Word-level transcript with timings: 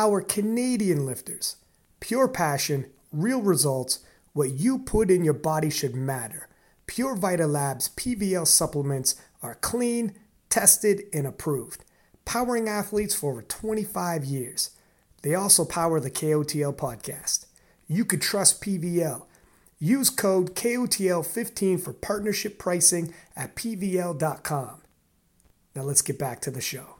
Our 0.00 0.22
Canadian 0.22 1.04
lifters, 1.04 1.56
pure 2.00 2.26
passion, 2.26 2.86
real 3.12 3.42
results, 3.42 3.98
what 4.32 4.52
you 4.52 4.78
put 4.78 5.10
in 5.10 5.22
your 5.22 5.34
body 5.34 5.68
should 5.68 5.94
matter. 5.94 6.48
Pure 6.86 7.16
Vita 7.16 7.46
Labs 7.46 7.90
PVL 7.90 8.46
supplements 8.46 9.16
are 9.42 9.56
clean, 9.56 10.14
tested, 10.48 11.02
and 11.12 11.26
approved, 11.26 11.84
powering 12.24 12.66
athletes 12.66 13.14
for 13.14 13.32
over 13.32 13.42
25 13.42 14.24
years. 14.24 14.70
They 15.20 15.34
also 15.34 15.66
power 15.66 16.00
the 16.00 16.10
KOTL 16.10 16.76
podcast. 16.76 17.44
You 17.86 18.06
could 18.06 18.22
trust 18.22 18.62
PVL. 18.62 19.26
Use 19.78 20.08
code 20.08 20.54
KOTL15 20.54 21.78
for 21.78 21.92
partnership 21.92 22.58
pricing 22.58 23.12
at 23.36 23.54
PVL.com. 23.54 24.80
Now 25.76 25.82
let's 25.82 26.00
get 26.00 26.18
back 26.18 26.40
to 26.40 26.50
the 26.50 26.62
show. 26.62 26.99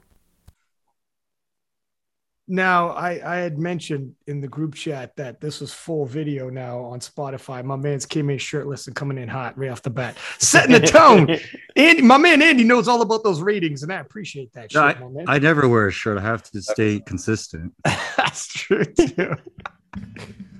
Now, 2.51 2.89
I, 2.89 3.11
I 3.25 3.35
had 3.37 3.57
mentioned 3.57 4.13
in 4.27 4.41
the 4.41 4.47
group 4.49 4.75
chat 4.75 5.15
that 5.15 5.39
this 5.39 5.61
was 5.61 5.71
full 5.73 6.05
video 6.05 6.49
now 6.49 6.79
on 6.79 6.99
Spotify. 6.99 7.63
My 7.63 7.77
man's 7.77 8.05
came 8.05 8.29
in 8.29 8.37
shirtless 8.39 8.87
and 8.87 8.95
coming 8.95 9.17
in 9.17 9.29
hot 9.29 9.57
right 9.57 9.71
off 9.71 9.81
the 9.83 9.89
bat, 9.89 10.17
setting 10.37 10.73
the 10.73 10.85
tone. 10.85 11.29
Andy, 11.77 12.01
my 12.01 12.17
man 12.17 12.41
Andy 12.41 12.65
knows 12.65 12.89
all 12.89 13.01
about 13.03 13.23
those 13.23 13.41
ratings, 13.41 13.83
and 13.83 13.93
I 13.93 14.01
appreciate 14.01 14.51
that. 14.51 14.73
No, 14.73 14.89
shit, 14.89 15.29
I, 15.29 15.35
I 15.35 15.39
never 15.39 15.69
wear 15.69 15.87
a 15.87 15.91
shirt. 15.93 16.17
I 16.17 16.21
have 16.23 16.43
to 16.51 16.61
stay 16.61 16.99
consistent. 16.99 17.73
That's 17.85 18.47
true 18.47 18.83
too. 18.83 19.37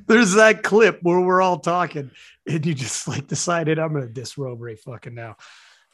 There's 0.07 0.35
that 0.35 0.63
clip 0.63 0.99
where 1.01 1.19
we're 1.19 1.41
all 1.41 1.59
talking, 1.59 2.09
and 2.47 2.65
you 2.65 2.73
just 2.73 3.05
like 3.09 3.27
decided 3.27 3.79
I'm 3.79 3.91
gonna 3.91 4.07
disrobe 4.07 4.61
right 4.61 4.79
fucking 4.79 5.13
now. 5.13 5.35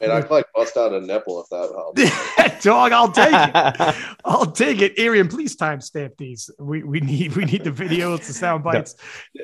And 0.00 0.12
I 0.12 0.20
could 0.20 0.30
like 0.30 0.46
bust 0.54 0.76
out 0.76 0.92
a 0.92 1.00
nipple 1.00 1.40
if 1.42 1.48
that 1.48 1.72
helps. 1.74 2.62
Dog, 2.64 2.92
I'll 2.92 3.10
take 3.10 3.32
it. 3.32 3.96
I'll 4.24 4.50
take 4.50 4.80
it. 4.80 4.96
Arian, 4.96 5.26
please 5.26 5.56
timestamp 5.56 6.16
these. 6.16 6.50
We 6.60 6.84
we 6.84 7.00
need 7.00 7.34
we 7.34 7.44
need 7.44 7.64
the 7.64 7.72
videos, 7.72 8.26
the 8.26 8.32
sound 8.32 8.62
bites. 8.62 8.94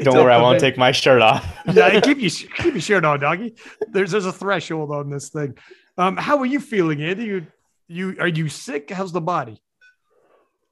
Don't 0.00 0.14
worry, 0.14 0.32
I 0.32 0.40
won't 0.40 0.60
take 0.60 0.78
my 0.78 0.92
shirt 0.92 1.22
off. 1.22 1.44
yeah, 1.72 1.98
keep 2.00 2.18
you 2.18 2.30
keep 2.30 2.74
your 2.74 2.80
shirt 2.80 3.04
on, 3.04 3.18
doggy. 3.18 3.56
There's 3.90 4.12
there's 4.12 4.26
a 4.26 4.32
threshold 4.32 4.92
on 4.92 5.10
this 5.10 5.30
thing. 5.30 5.56
Um, 5.98 6.16
how 6.16 6.38
are 6.38 6.46
you 6.46 6.60
feeling, 6.60 7.02
Andy? 7.02 7.24
You 7.24 7.46
you 7.88 8.16
are 8.20 8.28
you 8.28 8.48
sick? 8.48 8.90
How's 8.90 9.12
the 9.12 9.20
body? 9.20 9.60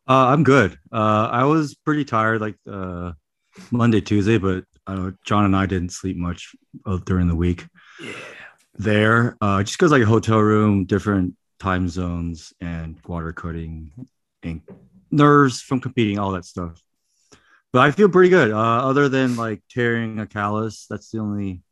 Uh, 0.09 0.29
I'm 0.29 0.45
good. 0.45 0.79
Uh, 0.93 1.29
I 1.31 1.45
was 1.45 1.75
pretty 1.75 2.05
tired 2.05 2.41
like 2.41 2.57
uh, 2.71 3.13
Monday, 3.73 4.01
Tuesday, 4.01 4.39
but 4.39 4.65
I 4.87 4.95
know 4.95 5.13
John 5.25 5.45
and 5.45 5.57
I 5.57 5.67
didn't 5.67 5.91
sleep 5.91 6.17
much 6.17 6.55
uh, 6.87 6.99
during 7.05 7.27
the 7.27 7.37
week. 7.37 7.67
Yeah. 8.01 8.13
There, 8.75 9.37
uh, 9.41 9.63
just 9.63 9.79
because 9.79 9.93
like 9.93 10.03
a 10.03 10.07
hotel 10.07 10.39
room, 10.39 10.85
different 10.87 11.37
time 11.61 11.89
zones, 11.89 12.53
and 12.61 12.97
water 13.07 13.33
cutting, 13.33 13.93
and 14.43 14.63
nerves 15.11 15.61
from 15.61 15.81
competing, 15.81 16.19
all 16.19 16.33
that 16.33 16.45
stuff. 16.45 16.83
But 17.73 17.83
I 17.83 17.91
feel 17.91 18.09
pretty 18.09 18.31
good. 18.31 18.51
Uh, 18.51 18.57
other 18.89 19.09
than 19.09 19.37
like 19.37 19.63
tearing 19.71 20.19
a 20.19 20.27
callus, 20.27 20.87
that's 20.89 21.11
the 21.11 21.19
only 21.19 21.63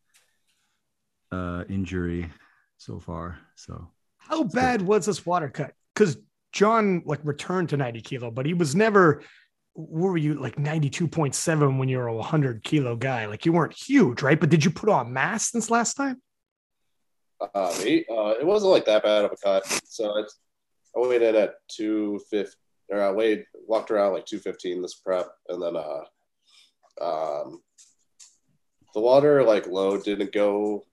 uh, 1.33 1.65
injury 1.69 2.31
so 2.79 2.99
far. 2.99 3.39
So 3.55 3.89
How 4.19 4.45
bad 4.45 4.83
was 4.83 5.07
this 5.07 5.27
water 5.27 5.49
cut? 5.49 5.73
Because 5.95 6.17
John 6.53 7.03
like 7.05 7.21
returned 7.23 7.69
to 7.71 7.77
90 7.77 8.01
kilo, 8.03 8.31
but 8.31 8.47
he 8.47 8.55
was 8.55 8.75
never. 8.75 9.23
What 9.75 10.11
were 10.11 10.17
you 10.17 10.35
like 10.35 10.57
92.7 10.57 11.79
when 11.79 11.89
you 11.89 11.99
were 11.99 12.09
a 12.09 12.15
100 12.15 12.65
kilo 12.65 12.97
guy? 12.97 13.27
Like 13.27 13.47
you 13.47 13.53
weren't 13.53 13.73
huge, 13.73 14.21
right? 14.21 14.39
But 14.39 14.51
did 14.51 14.65
you 14.65 14.71
put 14.71 14.89
on 14.89 15.13
mass 15.13 15.51
since 15.51 15.71
last 15.71 15.95
time? 15.95 16.21
Uh, 17.41 17.47
uh, 17.55 18.35
it 18.39 18.47
wasn't 18.47 18.73
like 18.73 18.85
that 18.85 19.03
bad 19.03 19.25
of 19.25 19.33
a 19.33 19.37
cut. 19.37 19.67
So 19.85 20.19
it's, 20.19 20.39
I 20.97 21.01
weighed 21.01 21.23
at 21.23 21.55
250, 21.69 22.57
or 22.91 23.03
I 23.03 23.11
weighed, 23.11 23.45
walked 23.67 23.91
around 23.91 24.13
like 24.13 24.27
215 24.27 24.83
this 24.83 24.95
prep. 24.95 25.29
And 25.49 25.63
then 25.63 25.77
uh, 25.77 26.03
um, 27.01 27.63
the 28.95 29.01
water 29.01 29.43
like 29.43 29.67
load 29.67 30.05
didn't 30.05 30.33
go 30.33 30.85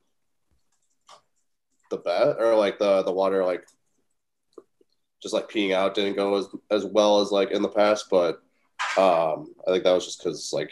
the 1.90 1.98
best, 1.98 2.38
or 2.40 2.56
like 2.56 2.80
the, 2.80 3.04
the 3.04 3.12
water 3.12 3.44
like 3.44 3.66
just 5.22 5.34
like 5.34 5.50
peeing 5.50 5.74
out 5.74 5.96
didn't 5.96 6.16
go 6.16 6.36
as, 6.36 6.48
as 6.70 6.86
well 6.86 7.22
as 7.22 7.32
like 7.32 7.52
in 7.52 7.62
the 7.62 7.70
past. 7.70 8.06
But 8.10 8.42
um, 8.98 9.54
I 9.68 9.72
think 9.72 9.84
that 9.84 9.94
was 9.94 10.06
just 10.06 10.24
because 10.24 10.54
like 10.54 10.72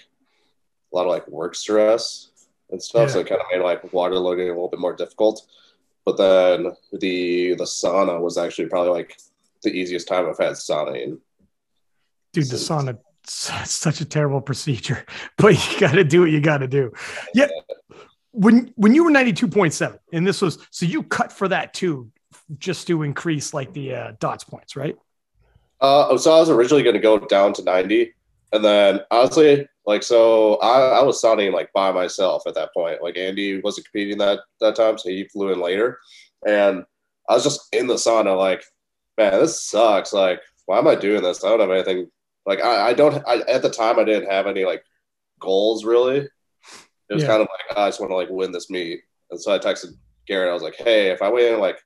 a 0.92 0.96
lot 0.96 1.06
of 1.06 1.12
like 1.12 1.28
work 1.28 1.56
stress 1.56 2.30
and 2.70 2.82
stuff. 2.82 3.12
So 3.12 3.20
it 3.20 3.28
kind 3.28 3.42
of 3.42 3.48
made 3.52 3.64
like 3.64 3.92
water 3.94 4.16
loading 4.16 4.48
a 4.48 4.52
little 4.52 4.70
bit 4.70 4.80
more 4.80 4.96
difficult. 4.96 5.46
But 6.06 6.18
then 6.18 6.72
the 6.92 7.56
the 7.56 7.64
sauna 7.64 8.20
was 8.20 8.38
actually 8.38 8.68
probably 8.68 8.92
like 8.92 9.18
the 9.64 9.72
easiest 9.72 10.08
time 10.08 10.30
I've 10.30 10.38
had 10.38 10.54
sauna 10.54 11.02
in. 11.02 11.20
Dude, 12.34 12.50
the 12.50 12.58
sauna 12.58 12.98
it's 13.26 13.52
such 13.72 14.02
a 14.02 14.06
terrible 14.06 14.42
procedure, 14.42 15.06
but 15.38 15.54
you 15.54 15.80
got 15.80 15.94
to 15.94 16.04
do 16.04 16.22
what 16.22 16.32
you 16.32 16.40
got 16.40 16.60
to 16.60 16.68
do. 16.68 16.92
Yeah. 17.34 17.48
When 18.32 18.74
when 18.76 18.94
you 18.94 19.06
were 19.06 19.12
92.7 19.12 19.98
and 20.12 20.28
this 20.28 20.42
was 20.42 20.60
so 20.70 20.86
you 20.86 21.04
cut 21.04 21.32
for 21.32 21.48
that 21.48 21.74
too 21.74 22.12
just 22.58 22.86
to 22.88 23.04
increase 23.04 23.54
like 23.54 23.72
the 23.74 23.96
uh, 23.96 24.12
dots 24.20 24.44
points, 24.44 24.76
right? 24.76 24.96
Uh, 25.80 26.18
so 26.18 26.34
I 26.34 26.40
was 26.40 26.50
originally 26.50 26.84
going 26.84 26.96
to 26.96 27.02
go 27.02 27.18
down 27.18 27.54
to 27.54 27.64
90. 27.64 28.14
And 28.54 28.64
then 28.64 29.02
honestly, 29.12 29.68
like, 29.86 30.04
so 30.04 30.56
I, 30.56 31.00
I 31.00 31.04
was 31.04 31.22
sauning 31.22 31.54
like 31.54 31.72
by 31.74 31.92
myself 31.92 32.44
at 32.48 32.56
that 32.56 32.74
point. 32.74 33.04
Like 33.04 33.18
Andy 33.18 33.62
wasn't 33.62 33.86
competing 33.88 34.18
that, 34.20 34.40
that 34.62 34.76
time. 34.76 34.98
So 34.98 35.10
he 35.10 35.28
flew 35.28 35.52
in 35.52 35.60
later. 35.60 36.00
And 36.48 36.86
I 37.30 37.34
was 37.34 37.44
just 37.44 37.68
in 37.74 37.88
the 37.88 37.96
sauna, 37.96 38.38
like, 38.38 38.64
man, 39.18 39.34
this 39.34 39.62
sucks. 39.62 40.14
Like, 40.14 40.42
why 40.66 40.78
am 40.80 40.88
I 40.88 40.96
doing 40.96 41.22
this? 41.24 41.44
I 41.44 41.50
don't 41.50 41.60
have 41.60 41.72
anything. 41.72 42.10
Like, 42.46 42.62
I, 42.62 42.90
I 42.90 42.94
don't, 42.94 43.24
I, 43.28 43.40
at 43.48 43.62
the 43.62 43.70
time, 43.70 44.00
I 44.00 44.04
didn't 44.04 44.32
have 44.32 44.48
any 44.48 44.66
like 44.66 44.84
goals 45.40 45.84
really. 45.86 46.20
It 47.10 47.14
was 47.14 47.24
Yeah. 47.24 47.30
kind 47.30 47.42
of 47.42 47.48
like, 47.52 47.78
oh, 47.78 47.84
I 47.84 47.88
just 47.90 48.00
want 48.00 48.12
to 48.12 48.16
like 48.16 48.30
win 48.30 48.52
this 48.52 48.70
meet. 48.70 49.02
And 49.32 49.42
so 49.42 49.54
I 49.54 49.60
texted 49.60 49.94
Garrett. 50.28 50.50
I 50.50 50.54
was 50.54 50.64
like, 50.64 50.76
hey, 50.76 51.10
if 51.10 51.22
I 51.22 51.30
weigh 51.30 51.54
in 51.54 51.60
like, 51.60 51.80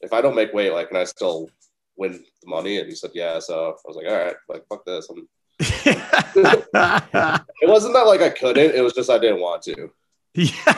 if 0.00 0.12
I 0.12 0.20
don't 0.20 0.34
make 0.34 0.52
weight, 0.52 0.72
like, 0.72 0.88
can 0.88 0.96
I 0.96 1.04
still 1.04 1.48
win 1.96 2.12
the 2.12 2.48
money? 2.48 2.78
And 2.78 2.88
he 2.88 2.94
said, 2.94 3.10
yeah. 3.14 3.38
So 3.38 3.70
I 3.70 3.74
was 3.86 3.96
like, 3.96 4.06
all 4.06 4.24
right, 4.24 4.36
like, 4.48 4.64
fuck 4.68 4.84
this. 4.84 5.08
I'm. 5.10 5.28
It 5.62 7.42
wasn't 7.68 7.94
that 7.94 8.06
like 8.06 8.20
I 8.22 8.30
couldn't. 8.30 8.74
It 8.74 8.82
was 8.82 8.92
just 8.92 9.10
I 9.10 9.18
didn't 9.18 9.40
want 9.40 9.62
to. 9.62 9.90
yeah 10.34 10.74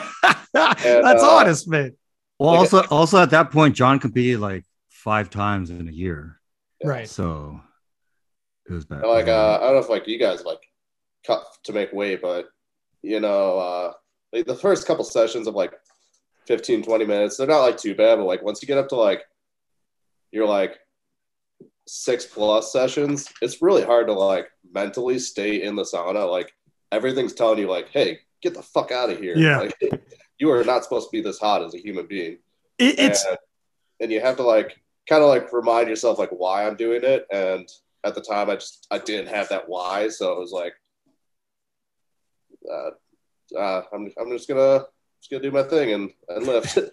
That's 0.53 1.23
uh, 1.23 1.29
honest, 1.29 1.67
man. 1.67 1.95
well, 2.39 2.51
Like- 2.51 2.59
also 2.59 2.83
also 2.89 3.21
at 3.21 3.29
that 3.31 3.51
point, 3.51 3.75
John 3.75 3.99
competed 3.99 4.39
like 4.39 4.65
five 4.89 5.29
times 5.29 5.69
in 5.69 5.87
a 5.87 5.91
year, 5.91 6.39
Right. 6.83 7.07
so 7.07 7.59
it 8.69 8.73
was 8.73 8.85
bad. 8.85 9.01
And, 9.01 9.09
like 9.09 9.27
uh, 9.27 9.57
I 9.57 9.65
don't 9.65 9.73
know 9.73 9.79
if 9.79 9.89
like 9.89 10.07
you 10.07 10.19
guys 10.19 10.43
like 10.43 10.61
cut 11.25 11.43
to 11.65 11.73
make 11.73 11.93
weight, 11.93 12.21
but 12.21 12.49
you 13.01 13.19
know, 13.19 13.59
uh, 13.59 13.93
like 14.33 14.45
the 14.45 14.55
first 14.55 14.87
couple 14.87 15.03
sessions 15.03 15.47
of 15.47 15.55
like 15.55 15.73
15, 16.47 16.83
20 16.83 17.05
minutes, 17.05 17.37
they're 17.37 17.47
not 17.47 17.61
like 17.61 17.77
too 17.77 17.95
bad. 17.95 18.17
But 18.17 18.25
like 18.25 18.41
once 18.43 18.61
you 18.61 18.67
get 18.67 18.77
up 18.77 18.89
to 18.89 18.95
like 18.95 19.23
you're 20.31 20.47
like 20.47 20.77
six 21.87 22.25
plus 22.25 22.71
sessions, 22.71 23.31
it's 23.41 23.61
really 23.61 23.83
hard 23.83 24.07
to 24.07 24.13
like 24.13 24.49
mentally 24.73 25.19
stay 25.19 25.63
in 25.63 25.75
the 25.75 25.83
sauna. 25.83 26.29
Like 26.29 26.51
everything's 26.91 27.33
telling 27.33 27.59
you 27.59 27.69
like, 27.69 27.89
hey, 27.89 28.19
get 28.41 28.53
the 28.53 28.63
fuck 28.63 28.91
out 28.91 29.09
of 29.09 29.19
here. 29.19 29.37
Yeah. 29.37 29.59
Like, 29.59 29.75
you 30.39 30.51
are 30.51 30.63
not 30.63 30.83
supposed 30.83 31.07
to 31.07 31.11
be 31.11 31.21
this 31.21 31.39
hot 31.39 31.63
as 31.63 31.73
a 31.73 31.79
human 31.79 32.07
being. 32.07 32.39
It, 32.77 32.99
it's 32.99 33.25
and, 33.25 33.37
and 34.01 34.11
you 34.11 34.19
have 34.21 34.37
to 34.37 34.43
like 34.43 34.81
kind 35.07 35.23
of 35.23 35.29
like 35.29 35.51
remind 35.53 35.89
yourself 35.89 36.19
like 36.19 36.31
why 36.31 36.67
I'm 36.67 36.75
doing 36.75 37.03
it. 37.03 37.25
And 37.31 37.67
at 38.03 38.15
the 38.15 38.21
time, 38.21 38.49
I 38.49 38.55
just 38.55 38.87
I 38.91 38.99
didn't 38.99 39.33
have 39.33 39.49
that 39.49 39.67
why, 39.67 40.09
so 40.09 40.33
it 40.33 40.39
was 40.39 40.51
like, 40.51 40.73
uh, 42.69 43.57
uh, 43.57 43.83
I'm 43.93 44.11
I'm 44.19 44.29
just 44.31 44.47
gonna 44.47 44.85
just 45.21 45.31
gonna 45.31 45.43
do 45.43 45.51
my 45.51 45.63
thing 45.63 45.93
and 45.93 46.11
and 46.29 46.45
lift. 46.45 46.77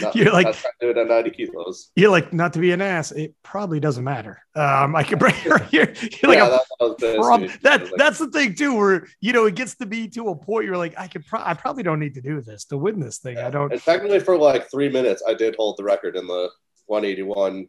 not, 0.00 0.14
You're 0.16 0.32
like- 0.32 0.46
not 0.46 0.54
trying 0.54 0.72
to 0.80 0.86
do 0.86 0.90
it 0.90 0.96
at 0.98 1.08
90 1.08 1.30
kilos. 1.30 1.90
you're 1.96 2.10
like 2.10 2.32
not 2.32 2.52
to 2.54 2.58
be 2.58 2.72
an 2.72 2.80
ass. 2.80 3.10
It 3.12 3.34
probably 3.42 3.80
doesn't 3.80 4.04
matter. 4.04 4.40
Um, 4.54 4.94
I 4.94 5.02
can 5.02 5.18
bring 5.18 5.34
her 5.34 5.58
here. 5.64 5.92
You're 6.22 6.30
like 6.30 6.38
yeah, 6.38 6.48
that, 6.48 6.98
that 6.98 7.16
prob- 7.20 7.50
that 7.62 7.82
like, 7.84 7.92
that's 7.96 8.18
the 8.18 8.28
thing 8.30 8.54
too, 8.54 8.76
where 8.76 9.06
you 9.20 9.32
know 9.32 9.46
it 9.46 9.54
gets 9.54 9.74
to 9.76 9.86
be 9.86 10.08
to 10.08 10.28
a 10.28 10.36
point 10.36 10.66
you're 10.66 10.76
like, 10.76 10.94
I 10.98 11.08
could 11.08 11.24
pro- 11.26 11.42
I 11.42 11.54
probably 11.54 11.82
don't 11.82 11.98
need 12.00 12.14
to 12.14 12.20
do 12.20 12.40
this 12.42 12.64
to 12.66 12.76
win 12.76 13.00
this 13.00 13.18
thing. 13.18 13.38
I 13.38 13.48
don't. 13.50 13.72
and 13.72 13.80
technically 13.82 14.20
for 14.20 14.36
like 14.36 14.70
three 14.70 14.88
minutes, 14.90 15.22
I 15.26 15.34
did 15.34 15.56
hold 15.56 15.78
the 15.78 15.84
record 15.84 16.16
in 16.16 16.26
the 16.26 16.50
181 16.86 17.66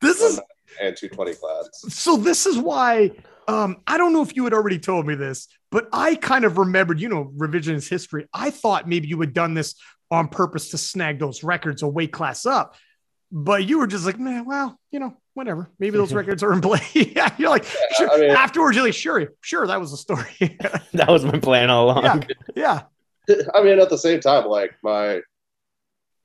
This 0.00 0.20
is 0.20 0.38
and 0.80 0.96
220 0.96 1.34
class. 1.34 1.68
so. 1.94 2.16
This 2.16 2.46
is 2.46 2.56
why. 2.58 3.10
Um, 3.48 3.78
I 3.88 3.98
don't 3.98 4.12
know 4.12 4.22
if 4.22 4.36
you 4.36 4.44
had 4.44 4.54
already 4.54 4.78
told 4.78 5.04
me 5.04 5.16
this, 5.16 5.48
but 5.72 5.88
I 5.92 6.14
kind 6.14 6.44
of 6.44 6.58
remembered, 6.58 7.00
you 7.00 7.08
know, 7.08 7.32
revisionist 7.36 7.88
history. 7.88 8.28
I 8.32 8.50
thought 8.50 8.88
maybe 8.88 9.08
you 9.08 9.20
had 9.20 9.32
done 9.34 9.54
this 9.54 9.74
on 10.12 10.28
purpose 10.28 10.68
to 10.70 10.78
snag 10.78 11.18
those 11.18 11.42
records 11.42 11.82
a 11.82 11.88
weight 11.88 12.12
class 12.12 12.44
up, 12.46 12.76
but 13.32 13.64
you 13.64 13.78
were 13.78 13.86
just 13.86 14.04
like, 14.06 14.18
man, 14.20 14.44
well, 14.44 14.78
you 14.90 15.00
know, 15.00 15.16
whatever. 15.34 15.70
Maybe 15.78 15.96
those 15.96 16.12
records 16.20 16.42
are 16.42 16.52
in 16.52 16.60
play. 16.60 16.80
yeah, 16.94 17.34
you're 17.38 17.48
like, 17.50 17.64
sure. 17.96 18.10
I 18.12 18.18
mean- 18.18 18.30
afterwards, 18.30 18.76
you're 18.76 18.84
like, 18.84 18.94
sure, 18.94 19.32
sure, 19.40 19.66
that 19.66 19.80
was 19.80 19.90
the 19.90 19.96
story. 19.96 20.26
That 20.92 21.08
was 21.08 21.24
my 21.24 21.38
plan 21.40 21.70
all 21.70 21.90
along. 21.90 22.24
yeah, 22.54 22.82
yeah. 23.28 23.42
I 23.54 23.62
mean, 23.62 23.80
at 23.80 23.88
the 23.88 23.96
same 23.98 24.20
time, 24.20 24.46
like 24.46 24.72
my 24.84 25.20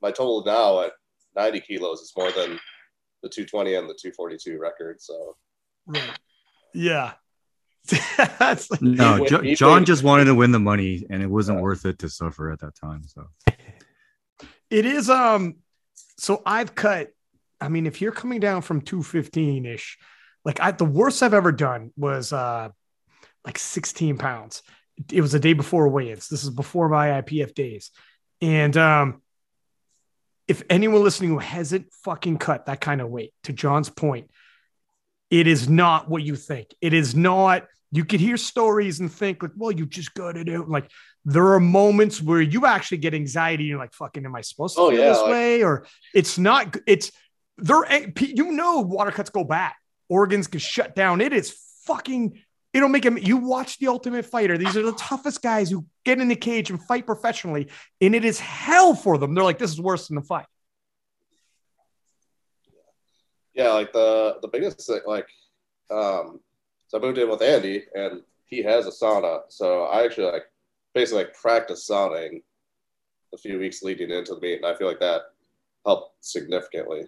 my 0.02 0.10
total 0.10 0.44
now 0.44 0.82
at 0.82 0.92
90 1.34 1.60
kilos 1.60 2.00
is 2.00 2.12
more 2.16 2.30
than 2.30 2.58
the 3.22 3.28
220 3.28 3.74
and 3.74 3.88
the 3.88 3.94
242 3.94 4.58
record. 4.58 5.00
So 5.00 5.36
Right. 5.86 6.10
Yeah. 6.74 7.12
That's 8.38 8.70
like- 8.70 8.82
No, 8.82 9.16
He- 9.16 9.26
Jo- 9.26 9.54
John 9.54 9.84
just 9.86 10.02
wanted 10.04 10.26
to 10.26 10.34
win 10.34 10.52
the 10.52 10.58
money, 10.60 11.06
and 11.08 11.22
it 11.22 11.26
wasn't 11.30 11.58
Yeah. 11.58 11.62
worth 11.62 11.86
it 11.86 11.98
to 12.00 12.08
suffer 12.10 12.52
at 12.52 12.60
that 12.60 12.74
time. 12.76 13.02
So 13.08 13.26
it 14.70 14.84
is 14.86 15.10
um 15.10 15.56
so 16.16 16.42
I've 16.44 16.74
cut 16.74 17.10
I 17.60 17.68
mean 17.68 17.86
if 17.86 18.00
you're 18.00 18.12
coming 18.12 18.40
down 18.40 18.62
from 18.62 18.80
215 18.80 19.66
ish 19.66 19.98
like 20.44 20.60
I 20.60 20.70
the 20.72 20.84
worst 20.84 21.22
I've 21.22 21.34
ever 21.34 21.52
done 21.52 21.92
was 21.96 22.32
uh 22.32 22.68
like 23.44 23.58
16 23.58 24.18
pounds. 24.18 24.62
It 25.12 25.20
was 25.20 25.32
the 25.32 25.38
day 25.38 25.52
before 25.52 25.88
weigh-ins. 25.88 26.28
This 26.28 26.42
is 26.42 26.50
before 26.50 26.88
my 26.88 27.22
IPF 27.22 27.54
days. 27.54 27.90
And 28.40 28.76
um 28.76 29.22
if 30.46 30.62
anyone 30.70 31.02
listening 31.02 31.30
who 31.30 31.38
hasn't 31.38 31.92
fucking 32.04 32.38
cut 32.38 32.66
that 32.66 32.80
kind 32.80 33.00
of 33.00 33.10
weight 33.10 33.32
to 33.44 33.52
John's 33.52 33.90
point 33.90 34.30
it 35.30 35.46
is 35.46 35.68
not 35.68 36.08
what 36.08 36.22
you 36.22 36.36
think. 36.36 36.74
It 36.80 36.94
is 36.94 37.14
not 37.14 37.66
you 37.90 38.04
could 38.04 38.20
hear 38.20 38.36
stories 38.36 39.00
and 39.00 39.10
think 39.10 39.42
like 39.42 39.52
well 39.56 39.72
you 39.72 39.86
just 39.86 40.12
got 40.14 40.36
it 40.36 40.48
out 40.48 40.68
like 40.68 40.90
there 41.24 41.52
are 41.52 41.60
moments 41.60 42.22
where 42.22 42.40
you 42.40 42.64
actually 42.64 42.96
get 42.98 43.12
anxiety. 43.12 43.64
You're 43.64 43.78
like, 43.78 43.92
fucking, 43.92 44.24
am 44.24 44.34
I 44.34 44.40
supposed 44.40 44.76
to 44.76 44.80
Oh, 44.80 44.90
feel 44.90 44.98
yeah, 45.00 45.08
this 45.10 45.18
like- 45.18 45.30
way? 45.30 45.62
Or 45.62 45.86
it's 46.14 46.38
not, 46.38 46.74
it's 46.86 47.12
there, 47.58 47.84
you 48.20 48.52
know, 48.52 48.80
water 48.80 49.10
cuts 49.10 49.28
go 49.28 49.44
bad. 49.44 49.72
Organs 50.08 50.46
can 50.46 50.60
shut 50.60 50.94
down. 50.96 51.20
It 51.20 51.34
is 51.34 51.54
fucking, 51.84 52.40
it'll 52.72 52.88
make 52.88 53.04
him, 53.04 53.18
you 53.18 53.36
watch 53.36 53.78
the 53.78 53.88
ultimate 53.88 54.24
fighter. 54.24 54.56
These 54.56 54.74
are 54.74 54.82
the 54.82 54.92
toughest 54.92 55.42
guys 55.42 55.70
who 55.70 55.84
get 56.06 56.18
in 56.18 56.28
the 56.28 56.36
cage 56.36 56.70
and 56.70 56.82
fight 56.82 57.04
professionally. 57.04 57.68
And 58.00 58.14
it 58.14 58.24
is 58.24 58.40
hell 58.40 58.94
for 58.94 59.18
them. 59.18 59.34
They're 59.34 59.44
like, 59.44 59.58
this 59.58 59.72
is 59.72 59.80
worse 59.80 60.08
than 60.08 60.14
the 60.14 60.22
fight. 60.22 60.46
Yeah, 63.54 63.72
like 63.72 63.92
the 63.92 64.38
the 64.40 64.48
biggest 64.48 64.86
thing, 64.86 65.00
like, 65.06 65.26
um, 65.90 66.40
so 66.88 66.98
I 66.98 67.00
moved 67.00 67.18
in 67.18 67.28
with 67.30 67.42
Andy, 67.42 67.84
and 67.94 68.22
he 68.46 68.62
has 68.62 68.86
a 68.86 68.90
sauna, 68.90 69.42
so 69.48 69.84
I 69.84 70.04
actually 70.04 70.32
like 70.32 70.44
basically 70.94 71.24
like 71.24 71.34
practice 71.34 71.88
sauning 71.88 72.42
a 73.34 73.38
few 73.38 73.58
weeks 73.58 73.82
leading 73.82 74.10
into 74.10 74.34
the 74.34 74.40
meet, 74.40 74.56
and 74.56 74.66
I 74.66 74.74
feel 74.74 74.86
like 74.88 75.00
that 75.00 75.22
helped 75.86 76.24
significantly. 76.24 77.02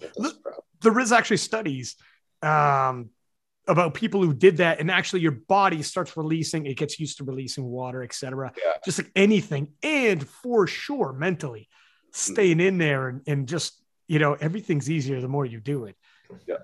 with 0.00 0.14
this 0.14 0.32
prep. 0.34 0.54
there 0.82 0.98
is 0.98 1.12
actually 1.12 1.36
studies 1.38 1.96
um, 2.42 3.10
about 3.66 3.94
people 3.94 4.22
who 4.22 4.32
did 4.32 4.56
that 4.58 4.80
and 4.80 4.90
actually 4.90 5.20
your 5.20 5.32
body 5.32 5.82
starts 5.82 6.16
releasing 6.16 6.66
it 6.66 6.76
gets 6.76 6.98
used 7.00 7.18
to 7.18 7.24
releasing 7.24 7.64
water 7.64 8.02
etc 8.02 8.52
Yeah. 8.56 8.72
just 8.84 8.98
like 8.98 9.10
anything 9.16 9.72
and 9.82 10.26
for 10.26 10.66
sure 10.66 11.12
mentally 11.12 11.68
staying 12.12 12.60
in 12.60 12.78
there 12.78 13.08
and, 13.08 13.22
and 13.26 13.46
just 13.48 13.82
you 14.06 14.18
know 14.20 14.34
everything's 14.34 14.88
easier 14.88 15.20
the 15.20 15.28
more 15.28 15.44
you 15.44 15.60
do 15.60 15.84
it 15.84 15.96
Yeah. 16.46 16.56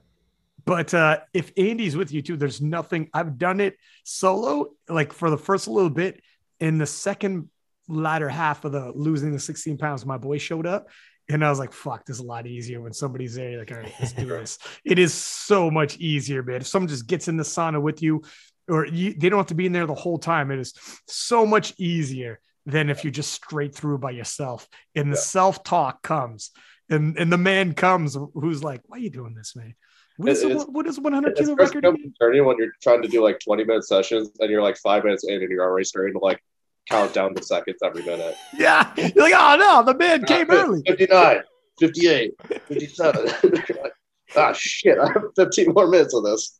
But 0.64 0.92
uh, 0.94 1.18
if 1.32 1.52
andy's 1.56 1.96
with 1.96 2.12
you 2.12 2.22
too 2.22 2.36
there's 2.36 2.60
nothing 2.60 3.08
i've 3.14 3.38
done 3.38 3.60
it 3.60 3.76
solo 4.04 4.70
like 4.88 5.12
for 5.12 5.30
the 5.30 5.38
first 5.38 5.68
little 5.68 5.90
bit 5.90 6.20
in 6.60 6.78
the 6.78 6.86
second 6.86 7.48
latter 7.88 8.28
half 8.28 8.64
of 8.64 8.72
the 8.72 8.92
losing 8.94 9.32
the 9.32 9.38
16 9.38 9.76
pounds 9.78 10.06
my 10.06 10.16
boy 10.16 10.38
showed 10.38 10.66
up 10.66 10.88
and 11.30 11.42
I 11.42 11.48
was 11.48 11.58
like, 11.58 11.72
fuck, 11.72 12.04
this 12.04 12.16
is 12.16 12.20
a 12.20 12.26
lot 12.26 12.46
easier 12.46 12.82
when 12.82 12.92
somebody's 12.92 13.34
there. 13.34 13.48
You're 13.52 13.60
like, 13.60 13.72
all 13.72 13.78
right, 13.78 13.94
let's 13.98 14.12
do 14.12 14.26
this. 14.26 14.58
It 14.84 14.98
is 14.98 15.14
so 15.14 15.70
much 15.70 15.96
easier, 15.96 16.42
man. 16.42 16.56
If 16.56 16.66
someone 16.66 16.88
just 16.88 17.06
gets 17.06 17.28
in 17.28 17.38
the 17.38 17.44
sauna 17.44 17.80
with 17.80 18.02
you, 18.02 18.20
or 18.68 18.84
you, 18.86 19.14
they 19.14 19.30
don't 19.30 19.38
have 19.38 19.46
to 19.46 19.54
be 19.54 19.64
in 19.64 19.72
there 19.72 19.86
the 19.86 19.94
whole 19.94 20.18
time, 20.18 20.50
it 20.50 20.58
is 20.58 20.74
so 21.08 21.46
much 21.46 21.72
easier 21.78 22.40
than 22.66 22.90
if 22.90 23.04
you're 23.04 23.10
just 23.10 23.32
straight 23.32 23.74
through 23.74 23.98
by 23.98 24.10
yourself. 24.10 24.68
And 24.94 25.10
the 25.10 25.16
Yeah. 25.16 25.22
self 25.22 25.64
talk 25.64 26.02
comes, 26.02 26.50
and, 26.90 27.16
and 27.16 27.32
the 27.32 27.38
man 27.38 27.72
comes 27.72 28.18
who's 28.34 28.62
like, 28.62 28.82
why 28.84 28.98
are 28.98 29.00
you 29.00 29.08
doing 29.10 29.34
this, 29.34 29.56
man? 29.56 29.74
What 30.16 30.28
is, 30.30 30.42
It 30.42 30.68
what 30.70 30.86
is 30.86 30.98
100 31.00 31.30
It's 31.32 31.40
kilo 31.40 31.54
record? 31.54 31.74
become 31.82 31.94
again? 31.96 32.12
concerning 32.18 32.44
when 32.44 32.56
you're 32.58 32.72
trying 32.82 33.02
to 33.02 33.08
do 33.08 33.22
like 33.22 33.40
20 33.40 33.64
minute 33.64 33.84
sessions 33.84 34.30
and 34.38 34.50
you're 34.50 34.62
like 34.62 34.76
five 34.78 35.04
minutes 35.04 35.24
in 35.24 35.34
and 35.42 35.50
you're 35.50 35.64
already 35.64 35.84
starting 35.84 36.12
to 36.14 36.20
like 36.20 36.40
count 36.88 37.12
down 37.14 37.34
the 37.34 37.42
seconds 37.42 37.78
every 37.82 38.02
minute. 38.04 38.34
Yeah. 38.56 38.92
You're 38.96 39.10
like, 39.30 39.34
oh 39.36 39.56
no, 39.58 39.82
the 39.92 39.98
man 39.98 40.24
came 40.24 40.50
early. 40.50 40.82
59, 40.86 41.42
58, 41.80 42.32
57. 42.68 43.28
Like, 43.82 43.92
ah, 44.36 44.52
shit, 44.52 44.98
I 44.98 45.06
have 45.12 45.22
15 45.36 45.72
more 45.74 45.86
minutes 45.86 46.14
of 46.14 46.24
this. 46.24 46.58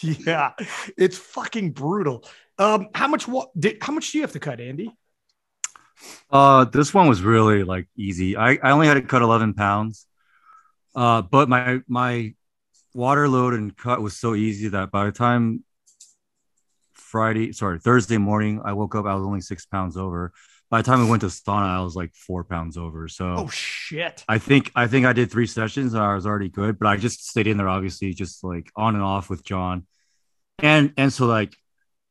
yeah, 0.02 0.52
it's 0.96 1.18
fucking 1.18 1.72
brutal. 1.72 2.24
Um, 2.58 2.88
how 2.94 3.08
much 3.08 3.26
what 3.26 3.48
did 3.58 3.78
how 3.82 3.92
much 3.92 4.12
do 4.12 4.18
you 4.18 4.22
have 4.22 4.32
to 4.32 4.38
cut, 4.40 4.60
Andy? 4.60 4.94
Uh, 6.30 6.64
this 6.66 6.94
one 6.94 7.08
was 7.08 7.22
really 7.22 7.64
like 7.64 7.88
easy. 7.96 8.36
I, 8.36 8.58
I 8.62 8.70
only 8.70 8.86
had 8.86 8.94
to 8.94 9.02
cut 9.02 9.22
11 9.22 9.54
pounds. 9.54 10.06
Uh, 10.94 11.22
but 11.22 11.48
my 11.48 11.80
my 11.88 12.34
water 12.94 13.28
load 13.28 13.54
and 13.54 13.76
cut 13.76 14.00
was 14.00 14.16
so 14.16 14.34
easy 14.34 14.68
that 14.68 14.90
by 14.90 15.06
the 15.06 15.12
time 15.12 15.64
Friday, 16.92 17.52
sorry, 17.52 17.78
Thursday 17.78 18.18
morning, 18.18 18.62
I 18.64 18.72
woke 18.72 18.94
up, 18.94 19.04
I 19.06 19.14
was 19.14 19.24
only 19.24 19.40
six 19.40 19.66
pounds 19.66 19.96
over. 19.96 20.32
By 20.70 20.78
the 20.78 20.86
time 20.86 21.04
I 21.04 21.08
went 21.08 21.20
to 21.20 21.28
sauna, 21.28 21.78
I 21.78 21.82
was 21.82 21.94
like 21.94 22.14
four 22.14 22.42
pounds 22.44 22.76
over. 22.76 23.06
So 23.08 23.34
Oh 23.38 23.48
shit. 23.48 24.24
I 24.28 24.38
think 24.38 24.72
I 24.74 24.86
think 24.86 25.06
I 25.06 25.12
did 25.12 25.30
three 25.30 25.46
sessions 25.46 25.94
and 25.94 26.02
I 26.02 26.14
was 26.14 26.26
already 26.26 26.48
good, 26.48 26.78
but 26.78 26.88
I 26.88 26.96
just 26.96 27.28
stayed 27.28 27.46
in 27.46 27.56
there 27.56 27.68
obviously 27.68 28.12
just 28.14 28.42
like 28.42 28.70
on 28.74 28.94
and 28.94 29.04
off 29.04 29.28
with 29.30 29.44
John. 29.44 29.86
And 30.60 30.92
and 30.96 31.12
so 31.12 31.26
like 31.26 31.54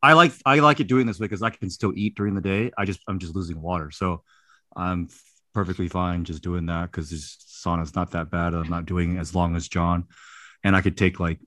I 0.01 0.13
like 0.13 0.33
I 0.45 0.59
like 0.59 0.79
it 0.79 0.87
doing 0.87 1.07
this 1.07 1.19
way 1.19 1.25
because 1.25 1.41
I 1.41 1.49
can 1.49 1.69
still 1.69 1.93
eat 1.95 2.15
during 2.15 2.35
the 2.35 2.41
day. 2.41 2.71
I 2.77 2.85
just 2.85 3.01
I'm 3.07 3.19
just 3.19 3.35
losing 3.35 3.61
water. 3.61 3.89
So 3.91 4.21
I'm 4.75 5.09
perfectly 5.53 5.87
fine 5.87 6.23
just 6.25 6.43
doing 6.43 6.65
that 6.67 6.91
because 6.91 7.09
this 7.09 7.37
sauna's 7.65 7.95
not 7.95 8.11
that 8.11 8.29
bad. 8.29 8.53
I'm 8.53 8.69
not 8.69 8.85
doing 8.85 9.17
as 9.17 9.35
long 9.35 9.55
as 9.55 9.67
John. 9.67 10.07
And 10.63 10.75
I 10.75 10.81
could 10.81 10.97
take 10.97 11.19
like 11.19 11.39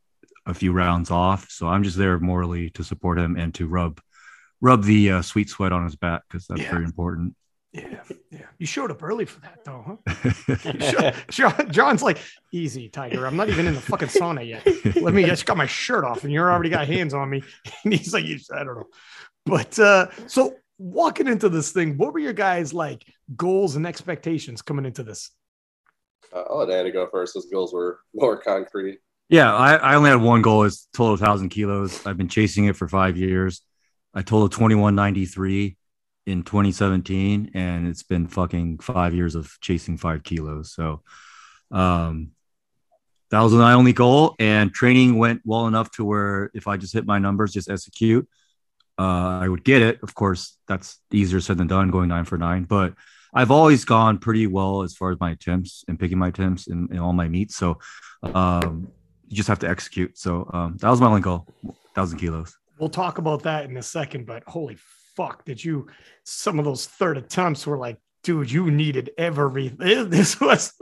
a 0.46 0.54
few 0.54 0.72
rounds 0.72 1.10
off. 1.10 1.50
So 1.50 1.66
I'm 1.66 1.82
just 1.82 1.96
there 1.96 2.18
morally 2.20 2.70
to 2.70 2.84
support 2.84 3.18
him 3.18 3.36
and 3.36 3.54
to 3.54 3.66
rub 3.66 4.00
rub 4.60 4.84
the 4.84 5.10
uh, 5.12 5.22
sweet 5.22 5.48
sweat 5.50 5.72
on 5.72 5.84
his 5.84 5.96
back 5.96 6.22
because 6.28 6.46
that's 6.46 6.62
Yeah. 6.62 6.70
very 6.70 6.84
important. 6.84 7.34
Yeah, 7.72 8.00
yeah. 8.30 8.46
You 8.58 8.64
showed 8.66 8.90
up 8.90 9.02
early 9.02 9.26
for 9.26 9.38
that 9.40 9.62
though, 9.64 10.00
huh? 10.06 10.56
John, 10.78 11.12
John- 11.28 11.70
John's 11.70 12.02
like, 12.02 12.16
easy, 12.50 12.88
Tiger. 12.88 13.26
I'm 13.26 13.36
not 13.36 13.50
even 13.50 13.66
in 13.66 13.74
the 13.74 13.80
fucking 13.82 14.08
sauna 14.08 14.46
yet. 14.46 14.64
Let 15.02 15.12
me 15.12 15.24
I 15.24 15.28
just 15.28 15.44
got 15.44 15.58
my 15.58 15.66
shirt 15.66 16.02
off 16.04 16.24
and 16.24 16.32
you're 16.32 16.50
already 16.50 16.70
got 16.70 16.86
hands 16.86 17.12
on 17.12 17.28
me. 17.28 17.42
And 17.84 17.92
he's 17.92 18.14
like, 18.14 18.24
I 18.24 18.64
don't 18.64 18.76
know. 18.78 18.86
But 19.44 19.78
uh, 19.78 20.06
so 20.26 20.54
walking 20.78 21.26
into 21.26 21.50
this 21.50 21.70
thing, 21.72 21.98
what 21.98 22.14
were 22.14 22.18
your 22.18 22.32
guys 22.32 22.72
like 22.72 23.04
goals 23.36 23.76
and 23.76 23.86
expectations 23.86 24.62
coming 24.62 24.86
into 24.86 25.02
this? 25.02 25.30
Uh, 26.34 26.44
I'll 26.48 26.58
let 26.58 26.70
Andy 26.70 26.92
go 26.92 27.06
first. 27.10 27.34
His 27.34 27.44
goals 27.46 27.74
were 27.74 28.00
more 28.14 28.38
concrete. 28.40 29.00
Yeah, 29.28 29.52
I, 29.52 29.74
I 29.74 29.94
only 29.96 30.10
had 30.10 30.20
one 30.20 30.42
goal. 30.42 30.64
It's 30.64 30.88
total 30.94 31.16
thousand 31.16 31.48
kilos. 31.48 32.06
I've 32.06 32.16
been 32.16 32.28
chasing 32.28 32.66
it 32.66 32.76
for 32.76 32.88
five 32.88 33.16
years. 33.16 33.62
I 34.14 34.22
totaled 34.22 34.52
twenty 34.52 34.74
one 34.76 34.94
ninety 34.94 35.26
three 35.26 35.76
in 36.26 36.42
2017, 36.42 37.52
and 37.54 37.86
it's 37.86 38.02
been 38.02 38.26
fucking 38.26 38.78
five 38.78 39.14
years 39.14 39.34
of 39.34 39.56
chasing 39.60 39.96
five 39.96 40.24
kilos. 40.24 40.72
So, 40.72 41.02
um, 41.70 42.32
that 43.30 43.40
was 43.40 43.52
my 43.52 43.74
only 43.74 43.92
goal. 43.92 44.34
And 44.38 44.72
training 44.72 45.18
went 45.18 45.42
well 45.44 45.66
enough 45.66 45.90
to 45.92 46.04
where 46.04 46.50
if 46.54 46.66
I 46.66 46.76
just 46.76 46.92
hit 46.92 47.06
my 47.06 47.18
numbers, 47.18 47.52
just 47.52 47.70
execute, 47.70 48.28
uh, 48.98 49.38
I 49.40 49.48
would 49.48 49.64
get 49.64 49.82
it. 49.82 50.02
Of 50.02 50.14
course, 50.14 50.56
that's 50.68 50.98
easier 51.12 51.40
said 51.40 51.58
than 51.58 51.66
done, 51.66 51.90
going 51.90 52.08
nine 52.08 52.24
for 52.24 52.38
nine. 52.38 52.64
But 52.64 52.94
I've 53.34 53.50
always 53.50 53.84
gone 53.84 54.18
pretty 54.18 54.46
well 54.46 54.82
as 54.82 54.94
far 54.94 55.10
as 55.10 55.20
my 55.20 55.32
attempts 55.32 55.84
and 55.88 55.98
picking 55.98 56.18
my 56.18 56.28
attempts 56.28 56.68
in, 56.68 56.88
in 56.90 56.98
all 56.98 57.12
my 57.12 57.28
meets. 57.28 57.56
So, 57.56 57.78
um, 58.22 58.88
you 59.28 59.36
just 59.36 59.48
have 59.48 59.58
to 59.60 59.68
execute. 59.68 60.18
So 60.18 60.48
um, 60.52 60.76
that 60.78 60.90
was 60.90 61.00
my 61.00 61.06
only 61.06 61.20
goal, 61.20 61.46
thousand 61.94 62.18
kilos. 62.18 62.56
We'll 62.78 62.88
talk 62.88 63.18
about 63.18 63.42
that 63.44 63.64
in 63.64 63.76
a 63.76 63.82
second, 63.82 64.26
but 64.26 64.42
holy 64.46 64.76
fuck, 65.16 65.44
did 65.44 65.64
you 65.64 65.88
some 66.24 66.58
of 66.58 66.64
those 66.64 66.86
third 66.86 67.16
attempts 67.16 67.66
were 67.66 67.78
like, 67.78 67.98
dude, 68.22 68.50
you 68.50 68.70
needed 68.70 69.10
everything. 69.16 70.10
This 70.10 70.40
was 70.40 70.72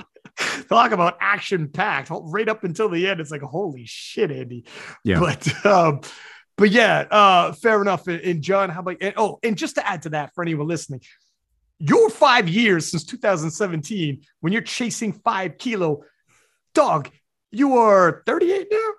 talk 0.69 0.93
about 0.93 1.17
action 1.21 1.69
packed 1.69 2.11
right 2.11 2.49
up 2.49 2.65
until 2.65 2.89
the 2.89 3.07
end. 3.07 3.21
It's 3.21 3.31
like, 3.31 3.43
holy 3.43 3.85
shit, 3.87 4.33
Andy. 4.33 4.65
Yeah. 5.05 5.21
But 5.21 5.67
um, 5.67 6.01
but 6.57 6.71
yeah, 6.71 7.01
uh, 7.11 7.53
fair 7.53 7.81
enough. 7.83 8.07
And, 8.07 8.43
John, 8.43 8.71
how 8.71 8.81
about 8.81 8.97
and, 9.01 9.15
oh, 9.17 9.39
and 9.43 9.57
just 9.57 9.75
to 9.77 9.87
add 9.87 10.03
to 10.03 10.11
that 10.11 10.35
for 10.35 10.43
anyone 10.43 10.67
listening, 10.67 11.01
your 11.79 12.11
five 12.11 12.49
years 12.49 12.91
since 12.91 13.05
2017, 13.05 14.23
when 14.41 14.53
you're 14.53 14.63
chasing 14.63 15.13
five 15.13 15.59
kilo, 15.59 16.03
dog, 16.75 17.11
you 17.55 17.77
are 17.79 18.23
38 18.27 18.69
now? 18.71 18.91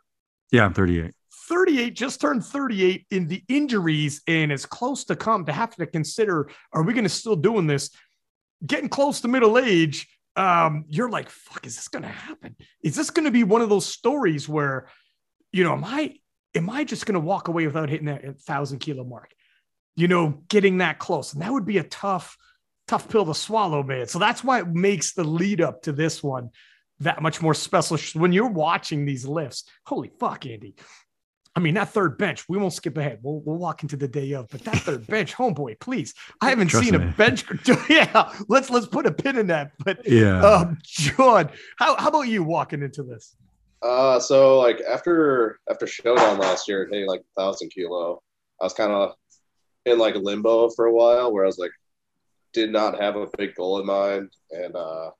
Yeah, 0.52 0.66
I'm 0.66 0.74
38. 0.74 1.12
38 1.48 1.96
just 1.96 2.22
turned 2.22 2.44
38 2.44 3.06
in 3.12 3.28
the 3.28 3.44
injuries 3.48 4.22
and 4.28 4.52
is 4.52 4.66
close 4.66 5.04
to 5.06 5.16
come 5.16 5.46
to 5.46 5.52
have 5.52 5.76
to 5.76 5.86
consider 5.86 6.50
are 6.74 6.84
we 6.84 6.94
going 6.94 7.04
to 7.04 7.10
still 7.10 7.36
doing 7.36 7.68
this? 7.68 7.92
Getting 8.66 8.90
close 8.90 9.22
to 9.22 9.28
middle 9.28 9.58
age 9.58 10.08
um 10.38 10.84
you're 10.90 11.10
like 11.10 11.30
fuck 11.30 11.66
is 11.66 11.76
this 11.76 11.88
going 11.88 12.04
to 12.04 12.10
happen? 12.10 12.56
Is 12.84 12.96
this 12.96 13.10
going 13.10 13.26
to 13.26 13.32
be 13.32 13.44
one 13.44 13.62
of 13.62 13.70
those 13.70 13.86
stories 13.86 14.50
where 14.50 14.88
you 15.52 15.64
know 15.64 15.74
am 15.74 15.84
i 15.86 16.16
am 16.56 16.70
i 16.70 16.84
just 16.84 17.06
going 17.06 17.14
to 17.14 17.20
walk 17.20 17.48
away 17.48 17.66
without 17.68 17.90
hitting 17.90 18.08
that 18.08 18.40
thousand 18.42 18.80
kilo 18.80 19.04
mark? 19.04 19.32
You 19.96 20.08
know 20.08 20.42
getting 20.50 20.80
that 20.80 21.00
close 21.00 21.34
and 21.34 21.42
that 21.42 21.54
would 21.54 21.66
be 21.66 21.78
a 21.78 21.84
tough 21.84 22.38
tough 22.88 23.08
pill 23.08 23.26
to 23.26 23.36
swallow 23.36 23.84
man. 23.84 24.08
So 24.08 24.20
that's 24.20 24.44
why 24.44 24.60
it 24.60 24.68
makes 24.68 25.14
the 25.14 25.24
lead 25.24 25.62
up 25.62 25.84
to 25.84 25.92
this 25.92 26.24
one 26.24 26.50
that 27.00 27.22
much 27.22 27.42
more 27.42 27.54
special 27.54 27.98
when 28.20 28.32
you're 28.32 28.48
watching 28.50 29.06
these 29.06 29.25
lifts 29.25 29.66
holy 29.86 30.12
fuck 30.20 30.46
andy 30.46 30.75
I 31.58 31.62
mean, 31.62 31.75
that 31.75 31.88
third 31.88 32.18
bench, 32.18 32.50
we 32.50 32.58
won't 32.58 32.74
skip 32.74 32.98
ahead. 32.98 33.20
We'll, 33.22 33.40
we'll 33.46 33.56
walk 33.56 33.82
into 33.82 33.96
the 33.96 34.10
day 34.10 34.34
of, 34.34 34.50
but 34.50 34.60
that 34.66 34.75
third 34.80 35.08
bench, 35.16 35.34
homeboy, 35.34 35.80
please. 35.80 36.14
I 36.42 36.50
haven't 36.50 36.68
Trust 36.68 36.86
seen 36.90 37.00
me. 37.00 37.08
a 37.08 37.12
bench. 37.12 37.46
Yeah, 37.90 38.34
let's 38.50 38.70
let's 38.70 38.88
put 38.88 39.06
a 39.06 39.12
pin 39.14 39.38
in 39.38 39.48
that. 39.48 39.72
But 39.86 40.06
Yeah. 40.06 40.42
um, 40.46 40.78
John, 40.84 41.50
how, 41.78 41.96
how 41.96 42.10
about 42.10 42.24
you 42.24 42.44
walking 42.44 42.84
into 42.84 43.04
this? 43.04 43.38
Uh, 43.82 44.20
so 44.20 44.60
like 44.60 44.82
after 44.82 45.62
after 45.72 45.88
Showdown 45.88 46.40
last 46.40 46.68
year, 46.68 46.90
hitting 46.92 47.08
like 47.08 47.22
a 47.22 47.42
thousand 47.42 47.70
kilo, 47.70 48.22
I 48.60 48.66
was 48.66 48.74
kind 48.74 48.92
of 48.92 49.14
in 49.86 49.98
like 49.98 50.16
limbo 50.16 50.68
for 50.72 50.88
a 50.88 50.94
while, 50.94 51.32
where 51.32 51.46
I 51.46 51.48
was 51.48 51.58
like, 51.58 51.72
did 52.52 52.70
not 52.70 53.00
have 53.02 53.16
a 53.16 53.28
big 53.38 53.56
goal 53.56 53.80
in 53.80 53.86
mind, 53.86 54.30
and 54.52 54.75
uh, 54.75 55.12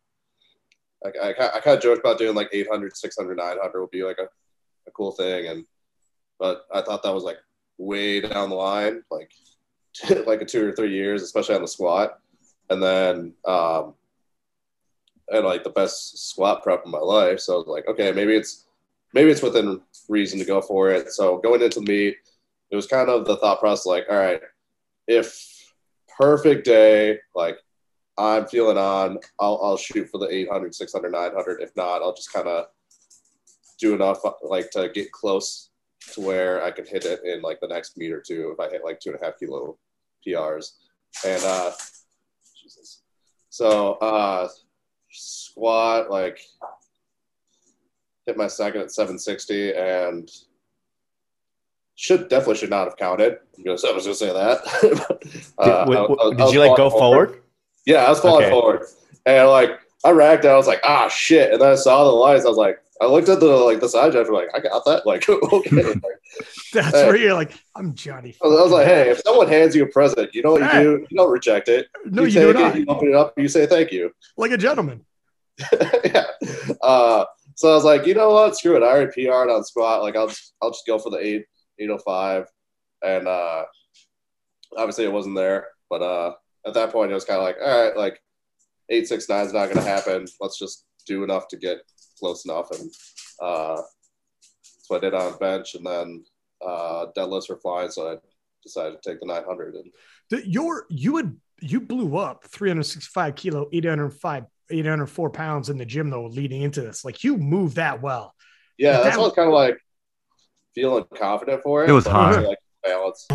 I, 1.22 1.30
I 1.30 1.60
kind 1.60 1.78
of 1.78 1.84
joked 1.84 2.00
about 2.00 2.18
doing 2.18 2.36
like 2.36 2.50
800, 2.52 2.98
600, 2.98 3.38
900 3.38 3.82
would 3.82 3.92
be 3.92 4.04
like 4.04 4.18
a, 4.18 4.28
a 4.88 4.92
cool 4.92 5.12
thing, 5.12 5.48
and 5.48 5.66
but 6.40 6.66
I 6.74 6.82
thought 6.82 7.04
that 7.04 7.14
was 7.14 7.24
like 7.24 7.38
way 7.78 8.22
down 8.22 8.50
the 8.50 8.56
line, 8.56 9.04
like 9.12 9.32
like 10.26 10.42
a 10.42 10.46
two 10.46 10.68
or 10.68 10.72
three 10.72 10.94
years, 10.94 11.22
especially 11.22 11.56
on 11.56 11.62
the 11.62 11.68
squat, 11.68 12.20
and 12.70 12.82
then 12.82 13.34
um, 13.46 13.94
and 15.30 15.46
like 15.46 15.64
the 15.64 15.70
best 15.70 16.30
squat 16.30 16.64
prep 16.64 16.86
of 16.86 16.92
my 16.92 17.00
life. 17.00 17.40
So 17.40 17.54
I 17.54 17.58
was 17.58 17.68
like, 17.68 17.88
okay, 17.88 18.12
maybe 18.12 18.36
it's 18.36 18.66
maybe 19.14 19.32
it's 19.32 19.42
within 19.42 19.82
reason 20.10 20.40
to 20.40 20.46
go 20.46 20.62
for 20.62 20.92
it. 20.92 21.12
So 21.12 21.38
going 21.38 21.62
into 21.62 21.80
the 21.80 21.86
meet, 21.86 22.18
it 22.70 22.76
was 22.76 22.88
kind 22.88 23.10
of 23.10 23.26
the 23.26 23.38
thought 23.38 23.60
process 23.60 23.86
like, 23.86 24.06
all 24.10 24.18
right, 24.18 24.42
if 25.08 25.74
perfect 26.18 26.66
day, 26.66 27.20
like 27.34 27.58
I'm 28.18 28.46
feeling 28.48 28.78
on, 28.78 29.20
I'll, 29.40 29.60
I'll 29.62 29.78
shoot 29.78 30.10
for 30.10 30.18
the 30.20 30.30
800, 30.34 30.74
600, 30.74 31.12
900. 31.12 31.62
If 31.62 31.76
not, 31.76 32.02
I'll 32.02 32.14
just 32.14 32.32
kind 32.32 32.48
of 32.48 32.66
do 33.80 33.94
enough 33.94 34.20
like 34.42 34.72
to 34.72 34.90
get 34.90 35.12
close 35.12 35.70
to 36.14 36.22
where 36.22 36.64
I 36.64 36.72
can 36.72 36.86
hit 36.86 37.04
it 37.06 37.22
in 37.26 37.42
like 37.42 37.60
the 37.60 37.68
next 37.68 37.98
meet 37.98 38.12
or 38.12 38.22
two 38.26 38.52
if 38.54 38.60
I 38.60 38.70
hit 38.72 38.84
like 38.86 39.00
two 39.00 39.12
and 39.12 39.22
a 39.22 39.26
half 39.26 39.38
kilo 39.38 39.78
PRs. 40.26 40.72
And 41.26 41.44
uh 41.44 41.72
Jesus. 42.62 43.02
So 43.50 43.94
uh 43.96 44.48
squat 45.12 46.10
like 46.10 46.40
hit 48.26 48.38
my 48.38 48.48
second 48.48 48.82
at 48.82 48.92
760 48.92 49.74
and 49.74 50.30
should 51.96 52.30
definitely 52.30 52.56
should 52.56 52.70
not 52.70 52.86
have 52.86 52.98
counted. 52.98 53.40
I'm 53.58 53.70
I 53.84 53.92
was 53.92 54.04
gonna 54.06 54.16
say 54.16 54.32
that. 54.32 54.62
Uh, 55.58 55.86
Did, 55.86 55.96
I- 55.98 56.02
w- 56.02 56.20
I- 56.20 56.28
I 56.28 56.30
did 56.32 56.54
you 56.54 56.60
like 56.60 56.78
go 56.78 56.90
forward? 56.90 57.42
Yeah, 57.86 58.06
I 58.06 58.10
was 58.10 58.20
falling 58.20 58.46
Okay. 58.46 58.52
forward, 58.52 58.86
and 59.26 59.48
like 59.50 59.80
I 60.04 60.12
racked 60.12 60.46
out. 60.46 60.54
I 60.54 60.58
was 60.58 60.68
like, 60.68 60.82
ah, 60.84 61.08
shit. 61.10 61.52
And 61.52 61.62
then 61.62 61.72
I 61.72 61.76
saw 61.76 62.04
the 62.04 62.12
lights. 62.12 62.46
I 62.46 62.50
was 62.50 62.58
like, 62.58 62.78
I 63.02 63.06
looked 63.08 63.28
at 63.30 63.40
the 63.40 63.46
like 63.48 63.80
the 63.80 63.90
side 63.90 64.12
judge. 64.14 64.28
Like, 64.30 64.50
I 64.54 64.60
got 64.60 64.86
that. 64.86 65.04
Like, 65.06 65.28
okay. 65.30 65.84
Like, 65.84 65.96
That's 66.74 66.92
Hey. 66.96 67.06
where 67.08 67.16
you're 67.16 67.34
like, 67.34 67.54
I'm 67.76 67.94
Johnny. 67.96 68.36
I 68.44 68.48
was, 68.48 68.60
I 68.60 68.64
was 68.64 68.72
like, 68.72 68.88
hey, 68.88 69.10
if 69.10 69.20
someone 69.20 69.48
hands 69.48 69.76
you 69.76 69.84
a 69.84 69.88
present, 69.88 70.34
you 70.34 70.42
know 70.44 70.52
what 70.54 70.62
you 70.62 70.68
Hey. 70.68 70.84
do? 70.84 71.08
You 71.10 71.18
don't 71.18 71.32
reject 71.32 71.70
it. 71.70 71.88
No, 72.06 72.24
you 72.24 72.28
you 72.42 72.54
do 72.54 72.54
not. 72.54 72.76
it. 72.76 72.80
You 72.80 72.86
open 72.88 73.08
it 73.10 73.16
up. 73.16 73.34
You 73.38 73.48
say 73.48 73.66
thank 73.66 73.92
you. 73.92 74.12
Like 74.38 74.52
a 74.52 74.58
gentleman. 74.58 75.06
yeah. 76.04 76.26
Uh, 76.82 77.26
so 77.56 77.72
I 77.72 77.76
was 77.76 77.84
like, 77.86 78.06
you 78.06 78.14
know 78.16 78.32
what? 78.32 78.58
Screw 78.58 78.76
it. 78.76 78.84
I 78.84 78.88
already 78.88 79.12
PR'd 79.12 79.50
on 79.50 79.64
squat. 79.64 80.02
Like, 80.02 80.16
I'll 80.18 80.28
just, 80.28 80.54
I'll 80.62 80.72
just 80.72 80.86
go 80.86 81.00
for 81.00 81.10
the 81.10 81.18
eight, 81.20 81.46
805. 81.80 82.46
And 83.04 83.28
uh, 83.28 83.64
obviously 84.78 85.06
it 85.06 85.12
wasn't 85.14 85.36
there. 85.38 85.68
But 85.90 86.02
uh, 86.02 86.34
at 86.66 86.74
that 86.74 86.92
point, 86.92 87.12
it 87.12 87.14
was 87.16 87.26
kind 87.26 87.40
of 87.40 87.44
like, 87.44 87.58
all 87.64 87.84
right, 87.86 87.96
like 87.98 88.22
869 88.90 89.46
is 89.48 89.54
not 89.54 89.66
going 89.66 89.78
to 89.78 89.90
happen. 89.90 90.26
Let's 90.40 90.58
just 90.60 90.86
do 91.06 91.24
enough 91.24 91.48
to 91.50 91.58
get 91.58 91.80
close 92.20 92.46
enough. 92.46 92.72
And 92.72 92.92
uh, 93.42 93.76
that's 93.76 94.86
what 94.88 94.98
I 95.04 95.10
did 95.10 95.14
on 95.14 95.38
bench. 95.38 95.76
And 95.76 95.86
then 95.86 96.26
uh, 96.66 97.08
deadlifts 97.18 97.50
were 97.50 97.58
flying. 97.60 97.92
So 97.92 98.12
I 98.12 98.16
decided 98.64 99.02
to 99.02 99.10
take 99.10 99.20
the 99.20 99.28
900. 99.28 99.76
And 99.76 99.92
The, 100.30 100.48
your 100.48 100.86
you 100.90 101.18
had 101.18 101.36
you 101.62 101.80
blew 101.82 102.18
up 102.18 102.44
365 102.46 103.36
kilo, 103.36 103.70
805, 103.72 104.46
804 104.70 105.30
pounds 105.30 105.70
in 105.70 105.78
the 105.78 105.86
gym 105.86 106.10
though, 106.10 106.26
leading 106.26 106.62
into 106.64 106.82
this. 106.82 107.06
Like 107.06 107.24
you 107.24 107.38
moved 107.38 107.76
that 107.78 108.02
well. 108.02 108.34
yeah, 108.78 108.98
But 108.98 109.04
that's 109.04 109.16
that- 109.16 109.22
what 109.22 109.28
was 109.28 109.36
kind 109.36 109.48
of 109.50 109.54
like 109.54 109.78
feeling 110.74 111.06
confident 111.16 111.64
for 111.64 111.84
it. 111.84 111.90
It 111.90 111.94
was 111.94 112.04
but 112.06 112.12
high. 112.14 112.40
Like, 112.40 112.58
balance. 112.86 113.26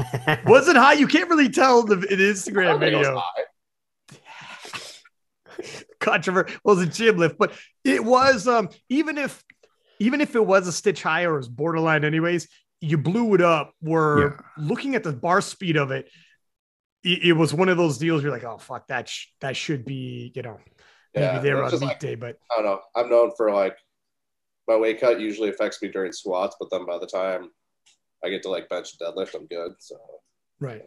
Was 0.47 0.69
it 0.69 0.77
high? 0.77 0.95
You 0.95 1.07
can't 1.07 1.29
really 1.29 1.49
tell 1.49 1.83
the 1.83 1.95
in 1.95 2.19
I 2.21 2.23
Instagram 2.33 2.65
don't 2.65 2.81
think 2.81 2.93
it 2.93 2.97
was 2.97 3.07
video. 3.07 3.23
high. 3.23 3.45
Controversial 6.01 6.59
was 6.65 6.81
a 6.81 6.87
gym 6.87 7.19
lift, 7.19 7.37
but 7.39 7.53
it 7.85 8.03
was 8.05 8.49
um 8.49 8.69
even 8.89 9.19
if 9.19 9.43
even 9.99 10.21
if 10.23 10.35
it 10.35 10.45
was 10.45 10.67
a 10.67 10.73
stitch 10.73 11.03
higher 11.03 11.33
or 11.35 11.37
was 11.37 11.49
borderline 11.49 12.05
anyways, 12.05 12.49
you 12.81 12.97
blew 12.97 13.35
it 13.35 13.43
up. 13.43 13.75
Where 13.81 14.43
looking 14.57 14.95
at 14.95 15.03
the 15.03 15.13
bar 15.13 15.43
speed 15.43 15.77
of 15.77 15.91
it, 15.91 16.09
it, 17.05 17.25
it 17.25 17.33
was 17.35 17.53
one 17.53 17.69
of 17.69 17.77
those 17.77 17.99
deals. 17.99 18.23
You're 18.23 18.33
like, 18.33 18.45
oh 18.45 18.57
fuck, 18.59 18.87
that 18.89 19.09
sh- 19.09 19.27
that 19.41 19.57
should 19.57 19.85
be 19.85 20.33
you 20.35 20.41
know 20.43 20.59
maybe 21.15 21.27
Yeah, 21.27 21.39
there 21.41 21.63
on 21.63 21.71
just 21.71 21.83
meet 21.83 21.89
like- 21.89 21.99
day, 22.01 22.15
but 22.15 22.37
I 22.51 22.57
don't 22.57 22.65
know. 22.65 22.81
I'm 22.97 23.11
known 23.11 23.33
for 23.37 23.53
like 23.53 23.77
my 24.67 24.77
weight 24.77 25.01
cut 25.01 25.21
usually 25.21 25.51
affects 25.51 25.83
me 25.83 25.89
during 25.89 26.13
squats, 26.13 26.57
but 26.59 26.71
then 26.71 26.87
by 26.87 26.97
the 26.99 27.07
time 27.07 27.51
I 28.25 28.31
get 28.31 28.43
to 28.43 28.51
like 28.51 28.69
bench 28.69 28.91
and 28.93 29.17
deadlift, 29.17 29.35
I'm 29.35 29.47
good. 29.47 29.73
So 29.79 29.97
Right. 30.61 30.83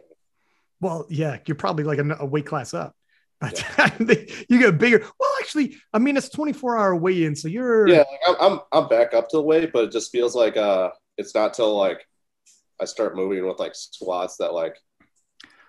Well, 0.80 1.06
yeah, 1.08 1.38
you're 1.46 1.56
probably 1.56 1.84
like 1.84 1.98
a, 1.98 2.16
a 2.20 2.26
weight 2.26 2.46
class 2.46 2.74
up. 2.74 2.94
But 3.40 3.64
you 4.48 4.58
get 4.58 4.78
bigger. 4.78 5.00
Well, 5.18 5.30
actually, 5.40 5.76
I 5.92 5.98
mean, 5.98 6.16
it's 6.16 6.28
24 6.28 6.78
hour 6.78 6.96
weigh 6.96 7.24
in. 7.24 7.34
So 7.34 7.48
you're, 7.48 7.88
yeah, 7.88 7.98
like, 7.98 8.38
I'm, 8.40 8.52
I'm 8.52 8.60
I'm 8.72 8.88
back 8.88 9.12
up 9.12 9.28
to 9.30 9.38
the 9.38 9.42
weight, 9.42 9.72
but 9.72 9.84
it 9.84 9.92
just 9.92 10.12
feels 10.12 10.34
like 10.34 10.56
uh, 10.56 10.90
it's 11.18 11.34
not 11.34 11.54
till 11.54 11.76
like 11.76 12.06
I 12.80 12.84
start 12.84 13.16
moving 13.16 13.46
with 13.46 13.58
like 13.58 13.74
squats 13.74 14.36
that 14.38 14.54
like 14.54 14.76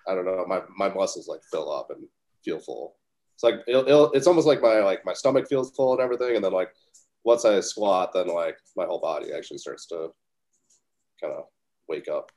I 0.08 0.14
don't 0.14 0.24
know, 0.24 0.44
my 0.46 0.62
my 0.76 0.92
muscles 0.92 1.28
like 1.28 1.40
fill 1.50 1.72
up 1.72 1.90
and 1.90 2.06
feel 2.44 2.60
full. 2.60 2.96
It's 3.34 3.42
like 3.42 3.56
it'll, 3.66 3.86
it'll, 3.86 4.12
it's 4.12 4.26
almost 4.26 4.46
like 4.46 4.62
my 4.62 4.80
like 4.80 5.04
my 5.04 5.12
stomach 5.12 5.48
feels 5.48 5.72
full 5.72 5.92
and 5.92 6.00
everything, 6.00 6.36
and 6.36 6.44
then 6.44 6.52
like 6.52 6.70
once 7.24 7.44
I 7.44 7.60
squat, 7.60 8.12
then 8.14 8.28
like 8.28 8.56
my 8.76 8.86
whole 8.86 9.00
body 9.00 9.32
actually 9.32 9.58
starts 9.58 9.86
to 9.88 10.10
kind 11.20 11.34
of 11.34 11.44
wake 11.88 12.08
up. 12.08 12.32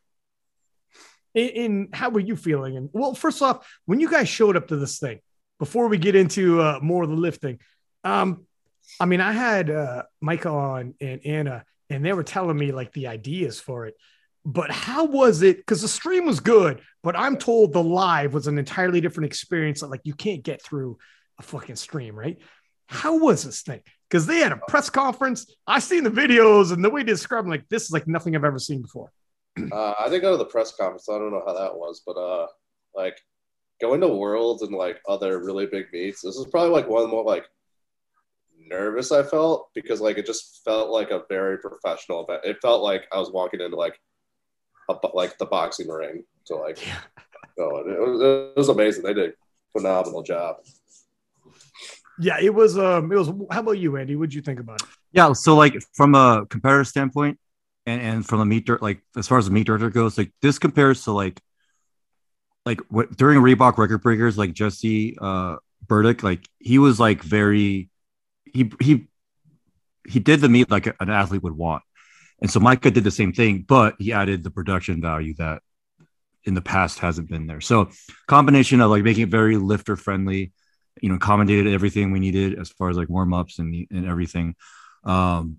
in, 1.33 1.49
in 1.49 1.89
how 1.93 2.09
were 2.09 2.19
you 2.19 2.35
feeling? 2.35 2.77
And 2.77 2.89
well, 2.93 3.13
first 3.13 3.41
off, 3.41 3.67
when 3.85 3.99
you 3.99 4.09
guys 4.09 4.29
showed 4.29 4.57
up 4.57 4.67
to 4.69 4.75
this 4.75 4.99
thing, 4.99 5.19
before 5.59 5.87
we 5.87 5.97
get 5.97 6.15
into 6.15 6.61
uh, 6.61 6.79
more 6.81 7.03
of 7.03 7.09
the 7.09 7.15
lifting, 7.15 7.59
um, 8.03 8.45
I 8.99 9.05
mean, 9.05 9.21
I 9.21 9.33
had 9.33 9.69
uh, 9.69 10.03
Micah 10.21 10.49
on 10.49 10.95
and 10.99 11.21
Anna, 11.25 11.63
and 11.89 12.03
they 12.03 12.13
were 12.13 12.23
telling 12.23 12.57
me 12.57 12.71
like 12.71 12.91
the 12.93 13.07
ideas 13.07 13.59
for 13.59 13.85
it. 13.85 13.95
But 14.45 14.71
how 14.71 15.05
was 15.05 15.41
it? 15.41 15.57
Because 15.57 15.81
the 15.81 15.87
stream 15.87 16.25
was 16.25 16.39
good, 16.39 16.81
but 17.03 17.15
I'm 17.15 17.37
told 17.37 17.73
the 17.73 17.83
live 17.83 18.33
was 18.33 18.47
an 18.47 18.57
entirely 18.57 19.01
different 19.01 19.27
experience 19.27 19.81
that 19.81 19.89
like 19.89 20.01
you 20.05 20.13
can't 20.13 20.43
get 20.43 20.61
through 20.61 20.97
a 21.37 21.43
fucking 21.43 21.75
stream, 21.75 22.15
right? 22.15 22.37
How 22.87 23.17
was 23.17 23.43
this 23.43 23.61
thing? 23.61 23.81
Because 24.09 24.25
they 24.25 24.37
had 24.37 24.53
a 24.53 24.61
press 24.67 24.89
conference. 24.89 25.53
I 25.67 25.79
seen 25.79 26.03
the 26.03 26.09
videos 26.09 26.71
and 26.71 26.83
the 26.83 26.89
way 26.89 27.01
they 27.03 27.11
described, 27.11 27.45
them, 27.45 27.51
like 27.51 27.67
this 27.69 27.83
is 27.83 27.91
like 27.91 28.07
nothing 28.07 28.35
I've 28.35 28.45
ever 28.45 28.59
seen 28.59 28.81
before. 28.81 29.11
Uh, 29.71 29.93
I 29.99 30.09
didn't 30.09 30.21
go 30.21 30.31
to 30.31 30.37
the 30.37 30.45
press 30.45 30.75
conference. 30.75 31.05
So 31.05 31.15
I 31.15 31.19
don't 31.19 31.31
know 31.31 31.43
how 31.45 31.53
that 31.53 31.75
was, 31.75 32.01
but 32.05 32.17
uh, 32.17 32.47
like 32.95 33.17
going 33.81 34.01
to 34.01 34.07
Worlds 34.07 34.61
and 34.61 34.73
like 34.73 34.99
other 35.07 35.39
really 35.43 35.65
big 35.65 35.87
meets, 35.93 36.21
this 36.21 36.35
is 36.35 36.47
probably 36.47 36.71
like 36.71 36.87
one 36.87 37.03
of 37.03 37.09
the 37.09 37.15
more 37.15 37.23
like 37.23 37.45
nervous 38.67 39.11
I 39.11 39.23
felt 39.23 39.69
because 39.73 40.01
like 40.01 40.17
it 40.17 40.25
just 40.25 40.61
felt 40.63 40.89
like 40.89 41.11
a 41.11 41.23
very 41.29 41.57
professional 41.57 42.23
event. 42.23 42.45
It 42.45 42.57
felt 42.61 42.83
like 42.83 43.05
I 43.11 43.19
was 43.19 43.31
walking 43.31 43.61
into 43.61 43.77
like 43.77 43.99
a, 44.89 44.95
like 45.13 45.37
the 45.37 45.45
boxing 45.45 45.89
ring 45.89 46.23
to 46.45 46.55
like 46.55 46.79
go. 47.57 47.79
and 47.79 47.91
It 47.91 47.99
was, 47.99 48.21
it 48.21 48.57
was 48.57 48.69
amazing. 48.69 49.03
They 49.03 49.13
did 49.13 49.29
a 49.31 49.33
phenomenal 49.77 50.23
job. 50.23 50.57
Yeah, 52.21 52.37
it 52.41 52.53
was. 52.53 52.77
Um, 52.77 53.11
it 53.11 53.15
was. 53.15 53.29
How 53.49 53.61
about 53.61 53.77
you, 53.77 53.95
Andy? 53.95 54.17
What'd 54.17 54.33
you 54.33 54.41
think 54.41 54.59
about 54.59 54.81
it? 54.81 54.89
Yeah, 55.13 55.31
so 55.31 55.55
like 55.55 55.75
from 55.93 56.15
a 56.15 56.45
competitor 56.49 56.83
standpoint, 56.83 57.39
and 57.85 58.01
and 58.01 58.25
from 58.25 58.39
the 58.39 58.45
meat 58.45 58.65
dirt, 58.65 58.81
like 58.81 59.01
as 59.17 59.27
far 59.27 59.37
as 59.37 59.45
the 59.45 59.51
meet 59.51 59.65
director 59.65 59.89
goes, 59.89 60.17
like 60.17 60.31
this 60.41 60.59
compares 60.59 61.03
to 61.03 61.11
like 61.11 61.41
like 62.65 62.81
what 62.89 63.15
during 63.15 63.39
Reebok 63.39 63.77
record 63.77 64.01
breakers, 64.01 64.37
like 64.37 64.53
Jesse 64.53 65.17
uh 65.19 65.57
Burdick, 65.87 66.23
like 66.23 66.47
he 66.59 66.77
was 66.77 66.99
like 66.99 67.23
very 67.23 67.89
he 68.45 68.71
he 68.79 69.07
he 70.07 70.19
did 70.19 70.41
the 70.41 70.49
meet 70.49 70.69
like 70.69 70.87
an 70.87 71.09
athlete 71.09 71.43
would 71.43 71.57
want, 71.57 71.83
and 72.41 72.49
so 72.49 72.59
Micah 72.59 72.91
did 72.91 73.03
the 73.03 73.11
same 73.11 73.33
thing, 73.33 73.65
but 73.67 73.95
he 73.99 74.13
added 74.13 74.43
the 74.43 74.51
production 74.51 75.01
value 75.01 75.33
that 75.35 75.61
in 76.43 76.53
the 76.53 76.61
past 76.61 76.99
hasn't 76.99 77.29
been 77.29 77.47
there. 77.47 77.61
So 77.61 77.89
combination 78.27 78.81
of 78.81 78.89
like 78.89 79.03
making 79.03 79.23
it 79.23 79.29
very 79.29 79.57
lifter 79.57 79.95
friendly, 79.95 80.53
you 81.01 81.09
know, 81.09 81.15
accommodated 81.15 81.73
everything 81.73 82.11
we 82.11 82.19
needed 82.19 82.57
as 82.59 82.69
far 82.69 82.89
as 82.89 82.97
like 82.97 83.09
warm 83.09 83.33
ups 83.33 83.59
and 83.59 83.87
and 83.91 84.05
everything 84.05 84.55
um, 85.03 85.57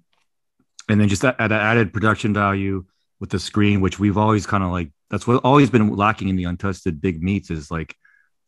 and 0.91 1.01
then 1.01 1.09
just 1.09 1.23
that, 1.23 1.39
that 1.39 1.53
added 1.53 1.93
production 1.93 2.35
value 2.35 2.85
with 3.21 3.31
the 3.31 3.39
screen, 3.39 3.81
which 3.81 3.99
we've 3.99 4.19
always 4.19 4.47
kind 4.47 4.65
of 4.65 4.71
like 4.71 4.91
that's 5.11 5.27
what 5.27 5.45
always 5.45 5.71
been 5.71 5.95
lacking 5.95 6.29
in 6.29 6.37
the 6.37 6.45
untested 6.45 7.01
big 7.01 7.23
meets 7.23 7.51
is 7.51 7.71
like 7.71 7.95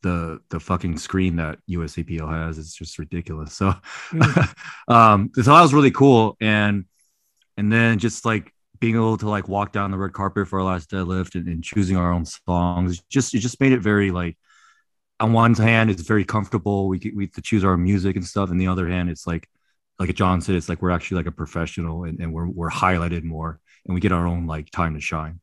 the 0.03 0.41
the 0.51 0.61
fucking 0.61 0.99
screen 0.99 1.37
that 1.37 1.59
USAPL 1.71 2.29
has. 2.31 2.59
It's 2.59 2.75
just 2.75 2.99
ridiculous. 2.99 3.53
So, 3.53 3.75
um, 4.89 5.31
so 5.35 5.43
that 5.43 5.63
was 5.63 5.75
really 5.75 5.91
cool, 5.91 6.37
and 6.41 6.85
and 7.57 7.73
then 7.73 7.99
just 7.99 8.25
like 8.25 8.53
being 8.81 8.97
able 8.97 9.19
to 9.19 9.29
like 9.29 9.49
walk 9.49 9.73
down 9.73 9.93
the 9.93 9.99
red 9.99 10.13
carpet 10.13 10.49
for 10.49 10.59
our 10.59 10.65
last 10.65 10.91
deadlift 10.91 11.37
and, 11.37 11.47
and 11.47 11.63
choosing 11.63 11.97
our 11.97 12.13
own 12.13 12.25
songs. 12.25 13.01
Just 13.09 13.35
it 13.35 13.39
just 13.39 13.61
made 13.61 13.73
it 13.73 13.81
very 13.81 14.11
like 14.11 14.37
on 15.21 15.33
one 15.33 15.55
hand 15.55 15.91
it's 15.91 16.03
very 16.03 16.25
comfortable. 16.25 16.89
We 16.89 16.99
get, 16.99 17.15
we 17.15 17.27
get 17.27 17.35
to 17.35 17.43
choose 17.43 17.65
our 17.65 17.77
music 17.77 18.17
and 18.17 18.25
stuff, 18.25 18.51
and 18.51 18.61
the 18.61 18.69
other 18.69 18.89
hand 18.89 19.11
it's 19.11 19.27
like 19.27 19.49
like 19.99 20.15
John 20.15 20.41
said, 20.41 20.55
it's 20.55 20.69
like 20.69 20.83
we're 20.83 20.91
actually 20.91 21.19
like 21.19 21.27
a 21.27 21.33
professional 21.33 22.05
and, 22.05 22.21
and 22.21 22.33
we're 22.33 22.49
we're 22.49 22.71
highlighted 22.71 23.25
more 23.25 23.61
and 23.87 23.95
we 23.95 24.01
get 24.01 24.13
our 24.13 24.27
own 24.27 24.47
like 24.47 24.71
time 24.71 24.95
to 24.95 25.01
shine. 25.01 25.41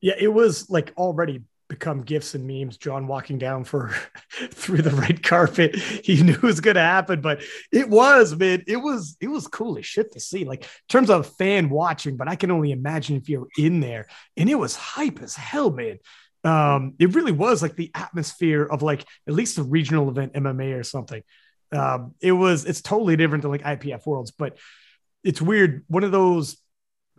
Yeah, 0.00 0.14
it 0.18 0.28
was 0.28 0.70
like 0.70 0.92
already 0.96 1.42
become 1.68 2.02
gifs 2.02 2.34
and 2.34 2.46
memes. 2.46 2.78
John 2.78 3.06
walking 3.06 3.38
down 3.38 3.64
for 3.64 3.94
through 4.50 4.82
the 4.82 4.90
red 4.90 5.22
carpet. 5.22 5.76
He 5.76 6.22
knew 6.22 6.32
it 6.32 6.42
was 6.42 6.60
gonna 6.60 6.80
happen, 6.80 7.20
but 7.20 7.42
it 7.70 7.88
was, 7.88 8.34
man. 8.34 8.64
It 8.66 8.78
was 8.78 9.16
it 9.20 9.28
was 9.28 9.46
cool 9.46 9.78
as 9.78 9.86
shit 9.86 10.12
to 10.12 10.20
see. 10.20 10.44
Like 10.44 10.62
in 10.62 10.68
terms 10.88 11.10
of 11.10 11.32
fan 11.36 11.68
watching, 11.68 12.16
but 12.16 12.28
I 12.28 12.36
can 12.36 12.50
only 12.50 12.72
imagine 12.72 13.16
if 13.16 13.28
you're 13.28 13.48
in 13.58 13.80
there. 13.80 14.06
And 14.36 14.48
it 14.48 14.56
was 14.56 14.74
hype 14.74 15.20
as 15.22 15.36
hell, 15.36 15.70
man. 15.70 15.98
Um, 16.44 16.94
it 16.98 17.14
really 17.14 17.32
was 17.32 17.62
like 17.62 17.76
the 17.76 17.90
atmosphere 17.94 18.64
of 18.64 18.82
like 18.82 19.04
at 19.26 19.34
least 19.34 19.58
a 19.58 19.62
regional 19.62 20.08
event 20.08 20.34
MMA 20.34 20.78
or 20.78 20.84
something. 20.84 21.22
Um, 21.72 22.14
it 22.20 22.32
was 22.32 22.64
it's 22.64 22.80
totally 22.80 23.16
different 23.16 23.42
than 23.42 23.50
like 23.50 23.62
IPF 23.62 24.06
worlds, 24.06 24.30
but 24.30 24.56
it's 25.22 25.42
weird. 25.42 25.84
One 25.88 26.04
of 26.04 26.12
those 26.12 26.56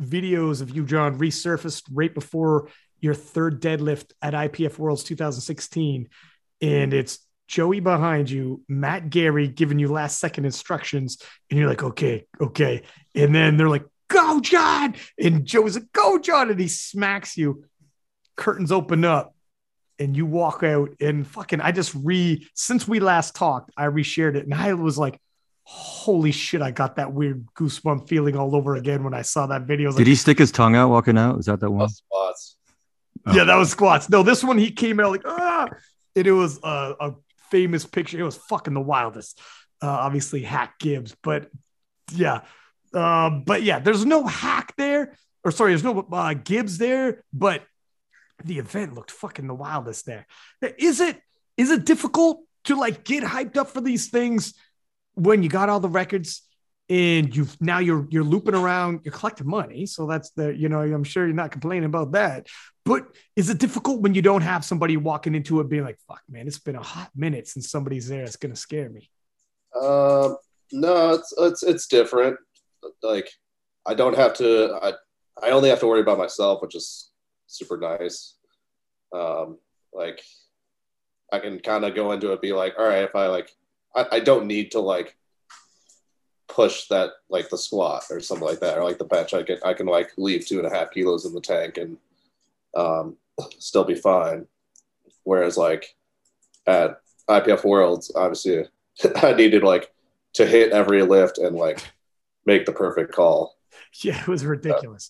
videos 0.02 0.62
of 0.62 0.76
you, 0.76 0.86
John, 0.86 1.20
resurfaced 1.20 1.84
right 1.92 2.14
before 2.14 2.70
your 3.02 3.14
third 3.14 3.62
deadlift 3.62 4.12
at 4.22 4.34
IPF 4.34 4.78
Worlds 4.78 5.04
2016. 5.04 6.10
And 6.62 6.94
it's 6.94 7.20
Joey 7.48 7.80
behind 7.80 8.30
you, 8.30 8.64
Matt 8.68 9.10
Gary 9.10 9.48
giving 9.48 9.80
you 9.80 9.88
last 9.88 10.20
second 10.20 10.46
instructions. 10.46 11.22
And 11.50 11.60
you're 11.60 11.70
like, 11.70 11.84
okay, 11.84 12.26
okay. 12.40 12.84
And 13.16 13.34
then 13.34 13.58
they're 13.58 13.70
like, 13.70 13.86
go, 14.08 14.40
John. 14.40 14.96
And 15.18 15.46
Joey's 15.46 15.76
like, 15.76 15.92
go, 15.94 16.20
John. 16.20 16.50
And 16.50 16.60
he 16.60 16.68
smacks 16.68 17.38
you. 17.38 17.66
Curtains 18.36 18.72
open 18.72 19.04
up 19.04 19.34
and 20.00 20.16
you 20.16 20.26
walk 20.26 20.64
out. 20.64 20.90
And 21.00 21.28
fucking, 21.28 21.62
I 21.62 21.72
just 21.72 21.94
re, 21.96 22.48
since 22.54 22.88
we 22.88 23.00
last 23.00 23.36
talked, 23.36 23.72
I 23.78 23.86
reshared 23.86 24.36
it. 24.36 24.46
And 24.46 24.54
I 24.54 24.74
was 24.74 24.98
like, 24.98 25.20
holy 25.64 26.32
shit, 26.32 26.62
I 26.62 26.72
got 26.72 26.96
that 26.96 27.14
weird 27.14 27.46
goosebump 27.54 28.08
feeling 28.08 28.36
all 28.36 28.56
over 28.56 28.76
again 28.76 29.04
when 29.04 29.14
I 29.14 29.22
saw 29.22 29.46
that 29.48 29.64
video. 29.64 29.92
Did 29.92 30.00
like, 30.00 30.08
he 30.08 30.16
stick 30.16 30.40
his 30.40 30.52
tongue 30.52 30.76
out 30.76 30.90
walking 30.90 31.18
out? 31.18 31.38
Is 31.38 31.46
that 31.46 31.60
that 31.60 31.70
one? 31.70 31.90
Squats. 31.90 32.58
Oh. 33.26 33.34
Yeah, 33.34 33.44
that 33.44 33.56
was 33.56 33.70
squats. 33.70 34.10
No, 34.10 34.24
this 34.24 34.44
one 34.44 34.58
he 34.58 34.72
came 34.72 35.00
out 35.00 35.12
like 35.12 35.22
ah, 35.26 35.70
and 36.16 36.26
it 36.26 36.32
was 36.32 36.60
a, 36.64 36.96
a 37.00 37.16
famous 37.52 37.86
picture. 37.86 38.18
It 38.20 38.24
was 38.24 38.38
fucking 38.38 38.74
the 38.74 38.82
wildest. 38.82 39.40
Uh, 39.82 39.88
obviously, 39.88 40.42
Haack 40.42 40.80
Gibbs, 40.80 41.16
but 41.22 41.50
yeah, 42.12 42.42
uh, 42.94 43.30
but 43.30 43.64
yeah, 43.64 43.80
there's 43.80 44.06
no 44.06 44.26
hack 44.26 44.74
there, 44.78 45.16
or 45.44 45.52
sorry, 45.52 45.72
there's 45.72 45.84
no 45.84 46.08
uh, 46.12 46.34
Gibbs 46.34 46.78
there, 46.78 47.24
but 47.32 47.64
the 48.44 48.60
event 48.60 48.94
looked 48.94 49.12
fucking 49.12 49.48
the 49.48 49.56
wildest 49.56 50.06
there. 50.06 50.26
Is 50.78 51.00
it 51.00 51.22
is 51.58 51.72
it 51.72 51.86
difficult 51.86 52.42
to 52.66 52.76
like 52.76 53.04
get 53.04 53.24
hyped 53.24 53.58
up 53.58 53.70
for 53.70 53.82
these 53.82 54.08
things 54.10 54.54
when 55.16 55.44
you 55.44 55.50
got 55.50 55.70
all 55.70 55.80
the 55.80 55.90
records 55.90 56.44
and 56.90 57.36
you've 57.36 57.60
now 57.62 57.80
you're 57.80 58.08
you're 58.10 58.24
looping 58.24 58.56
around 58.56 59.02
you're 59.04 59.14
collecting 59.14 59.48
money 59.48 59.86
so 59.86 60.08
that's 60.08 60.32
the 60.32 60.56
you 60.56 60.70
know 60.70 60.80
i'm 60.80 61.04
sure 61.04 61.26
you're 61.26 61.36
not 61.36 61.52
complaining 61.52 61.86
about 61.86 62.14
that 62.14 62.48
but 62.84 63.06
is 63.36 63.50
it 63.50 63.60
difficult 63.60 64.02
when 64.02 64.16
you 64.16 64.22
don't 64.22 64.42
have 64.42 64.66
somebody 64.66 64.98
walking 64.98 65.36
into 65.36 65.60
it 65.60 65.70
being 65.70 65.84
like 65.84 66.00
fuck 66.08 66.22
man 66.30 66.48
it's 66.48 66.60
been 66.60 66.76
a 66.76 66.82
hot 66.82 67.10
minute 67.16 67.48
since 67.48 67.70
somebody's 67.70 68.08
there 68.08 68.24
it's 68.24 68.36
to 68.36 68.56
scare 68.56 68.90
me 68.90 69.10
um 69.80 70.36
no 70.72 71.12
it's 71.12 71.34
it's 71.38 71.64
it's 71.64 71.88
different 71.88 72.38
like 73.04 73.30
i 73.86 73.94
don't 73.94 74.18
have 74.18 74.34
to 74.34 74.76
i 74.82 74.94
i 75.44 75.52
only 75.52 75.70
have 75.70 75.80
to 75.80 75.88
worry 75.88 76.02
about 76.02 76.18
myself 76.18 76.62
which 76.62 76.76
is 76.76 77.09
super 77.50 77.78
nice. 77.78 78.36
Um 79.14 79.58
like 79.94 80.22
i 81.32 81.40
can 81.40 81.60
kind 81.60 81.84
of 81.86 81.96
go 81.96 82.12
into 82.12 82.32
it 82.32 82.42
be 82.42 82.52
like 82.52 82.74
all 82.78 82.86
right 82.88 83.04
if 83.04 83.16
i 83.16 83.28
like 83.28 83.52
I, 83.96 84.06
I 84.14 84.20
don't 84.20 84.48
need 84.48 84.72
to 84.72 84.80
like 84.80 85.16
push 86.48 86.88
that 86.88 87.12
like 87.30 87.50
the 87.50 87.58
squat 87.58 88.04
or 88.10 88.20
something 88.20 88.48
like 88.48 88.60
that 88.60 88.78
or 88.78 88.84
like 88.84 88.98
the 88.98 89.06
bench. 89.06 89.34
I 89.34 89.44
can 89.44 89.58
i 89.64 89.74
can 89.74 89.86
like 89.86 90.12
leave 90.18 90.46
two 90.46 90.58
and 90.58 90.68
a 90.68 90.76
half 90.76 90.92
kilos 90.92 91.26
in 91.26 91.34
the 91.34 91.42
tank 91.42 91.78
and 91.78 91.98
um, 92.76 93.18
still 93.60 93.84
be 93.84 93.96
fine. 93.96 94.48
Whereas 95.24 95.58
like 95.58 95.96
at 96.68 97.02
ipf 97.30 97.64
worlds 97.64 98.12
obviously 98.16 98.66
i 99.18 99.34
needed 99.34 99.64
like 99.64 99.92
to 100.34 100.46
hit 100.46 100.72
every 100.72 101.02
lift 101.04 101.38
and 101.38 101.56
like 101.56 101.80
make 102.46 102.66
the 102.66 102.74
perfect 102.74 103.14
call. 103.14 103.56
Yeah 104.04 104.22
it 104.22 104.28
was 104.28 104.46
ridiculous. 104.46 105.10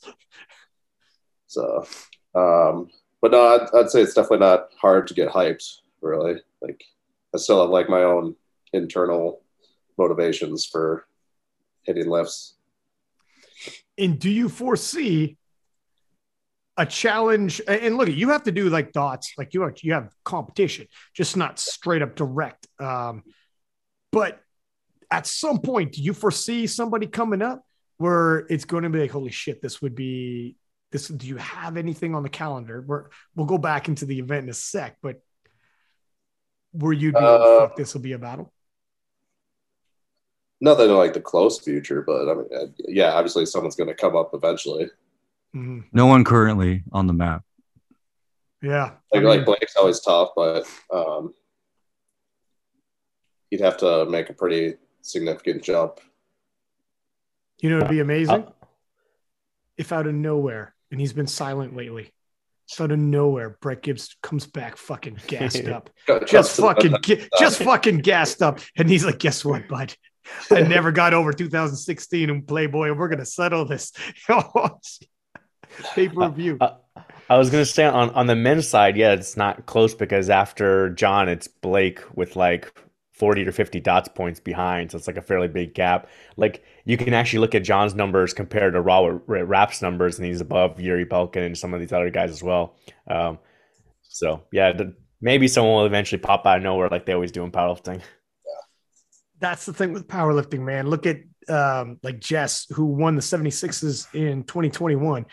So 1.48 1.86
um 2.36 2.90
but 3.22 3.32
no 3.32 3.42
I'd, 3.56 3.68
I'd 3.78 3.90
say 3.90 4.02
it's 4.02 4.14
definitely 4.14 4.40
not 4.40 4.70
hard 4.80 5.08
to 5.08 5.14
get 5.14 5.30
hyped 5.30 5.80
really 6.02 6.36
like 6.62 6.84
i 7.34 7.38
still 7.38 7.62
have 7.62 7.70
like 7.70 7.90
my 7.90 8.04
own 8.04 8.36
internal 8.74 9.42
motivations 9.98 10.66
for 10.66 11.06
hitting 11.84 12.10
lifts. 12.10 12.56
And 13.98 14.18
do 14.18 14.30
you 14.30 14.48
foresee 14.50 15.38
a 16.78 16.86
challenge? 16.86 17.62
And 17.68 17.98
look, 17.98 18.10
you 18.10 18.30
have 18.30 18.44
to 18.44 18.52
do 18.52 18.70
like 18.70 18.94
dots, 18.94 19.34
like 19.38 19.54
you 19.54 19.62
have, 19.64 19.74
you 19.82 19.94
have 19.94 20.14
competition, 20.24 20.88
just 21.14 21.36
not 21.36 21.60
straight 21.60 22.02
up 22.02 22.16
direct. 22.16 22.68
Um, 22.80 23.24
but 24.12 24.40
at 25.12 25.28
some 25.28 25.60
point, 25.60 25.94
do 25.94 26.02
you 26.02 26.14
foresee 26.14 26.68
somebody 26.68 27.08
coming 27.08 27.42
up 27.42 27.64
where 27.98 28.40
it's 28.50 28.66
going 28.66 28.84
to 28.84 28.90
be 28.90 29.00
like, 29.00 29.12
holy 29.12 29.32
shit, 29.32 29.62
this 29.62 29.82
would 29.82 29.96
be 29.96 30.56
this? 30.92 31.08
Do 31.08 31.28
you 31.28 31.38
have 31.38 31.78
anything 31.78 32.16
on 32.16 32.24
the 32.24 32.30
calendar? 32.30 32.82
Where 32.86 33.10
we'll 33.36 33.46
go 33.46 33.58
back 33.58 33.88
into 33.88 34.06
the 34.06 34.20
event 34.20 34.44
in 34.44 34.50
a 34.50 34.54
sec, 34.54 34.98
but 35.02 35.22
where 36.72 36.94
you'd 36.94 37.16
be, 37.16 37.20
uh, 37.20 37.60
fuck, 37.60 37.76
this 37.76 37.94
will 37.94 38.02
be 38.02 38.14
a 38.14 38.20
battle 38.20 38.54
nothing 40.62 40.90
like 40.92 41.14
the 41.14 41.22
close 41.22 41.60
future, 41.60 42.02
but 42.02 42.30
I 42.30 42.34
mean, 42.34 42.48
uh, 42.56 42.66
yeah, 42.88 43.14
obviously 43.14 43.46
someone's 43.46 43.76
going 43.76 43.90
to 43.90 43.96
come 43.96 44.16
up 44.16 44.32
eventually. 44.34 44.86
Mm-hmm. 45.56 45.80
No 45.92 46.06
one 46.06 46.24
currently 46.24 46.84
on 46.92 47.08
the 47.08 47.14
map. 47.14 47.44
Yeah, 48.62 48.92
like, 49.14 49.16
I 49.16 49.18
mean, 49.20 49.28
like 49.28 49.46
Blake's 49.46 49.76
always 49.78 50.02
tough, 50.02 50.32
but 50.36 50.66
um, 50.94 51.34
he'd 53.50 53.62
have 53.62 53.78
to 53.78 54.06
make 54.06 54.30
a 54.30 54.34
pretty 54.34 54.76
significant 55.02 55.64
jump. 55.64 56.00
You 57.62 57.70
know, 57.70 57.78
it'd 57.78 57.90
be 57.90 58.02
amazing 58.02 58.44
uh, 58.44 58.52
if 59.78 59.94
out 59.94 60.08
of 60.08 60.14
nowhere, 60.14 60.76
and 60.92 61.00
he's 61.00 61.14
been 61.14 61.28
silent 61.28 61.76
lately. 61.76 62.12
So 62.68 62.84
Out 62.84 62.92
of 62.92 63.00
nowhere, 63.00 63.58
Brett 63.62 63.82
Gibbs 63.82 64.16
comes 64.22 64.46
back 64.46 64.78
fucking 64.78 65.18
gassed 65.26 65.68
up, 65.68 65.90
just 66.28 66.56
fucking, 66.58 66.98
just 67.40 67.64
fucking 67.64 68.00
gassed 68.00 68.44
up, 68.44 68.60
and 68.78 68.88
he's 68.88 69.04
like, 69.04 69.18
"Guess 69.18 69.44
what, 69.44 69.68
bud? 69.68 69.96
I 70.52 70.62
never 70.68 70.92
got 70.92 71.14
over 71.14 71.34
2016 71.34 72.30
and 72.30 72.48
Playboy. 72.48 72.94
We're 72.94 73.08
gonna 73.08 73.26
settle 73.26 73.66
this. 73.66 73.92
Pay 75.94 76.10
per 76.10 76.30
view. 76.30 76.58
Uh, 76.60 76.76
uh, 76.96 77.02
I 77.30 77.38
was 77.38 77.50
gonna 77.50 77.66
say 77.66 77.86
on 77.86 78.10
on 78.12 78.28
the 78.28 78.36
men's 78.36 78.68
side, 78.68 78.98
yeah, 78.98 79.14
it's 79.14 79.38
not 79.38 79.66
close 79.66 79.94
because 79.94 80.30
after 80.30 80.90
John, 80.90 81.30
it's 81.30 81.48
Blake 81.48 82.02
with 82.16 82.36
like 82.36 82.72
40 83.20 83.46
to 83.46 83.52
50 83.52 83.80
dots 83.82 84.10
points 84.10 84.40
behind. 84.40 84.92
So 84.92 84.98
it's 84.98 85.08
like 85.08 85.18
a 85.18 85.22
fairly 85.22 85.48
big 85.48 85.76
gap. 85.76 86.08
Like 86.38 86.64
you 86.86 86.98
can 86.98 87.14
actually 87.14 87.40
look 87.40 87.54
at 87.54 87.64
John's 87.64 87.94
numbers 87.94 88.34
compared 88.34 88.74
to 88.74 88.82
Raw 88.82 89.20
Rap's 89.28 89.82
numbers, 89.82 90.18
and 90.18 90.26
he's 90.26 90.42
above 90.42 90.80
Yuri 90.80 91.06
Belkin 91.06 91.46
and 91.46 91.58
some 91.58 91.74
of 91.74 91.80
these 91.80 91.94
other 91.94 92.10
guys 92.10 92.32
as 92.32 92.42
well. 92.42 92.76
Um, 93.08 93.40
so 94.02 94.44
yeah, 94.52 94.72
the, 94.72 94.96
maybe 95.22 95.48
someone 95.48 95.76
will 95.76 95.86
eventually 95.86 96.20
pop 96.20 96.46
out 96.48 96.58
of 96.58 96.64
nowhere 96.64 96.90
like 96.90 97.06
they 97.06 97.14
always 97.14 97.32
do 97.32 97.44
in 97.44 97.52
powerlifting 97.52 98.02
that's 99.40 99.66
the 99.66 99.74
thing 99.74 99.94
with 99.94 100.08
powerlifting, 100.08 100.60
man. 100.60 100.88
Look 100.88 101.06
at 101.06 101.22
um, 101.48 102.00
like 102.04 102.20
Jess, 102.20 102.68
who 102.74 102.86
won 102.86 103.16
the 103.16 103.22
76s 103.22 104.14
in 104.14 104.44
2021, 104.44 105.26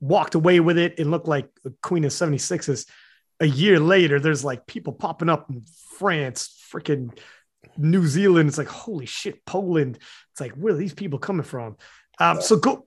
walked 0.00 0.34
away 0.34 0.60
with 0.60 0.78
it 0.78 0.98
and 0.98 1.10
looked 1.10 1.28
like 1.28 1.48
the 1.62 1.74
queen 1.82 2.04
of 2.04 2.10
76s. 2.10 2.86
A 3.44 3.46
year 3.46 3.78
later, 3.78 4.18
there's 4.18 4.42
like 4.42 4.66
people 4.66 4.94
popping 4.94 5.28
up 5.28 5.50
in 5.50 5.64
France, 5.98 6.48
freaking 6.72 7.14
New 7.76 8.06
Zealand. 8.06 8.48
It's 8.48 8.56
like, 8.56 8.68
holy 8.68 9.04
shit, 9.04 9.44
Poland. 9.44 9.98
It's 10.32 10.40
like, 10.40 10.52
where 10.52 10.72
are 10.72 10.76
these 10.78 10.94
people 10.94 11.18
coming 11.18 11.44
from? 11.44 11.76
Um, 12.18 12.40
so 12.40 12.56
go. 12.56 12.86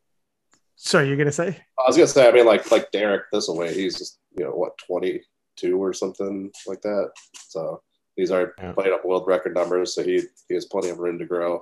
Sorry, 0.75 1.07
you're 1.07 1.17
gonna 1.17 1.31
say? 1.31 1.49
I 1.49 1.87
was 1.87 1.95
gonna 1.95 2.07
say. 2.07 2.27
I 2.27 2.31
mean, 2.31 2.47
like 2.47 2.71
like 2.71 2.89
Derek 2.89 3.25
Thistleway. 3.31 3.71
He's 3.71 3.99
just 3.99 4.17
you 4.35 4.45
know 4.45 4.51
what 4.51 4.79
22 4.87 5.77
or 5.77 5.93
something 5.93 6.51
like 6.65 6.81
that. 6.81 7.11
So 7.49 7.83
these 8.15 8.31
are 8.31 8.55
yeah. 8.57 8.71
playing 8.71 8.93
up 8.93 9.05
world 9.05 9.27
record 9.27 9.53
numbers, 9.53 9.93
so 9.93 10.03
he 10.03 10.23
he 10.47 10.55
has 10.55 10.65
plenty 10.65 10.89
of 10.89 10.97
room 10.97 11.19
to 11.19 11.25
grow. 11.25 11.61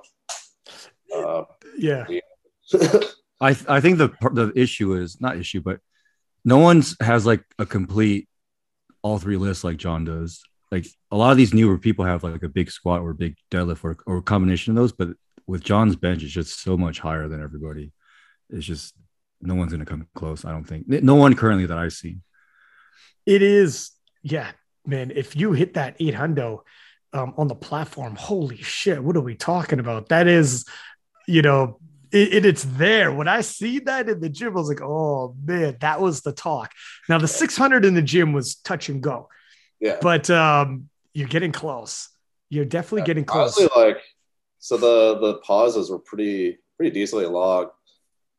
Uh, 1.14 1.44
yeah. 1.76 2.06
I 3.42 3.56
I 3.68 3.80
think 3.82 3.98
the 3.98 4.10
the 4.32 4.52
issue 4.56 4.94
is 4.94 5.20
not 5.20 5.36
issue, 5.36 5.60
but 5.60 5.80
no 6.46 6.58
one's 6.58 6.96
has 7.00 7.26
like 7.26 7.44
a 7.58 7.66
complete 7.66 8.28
all 9.06 9.18
three 9.20 9.36
lists 9.36 9.62
like 9.62 9.76
John 9.76 10.04
does. 10.04 10.42
Like 10.72 10.86
a 11.12 11.16
lot 11.16 11.30
of 11.30 11.36
these 11.36 11.54
newer 11.54 11.78
people 11.78 12.04
have 12.04 12.24
like 12.24 12.42
a 12.42 12.48
big 12.48 12.72
squat 12.72 13.00
or 13.00 13.14
big 13.14 13.36
deadlift 13.52 13.84
or, 13.84 13.96
or 14.04 14.20
combination 14.20 14.72
of 14.72 14.76
those, 14.76 14.90
but 14.90 15.10
with 15.46 15.62
John's 15.62 15.94
bench, 15.94 16.24
it's 16.24 16.32
just 16.32 16.60
so 16.60 16.76
much 16.76 16.98
higher 16.98 17.28
than 17.28 17.40
everybody. 17.40 17.92
It's 18.50 18.66
just 18.66 18.94
no 19.40 19.54
one's 19.54 19.70
gonna 19.70 19.84
come 19.84 20.08
close. 20.16 20.44
I 20.44 20.50
don't 20.50 20.64
think. 20.64 20.88
No 20.88 21.14
one 21.14 21.34
currently 21.34 21.66
that 21.66 21.78
I've 21.78 21.92
seen. 21.92 22.22
It 23.26 23.42
is, 23.42 23.92
yeah, 24.24 24.50
man. 24.84 25.12
If 25.14 25.36
you 25.36 25.52
hit 25.52 25.74
that 25.74 25.96
eight 26.00 26.14
hundo 26.14 26.62
um, 27.12 27.34
on 27.36 27.46
the 27.46 27.54
platform, 27.54 28.16
holy 28.16 28.56
shit! 28.56 29.02
What 29.02 29.16
are 29.16 29.20
we 29.20 29.36
talking 29.36 29.78
about? 29.78 30.08
That 30.08 30.26
is, 30.26 30.64
you 31.28 31.42
know, 31.42 31.78
it, 32.12 32.34
it, 32.34 32.46
it's 32.46 32.64
there. 32.64 33.12
When 33.12 33.28
I 33.28 33.40
see 33.40 33.80
that 33.80 34.08
in 34.08 34.20
the 34.20 34.28
gym, 34.28 34.48
I 34.48 34.60
was 34.60 34.68
like, 34.68 34.80
oh 34.82 35.34
man, 35.44 35.76
that 35.80 36.00
was 36.00 36.22
the 36.22 36.32
talk. 36.32 36.72
Now 37.08 37.18
the 37.18 37.28
600 37.28 37.84
in 37.84 37.94
the 37.94 38.02
gym 38.02 38.32
was 38.32 38.56
touch 38.56 38.88
and 38.88 39.02
go. 39.02 39.28
Yeah. 39.80 39.98
But 40.00 40.28
um, 40.30 40.88
you're 41.14 41.28
getting 41.28 41.52
close. 41.52 42.08
You're 42.48 42.64
definitely 42.64 43.00
Yeah, 43.02 43.06
getting 43.06 43.24
close. 43.24 43.58
Honestly, 43.58 43.82
like 43.82 43.98
so 44.58 44.76
the 44.76 45.18
the 45.20 45.34
pauses 45.38 45.90
were 45.90 45.98
pretty 45.98 46.58
pretty 46.76 46.92
decently 46.92 47.26
long 47.26 47.68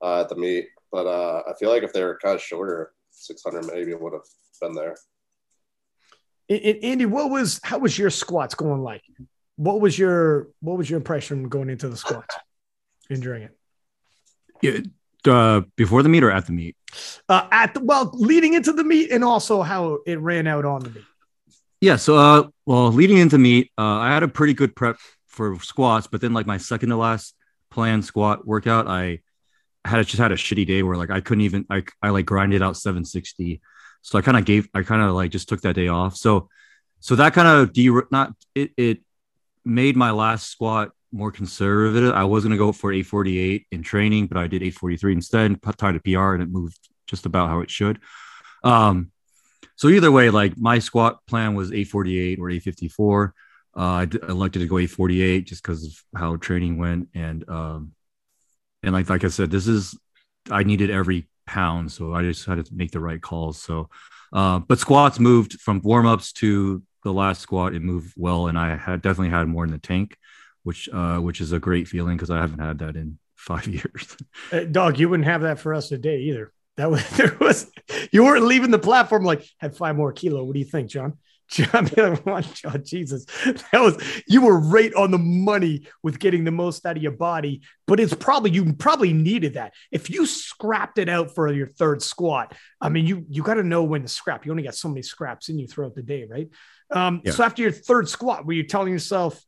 uh, 0.01 0.21
at 0.21 0.29
the 0.29 0.35
meet, 0.35 0.67
but 0.91 1.05
uh, 1.05 1.43
I 1.47 1.53
feel 1.59 1.69
like 1.69 1.83
if 1.83 1.93
they 1.93 2.03
were 2.03 2.17
kind 2.21 2.35
of 2.35 2.41
shorter, 2.41 2.91
600 3.11 3.65
maybe 3.65 3.93
would 3.93 4.13
have 4.13 4.21
been 4.61 4.73
there. 4.73 4.95
And- 6.49 6.61
and 6.61 6.83
Andy, 6.83 7.05
what 7.05 7.29
was 7.29 7.59
how 7.63 7.77
was 7.79 7.97
your 7.97 8.09
squats 8.09 8.55
going 8.55 8.81
like? 8.81 9.01
What 9.57 9.81
was 9.81 9.97
your 9.99 10.47
what 10.61 10.77
was 10.77 10.89
your 10.89 10.97
impression 10.97 11.49
going 11.49 11.69
into 11.69 11.89
the 11.89 11.97
squats? 11.97 12.35
Enduring 13.09 13.43
it. 13.43 13.57
Yeah, 14.61 15.31
uh, 15.31 15.61
before 15.75 16.03
the 16.03 16.09
meet 16.09 16.23
or 16.23 16.31
at 16.31 16.45
the 16.45 16.51
meet? 16.51 16.75
Uh, 17.29 17.47
at 17.51 17.73
the 17.73 17.79
well, 17.79 18.11
leading 18.13 18.53
into 18.53 18.73
the 18.73 18.83
meet 18.83 19.11
and 19.11 19.23
also 19.23 19.61
how 19.61 19.99
it 20.05 20.19
ran 20.19 20.47
out 20.47 20.65
on 20.65 20.83
the 20.83 20.89
meet. 20.89 21.03
Yeah. 21.81 21.97
So, 21.97 22.17
uh, 22.17 22.47
well, 22.65 22.91
leading 22.91 23.17
into 23.17 23.37
meet, 23.37 23.71
uh, 23.77 23.83
I 23.83 24.09
had 24.09 24.23
a 24.23 24.27
pretty 24.27 24.53
good 24.53 24.75
prep 24.75 24.97
for 25.27 25.59
squats, 25.59 26.07
but 26.07 26.21
then 26.21 26.33
like 26.33 26.47
my 26.47 26.57
second 26.57 26.89
to 26.89 26.97
last 26.97 27.35
planned 27.69 28.05
squat 28.05 28.47
workout, 28.47 28.87
I 28.87 29.19
had 29.85 30.05
just 30.05 30.17
had 30.17 30.31
a 30.31 30.35
shitty 30.35 30.65
day 30.65 30.83
where 30.83 30.97
like 30.97 31.11
I 31.11 31.21
couldn't 31.21 31.43
even 31.43 31.65
I 31.69 31.83
I 32.01 32.09
like 32.09 32.25
grinded 32.25 32.61
out 32.61 32.77
760. 32.77 33.61
So 34.01 34.17
I 34.17 34.21
kind 34.21 34.37
of 34.37 34.45
gave 34.45 34.67
I 34.73 34.83
kind 34.83 35.01
of 35.01 35.13
like 35.13 35.31
just 35.31 35.49
took 35.49 35.61
that 35.61 35.75
day 35.75 35.87
off. 35.87 36.15
So 36.15 36.49
so 36.99 37.15
that 37.15 37.33
kind 37.33 37.47
of 37.47 37.73
de 37.73 37.89
not 38.11 38.33
it 38.55 38.71
it 38.77 38.99
made 39.63 39.95
my 39.95 40.11
last 40.11 40.47
squat 40.49 40.91
more 41.17 41.31
conservative. 41.31 42.13
I 42.13 42.23
was 42.23 42.43
gonna 42.43 42.57
go 42.57 42.71
for 42.71 42.91
848 42.91 43.67
in 43.71 43.83
training, 43.83 44.27
but 44.27 44.37
I 44.37 44.47
did 44.47 44.61
843 44.61 45.13
instead, 45.13 45.61
tied 45.77 45.95
a 45.95 45.99
PR 45.99 46.33
and 46.33 46.43
it 46.43 46.49
moved 46.49 46.77
just 47.07 47.25
about 47.25 47.49
how 47.49 47.61
it 47.61 47.71
should. 47.71 47.99
Um 48.63 49.11
so 49.77 49.89
either 49.89 50.11
way, 50.11 50.31
like 50.31 50.57
my 50.57 50.79
squat 50.79 51.19
plan 51.27 51.53
was 51.53 51.71
848 51.71 52.39
or 52.39 52.49
854. 52.49 53.33
Uh, 53.77 53.81
I 53.81 54.05
d- 54.05 54.17
elected 54.27 54.63
to 54.63 54.67
go 54.67 54.79
848 54.79 55.41
just 55.45 55.61
because 55.61 55.85
of 55.85 56.19
how 56.19 56.35
training 56.37 56.79
went, 56.79 57.09
and 57.13 57.47
um, 57.47 57.93
and 58.81 58.93
like 58.93 59.07
like 59.07 59.23
I 59.23 59.27
said, 59.27 59.51
this 59.51 59.67
is 59.67 59.95
I 60.49 60.63
needed 60.63 60.89
every 60.89 61.29
pound, 61.45 61.91
so 61.91 62.11
I 62.11 62.23
just 62.23 62.45
had 62.45 62.65
to 62.65 62.73
make 62.73 62.89
the 62.89 62.99
right 62.99 63.21
calls. 63.21 63.61
So, 63.61 63.89
uh, 64.33 64.59
but 64.59 64.79
squats 64.79 65.19
moved 65.19 65.61
from 65.61 65.81
warm 65.83 66.07
ups 66.07 66.33
to 66.33 66.81
the 67.03 67.13
last 67.13 67.41
squat. 67.41 67.75
It 67.75 67.83
moved 67.83 68.15
well, 68.17 68.47
and 68.47 68.57
I 68.57 68.75
had 68.75 69.03
definitely 69.03 69.29
had 69.29 69.47
more 69.47 69.63
in 69.63 69.71
the 69.71 69.77
tank, 69.77 70.17
which 70.67 70.89
uh, 70.91 71.17
which 71.17 71.39
is 71.39 71.53
a 71.53 71.59
great 71.59 71.87
feeling 71.87 72.17
because 72.17 72.29
I 72.29 72.41
haven't 72.41 72.59
had 72.59 72.79
that 72.79 72.97
in 72.97 73.19
five 73.35 73.67
years. 73.79 74.17
Uh, 74.51 74.65
dog, 74.65 74.99
you 74.99 75.07
wouldn't 75.07 75.27
have 75.27 75.43
that 75.43 75.59
for 75.59 75.73
us 75.73 75.87
today 75.87 76.19
either. 76.23 76.51
That 76.75 76.91
was 76.91 77.09
there 77.17 77.37
was 77.39 77.71
you 78.11 78.25
weren't 78.25 78.43
leaving 78.43 78.71
the 78.71 78.77
platform 78.77 79.23
like 79.23 79.47
had 79.59 79.77
five 79.77 79.95
more 79.95 80.11
kilo. 80.11 80.43
What 80.43 80.53
do 80.53 80.59
you 80.59 80.65
think, 80.65 80.89
John? 80.89 81.17
John, 81.49 81.87
John, 81.87 82.83
Jesus, 82.83 83.23
that 83.45 83.79
was 83.79 83.95
you 84.27 84.41
were 84.41 84.59
right 84.59 84.93
on 84.93 85.11
the 85.11 85.17
money 85.17 85.87
with 86.03 86.19
getting 86.19 86.43
the 86.43 86.51
most 86.51 86.85
out 86.85 86.97
of 86.97 87.01
your 87.01 87.13
body. 87.13 87.61
But 87.85 88.01
it's 88.01 88.13
probably 88.13 88.51
you 88.51 88.73
probably 88.73 89.13
needed 89.13 89.53
that. 89.53 89.71
If 89.89 90.09
you 90.09 90.25
scrapped 90.25 90.97
it 90.99 91.07
out 91.07 91.33
for 91.33 91.49
your 91.53 91.67
third 91.67 92.01
squat, 92.01 92.53
I 92.81 92.89
mean, 92.89 93.07
you 93.07 93.25
you 93.29 93.41
got 93.41 93.53
to 93.53 93.63
know 93.63 93.83
when 93.83 94.01
to 94.01 94.09
scrap. 94.09 94.45
You 94.45 94.51
only 94.51 94.63
got 94.63 94.75
so 94.75 94.89
many 94.89 95.03
scraps 95.03 95.47
in 95.47 95.57
you 95.57 95.67
throughout 95.67 95.95
the 95.95 96.03
day, 96.03 96.27
right? 96.29 96.49
Um, 96.91 97.21
Yeah. 97.23 97.31
So 97.31 97.45
after 97.45 97.61
your 97.61 97.71
third 97.71 98.09
squat, 98.09 98.45
were 98.45 98.51
you 98.51 98.63
telling 98.63 98.91
yourself, 98.91 99.41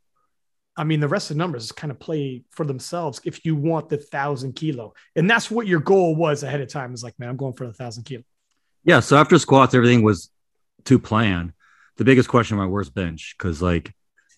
I 0.80 0.86
mean, 0.86 1.02
the 1.02 1.10
rest 1.10 1.30
of 1.30 1.36
the 1.36 1.40
numbers 1.40 1.74
kind 1.74 1.92
of 1.92 2.00
play 2.00 2.44
for 2.52 2.66
themselves 2.66 3.20
if 3.26 3.44
you 3.44 3.54
want 3.54 3.90
the 3.90 3.98
thousand 3.98 4.54
kilo. 4.54 4.94
And 5.14 5.30
that's 5.30 5.52
what 5.52 5.68
your 5.68 5.82
goal 5.82 6.16
was 6.16 6.42
ahead 6.42 6.62
of 6.62 6.70
time. 6.70 6.94
Is 6.94 7.04
like, 7.04 7.20
man, 7.20 7.28
I'm 7.28 7.36
going 7.36 7.52
for 7.52 7.68
the 7.68 7.74
thousand 7.74 8.04
kilo. 8.04 8.24
Yeah. 8.86 9.02
So 9.02 9.18
after 9.18 9.38
squats, 9.38 9.76
everything 9.76 10.04
was 10.04 10.30
to 10.86 10.98
plan. 10.98 11.52
The 11.98 12.06
biggest 12.06 12.30
question 12.30 12.56
mark 12.56 12.72
was 12.72 12.90
bench 12.90 13.36
because 13.38 13.62
like 13.62 13.94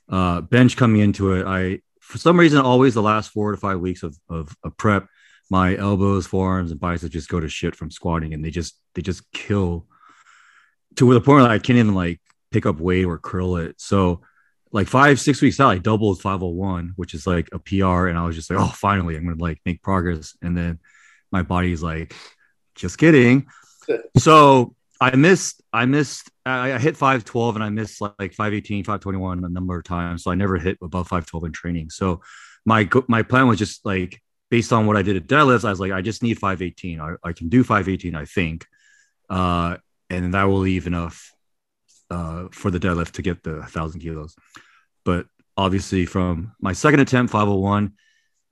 uh 0.10 0.42
bench 0.42 0.78
coming 0.78 1.02
into 1.02 1.34
it, 1.34 1.46
I 1.46 1.82
for 2.00 2.18
some 2.18 2.40
reason 2.40 2.60
always 2.60 2.96
the 2.96 3.04
last 3.04 3.30
four 3.30 3.52
to 3.52 3.58
five 3.58 3.80
weeks 3.80 4.02
of 4.02 4.18
of, 4.28 4.58
of 4.64 4.76
prep, 4.78 5.08
my 5.52 5.78
elbows, 5.78 6.26
forearms, 6.26 6.72
and 6.72 6.80
biceps 6.80 7.14
just 7.14 7.30
go 7.30 7.40
to 7.40 7.50
shit 7.50 7.76
from 7.76 7.92
squatting, 7.92 8.34
and 8.34 8.44
they 8.44 8.50
just 8.50 8.80
they 8.96 9.04
just 9.04 9.32
kill 9.32 9.86
to 10.96 11.14
the 11.14 11.22
point 11.22 11.44
where 11.44 11.52
I 11.52 11.60
can't 11.60 11.78
even 11.78 11.94
like 11.94 12.20
pick 12.50 12.66
up 12.66 12.80
weight 12.80 13.06
or 13.06 13.20
curl 13.20 13.58
it. 13.58 13.80
So 13.80 14.22
like 14.72 14.88
five 14.88 15.20
six 15.20 15.42
weeks 15.42 15.60
out, 15.60 15.70
I 15.70 15.78
doubled 15.78 16.22
501, 16.22 16.94
which 16.96 17.14
is 17.14 17.28
like 17.28 17.50
a 17.52 17.60
PR, 17.60 18.08
and 18.08 18.18
I 18.18 18.26
was 18.26 18.36
just 18.36 18.50
like, 18.50 18.60
oh, 18.60 18.68
finally, 18.68 19.16
I'm 19.16 19.26
gonna 19.26 19.42
like 19.42 19.60
make 19.66 19.82
progress, 19.82 20.36
and 20.42 20.58
then 20.58 20.80
my 21.32 21.42
body's 21.42 21.84
like, 21.84 22.14
just 22.76 22.98
kidding. 22.98 23.48
So 24.18 24.76
I 25.02 25.16
missed, 25.16 25.64
I 25.74 25.86
missed, 25.86 26.30
I, 26.46 26.74
I 26.74 26.78
hit 26.78 26.96
512 26.96 27.56
and 27.56 27.64
I 27.64 27.70
missed 27.70 28.00
like, 28.00 28.14
like 28.20 28.34
518, 28.34 28.84
521 28.84 29.44
a 29.44 29.50
number 29.50 29.76
of 29.76 29.84
times. 29.84 30.24
So 30.24 30.32
I 30.32 30.36
never 30.36 30.58
hit 30.58 30.78
above 30.82 31.08
512 31.08 31.46
in 31.46 31.52
training. 31.52 31.90
So 31.90 32.22
my, 32.64 32.88
my 33.08 33.24
plan 33.24 33.48
was 33.48 33.58
just 33.58 33.84
like, 33.84 34.22
based 34.52 34.72
on 34.72 34.86
what 34.86 34.98
I 34.98 35.02
did 35.02 35.16
at 35.16 35.26
deadlifts, 35.26 35.66
I 35.66 35.72
was 35.72 35.80
like, 35.80 35.92
I 35.92 36.02
just 36.02 36.22
need 36.22 36.38
518. 36.38 37.00
I, 37.02 37.16
I 37.24 37.34
can 37.34 37.50
do 37.50 37.64
518, 37.64 38.16
I 38.16 38.26
think. 38.26 38.68
Uh, 39.28 39.78
and 40.12 40.36
that 40.36 40.44
will 40.44 40.60
leave 40.60 40.86
enough 40.86 41.34
uh, 42.12 42.50
for 42.52 42.70
the 42.70 42.80
deadlift 42.80 43.12
to 43.12 43.22
get 43.22 43.42
the 43.42 43.64
thousand 43.64 44.02
kilos. 44.02 44.36
But 45.04 45.26
obviously 45.58 46.06
from 46.06 46.54
my 46.60 46.74
second 46.74 47.00
attempt, 47.00 47.32
501, 47.32 47.94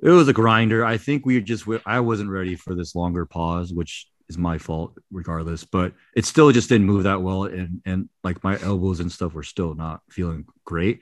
it 0.02 0.10
was 0.10 0.28
a 0.28 0.34
grinder. 0.34 0.86
I 0.86 0.98
think 0.98 1.26
we 1.26 1.42
just, 1.42 1.66
I 1.86 2.00
wasn't 2.00 2.30
ready 2.30 2.56
for 2.56 2.74
this 2.74 2.96
longer 2.96 3.26
pause, 3.26 3.74
which 3.74 4.08
is 4.30 4.38
my 4.38 4.60
fault 4.60 4.96
regardless 5.12 5.64
but 5.64 5.92
it 6.16 6.24
still 6.24 6.52
just 6.52 6.70
didn't 6.70 6.86
move 6.86 7.04
that 7.04 7.22
well 7.22 7.46
and 7.46 7.82
and 7.86 8.10
like 8.24 8.44
my 8.44 8.60
elbows 8.62 9.00
and 9.00 9.12
stuff 9.12 9.34
were 9.34 9.44
still 9.44 9.74
not 9.74 10.02
feeling 10.10 10.46
great 10.66 11.02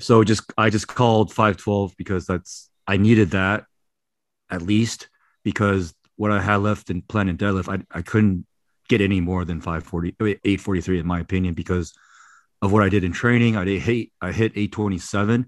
so 0.00 0.24
just 0.24 0.50
i 0.56 0.70
just 0.70 0.88
called 0.88 1.30
512 1.30 1.94
because 1.98 2.26
that's 2.26 2.70
i 2.86 2.96
needed 2.96 3.32
that 3.32 3.64
at 4.50 4.62
least 4.62 5.10
because 5.44 5.94
what 6.16 6.30
i 6.30 6.40
had 6.40 6.56
left 6.56 6.88
in 6.88 7.02
plan 7.02 7.28
and 7.28 7.38
deadlift 7.38 7.68
i, 7.68 7.98
I 7.98 8.00
couldn't 8.00 8.46
get 8.90 9.00
any 9.00 9.20
more 9.20 9.46
than 9.46 9.60
540 9.60 10.16
843 10.20 11.00
in 11.00 11.06
my 11.06 11.20
opinion 11.20 11.54
because 11.54 11.94
of 12.60 12.72
what 12.72 12.82
i 12.82 12.90
did 12.90 13.04
in 13.04 13.12
training 13.12 13.56
i 13.56 13.64
did 13.64 13.80
hit 13.80 14.08
i 14.20 14.32
hit 14.32 14.52
827 14.52 15.46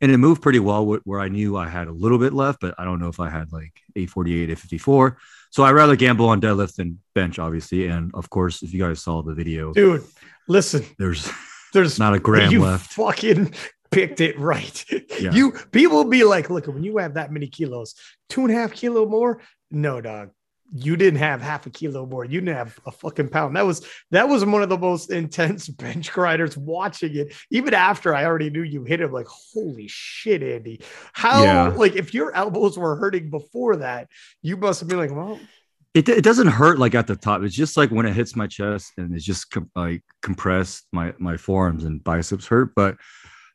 and 0.00 0.10
it 0.10 0.16
moved 0.18 0.40
pretty 0.40 0.60
well 0.60 0.86
where 1.04 1.20
i 1.20 1.28
knew 1.28 1.56
i 1.56 1.68
had 1.68 1.88
a 1.88 1.92
little 1.92 2.18
bit 2.18 2.32
left 2.32 2.60
but 2.60 2.74
i 2.78 2.84
don't 2.84 3.00
know 3.00 3.08
if 3.08 3.20
i 3.20 3.28
had 3.28 3.52
like 3.52 3.82
848 3.96 4.44
854 4.44 5.18
so 5.54 5.62
I 5.62 5.70
rather 5.70 5.94
gamble 5.94 6.28
on 6.30 6.40
deadlift 6.40 6.74
than 6.74 6.98
bench, 7.14 7.38
obviously. 7.38 7.86
And 7.86 8.10
of 8.14 8.28
course, 8.28 8.64
if 8.64 8.74
you 8.74 8.80
guys 8.82 9.00
saw 9.00 9.22
the 9.22 9.34
video, 9.34 9.72
Dude, 9.72 10.02
listen, 10.48 10.84
there's 10.98 11.30
there's 11.72 11.96
not 11.96 12.12
a 12.12 12.18
gram 12.18 12.50
you 12.50 12.60
left. 12.60 12.92
fucking 12.94 13.54
picked 13.92 14.20
it 14.20 14.36
right. 14.36 14.84
Yeah. 14.90 15.32
You 15.32 15.52
people 15.70 16.02
be 16.06 16.24
like, 16.24 16.50
look, 16.50 16.66
when 16.66 16.82
you 16.82 16.96
have 16.96 17.14
that 17.14 17.30
many 17.30 17.46
kilos, 17.46 17.94
two 18.28 18.40
and 18.40 18.50
a 18.50 18.54
half 18.54 18.72
kilo 18.72 19.06
more. 19.06 19.42
No, 19.70 20.00
dog. 20.00 20.30
You 20.72 20.96
didn't 20.96 21.18
have 21.18 21.40
half 21.42 21.66
a 21.66 21.70
kilo 21.70 22.06
more. 22.06 22.24
You 22.24 22.40
didn't 22.40 22.56
have 22.56 22.78
a 22.86 22.90
fucking 22.90 23.28
pound. 23.28 23.56
That 23.56 23.66
was 23.66 23.86
that 24.10 24.28
was 24.28 24.44
one 24.44 24.62
of 24.62 24.68
the 24.68 24.78
most 24.78 25.10
intense 25.10 25.68
bench 25.82 26.12
grinders 26.12 26.56
watching 26.56 27.14
it. 27.16 27.34
Even 27.50 27.74
after 27.74 28.14
I 28.14 28.24
already 28.24 28.50
knew 28.50 28.62
you 28.62 28.82
hit 28.84 29.00
him, 29.00 29.12
like, 29.12 29.26
holy 29.28 29.86
shit, 29.88 30.42
Andy. 30.42 30.80
How 31.12 31.42
Yeah. 31.44 31.68
like 31.68 31.96
if 31.96 32.14
your 32.14 32.34
elbows 32.34 32.78
were 32.78 32.96
hurting 32.96 33.30
before 33.30 33.76
that, 33.76 34.08
you 34.42 34.56
must 34.56 34.80
have 34.80 34.88
been 34.88 34.98
like, 34.98 35.12
well, 35.12 35.38
It, 35.94 36.08
it 36.08 36.24
doesn't 36.24 36.48
hurt 36.48 36.78
like 36.78 36.94
at 36.96 37.06
the 37.06 37.14
top. 37.16 37.42
It's 37.42 37.54
just 37.54 37.76
like 37.76 37.90
when 37.90 38.06
it 38.06 38.14
hits 38.14 38.34
my 38.34 38.46
chest 38.48 38.92
and 38.96 39.14
it's 39.14 39.24
just 39.24 39.50
com- 39.50 39.70
like 39.76 40.02
compressed. 40.22 40.86
My 40.92 41.14
my 41.18 41.36
forearms 41.36 41.84
and 41.84 42.02
biceps 42.02 42.46
hurt. 42.48 42.72
But 42.74 42.96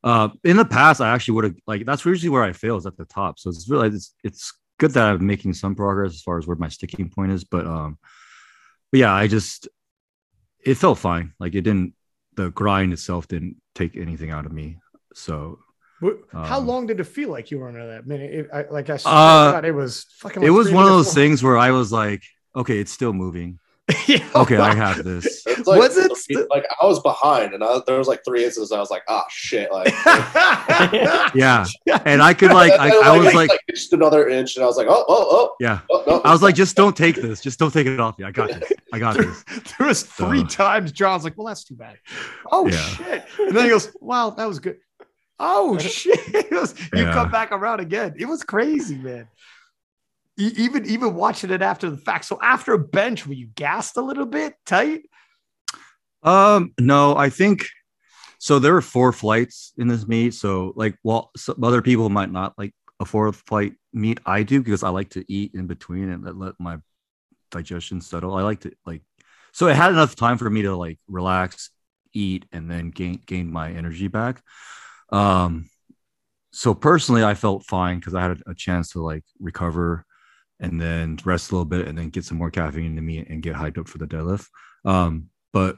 uh, 0.05 0.29
in 0.45 0.55
the 0.55 0.63
past, 0.63 1.01
I 1.01 1.09
actually 1.13 1.33
would 1.33 1.43
have 1.43 1.55
like 1.67 1.85
that's 1.85 2.05
usually 2.05 2.29
where 2.29 2.43
I 2.43 2.53
fail 2.53 2.77
is 2.77 2.85
at 2.85 2.95
the 2.95 3.03
top. 3.05 3.39
So 3.39 3.49
it's 3.49 3.67
really 3.67 3.89
it's 3.89 4.13
it's 4.23 4.53
good 4.79 4.91
that 4.93 5.07
I'm 5.07 5.25
making 5.25 5.53
some 5.53 5.75
progress 5.75 6.13
as 6.15 6.21
far 6.23 6.39
as 6.39 6.47
where 6.47 6.57
my 6.57 6.69
sticking 6.69 7.09
point 7.09 7.31
is. 7.31 7.43
But 7.43 7.67
um, 7.67 7.99
but 8.91 8.99
yeah, 8.99 9.13
I 9.13 9.27
just 9.27 9.67
it 10.65 10.75
felt 10.75 10.99
fine. 10.99 11.33
Like 11.39 11.55
it 11.55 11.61
didn't 11.61 11.93
the 12.35 12.51
grind 12.51 12.93
itself 12.93 13.27
didn't 13.27 13.57
take 13.75 13.97
anything 13.97 14.31
out 14.31 14.45
of 14.45 14.51
me. 14.51 14.79
So 15.13 15.59
how 16.31 16.59
Um, 16.59 16.67
long 16.67 16.87
did 16.87 16.99
it 16.99 17.05
feel 17.05 17.29
like 17.29 17.51
you 17.51 17.59
were 17.59 17.67
under 17.67 17.87
that 17.87 18.07
minute? 18.07 18.33
It, 18.33 18.49
I, 18.53 18.63
like 18.71 18.89
I 18.89 18.95
Uh, 18.95 19.51
thought 19.51 19.65
it 19.65 19.73
was 19.73 20.05
fucking. 20.19 20.43
it 20.43 20.49
was 20.49 20.71
one 20.71 20.85
of 20.85 20.89
those 20.91 21.13
things 21.13 21.43
where 21.43 21.57
I 21.57 21.71
was 21.71 21.91
like, 21.91 22.23
okay, 22.55 22.79
it's 22.79 22.91
still 22.91 23.13
moving, 23.13 23.59
Yeah. 24.07 24.27
Okay, 24.35 24.57
I 24.57 24.73
have 24.75 25.03
this. 25.03 25.43
It's 25.47 25.67
like, 25.67 25.79
Was 25.79 25.97
it? 26.29 26.47
like 26.49 26.65
I 26.81 26.85
was 26.85 26.99
behind, 27.01 27.53
and 27.53 27.63
I, 27.63 27.79
there 27.87 27.97
was 27.97 28.07
like 28.07 28.23
three 28.23 28.43
instances. 28.45 28.71
I 28.71 28.79
was 28.79 28.89
like, 28.91 29.03
"Ah, 29.07 29.25
shit!" 29.29 29.71
Like, 29.71 29.93
Yeah, 31.35 31.65
and 32.05 32.21
I 32.21 32.33
could 32.33 32.51
like, 32.51 32.71
I, 32.79 32.89
I 33.03 33.17
was 33.17 33.33
like, 33.33 33.51
just 33.69 33.93
another 33.93 34.27
inch, 34.29 34.55
and 34.55 34.63
I 34.63 34.67
was 34.67 34.77
like, 34.77 34.87
"Oh, 34.89 35.05
oh, 35.07 35.55
yeah. 35.59 35.79
oh, 35.89 36.03
oh, 36.07 36.15
no." 36.17 36.21
I 36.23 36.31
was 36.31 36.41
like, 36.41 36.55
just 36.55 36.75
don't 36.75 36.95
take 36.95 37.15
this. 37.15 37.41
Just 37.41 37.59
don't 37.59 37.71
take 37.73 37.87
it 37.87 37.99
off 37.99 38.17
me. 38.19 38.25
I 38.25 38.31
got 38.31 38.49
this. 38.49 38.71
I 38.93 38.99
got 38.99 39.17
this. 39.17 39.43
there 39.77 39.87
was 39.87 40.03
three 40.03 40.41
So- 40.41 40.45
times 40.47 40.91
John's 40.91 41.23
like, 41.23 41.37
well, 41.37 41.47
that's 41.47 41.63
too 41.63 41.75
bad. 41.75 41.97
Oh 42.51 42.67
Yeah. 42.67 42.77
shit. 42.77 43.25
And 43.39 43.55
then 43.55 43.63
he 43.65 43.69
goes, 43.69 43.91
Wow, 44.01 44.31
that 44.31 44.47
was 44.47 44.59
good. 44.59 44.77
Oh 45.39 45.77
shit. 45.77 46.19
It 46.33 46.51
was- 46.51 46.75
you 46.93 47.03
Yeah. 47.03 47.13
come 47.13 47.31
back 47.31 47.51
around 47.51 47.79
again. 47.79 48.15
It 48.17 48.25
was 48.25 48.43
crazy, 48.43 48.95
man. 48.97 49.27
Even 50.39 50.85
even 50.85 51.15
watching 51.15 51.51
it 51.51 51.61
after 51.61 51.89
the 51.89 51.97
fact. 51.97 52.25
So 52.25 52.39
after 52.41 52.73
a 52.73 52.79
bench, 52.79 53.27
were 53.27 53.33
you 53.33 53.47
gassed 53.55 53.97
a 53.97 54.01
little 54.01 54.25
bit 54.25 54.53
tight? 54.65 55.01
Um, 56.23 56.73
no, 56.79 57.15
I 57.15 57.29
think 57.29 57.67
so. 58.39 58.59
There 58.59 58.73
were 58.73 58.81
four 58.81 59.11
flights 59.11 59.73
in 59.77 59.87
this 59.87 60.07
meet. 60.07 60.33
So, 60.33 60.73
like, 60.75 60.95
while 61.01 61.31
some 61.35 61.63
other 61.63 61.81
people 61.81 62.09
might 62.09 62.31
not 62.31 62.53
like 62.57 62.73
a 62.99 63.05
fourth 63.05 63.43
flight 63.47 63.73
meet, 63.93 64.19
I 64.25 64.43
do 64.43 64.61
because 64.61 64.83
I 64.83 64.89
like 64.89 65.09
to 65.11 65.25
eat 65.31 65.51
in 65.53 65.67
between 65.67 66.09
and 66.09 66.23
let, 66.39 66.55
my 66.59 66.77
digestion 67.51 68.01
settle. 68.01 68.35
I 68.35 68.43
like 68.43 68.61
to 68.61 68.71
like, 68.85 69.01
so 69.51 69.67
it 69.67 69.75
had 69.75 69.91
enough 69.91 70.15
time 70.15 70.37
for 70.37 70.49
me 70.49 70.61
to 70.63 70.75
like 70.75 70.99
relax, 71.07 71.69
eat, 72.13 72.45
and 72.51 72.71
then 72.71 72.91
gain 72.91 73.21
gain 73.25 73.51
my 73.51 73.71
energy 73.71 74.07
back. 74.07 74.41
Um, 75.11 75.69
so 76.51 76.73
personally, 76.73 77.23
I 77.23 77.33
felt 77.33 77.65
fine 77.65 77.99
because 77.99 78.15
I 78.15 78.21
had 78.21 78.41
a 78.47 78.53
chance 78.53 78.91
to 78.91 79.01
like 79.01 79.23
recover 79.39 80.05
and 80.59 80.79
then 80.79 81.17
rest 81.23 81.51
a 81.51 81.55
little 81.55 81.65
bit 81.65 81.87
and 81.87 81.97
then 81.97 82.09
get 82.09 82.25
some 82.25 82.37
more 82.37 82.51
caffeine 82.51 82.85
into 82.85 83.01
me 83.01 83.25
and 83.27 83.41
get 83.41 83.55
hyped 83.55 83.77
up 83.77 83.87
for 83.87 83.97
the 83.97 84.07
deadlift. 84.07 84.47
Um, 84.85 85.29
but 85.53 85.77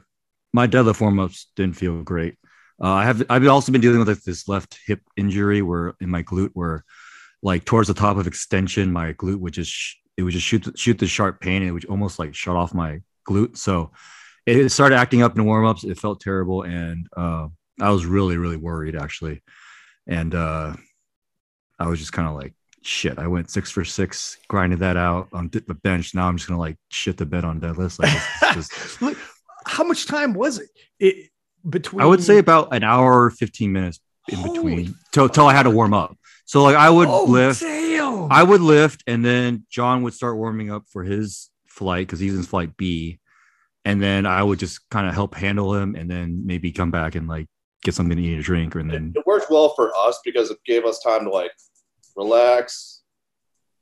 my 0.52 0.66
deadlift 0.66 1.00
warm 1.00 1.20
ups 1.20 1.50
didn't 1.56 1.76
feel 1.76 2.02
great. 2.02 2.36
Uh, 2.82 2.90
I 2.90 3.04
have 3.04 3.22
I've 3.30 3.46
also 3.46 3.70
been 3.70 3.80
dealing 3.80 4.00
with 4.00 4.08
like, 4.08 4.22
this 4.22 4.48
left 4.48 4.78
hip 4.86 5.00
injury 5.16 5.62
where 5.62 5.94
in 6.00 6.10
my 6.10 6.22
glute 6.22 6.50
where 6.54 6.84
like 7.42 7.64
towards 7.64 7.88
the 7.88 7.94
top 7.94 8.16
of 8.16 8.26
extension 8.26 8.92
my 8.92 9.12
glute 9.12 9.38
would 9.38 9.52
just 9.52 9.70
sh- 9.70 9.96
it 10.16 10.22
would 10.22 10.32
just 10.32 10.46
shoot 10.46 10.66
shoot 10.76 10.98
the 10.98 11.06
sharp 11.06 11.40
pain 11.40 11.62
and 11.62 11.68
it 11.68 11.72
would 11.72 11.84
almost 11.84 12.18
like 12.18 12.34
shut 12.34 12.56
off 12.56 12.74
my 12.74 13.00
glute. 13.28 13.56
So 13.56 13.92
it 14.46 14.70
started 14.70 14.96
acting 14.96 15.22
up 15.22 15.38
in 15.38 15.44
warm 15.44 15.64
ups. 15.64 15.84
It 15.84 15.98
felt 15.98 16.20
terrible 16.20 16.62
and 16.62 17.06
uh, 17.16 17.48
I 17.80 17.90
was 17.90 18.04
really 18.04 18.36
really 18.36 18.56
worried 18.56 18.96
actually, 18.96 19.42
and 20.06 20.34
uh, 20.34 20.74
I 21.78 21.86
was 21.86 22.00
just 22.00 22.12
kind 22.12 22.28
of 22.28 22.34
like 22.34 22.54
shit. 22.82 23.18
I 23.18 23.26
went 23.26 23.50
six 23.50 23.70
for 23.70 23.84
six, 23.84 24.38
grinded 24.48 24.80
that 24.80 24.96
out 24.96 25.28
on 25.32 25.48
the 25.48 25.74
bench. 25.74 26.14
Now 26.14 26.28
I'm 26.28 26.36
just 26.36 26.48
gonna 26.48 26.60
like 26.60 26.76
shit 26.90 27.16
the 27.16 27.26
bed 27.26 27.44
on 27.44 27.60
deadlifts. 27.60 27.98
Like 27.98 28.12
it's 28.14 28.70
just 28.70 29.02
Look, 29.02 29.18
How 29.66 29.84
much 29.84 30.06
time 30.06 30.34
was 30.34 30.58
it? 30.58 30.68
It 30.98 31.30
between 31.68 32.02
I 32.02 32.06
would 32.06 32.22
say 32.22 32.38
about 32.38 32.74
an 32.74 32.82
hour, 32.82 33.30
15 33.30 33.72
minutes 33.72 34.00
in 34.28 34.38
Holy 34.38 34.52
between 34.52 34.94
till, 35.12 35.28
till 35.28 35.46
I 35.46 35.54
had 35.54 35.64
to 35.64 35.70
warm 35.70 35.94
up. 35.94 36.16
So 36.44 36.62
like 36.62 36.76
I 36.76 36.90
would 36.90 37.08
oh, 37.08 37.24
lift, 37.24 37.60
Damn. 37.60 38.30
I 38.30 38.42
would 38.42 38.60
lift, 38.60 39.02
and 39.06 39.24
then 39.24 39.64
John 39.70 40.02
would 40.02 40.14
start 40.14 40.36
warming 40.36 40.70
up 40.70 40.84
for 40.88 41.04
his 41.04 41.50
flight 41.66 42.06
because 42.06 42.20
he's 42.20 42.34
in 42.34 42.42
flight 42.42 42.76
B. 42.76 43.18
And 43.84 44.00
then 44.00 44.26
I 44.26 44.42
would 44.42 44.60
just 44.60 44.88
kind 44.90 45.08
of 45.08 45.14
help 45.14 45.34
handle 45.34 45.74
him 45.74 45.96
and 45.96 46.08
then 46.08 46.46
maybe 46.46 46.70
come 46.70 46.92
back 46.92 47.16
and 47.16 47.26
like 47.26 47.48
get 47.82 47.94
something 47.94 48.16
to 48.16 48.22
eat 48.22 48.38
or 48.38 48.42
drink. 48.42 48.74
And 48.76 48.90
then 48.90 49.12
it 49.16 49.26
worked 49.26 49.50
well 49.50 49.70
for 49.74 49.92
us 49.96 50.20
because 50.24 50.50
it 50.50 50.58
gave 50.64 50.84
us 50.84 51.00
time 51.00 51.24
to 51.24 51.30
like 51.30 51.50
relax, 52.16 53.02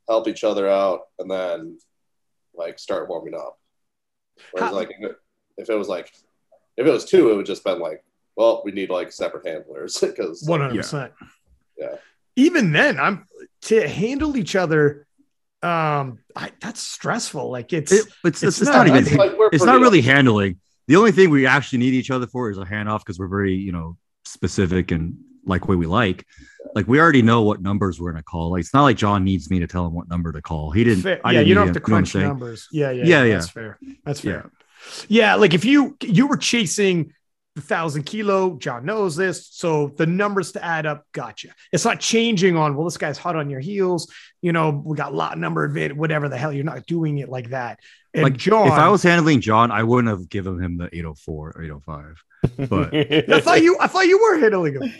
help 0.07 0.27
each 0.27 0.43
other 0.43 0.67
out, 0.69 1.01
and 1.19 1.29
then 1.29 1.77
like 2.53 2.79
start 2.79 3.07
warming 3.09 3.35
up. 3.35 3.57
Whereas 4.51 4.69
How- 4.71 4.75
like 4.75 4.91
if 5.57 5.69
it 5.69 5.75
was 5.75 5.87
like 5.87 6.11
if 6.77 6.87
it 6.87 6.91
was 6.91 7.05
two, 7.05 7.31
it 7.31 7.35
would 7.35 7.45
just 7.45 7.63
been 7.63 7.79
like, 7.79 8.03
well, 8.35 8.61
we 8.65 8.71
need 8.71 8.89
like 8.89 9.11
separate 9.11 9.45
handlers 9.47 9.97
because 10.01 10.43
One 10.43 10.61
hundred 10.61 10.77
percent. 10.77 11.13
Yeah. 11.77 11.95
Even 12.35 12.71
then, 12.71 12.99
I'm 12.99 13.27
to 13.63 13.87
handle 13.87 14.37
each 14.37 14.55
other. 14.55 15.05
Um, 15.63 16.19
I, 16.35 16.51
that's 16.59 16.81
stressful. 16.81 17.51
Like 17.51 17.71
it's 17.73 17.91
it, 17.91 18.07
it's, 18.23 18.41
It's 18.41 18.43
it's, 18.43 18.61
it's 18.61 18.69
not- 18.69 18.87
not, 18.87 18.87
even, 18.87 19.03
It's 19.03 19.15
like 19.15 19.33
it's 19.51 19.63
not 19.63 19.79
really 19.81 20.01
handling. 20.01 20.59
The 20.87 20.95
only 20.95 21.11
thing 21.11 21.29
we 21.29 21.45
actually 21.45 21.79
need 21.79 21.93
each 21.93 22.09
other 22.09 22.25
for 22.27 22.49
is 22.49 22.57
a 22.57 22.65
handoff 22.65 22.99
because 22.99 23.19
we're 23.19 23.27
very, 23.27 23.53
you 23.53 23.71
know, 23.71 23.97
specific 24.25 24.91
and 24.91 25.17
like 25.45 25.67
what 25.67 25.77
we 25.77 25.85
like. 25.85 26.25
Like 26.73 26.87
we 26.87 26.99
already 26.99 27.21
know 27.21 27.41
what 27.43 27.61
numbers 27.61 27.99
we're 27.99 28.11
gonna 28.11 28.23
call. 28.23 28.51
Like 28.51 28.61
it's 28.61 28.73
not 28.73 28.83
like 28.83 28.97
John 28.97 29.23
needs 29.23 29.49
me 29.49 29.59
to 29.59 29.67
tell 29.67 29.85
him 29.85 29.93
what 29.93 30.09
number 30.09 30.31
to 30.31 30.41
call. 30.41 30.71
He 30.71 30.83
didn't. 30.83 31.03
fair. 31.03 31.19
I 31.23 31.31
yeah. 31.31 31.39
didn't 31.39 31.49
You 31.49 31.55
don't 31.55 31.67
have 31.67 31.75
to 31.75 31.79
him, 31.79 31.83
you 31.87 31.91
know 31.91 31.95
crunch 31.95 32.15
numbers. 32.15 32.67
Yeah, 32.71 32.91
yeah, 32.91 33.03
Yeah, 33.03 33.05
yeah. 33.05 33.23
yeah. 33.23 33.35
That's 33.35 33.49
fair. 33.49 33.79
That's 34.05 34.21
fair. 34.21 34.51
Yeah, 35.07 35.35
like 35.35 35.53
if 35.53 35.65
you 35.65 35.97
you 36.01 36.27
were 36.27 36.37
chasing 36.37 37.13
the 37.55 37.61
thousand 37.61 38.03
kilo, 38.03 38.57
John 38.57 38.85
knows 38.85 39.15
this. 39.15 39.47
So 39.51 39.93
the 39.97 40.05
numbers 40.05 40.53
to 40.53 40.63
add 40.63 40.85
up, 40.85 41.05
gotcha. 41.11 41.49
It's 41.71 41.83
not 41.83 41.99
changing 41.99 42.55
on, 42.55 42.75
well, 42.75 42.85
this 42.85 42.97
guy's 42.97 43.17
hot 43.17 43.35
on 43.35 43.49
your 43.49 43.59
heels. 43.59 44.11
You 44.41 44.53
know, 44.53 44.69
we 44.69 44.95
got 44.95 45.13
lot 45.13 45.37
number 45.37 45.65
advantage, 45.65 45.97
whatever 45.97 46.29
the 46.29 46.37
hell. 46.37 46.53
You're 46.53 46.63
not 46.63 46.85
doing 46.85 47.17
it 47.17 47.29
like 47.29 47.49
that. 47.49 47.79
And 48.13 48.23
Like 48.23 48.37
John, 48.37 48.67
if 48.67 48.73
I 48.73 48.89
was 48.89 49.03
handling 49.03 49.41
John, 49.41 49.71
I 49.71 49.83
wouldn't 49.83 50.09
have 50.09 50.29
given 50.29 50.61
him 50.61 50.77
the 50.77 50.85
804 50.85 51.53
or 51.55 51.63
805. 51.63 52.69
But 52.69 52.95
I 53.35 53.41
thought 53.41 53.61
you, 53.61 53.77
I 53.79 53.87
thought 53.87 54.07
you 54.07 54.21
were 54.21 54.39
handling 54.39 54.73
him. 54.75 54.93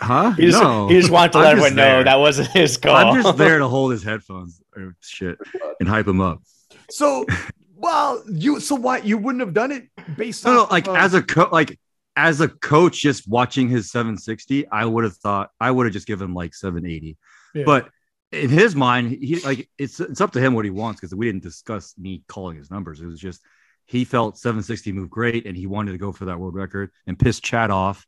Huh? 0.00 0.32
He 0.32 0.46
just, 0.46 0.62
no. 0.62 0.88
he 0.88 1.00
just 1.00 1.10
wanted 1.10 1.32
to 1.32 1.38
I'm 1.38 1.44
let 1.44 1.56
just 1.56 1.66
everyone 1.66 1.76
know 1.76 2.04
that 2.04 2.18
wasn't 2.18 2.48
his 2.48 2.76
call. 2.76 2.94
I'm 2.96 3.22
just 3.22 3.36
there 3.36 3.58
to 3.60 3.68
hold 3.68 3.92
his 3.92 4.02
headphones 4.02 4.60
or 4.76 4.96
shit 5.00 5.38
and 5.80 5.88
hype 5.88 6.06
him 6.06 6.20
up. 6.20 6.42
So, 6.90 7.26
well, 7.74 8.22
you, 8.28 8.60
so 8.60 8.74
what? 8.74 9.04
You 9.04 9.18
wouldn't 9.18 9.40
have 9.40 9.54
done 9.54 9.72
it 9.72 9.88
based 10.16 10.44
No, 10.44 10.54
no, 10.54 10.64
like 10.70 10.86
of, 10.88 10.96
as 10.96 11.14
a 11.14 11.22
co- 11.22 11.48
like 11.50 11.78
as 12.16 12.40
a 12.40 12.48
coach, 12.48 13.00
just 13.00 13.28
watching 13.28 13.68
his 13.68 13.90
760, 13.90 14.68
I 14.68 14.84
would 14.84 15.04
have 15.04 15.16
thought 15.16 15.50
I 15.60 15.70
would 15.70 15.86
have 15.86 15.92
just 15.92 16.06
given 16.06 16.28
him 16.28 16.34
like 16.34 16.54
780. 16.54 17.16
Yeah. 17.54 17.64
But 17.64 17.90
in 18.32 18.48
his 18.48 18.74
mind, 18.74 19.10
he 19.10 19.40
like 19.40 19.68
it's 19.78 20.00
it's 20.00 20.20
up 20.20 20.32
to 20.32 20.40
him 20.40 20.54
what 20.54 20.64
he 20.64 20.70
wants 20.70 21.00
because 21.00 21.14
we 21.14 21.26
didn't 21.26 21.42
discuss 21.42 21.94
me 21.98 22.22
calling 22.28 22.56
his 22.56 22.70
numbers. 22.70 23.00
It 23.00 23.06
was 23.06 23.20
just 23.20 23.42
he 23.84 24.04
felt 24.04 24.38
760 24.38 24.92
moved 24.92 25.10
great 25.10 25.46
and 25.46 25.56
he 25.56 25.66
wanted 25.66 25.92
to 25.92 25.98
go 25.98 26.12
for 26.12 26.24
that 26.26 26.38
world 26.38 26.54
record 26.54 26.90
and 27.06 27.18
piss 27.18 27.40
Chad 27.40 27.70
off. 27.70 28.06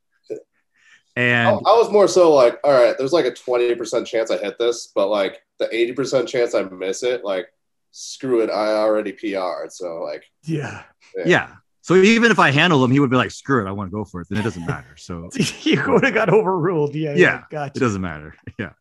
I, 1.18 1.50
And 1.50 1.66
I 1.66 1.72
was 1.76 1.90
more 1.90 2.08
so 2.08 2.34
like, 2.34 2.58
all 2.64 2.72
right, 2.72 2.96
there's 2.98 3.12
like 3.12 3.24
a 3.24 3.30
20% 3.32 4.06
chance 4.06 4.30
I 4.30 4.38
hit 4.38 4.58
this, 4.58 4.88
but 4.94 5.08
like 5.08 5.40
the 5.58 5.66
80% 5.66 6.26
chance 6.28 6.54
I 6.54 6.62
miss 6.62 7.02
it, 7.02 7.24
like 7.24 7.48
screw 7.90 8.40
it, 8.42 8.50
I 8.50 8.68
already 8.74 9.12
PR'd. 9.12 9.72
So 9.72 10.02
like 10.02 10.24
yeah, 10.44 10.82
yeah. 11.24 11.54
So 11.82 11.94
even 11.96 12.30
if 12.30 12.38
I 12.38 12.50
handle 12.50 12.84
him, 12.84 12.90
he 12.90 13.00
would 13.00 13.08
be 13.08 13.16
like, 13.16 13.30
screw 13.30 13.64
it, 13.64 13.68
I 13.68 13.72
want 13.72 13.90
to 13.90 13.96
go 13.96 14.04
for 14.04 14.20
it. 14.20 14.28
Then 14.28 14.38
it 14.38 14.42
doesn't 14.42 14.66
matter. 14.66 14.94
So 14.96 15.30
you 15.62 15.82
would 15.90 16.04
have 16.04 16.12
got 16.12 16.28
overruled. 16.28 16.94
Yeah, 16.94 17.12
yeah, 17.12 17.16
Yeah, 17.16 17.42
gotcha. 17.50 17.72
it 17.76 17.80
doesn't 17.80 18.02
matter. 18.02 18.34
Yeah. 18.58 18.72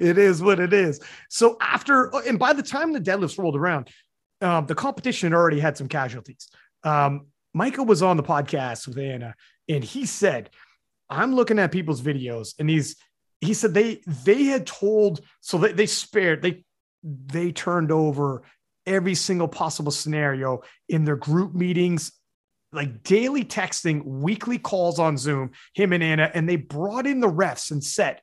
it 0.00 0.18
is 0.18 0.42
what 0.42 0.58
it 0.58 0.72
is. 0.72 1.00
So 1.28 1.56
after, 1.60 2.10
and 2.26 2.38
by 2.40 2.52
the 2.52 2.62
time 2.62 2.92
the 2.92 3.00
deadlifts 3.00 3.38
rolled 3.38 3.54
around, 3.56 3.88
um, 4.40 4.66
the 4.66 4.74
competition 4.74 5.32
already 5.32 5.60
had 5.60 5.76
some 5.76 5.86
casualties. 5.86 6.48
Um, 6.82 7.26
Michael 7.54 7.84
was 7.84 8.02
on 8.02 8.16
the 8.16 8.22
podcast 8.22 8.88
with 8.88 8.98
Anna, 8.98 9.34
and 9.68 9.84
he 9.84 10.04
said, 10.06 10.50
"I'm 11.10 11.34
looking 11.34 11.58
at 11.58 11.72
people's 11.72 12.00
videos, 12.00 12.54
and 12.58 12.70
he's 12.70 12.96
he 13.40 13.52
said 13.52 13.74
they 13.74 14.00
they 14.06 14.44
had 14.44 14.66
told 14.66 15.20
so 15.40 15.58
they, 15.58 15.72
they 15.72 15.86
spared 15.86 16.42
they 16.42 16.64
they 17.02 17.52
turned 17.52 17.90
over 17.90 18.42
every 18.86 19.14
single 19.14 19.48
possible 19.48 19.92
scenario 19.92 20.62
in 20.88 21.04
their 21.04 21.16
group 21.16 21.54
meetings." 21.54 22.12
Like 22.72 23.02
daily 23.02 23.44
texting, 23.44 24.04
weekly 24.04 24.56
calls 24.56 25.00
on 25.00 25.18
Zoom, 25.18 25.50
him 25.74 25.92
and 25.92 26.04
Anna, 26.04 26.30
and 26.32 26.48
they 26.48 26.54
brought 26.54 27.04
in 27.04 27.18
the 27.18 27.26
refs 27.26 27.72
and 27.72 27.82
said, 27.82 28.20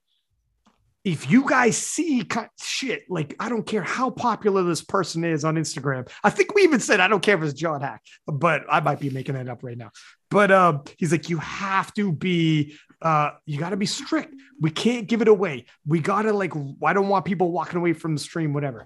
if 1.08 1.32
you 1.32 1.48
guys 1.48 1.78
see 1.78 2.28
shit, 2.62 3.04
like 3.08 3.34
I 3.40 3.48
don't 3.48 3.66
care 3.66 3.82
how 3.82 4.10
popular 4.10 4.62
this 4.64 4.84
person 4.84 5.24
is 5.24 5.46
on 5.46 5.56
Instagram. 5.56 6.10
I 6.22 6.30
think 6.30 6.54
we 6.54 6.64
even 6.64 6.82
said 6.82 7.00
I 7.00 7.08
don't 7.08 7.24
care 7.24 7.38
if 7.38 7.44
it's 7.44 7.54
John 7.54 7.80
Haack, 7.80 8.00
but 8.28 8.64
I 8.70 8.82
might 8.82 9.00
be 9.00 9.10
making 9.10 9.36
that 9.36 9.48
up 9.48 9.64
right 9.64 9.78
now. 9.78 9.92
But 10.30 10.52
um, 10.52 10.84
he's 10.98 11.14
like, 11.14 11.30
you 11.30 11.38
have 11.38 11.94
to 11.94 12.12
be, 12.12 12.76
uh, 13.02 13.30
you 13.46 13.58
got 13.58 13.70
to 13.70 13.78
be 13.78 13.86
strict. 13.86 14.36
We 14.60 14.70
can't 14.70 15.08
give 15.08 15.22
it 15.22 15.30
away. 15.30 15.68
We 15.86 16.02
gotta 16.02 16.34
like, 16.34 16.52
I 16.84 16.92
don't 16.92 17.08
want 17.08 17.24
people 17.24 17.54
walking 17.54 17.78
away 17.78 17.94
from 17.94 18.14
the 18.14 18.20
stream, 18.20 18.52
whatever, 18.52 18.86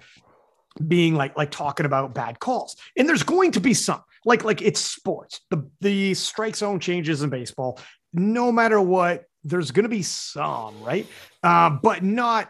being 0.88 1.16
like 1.16 1.36
like 1.36 1.50
talking 1.50 1.88
about 1.88 2.14
bad 2.14 2.40
calls. 2.40 2.76
And 2.96 3.10
there's 3.10 3.24
going 3.24 3.54
to 3.54 3.60
be 3.60 3.74
some, 3.74 4.04
like 4.26 4.44
like 4.44 4.62
it's 4.62 4.80
sports. 4.80 5.42
The 5.50 5.68
the 5.80 6.14
strike 6.14 6.56
zone 6.56 6.80
changes 6.80 7.24
in 7.24 7.32
baseball. 7.32 7.80
No 8.14 8.52
matter 8.52 8.80
what, 8.80 9.24
there's 9.44 9.72
going 9.72 9.84
to 9.84 9.90
be 9.90 10.04
some, 10.04 10.82
right? 10.84 11.08
uh, 11.44 11.70
but 11.70 12.04
not 12.04 12.50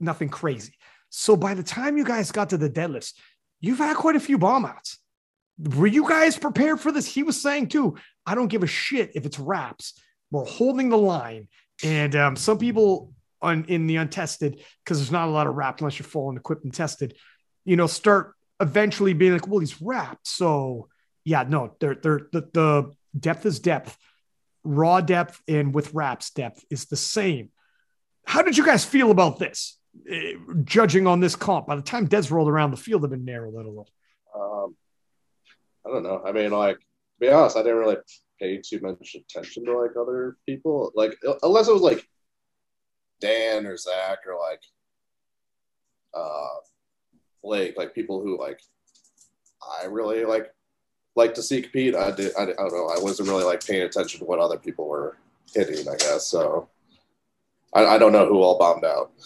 nothing 0.00 0.28
crazy. 0.28 0.74
So 1.10 1.36
by 1.36 1.54
the 1.54 1.62
time 1.62 1.96
you 1.96 2.04
guys 2.04 2.32
got 2.32 2.50
to 2.50 2.56
the 2.56 2.70
deadlifts, 2.70 3.12
you've 3.60 3.78
had 3.78 3.96
quite 3.96 4.16
a 4.16 4.20
few 4.20 4.38
bomb 4.38 4.64
outs. 4.64 4.98
Were 5.58 5.86
you 5.86 6.08
guys 6.08 6.38
prepared 6.38 6.80
for 6.80 6.90
this? 6.90 7.06
He 7.06 7.22
was 7.22 7.40
saying 7.40 7.68
too, 7.68 7.96
I 8.26 8.34
don't 8.34 8.48
give 8.48 8.62
a 8.62 8.66
shit 8.66 9.12
if 9.14 9.26
it's 9.26 9.38
wraps. 9.38 9.94
We're 10.30 10.44
holding 10.44 10.88
the 10.88 10.98
line. 10.98 11.48
And 11.84 12.16
um, 12.16 12.36
some 12.36 12.58
people 12.58 13.12
on 13.40 13.64
in 13.66 13.86
the 13.86 13.96
untested, 13.96 14.60
because 14.84 14.98
there's 14.98 15.12
not 15.12 15.28
a 15.28 15.30
lot 15.30 15.46
of 15.46 15.54
wrap 15.54 15.80
unless 15.80 15.98
you're 15.98 16.06
full 16.06 16.28
and 16.30 16.38
equipped 16.38 16.64
and 16.64 16.72
tested, 16.72 17.16
you 17.64 17.76
know, 17.76 17.86
start 17.86 18.34
eventually 18.60 19.12
being 19.12 19.32
like, 19.32 19.46
well, 19.46 19.60
he's 19.60 19.82
wrapped. 19.82 20.26
So 20.26 20.88
yeah, 21.24 21.44
no, 21.46 21.76
they're, 21.80 21.96
they're, 21.96 22.28
the, 22.32 22.48
the 22.52 22.92
depth 23.18 23.46
is 23.46 23.60
depth. 23.60 23.96
Raw 24.64 25.00
depth 25.00 25.40
and 25.48 25.74
with 25.74 25.94
wraps 25.94 26.30
depth 26.30 26.64
is 26.70 26.86
the 26.86 26.96
same. 26.96 27.50
How 28.24 28.42
did 28.42 28.56
you 28.56 28.64
guys 28.64 28.84
feel 28.84 29.10
about 29.10 29.38
this? 29.38 29.78
Uh, 30.10 30.38
judging 30.64 31.06
on 31.06 31.20
this 31.20 31.36
comp, 31.36 31.66
by 31.66 31.76
the 31.76 31.82
time 31.82 32.06
Des 32.06 32.28
rolled 32.30 32.48
around, 32.48 32.70
the 32.70 32.76
field 32.76 33.02
had 33.02 33.10
been 33.10 33.24
narrowed 33.24 33.54
a 33.54 33.58
little. 33.58 33.88
Um, 34.34 34.74
I 35.86 35.90
don't 35.90 36.02
know. 36.02 36.22
I 36.24 36.32
mean, 36.32 36.50
like 36.50 36.78
to 36.78 36.84
be 37.20 37.28
honest, 37.28 37.56
I 37.56 37.62
didn't 37.62 37.78
really 37.78 37.96
pay 38.40 38.60
too 38.64 38.80
much 38.80 39.14
attention 39.14 39.64
to 39.64 39.78
like 39.78 39.92
other 40.00 40.36
people, 40.46 40.92
like 40.94 41.16
unless 41.42 41.68
it 41.68 41.72
was 41.72 41.82
like 41.82 42.06
Dan 43.20 43.66
or 43.66 43.76
Zach 43.76 44.18
or 44.26 44.38
like 44.38 44.62
uh 46.14 46.60
Blake, 47.42 47.76
like 47.76 47.94
people 47.94 48.22
who 48.22 48.38
like 48.38 48.60
I 49.80 49.86
really 49.86 50.24
like 50.24 50.48
like 51.14 51.34
to 51.34 51.42
see 51.42 51.62
compete. 51.62 51.94
I 51.94 52.10
did. 52.10 52.32
I, 52.38 52.42
I 52.42 52.46
don't 52.46 52.72
know. 52.72 52.88
I 52.96 53.00
wasn't 53.00 53.28
really 53.28 53.44
like 53.44 53.64
paying 53.66 53.82
attention 53.82 54.20
to 54.20 54.24
what 54.26 54.38
other 54.38 54.56
people 54.58 54.86
were 54.88 55.18
hitting. 55.54 55.88
I 55.88 55.96
guess 55.96 56.26
so. 56.28 56.68
I, 57.74 57.86
I 57.86 57.98
don't 57.98 58.12
know 58.12 58.26
who 58.26 58.42
all 58.42 58.58
bombed 58.58 58.84
out. 58.84 59.12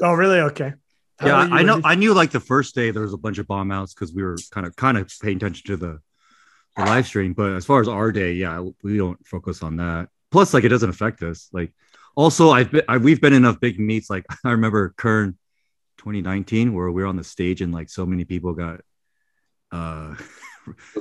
Oh, 0.00 0.12
really? 0.12 0.38
Okay. 0.38 0.72
How 1.18 1.26
yeah, 1.26 1.48
I 1.50 1.62
know. 1.64 1.76
with- 1.76 1.86
I 1.86 1.96
knew 1.96 2.14
like 2.14 2.30
the 2.30 2.38
first 2.40 2.76
day 2.76 2.92
there 2.92 3.02
was 3.02 3.12
a 3.12 3.18
bunch 3.18 3.38
of 3.38 3.48
bomb 3.48 3.72
outs 3.72 3.92
because 3.94 4.12
we 4.14 4.22
were 4.22 4.36
kind 4.52 4.64
of 4.64 4.76
kind 4.76 4.96
of 4.96 5.12
paying 5.20 5.38
attention 5.38 5.66
to 5.66 5.76
the, 5.76 6.00
the 6.76 6.84
live 6.84 7.04
stream. 7.06 7.32
But 7.32 7.54
as 7.54 7.66
far 7.66 7.80
as 7.80 7.88
our 7.88 8.12
day, 8.12 8.34
yeah, 8.34 8.64
we 8.84 8.96
don't 8.96 9.24
focus 9.26 9.60
on 9.62 9.76
that. 9.78 10.08
Plus, 10.30 10.54
like 10.54 10.62
it 10.62 10.68
doesn't 10.68 10.88
affect 10.88 11.22
us. 11.24 11.48
Like 11.52 11.74
also, 12.14 12.50
I've 12.50 12.70
been 12.70 12.82
I, 12.88 12.98
we've 12.98 13.20
been 13.20 13.32
enough 13.32 13.58
big 13.58 13.80
meets. 13.80 14.08
Like 14.08 14.24
I 14.44 14.52
remember 14.52 14.94
Kern 14.96 15.36
2019 15.98 16.72
where 16.74 16.90
we 16.92 17.02
were 17.02 17.08
on 17.08 17.16
the 17.16 17.24
stage 17.24 17.60
and 17.60 17.72
like 17.74 17.90
so 17.90 18.06
many 18.06 18.24
people 18.24 18.52
got 18.54 18.80
uh 19.72 20.14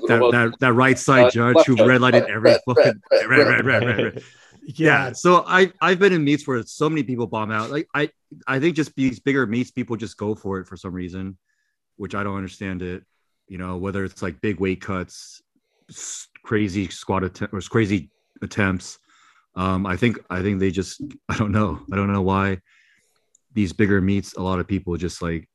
that 0.08 0.30
that, 0.32 0.60
that 0.60 0.74
right 0.74 0.98
side 0.98 1.26
Uh, 1.26 1.30
judge 1.30 1.66
who 1.66 1.78
side, 1.78 1.88
red 1.88 2.02
lighted 2.02 2.24
every 2.26 2.56
fucking 2.66 3.02
red, 3.28 3.66
red, 3.66 3.66
red, 3.66 4.24
yeah. 4.64 5.08
yeah. 5.08 5.12
so 5.12 5.44
i 5.48 5.72
i've 5.82 6.00
been 6.00 6.14
in 6.14 6.24
meets 6.24 6.48
where 6.48 6.62
so 6.64 6.90
many 6.90 7.04
people 7.04 7.28
bomb 7.28 7.52
out. 7.52 7.70
Like 7.70 7.88
i 7.94 8.10
i 8.48 8.60
think 8.60 8.76
just 8.76 8.96
these 8.96 9.20
bigger 9.20 9.46
meets 9.46 9.72
people 9.72 9.96
just 9.96 10.18
go 10.18 10.36
for 10.36 10.60
it 10.60 10.68
for 10.68 10.78
some 10.78 10.94
reason 10.94 11.38
which 11.98 12.16
i 12.16 12.24
don't 12.24 12.36
understand 12.36 12.82
it. 12.82 13.04
You 13.48 13.58
know 13.58 13.78
whether 13.78 14.04
it's 14.04 14.22
like 14.22 14.42
big 14.42 14.60
weight 14.60 14.82
cuts 14.82 15.42
crazy 16.44 16.88
squat 16.90 17.24
attempt 17.24 17.54
or 17.54 17.62
crazy 17.62 18.10
attempts. 18.42 18.98
Um 19.56 19.86
i 19.86 19.98
think 19.98 20.20
i 20.30 20.42
think 20.42 20.60
they 20.60 20.72
just 20.72 21.02
i 21.30 21.38
don't 21.38 21.52
know. 21.52 21.82
I 21.92 21.96
don't 21.96 22.12
know 22.12 22.22
why 22.22 22.60
these 23.54 23.74
bigger 23.74 24.02
meets 24.02 24.36
a 24.36 24.42
lot 24.42 24.60
of 24.60 24.68
people 24.68 24.96
just 24.98 25.22
like 25.22 25.48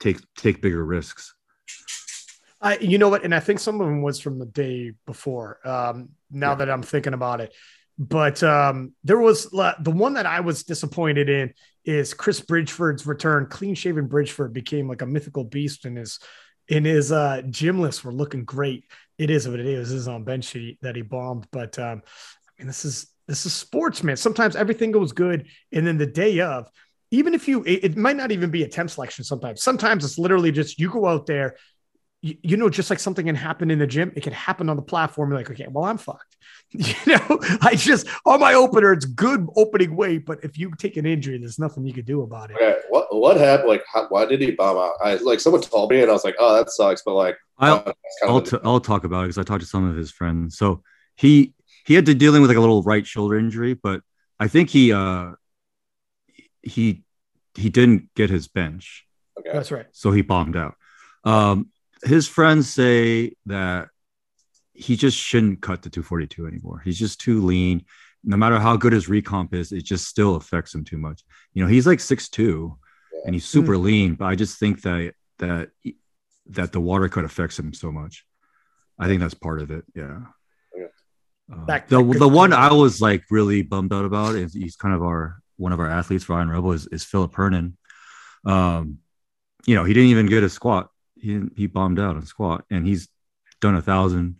take 0.00 0.18
take 0.36 0.60
bigger 0.60 0.84
risks 0.84 1.32
I, 2.62 2.78
you 2.78 2.96
know 2.96 3.08
what, 3.08 3.24
and 3.24 3.34
I 3.34 3.40
think 3.40 3.58
some 3.58 3.80
of 3.80 3.86
them 3.86 4.02
was 4.02 4.20
from 4.20 4.38
the 4.38 4.46
day 4.46 4.92
before. 5.04 5.58
Um, 5.66 6.10
now 6.30 6.50
Yeah. 6.52 6.54
that 6.56 6.70
I'm 6.70 6.82
thinking 6.82 7.12
about 7.12 7.40
it, 7.40 7.52
but 7.98 8.42
um, 8.42 8.92
there 9.04 9.18
was 9.18 9.50
the 9.50 9.90
one 9.90 10.14
that 10.14 10.26
I 10.26 10.40
was 10.40 10.62
disappointed 10.62 11.28
in 11.28 11.52
is 11.84 12.14
Chris 12.14 12.40
Bridgeford's 12.40 13.06
return. 13.06 13.46
Clean 13.50 13.74
shaven 13.74 14.08
Bridgeford 14.08 14.52
became 14.52 14.88
like 14.88 15.02
a 15.02 15.06
mythical 15.06 15.44
beast 15.44 15.84
in 15.84 15.96
his 15.96 16.20
in 16.68 16.84
his 16.84 17.10
uh, 17.10 17.42
gym 17.50 17.80
lists 17.80 18.04
were 18.04 18.12
looking 18.12 18.44
great. 18.44 18.84
It 19.18 19.30
is 19.30 19.48
what 19.48 19.58
it 19.58 19.66
is. 19.66 19.90
This 19.90 19.98
is 19.98 20.08
on 20.08 20.22
bench 20.24 20.44
sheet 20.44 20.78
that 20.82 20.94
he 20.94 21.02
bombed, 21.02 21.48
but 21.50 21.76
um, 21.78 22.02
I 22.06 22.62
mean, 22.62 22.68
this 22.68 22.84
is 22.84 23.08
this 23.26 23.44
is 23.46 23.52
sports, 23.52 24.02
man. 24.02 24.16
Sometimes 24.16 24.54
everything 24.56 24.92
goes 24.92 25.12
good, 25.12 25.48
and 25.72 25.86
then 25.86 25.98
the 25.98 26.06
day 26.06 26.40
of, 26.40 26.68
even 27.10 27.34
if 27.34 27.46
you, 27.46 27.62
it, 27.64 27.84
it 27.84 27.96
might 27.96 28.16
not 28.16 28.32
even 28.32 28.50
be 28.50 28.62
attempt 28.62 28.92
selection. 28.92 29.24
Sometimes, 29.24 29.62
sometimes 29.62 30.04
it's 30.04 30.18
literally 30.18 30.52
just 30.52 30.78
you 30.78 30.90
go 30.90 31.06
out 31.06 31.26
there 31.26 31.56
you, 32.22 32.36
you 32.42 32.56
know, 32.56 32.70
just 32.70 32.88
like 32.88 33.00
something 33.00 33.26
can 33.26 33.34
happen 33.34 33.70
in 33.70 33.78
the 33.80 33.86
gym, 33.86 34.12
it 34.14 34.22
can 34.22 34.32
happen 34.32 34.70
on 34.70 34.76
the 34.76 34.82
platform. 34.82 35.30
You're 35.30 35.38
like, 35.38 35.50
okay, 35.50 35.66
well, 35.68 35.84
I'm 35.84 35.98
fucked. 35.98 36.36
You 36.74 36.94
know, 37.06 37.38
I 37.60 37.74
just 37.74 38.06
on 38.24 38.40
my 38.40 38.54
opener, 38.54 38.94
it's 38.94 39.04
good 39.04 39.46
opening 39.56 39.94
weight, 39.94 40.24
but 40.24 40.42
if 40.42 40.56
you 40.56 40.72
take 40.78 40.96
an 40.96 41.04
injury, 41.04 41.36
there's 41.36 41.58
nothing 41.58 41.84
you 41.84 41.92
can 41.92 42.04
do 42.04 42.22
about 42.22 42.50
it. 42.50 42.56
Okay, 42.56 42.76
what 42.88 43.14
what 43.14 43.36
happened? 43.36 43.68
Like, 43.68 43.84
how, 43.92 44.06
why 44.08 44.24
did 44.24 44.40
he 44.40 44.52
bomb 44.52 44.78
out? 44.78 44.94
I 45.04 45.16
like 45.16 45.40
someone 45.40 45.60
told 45.60 45.90
me, 45.90 46.00
and 46.00 46.08
I 46.08 46.14
was 46.14 46.24
like, 46.24 46.36
oh, 46.38 46.56
that 46.56 46.70
sucks. 46.70 47.02
But 47.04 47.14
like, 47.14 47.36
I'll, 47.58 47.82
kind 47.82 47.96
I'll, 48.22 48.36
of 48.38 48.48
t- 48.48 48.58
I'll 48.64 48.80
talk 48.80 49.04
about 49.04 49.24
it 49.24 49.24
because 49.24 49.38
I 49.38 49.42
talked 49.42 49.60
to 49.60 49.66
some 49.66 49.84
of 49.84 49.96
his 49.96 50.10
friends. 50.10 50.56
So 50.56 50.82
he 51.14 51.52
he 51.84 51.92
had 51.92 52.06
to 52.06 52.14
dealing 52.14 52.40
with 52.40 52.50
like 52.50 52.56
a 52.56 52.60
little 52.60 52.82
right 52.82 53.06
shoulder 53.06 53.36
injury, 53.38 53.74
but 53.74 54.00
I 54.40 54.48
think 54.48 54.70
he 54.70 54.92
uh 54.92 55.32
he 56.62 57.02
he 57.54 57.68
didn't 57.68 58.14
get 58.14 58.30
his 58.30 58.48
bench, 58.48 59.06
okay. 59.38 59.50
That's 59.52 59.70
right. 59.70 59.86
so 59.92 60.10
he 60.10 60.22
bombed 60.22 60.56
out. 60.56 60.74
Um, 61.24 61.68
his 62.04 62.26
friends 62.28 62.68
say 62.68 63.34
that 63.46 63.88
he 64.74 64.96
just 64.96 65.16
shouldn't 65.16 65.60
cut 65.62 65.82
to 65.82 65.90
242 65.90 66.46
anymore. 66.46 66.80
He's 66.84 66.98
just 66.98 67.20
too 67.20 67.42
lean. 67.44 67.84
No 68.24 68.36
matter 68.36 68.58
how 68.58 68.76
good 68.76 68.92
his 68.92 69.08
recomp 69.08 69.52
is, 69.54 69.72
it 69.72 69.84
just 69.84 70.06
still 70.06 70.36
affects 70.36 70.74
him 70.74 70.84
too 70.84 70.96
much. 70.98 71.22
You 71.54 71.62
know, 71.62 71.68
he's 71.68 71.86
like 71.86 71.98
6'2 71.98 72.76
and 73.26 73.34
he's 73.34 73.44
super 73.44 73.76
lean, 73.76 74.14
but 74.14 74.26
I 74.26 74.34
just 74.34 74.58
think 74.58 74.82
that 74.82 75.14
that 75.38 75.70
that 76.46 76.72
the 76.72 76.80
water 76.80 77.08
cut 77.08 77.24
affects 77.24 77.58
him 77.58 77.72
so 77.74 77.92
much. 77.92 78.24
I 78.98 79.06
think 79.06 79.20
that's 79.20 79.34
part 79.34 79.60
of 79.60 79.70
it. 79.70 79.84
Yeah. 79.94 80.20
Okay. 80.74 80.86
Uh, 81.52 81.64
That- 81.66 81.88
the 81.88 82.02
that 82.02 82.18
the 82.18 82.28
one 82.28 82.52
I 82.52 82.72
was 82.72 83.00
like 83.00 83.24
really 83.30 83.62
bummed 83.62 83.92
out 83.92 84.04
about 84.04 84.34
is 84.36 84.54
he's 84.54 84.76
kind 84.76 84.94
of 84.94 85.02
our 85.02 85.40
one 85.56 85.72
of 85.72 85.80
our 85.80 85.88
athletes, 85.88 86.28
Ryan 86.28 86.48
Rebel, 86.48 86.72
is, 86.72 86.86
is 86.88 87.04
Philip 87.04 87.34
Hernan. 87.34 87.76
Um, 88.44 88.98
you 89.66 89.74
know, 89.76 89.84
he 89.84 89.94
didn't 89.94 90.10
even 90.10 90.26
get 90.26 90.42
a 90.42 90.48
squat. 90.48 90.90
He 91.22 91.40
he 91.56 91.66
bombed 91.68 91.98
out 92.00 92.16
on 92.16 92.26
squat, 92.26 92.64
and 92.70 92.86
he's 92.86 93.08
done 93.60 93.76
a 93.76 93.82
thousand 93.82 94.36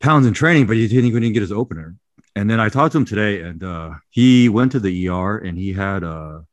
pounds 0.00 0.26
in 0.26 0.32
training, 0.32 0.66
but 0.66 0.76
he 0.76 0.86
didn't 0.88 1.06
even 1.06 1.32
get 1.32 1.40
his 1.42 1.52
opener. 1.52 1.96
And 2.36 2.48
then 2.48 2.60
I 2.60 2.68
talked 2.68 2.92
to 2.92 2.98
him 2.98 3.04
today, 3.04 3.42
and 3.42 3.62
uh, 3.62 3.90
he 4.10 4.48
went 4.48 4.72
to 4.72 4.80
the 4.80 5.08
ER, 5.08 5.36
and 5.38 5.58
he 5.58 5.72
had 5.72 6.02
a 6.02 6.44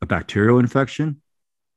a 0.00 0.06
bacterial 0.06 0.58
infection 0.58 1.20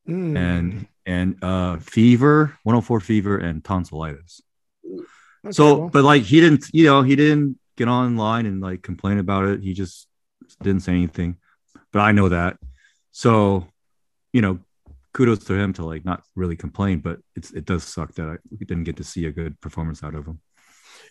Mm. 0.08 0.38
and 0.38 0.88
and 1.06 1.44
uh, 1.44 1.78
fever, 1.80 2.58
104 2.64 3.00
fever, 3.02 3.38
and 3.38 3.62
tonsillitis. 3.64 4.42
Okay, 4.86 5.52
So, 5.52 5.78
well, 5.80 5.90
but 5.90 6.04
like 6.06 6.24
he 6.24 6.40
didn't, 6.40 6.66
you 6.72 6.86
know, 6.86 7.02
he 7.02 7.16
didn't 7.18 7.60
get 7.76 7.88
online 7.90 8.46
and 8.46 8.62
like 8.62 8.82
complain 8.84 9.18
about 9.18 9.46
it. 9.48 9.62
He 9.62 9.74
just 9.74 10.08
didn't 10.64 10.84
say 10.84 10.94
anything. 10.94 11.38
But 11.92 12.00
I 12.00 12.12
know 12.14 12.30
that. 12.30 12.58
So, 13.12 13.68
you 14.32 14.42
know, 14.42 14.60
kudos 15.18 15.44
to 15.46 15.56
him 15.56 15.74
to 15.74 15.84
like 15.84 16.06
not 16.06 16.22
really 16.36 16.56
complain, 16.56 17.00
but 17.00 17.18
it's 17.36 17.50
it 17.52 17.66
does 17.66 17.84
suck 17.84 18.14
that 18.14 18.28
I 18.30 18.38
didn't 18.60 18.84
get 18.84 18.98
to 18.98 19.04
see 19.04 19.26
a 19.26 19.32
good 19.32 19.60
performance 19.60 20.04
out 20.04 20.14
of 20.14 20.28
him. 20.28 20.40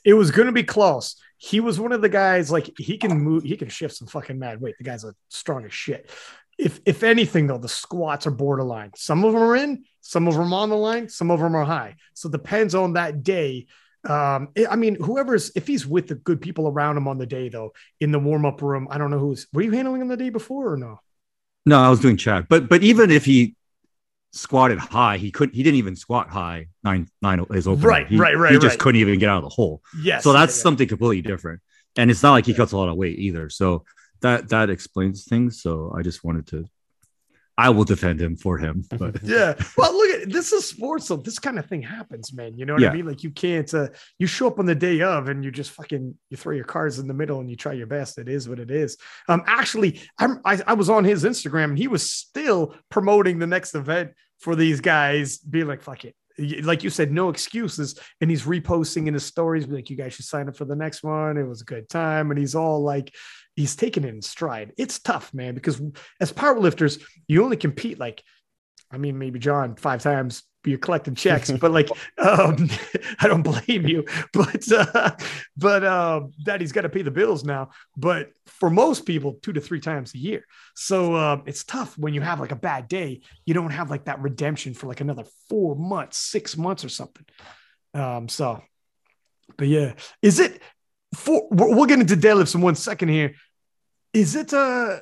it 0.04 0.14
was 0.14 0.30
going 0.30 0.46
to 0.46 0.52
be 0.52 0.62
close. 0.62 1.16
He 1.36 1.58
was 1.60 1.80
one 1.80 1.92
of 1.92 2.00
the 2.02 2.08
guys 2.08 2.50
like 2.50 2.70
he 2.78 2.96
can 2.98 3.18
move, 3.18 3.42
he 3.42 3.56
can 3.56 3.68
shift 3.68 3.96
some 3.96 4.08
fucking 4.08 4.38
mad 4.38 4.60
weight. 4.60 4.76
The 4.78 4.84
guy's 4.84 5.04
a 5.04 5.14
strong 5.28 5.64
as 5.64 5.74
shit. 5.74 6.08
If 6.56 6.80
if 6.86 7.02
anything 7.02 7.48
though, 7.48 7.58
the 7.58 7.68
squats 7.68 8.26
are 8.26 8.30
borderline. 8.30 8.92
Some 8.94 9.24
of 9.24 9.32
them 9.32 9.42
are 9.42 9.56
in, 9.56 9.84
some 10.00 10.28
of 10.28 10.34
them 10.34 10.54
are 10.54 10.62
on 10.62 10.70
the 10.70 10.76
line, 10.76 11.08
some 11.08 11.30
of 11.32 11.40
them 11.40 11.56
are 11.56 11.64
high. 11.64 11.96
So 12.14 12.28
it 12.28 12.32
depends 12.32 12.74
on 12.74 12.92
that 12.94 13.24
day. 13.24 13.66
Um, 14.08 14.48
I 14.56 14.66
I 14.70 14.76
mean, 14.76 14.94
whoever's 14.94 15.50
if 15.56 15.66
he's 15.66 15.84
with 15.84 16.06
the 16.06 16.14
good 16.14 16.40
people 16.40 16.68
around 16.68 16.96
him 16.96 17.08
on 17.08 17.18
the 17.18 17.26
day 17.26 17.48
though, 17.48 17.72
in 18.00 18.12
the 18.12 18.20
warm 18.20 18.46
up 18.46 18.62
room, 18.62 18.86
I 18.88 18.98
don't 18.98 19.10
know 19.10 19.18
who's 19.18 19.48
were 19.52 19.62
you 19.62 19.72
handling 19.72 20.00
him 20.00 20.08
the 20.08 20.16
day 20.16 20.30
before 20.30 20.72
or 20.72 20.76
no? 20.76 21.00
No, 21.66 21.80
I 21.80 21.90
was 21.90 22.00
doing 22.00 22.16
chat, 22.16 22.48
but 22.48 22.68
but 22.68 22.84
even 22.84 23.10
if 23.10 23.24
he 23.24 23.56
squatted 24.36 24.78
high, 24.78 25.16
he 25.16 25.30
couldn't. 25.30 25.54
He 25.54 25.62
didn't 25.62 25.78
even 25.78 25.96
squat 25.96 26.28
high 26.30 26.68
nine 26.84 27.08
nine 27.22 27.44
his 27.52 27.66
opener. 27.66 27.88
Right, 27.88 28.06
He- 28.06 28.16
right, 28.16 28.36
right, 28.36 28.52
He 28.52 28.58
just 28.58 28.74
right. 28.74 28.78
couldn't 28.78 29.00
even 29.00 29.18
get 29.18 29.28
out 29.28 29.38
of 29.38 29.44
the 29.44 29.54
hole. 29.54 29.82
Yes. 30.00 30.22
so 30.24 30.32
that's 30.32 30.54
yeah, 30.54 30.58
yeah. 30.58 30.62
something 30.62 30.88
completely 30.88 31.22
different 31.22 31.60
and 31.98 32.10
it's 32.10 32.22
not 32.22 32.32
like 32.32 32.44
he 32.46 32.52
cuts 32.54 32.72
a 32.72 32.76
lot 32.76 32.88
of 32.90 32.96
weight 32.96 33.18
either 33.18 33.48
so 33.48 33.82
that 34.20 34.50
that 34.50 34.68
explains 34.68 35.24
things 35.24 35.62
so 35.62 35.94
i 35.96 36.02
just 36.02 36.22
wanted 36.22 36.46
to 36.46 36.68
i 37.56 37.70
will 37.70 37.84
defend 37.84 38.20
him 38.20 38.36
for 38.36 38.58
him 38.58 38.84
but 38.98 39.22
Yeah. 39.22 39.54
Well, 39.78 39.92
look 39.96 40.10
at 40.22 40.30
this 40.30 40.52
is 40.52 40.68
sports, 40.68 41.06
so 41.06 41.16
this 41.16 41.38
kind 41.38 41.58
of 41.58 41.64
thing 41.66 41.80
happens, 41.82 42.32
man. 42.34 42.58
You 42.58 42.66
know 42.66 42.74
what 42.74 42.82
Yeah. 42.82 42.90
I 42.90 42.94
mean? 42.94 43.06
Like 43.06 43.22
you 43.22 43.30
can't 43.30 43.72
uh 43.72 43.88
you 44.18 44.26
show 44.26 44.46
up 44.48 44.58
on 44.58 44.66
the 44.66 44.74
day 44.74 45.00
of 45.00 45.28
and 45.28 45.42
you 45.44 45.50
just 45.50 45.70
fucking 45.70 46.14
you 46.30 46.36
throw 46.36 46.54
your 46.54 46.64
cards 46.66 46.98
in 46.98 47.06
the 47.06 47.14
middle 47.14 47.40
and 47.40 47.48
you 47.48 47.56
try 47.56 47.72
your 47.72 47.86
best. 47.86 48.18
It 48.18 48.28
is 48.28 48.46
what 48.48 48.58
it 48.58 48.70
is. 48.70 48.98
Um 49.28 49.42
actually 49.46 50.00
I'm 50.18 50.40
I, 50.44 50.60
I 50.66 50.74
was 50.74 50.90
on 50.90 51.04
his 51.04 51.24
Instagram 51.24 51.70
and 51.70 51.78
he 51.78 51.88
was 51.88 52.10
still 52.12 52.74
promoting 52.90 53.38
the 53.38 53.46
next 53.46 53.74
event 53.74 54.10
for 54.38 54.56
these 54.56 54.80
guys, 54.80 55.38
being 55.38 55.66
like, 55.66 55.82
fuck 55.82 56.04
it. 56.04 56.14
Like 56.64 56.84
you 56.84 56.90
said, 56.90 57.12
no 57.12 57.30
excuses. 57.30 57.98
And 58.20 58.30
he's 58.30 58.44
reposting 58.44 59.06
in 59.06 59.14
his 59.14 59.24
stories, 59.24 59.66
be 59.66 59.76
like, 59.76 59.88
you 59.88 59.96
guys 59.96 60.12
should 60.12 60.26
sign 60.26 60.48
up 60.48 60.56
for 60.56 60.66
the 60.66 60.76
next 60.76 61.02
one. 61.02 61.38
It 61.38 61.48
was 61.48 61.62
a 61.62 61.64
good 61.64 61.88
time. 61.88 62.30
And 62.30 62.38
he's 62.38 62.54
all 62.54 62.82
like, 62.82 63.14
he's 63.54 63.74
taking 63.74 64.04
it 64.04 64.14
in 64.14 64.20
stride. 64.20 64.72
It's 64.76 64.98
tough, 64.98 65.32
man, 65.32 65.54
because 65.54 65.80
as 66.20 66.32
powerlifters, 66.32 67.02
you 67.26 67.42
only 67.42 67.56
compete 67.56 67.98
like 67.98 68.22
I 68.90 68.98
mean, 68.98 69.18
maybe 69.18 69.38
John 69.38 69.76
five 69.76 70.02
times 70.02 70.42
you're 70.66 70.78
collecting 70.78 71.14
checks, 71.14 71.50
but 71.50 71.70
like, 71.70 71.88
um, 72.18 72.68
I 73.18 73.28
don't 73.28 73.42
blame 73.42 73.86
you, 73.86 74.04
but, 74.32 74.70
uh, 74.72 75.12
but, 75.56 75.84
um, 75.84 76.32
daddy's 76.42 76.72
got 76.72 76.82
to 76.82 76.88
pay 76.88 77.02
the 77.02 77.10
bills 77.10 77.44
now. 77.44 77.70
But 77.96 78.30
for 78.46 78.70
most 78.70 79.06
people, 79.06 79.38
two 79.42 79.52
to 79.52 79.60
three 79.60 79.80
times 79.80 80.14
a 80.14 80.18
year. 80.18 80.44
So, 80.74 81.14
um, 81.16 81.42
it's 81.46 81.64
tough 81.64 81.96
when 81.98 82.14
you 82.14 82.20
have 82.20 82.40
like 82.40 82.52
a 82.52 82.56
bad 82.56 82.88
day, 82.88 83.20
you 83.44 83.54
don't 83.54 83.70
have 83.70 83.90
like 83.90 84.04
that 84.04 84.20
redemption 84.20 84.74
for 84.74 84.86
like 84.86 85.00
another 85.00 85.24
four 85.48 85.76
months, 85.76 86.18
six 86.18 86.56
months 86.56 86.84
or 86.84 86.88
something. 86.88 87.24
Um, 87.94 88.28
so, 88.28 88.62
but 89.56 89.68
yeah, 89.68 89.94
is 90.22 90.38
it 90.40 90.60
for, 91.14 91.48
we'll 91.50 91.86
get 91.86 92.00
into 92.00 92.16
deadlifts 92.16 92.54
in 92.54 92.60
one 92.60 92.74
second 92.74 93.08
here. 93.08 93.34
Is 94.12 94.34
it, 94.34 94.52
uh, 94.52 94.98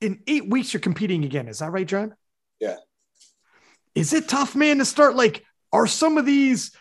in 0.00 0.22
eight 0.26 0.48
weeks, 0.48 0.72
you're 0.72 0.80
competing 0.80 1.24
again. 1.24 1.48
Is 1.48 1.58
that 1.58 1.70
right, 1.70 1.86
John? 1.86 2.14
Yeah. 2.58 2.76
Is 3.94 4.12
it 4.12 4.28
tough, 4.28 4.54
man, 4.54 4.78
to 4.78 4.84
start? 4.84 5.16
Like, 5.16 5.44
are 5.72 5.86
some 5.86 6.18
of 6.18 6.26
these, 6.26 6.72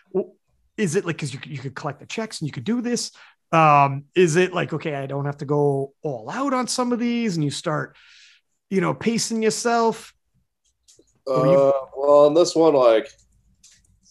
is 0.77 0.95
it 0.95 1.05
like, 1.05 1.15
because 1.17 1.33
you, 1.33 1.39
you 1.45 1.57
could 1.57 1.75
collect 1.75 1.99
the 1.99 2.05
checks 2.05 2.41
and 2.41 2.47
you 2.47 2.51
could 2.51 2.63
do 2.63 2.81
this? 2.81 3.11
Um, 3.51 4.05
is 4.15 4.35
it 4.35 4.53
like, 4.53 4.73
okay, 4.73 4.95
I 4.95 5.07
don't 5.07 5.25
have 5.25 5.37
to 5.37 5.45
go 5.45 5.93
all 6.03 6.29
out 6.29 6.53
on 6.53 6.67
some 6.67 6.91
of 6.93 6.99
these 6.99 7.35
and 7.35 7.43
you 7.43 7.51
start, 7.51 7.95
you 8.69 8.81
know, 8.81 8.93
pacing 8.93 9.41
yourself? 9.41 10.13
Uh, 11.27 11.43
you- 11.43 11.73
well, 11.97 12.25
on 12.27 12.33
this 12.33 12.55
one, 12.55 12.73
like, 12.73 13.09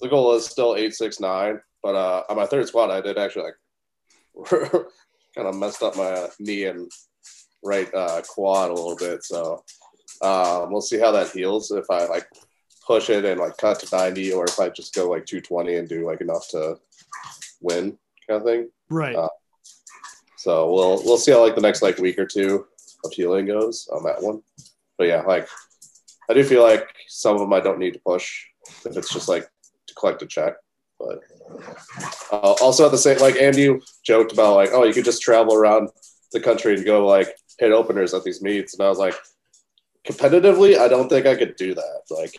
the 0.01 0.09
goal 0.09 0.35
is 0.35 0.47
still 0.47 0.75
869, 0.77 1.61
but 1.83 1.95
uh, 1.95 2.23
on 2.29 2.37
my 2.37 2.47
third 2.47 2.67
squat, 2.69 2.91
I 2.91 3.01
did 3.01 3.19
actually 3.19 3.45
like 3.45 4.51
kind 5.35 5.49
of 5.49 5.57
messed 5.57 5.83
up 5.83 5.97
my 5.97 6.29
knee 6.39 6.65
and 6.65 6.91
right 7.65 7.93
uh, 7.93 8.23
quad 8.29 8.71
a 8.71 8.75
little 8.75 8.97
bit. 8.97 9.25
So 9.25 9.65
um, 10.23 10.71
we'll 10.71 10.81
see 10.81 10.99
how 10.99 11.11
that 11.13 11.31
heals 11.31 11.71
if 11.73 11.87
I 11.91 12.07
like 12.07 12.29
push 12.89 13.11
it 13.11 13.24
and 13.26 13.39
like 13.39 13.57
cut 13.59 13.78
to 13.78 13.97
90 13.97 14.32
or 14.32 14.47
if 14.47 14.59
I 14.59 14.70
just 14.70 14.95
go 14.95 15.11
like 15.11 15.26
220 15.26 15.76
and 15.76 15.89
do 15.89 16.07
like 16.07 16.22
enough 16.22 16.49
to 16.49 16.78
win 17.61 17.99
kind 18.26 18.41
of 18.41 18.45
thing. 18.45 18.70
Right. 18.89 19.14
Uh, 19.14 19.28
so 20.39 20.72
we'll 20.72 21.03
we'll 21.05 21.18
see 21.18 21.32
how 21.32 21.45
like 21.45 21.55
the 21.55 21.61
next 21.61 21.82
like 21.82 21.99
week 21.99 22.18
or 22.18 22.24
two 22.24 22.64
of 23.05 23.12
healing 23.12 23.45
goes 23.45 23.89
on 23.93 24.03
that 24.05 24.22
one. 24.22 24.41
But 24.97 25.09
yeah, 25.09 25.20
like 25.20 25.47
I 26.30 26.34
do 26.34 26.43
feel 26.43 26.62
like 26.62 26.89
some 27.09 27.34
of 27.34 27.41
them 27.41 27.53
I 27.53 27.61
don't 27.61 27.78
need 27.78 27.93
to 27.95 28.01
push 28.01 28.47
if 28.86 28.97
it's 28.97 29.12
just 29.12 29.28
like 29.28 29.47
to 29.89 29.95
collect 29.95 30.22
a 30.22 30.26
check. 30.26 30.55
But 30.99 31.20
uh, 32.32 32.55
also 32.62 32.86
at 32.86 32.91
the 32.91 32.99
same 32.99 33.18
like 33.18 33.36
Andy 33.36 33.78
joked 34.03 34.32
about 34.32 34.57
like 34.57 34.70
oh 34.72 34.84
you 34.84 34.95
could 34.95 35.05
just 35.05 35.22
travel 35.22 35.55
around 35.55 35.91
the 36.32 36.41
country 36.41 36.74
and 36.74 36.86
go 36.86 37.07
like 37.07 37.28
hit 37.59 37.72
openers 37.72 38.14
at 38.14 38.24
these 38.24 38.41
meets, 38.41 38.72
and 38.72 38.82
I 38.82 38.89
was 38.89 38.99
like 38.99 39.14
competitively 40.07 40.78
I 40.78 40.89
don't 40.89 41.11
think 41.11 41.26
I 41.26 41.36
could 41.36 41.57
do 41.57 41.74
that. 41.74 42.01
Like 42.11 42.32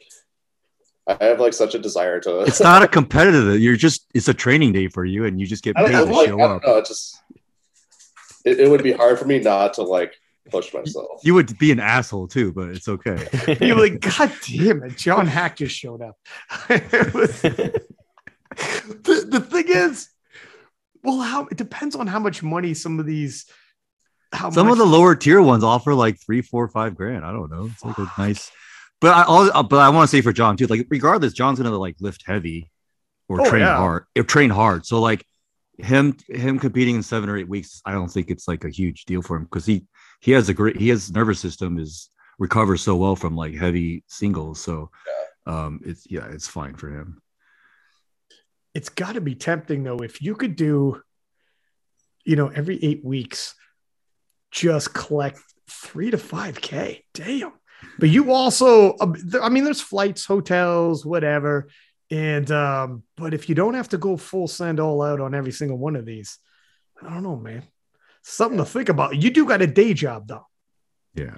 I 1.09 1.25
have 1.25 1.39
like 1.39 1.53
such 1.53 1.75
a 1.75 1.79
desire 1.79 2.19
to. 2.21 2.41
It's 2.41 2.59
not 2.59 2.83
a 2.83 2.87
competitive. 2.87 3.59
You're 3.59 3.75
just 3.75 4.05
it's 4.13 4.27
a 4.27 4.33
training 4.33 4.73
day 4.73 4.87
for 4.87 5.05
you, 5.05 5.25
and 5.25 5.39
you 5.39 5.47
just 5.47 5.63
get 5.63 5.77
I 5.77 5.85
paid 5.85 5.91
don't, 5.93 6.07
to 6.07 6.13
like, 6.13 6.27
I 6.27 6.31
show 6.31 6.37
don't 6.37 6.51
up. 6.51 6.63
know. 6.63 6.77
It 6.77 6.85
just 6.85 7.21
it, 8.45 8.59
it 8.59 8.69
would 8.69 8.83
be 8.83 8.91
hard 8.91 9.17
for 9.17 9.25
me 9.25 9.39
not 9.39 9.73
to 9.75 9.83
like 9.83 10.15
push 10.51 10.73
myself. 10.73 11.21
You 11.23 11.33
would 11.35 11.57
be 11.57 11.71
an 11.71 11.79
asshole 11.79 12.27
too, 12.27 12.51
but 12.53 12.69
it's 12.69 12.87
okay. 12.87 13.27
You're 13.61 13.77
like, 13.77 13.99
God 14.01 14.31
damn 14.47 14.83
it, 14.83 14.97
John 14.97 15.27
Haack 15.27 15.57
just 15.57 15.75
showed 15.75 16.01
up. 16.01 16.17
Was- 16.69 17.41
the, 17.41 19.25
the 19.27 19.39
thing 19.39 19.65
is, 19.67 20.09
well, 21.03 21.19
how 21.21 21.47
it 21.47 21.57
depends 21.57 21.95
on 21.95 22.07
how 22.07 22.19
much 22.19 22.43
money 22.43 22.73
some 22.73 22.99
of 22.99 23.05
these 23.05 23.45
how 24.31 24.49
Some 24.51 24.67
much, 24.67 24.73
of 24.73 24.77
the 24.77 24.85
lower 24.85 25.15
tier 25.15 25.41
ones 25.41 25.63
offer 25.63 25.95
like 25.95 26.19
three, 26.19 26.41
four, 26.41 26.67
five 26.67 26.95
grand. 26.95 27.25
I 27.25 27.31
don't 27.31 27.49
know. 27.49 27.69
It's 27.71 27.83
like 27.83 27.97
a 27.97 28.11
nice. 28.17 28.51
But 29.01 29.15
I 29.15 29.23
also, 29.23 29.63
but 29.63 29.77
I 29.79 29.89
want 29.89 30.09
to 30.09 30.15
say 30.15 30.21
for 30.21 30.33
John 30.33 30.57
too. 30.57 30.67
Like 30.67 30.87
regardless, 30.89 31.33
John's 31.33 31.59
gonna 31.59 31.77
like 31.77 31.95
lift 32.01 32.23
heavy 32.25 32.69
or 33.29 33.41
Oh, 33.41 33.49
train 33.49 33.61
yeah. 33.61 33.77
hard. 33.77 34.05
Or 34.17 34.23
train 34.23 34.49
hard. 34.49 34.85
So 34.85 34.99
like 34.99 35.25
him, 35.77 36.17
him 36.27 36.59
competing 36.59 36.95
in 36.95 37.03
seven 37.03 37.29
or 37.29 37.37
eight 37.37 37.47
weeks, 37.47 37.81
I 37.85 37.93
don't 37.93 38.09
think 38.09 38.29
it's 38.29 38.47
like 38.47 38.65
a 38.65 38.69
huge 38.69 39.05
deal 39.05 39.21
for 39.21 39.37
him 39.37 39.43
because 39.45 39.65
he 39.65 39.85
he 40.19 40.31
has 40.33 40.49
a 40.49 40.53
great 40.53 40.75
he 40.75 40.89
has 40.89 41.11
nervous 41.11 41.39
system 41.39 41.79
is 41.79 42.09
recovers 42.39 42.81
so 42.81 42.95
well 42.97 43.15
from 43.15 43.35
like 43.37 43.55
heavy 43.55 44.03
singles. 44.07 44.59
So 44.61 44.89
um, 45.47 45.79
it's 45.85 46.05
yeah, 46.09 46.27
it's 46.29 46.47
fine 46.47 46.75
for 46.75 46.89
him. 46.89 47.21
it's 48.75 48.89
got 48.89 49.13
to 49.13 49.21
be 49.21 49.33
tempting 49.35 49.83
though 49.83 49.97
if 49.99 50.21
you 50.21 50.35
could 50.35 50.55
do 50.55 51.01
you 52.25 52.35
know 52.35 52.49
every 52.49 52.77
eight 52.83 53.03
weeks 53.03 53.55
just 54.51 54.93
collect 54.93 55.39
three 55.69 56.11
to 56.11 56.17
five 56.17 56.59
k 56.61 57.03
damn 57.13 57.53
but 57.97 58.09
you 58.09 58.31
also 58.31 58.95
um, 58.99 59.15
i 59.41 59.49
mean 59.49 59.63
there's 59.63 59.81
flights 59.81 60.25
hotels 60.25 61.05
whatever 61.05 61.67
and 62.11 62.51
um 62.51 63.03
but 63.15 63.33
if 63.33 63.49
you 63.49 63.55
don't 63.55 63.73
have 63.75 63.89
to 63.89 63.97
go 63.97 64.17
full 64.17 64.47
send 64.47 64.79
all 64.79 65.01
out 65.01 65.19
on 65.19 65.33
every 65.35 65.51
single 65.51 65.77
one 65.77 65.95
of 65.95 66.05
these 66.05 66.39
i 67.01 67.09
don't 67.09 67.23
know 67.23 67.35
man 67.35 67.63
something 68.23 68.57
to 68.57 68.65
think 68.65 68.89
about 68.89 69.15
you 69.15 69.29
do 69.29 69.45
got 69.45 69.61
a 69.61 69.67
day 69.67 69.93
job 69.93 70.27
though 70.27 70.45
Yeah. 71.15 71.37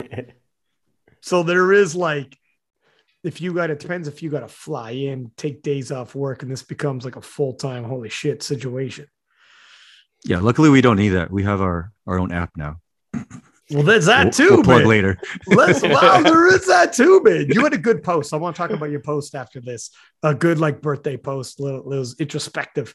So 1.20 1.42
there 1.42 1.72
is 1.72 1.96
like 1.96 2.36
if 3.24 3.40
you 3.40 3.52
got 3.52 3.70
it 3.70 3.80
depends 3.80 4.06
if 4.08 4.22
you 4.22 4.30
got 4.30 4.40
to 4.40 4.48
fly 4.48 4.92
in 4.92 5.30
take 5.36 5.62
days 5.62 5.90
off 5.90 6.14
work 6.14 6.42
and 6.42 6.50
this 6.50 6.62
becomes 6.62 7.04
like 7.04 7.16
a 7.16 7.20
full-time 7.20 7.84
holy 7.84 8.08
shit 8.08 8.42
situation 8.42 9.06
Yeah. 10.24 10.40
Luckily, 10.40 10.70
we 10.70 10.80
don't 10.80 10.96
need 10.96 11.10
that. 11.10 11.30
We 11.30 11.42
have 11.44 11.60
our 11.60 11.92
our 12.06 12.18
own 12.18 12.32
app 12.32 12.50
now. 12.56 12.76
Well, 13.70 13.82
there's 13.82 14.06
that 14.06 14.24
We'll- 14.24 14.32
too, 14.32 14.48
we'll 14.56 14.64
plug 14.64 14.78
man. 14.80 14.88
later. 14.88 15.18
Let's, 15.46 15.82
wow, 15.82 16.22
there 16.22 16.46
is 16.54 16.66
that 16.66 16.92
too, 16.92 17.20
man. 17.22 17.46
You 17.50 17.62
had 17.64 17.74
a 17.74 17.78
good 17.78 18.02
post. 18.02 18.32
I 18.32 18.36
want 18.36 18.56
to 18.56 18.62
talk 18.62 18.70
about 18.70 18.90
your 18.90 19.00
post 19.00 19.34
after 19.34 19.60
this. 19.60 19.90
A 20.22 20.34
good 20.34 20.58
like 20.58 20.80
birthday 20.80 21.16
post, 21.16 21.60
little, 21.60 21.82
little 21.86 22.06
introspective. 22.18 22.94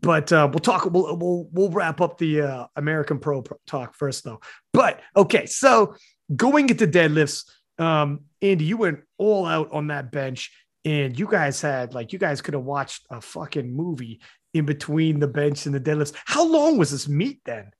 But 0.00 0.32
uh, 0.32 0.48
we'll 0.50 0.58
talk. 0.60 0.86
We'll, 0.90 1.16
we'll 1.16 1.48
we'll 1.52 1.70
wrap 1.70 2.00
up 2.00 2.18
the 2.18 2.40
uh, 2.42 2.66
American 2.74 3.18
Pro 3.20 3.42
pro- 3.42 3.58
talk 3.66 3.94
first, 3.94 4.24
though. 4.24 4.40
But 4.72 5.00
okay, 5.16 5.46
so 5.46 5.94
going 6.34 6.68
into 6.68 6.86
deadlifts, 6.88 7.44
um, 7.78 8.22
Andy, 8.42 8.64
you 8.64 8.76
went 8.76 9.00
all 9.18 9.46
out 9.46 9.70
on 9.72 9.86
that 9.88 10.10
bench, 10.10 10.50
and 10.84 11.16
you 11.16 11.28
guys 11.28 11.60
had 11.60 11.94
like 11.94 12.12
you 12.12 12.18
guys 12.18 12.40
could 12.40 12.54
have 12.54 12.64
watched 12.64 13.06
a 13.08 13.20
fucking 13.20 13.72
movie 13.72 14.20
in 14.52 14.64
between 14.64 15.20
the 15.20 15.28
bench 15.28 15.66
and 15.66 15.74
the 15.74 15.80
deadlifts. 15.80 16.14
How 16.24 16.44
long 16.44 16.76
was 16.76 16.90
this 16.90 17.06
meet 17.08 17.40
then? 17.44 17.70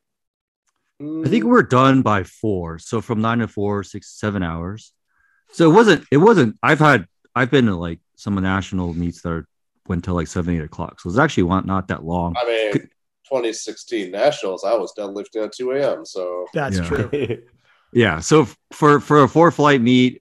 I 1.01 1.29
think 1.29 1.45
we're 1.45 1.63
done 1.63 2.03
by 2.03 2.23
four. 2.23 2.79
So 2.79 3.01
from 3.01 3.21
nine 3.21 3.39
to 3.41 3.49
four, 3.49 3.83
six, 3.83 4.11
seven 4.13 4.43
hours. 4.43 4.93
So 5.53 5.71
it 5.71 5.75
wasn't, 5.75 6.05
it 6.11 6.17
wasn't, 6.19 6.57
I've 6.63 6.79
had, 6.79 7.07
I've 7.35 7.51
been 7.51 7.67
to 7.67 7.75
like 7.77 8.01
some 8.17 8.35
national 8.37 8.95
meets 8.95 9.23
that 9.23 9.29
are, 9.31 9.49
went 9.87 10.05
till 10.05 10.15
like 10.15 10.29
seven, 10.29 10.57
eight 10.57 10.63
o'clock. 10.63 11.01
So 11.01 11.09
it's 11.11 11.19
actually 11.19 11.49
not, 11.49 11.67
not 11.67 11.89
that 11.89 12.05
long. 12.05 12.35
I 12.41 12.47
mean, 12.47 12.73
2016 13.29 14.11
Nationals, 14.11 14.65
I 14.65 14.75
was 14.75 14.93
done 14.93 15.15
deadlifting 15.15 15.45
at 15.45 15.53
2 15.53 15.73
a.m. 15.73 16.05
So 16.05 16.47
That's 16.55 16.79
Yeah. 16.79 16.89
true. 16.89 17.43
Yeah. 17.93 18.19
So 18.21 18.49
for, 18.73 18.99
for 18.99 19.23
a 19.23 19.29
four 19.29 19.53
flight 19.53 19.81
meet, 19.81 20.21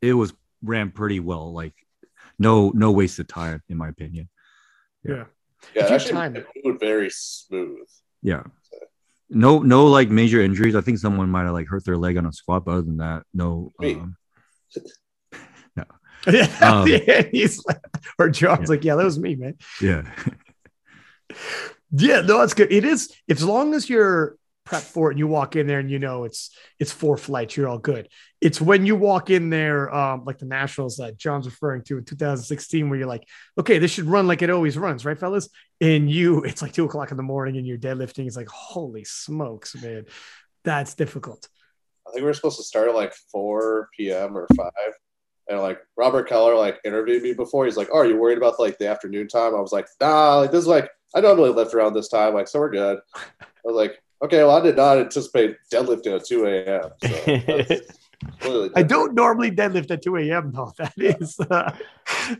it 0.00 0.12
was 0.12 0.32
ran 0.62 0.92
pretty 0.92 1.18
well. 1.18 1.52
Like 1.52 1.74
no, 2.38 2.70
no 2.74 2.92
wasted 2.92 3.28
time 3.28 3.62
in 3.68 3.76
my 3.76 3.88
opinion. 3.88 4.28
yeah, 5.04 5.24
Yeah. 5.74 5.82
it 5.84 5.88
you 5.90 5.94
actually 5.96 6.12
time 6.12 6.36
it 6.36 6.46
moved 6.64 6.78
very 6.80 7.10
smooth. 7.10 7.88
Yeah. 8.22 8.44
No, 9.30 9.60
no 9.60 9.86
like 9.86 10.10
major 10.10 10.40
injuries. 10.42 10.76
I 10.76 10.80
think 10.80 10.98
someone 10.98 11.30
might 11.30 11.44
have 11.44 11.52
like 11.52 11.66
hurt 11.68 11.84
their 11.84 11.96
leg 11.96 12.16
on 12.16 12.26
a 12.26 12.32
squat, 12.32 12.64
but 12.64 12.72
other 12.72 12.82
than 12.82 12.98
that, 12.98 13.22
no. 13.32 13.72
Um, 13.82 14.16
Yeah, 16.26 16.48
Um, 16.62 16.88
yeah, 17.06 17.22
he's 17.30 17.62
like, 17.66 17.80
or 18.18 18.30
John's 18.30 18.62
yeah. 18.62 18.66
like, 18.68 18.84
yeah, 18.84 18.94
that 18.94 19.04
was 19.04 19.18
me, 19.18 19.34
man. 19.34 19.56
yeah. 19.80 20.02
Yeah, 21.96 22.22
no, 22.22 22.38
that's 22.38 22.54
good. 22.54 22.72
It 22.72 22.84
is 22.84 23.14
as 23.30 23.44
long 23.44 23.72
as 23.72 23.88
you're 23.88 24.36
prepped 24.64 24.82
for 24.82 25.10
it 25.10 25.14
and 25.14 25.18
you 25.18 25.26
walk 25.26 25.56
in 25.56 25.66
there 25.66 25.78
and 25.78 25.90
you 25.90 25.98
know 25.98 26.24
it's 26.24 26.50
it's 26.78 26.92
four 26.92 27.16
flights, 27.16 27.56
you're 27.56 27.68
all 27.68 27.78
good. 27.78 28.08
It's 28.40 28.60
when 28.60 28.86
you 28.86 28.96
walk 28.96 29.30
in 29.30 29.50
there, 29.50 29.94
um, 29.94 30.24
like 30.24 30.38
the 30.38 30.46
nationals 30.46 30.96
that 30.96 31.18
John's 31.18 31.46
referring 31.46 31.82
to 31.84 31.98
in 31.98 32.04
2016, 32.04 32.88
where 32.88 32.98
you're 32.98 33.08
like, 33.08 33.26
okay, 33.58 33.78
this 33.78 33.90
should 33.90 34.06
run 34.06 34.26
like 34.26 34.42
it 34.42 34.50
always 34.50 34.76
runs, 34.76 35.04
right, 35.04 35.18
fellas? 35.18 35.48
And 35.80 36.10
you, 36.10 36.42
it's 36.44 36.62
like 36.62 36.72
two 36.72 36.84
o'clock 36.84 37.10
in 37.10 37.16
the 37.16 37.22
morning 37.22 37.56
and 37.56 37.66
you're 37.66 37.78
deadlifting. 37.78 38.26
It's 38.26 38.36
like, 38.36 38.48
holy 38.48 39.04
smokes, 39.04 39.80
man, 39.82 40.06
that's 40.64 40.94
difficult. 40.94 41.48
I 42.06 42.10
think 42.10 42.22
we 42.22 42.26
were 42.26 42.34
supposed 42.34 42.58
to 42.58 42.64
start 42.64 42.88
at 42.88 42.94
like 42.94 43.14
4 43.32 43.88
p.m. 43.96 44.36
or 44.36 44.46
5. 44.56 44.70
And 45.48 45.60
like 45.60 45.80
Robert 45.96 46.28
Keller 46.28 46.54
like 46.54 46.80
interviewed 46.84 47.22
me 47.22 47.34
before. 47.34 47.66
He's 47.66 47.76
like, 47.76 47.88
"Oh, 47.92 47.98
are 47.98 48.06
you 48.06 48.16
worried 48.16 48.38
about 48.38 48.58
like 48.58 48.78
the 48.78 48.88
afternoon 48.88 49.28
time?" 49.28 49.54
I 49.54 49.60
was 49.60 49.72
like, 49.72 49.86
"Nah, 50.00 50.36
like 50.36 50.50
this 50.50 50.60
is 50.60 50.66
like 50.66 50.90
I 51.14 51.20
don't 51.20 51.38
lift 51.38 51.74
around 51.74 51.92
this 51.92 52.08
time, 52.08 52.32
like 52.32 52.48
so 52.48 52.60
we're 52.60 52.70
good." 52.70 52.98
I 53.14 53.46
was 53.62 53.76
like, 53.76 54.02
"Okay, 54.22 54.38
well, 54.38 54.56
I 54.56 54.60
did 54.60 54.76
not 54.76 54.98
anticipate 54.98 55.56
deadlifting 55.72 56.16
at 56.16 56.24
2 56.26 56.46
a.m." 56.46 56.90
So 57.02 57.68
that's 58.48 58.72
I 58.76 58.82
don't 58.82 59.14
normally 59.14 59.50
deadlift 59.50 59.90
at 59.90 60.02
2 60.02 60.16
a.m. 60.16 60.52
though. 60.52 60.72
That 60.78 60.92
is 60.96 61.38
uh, 61.40 61.76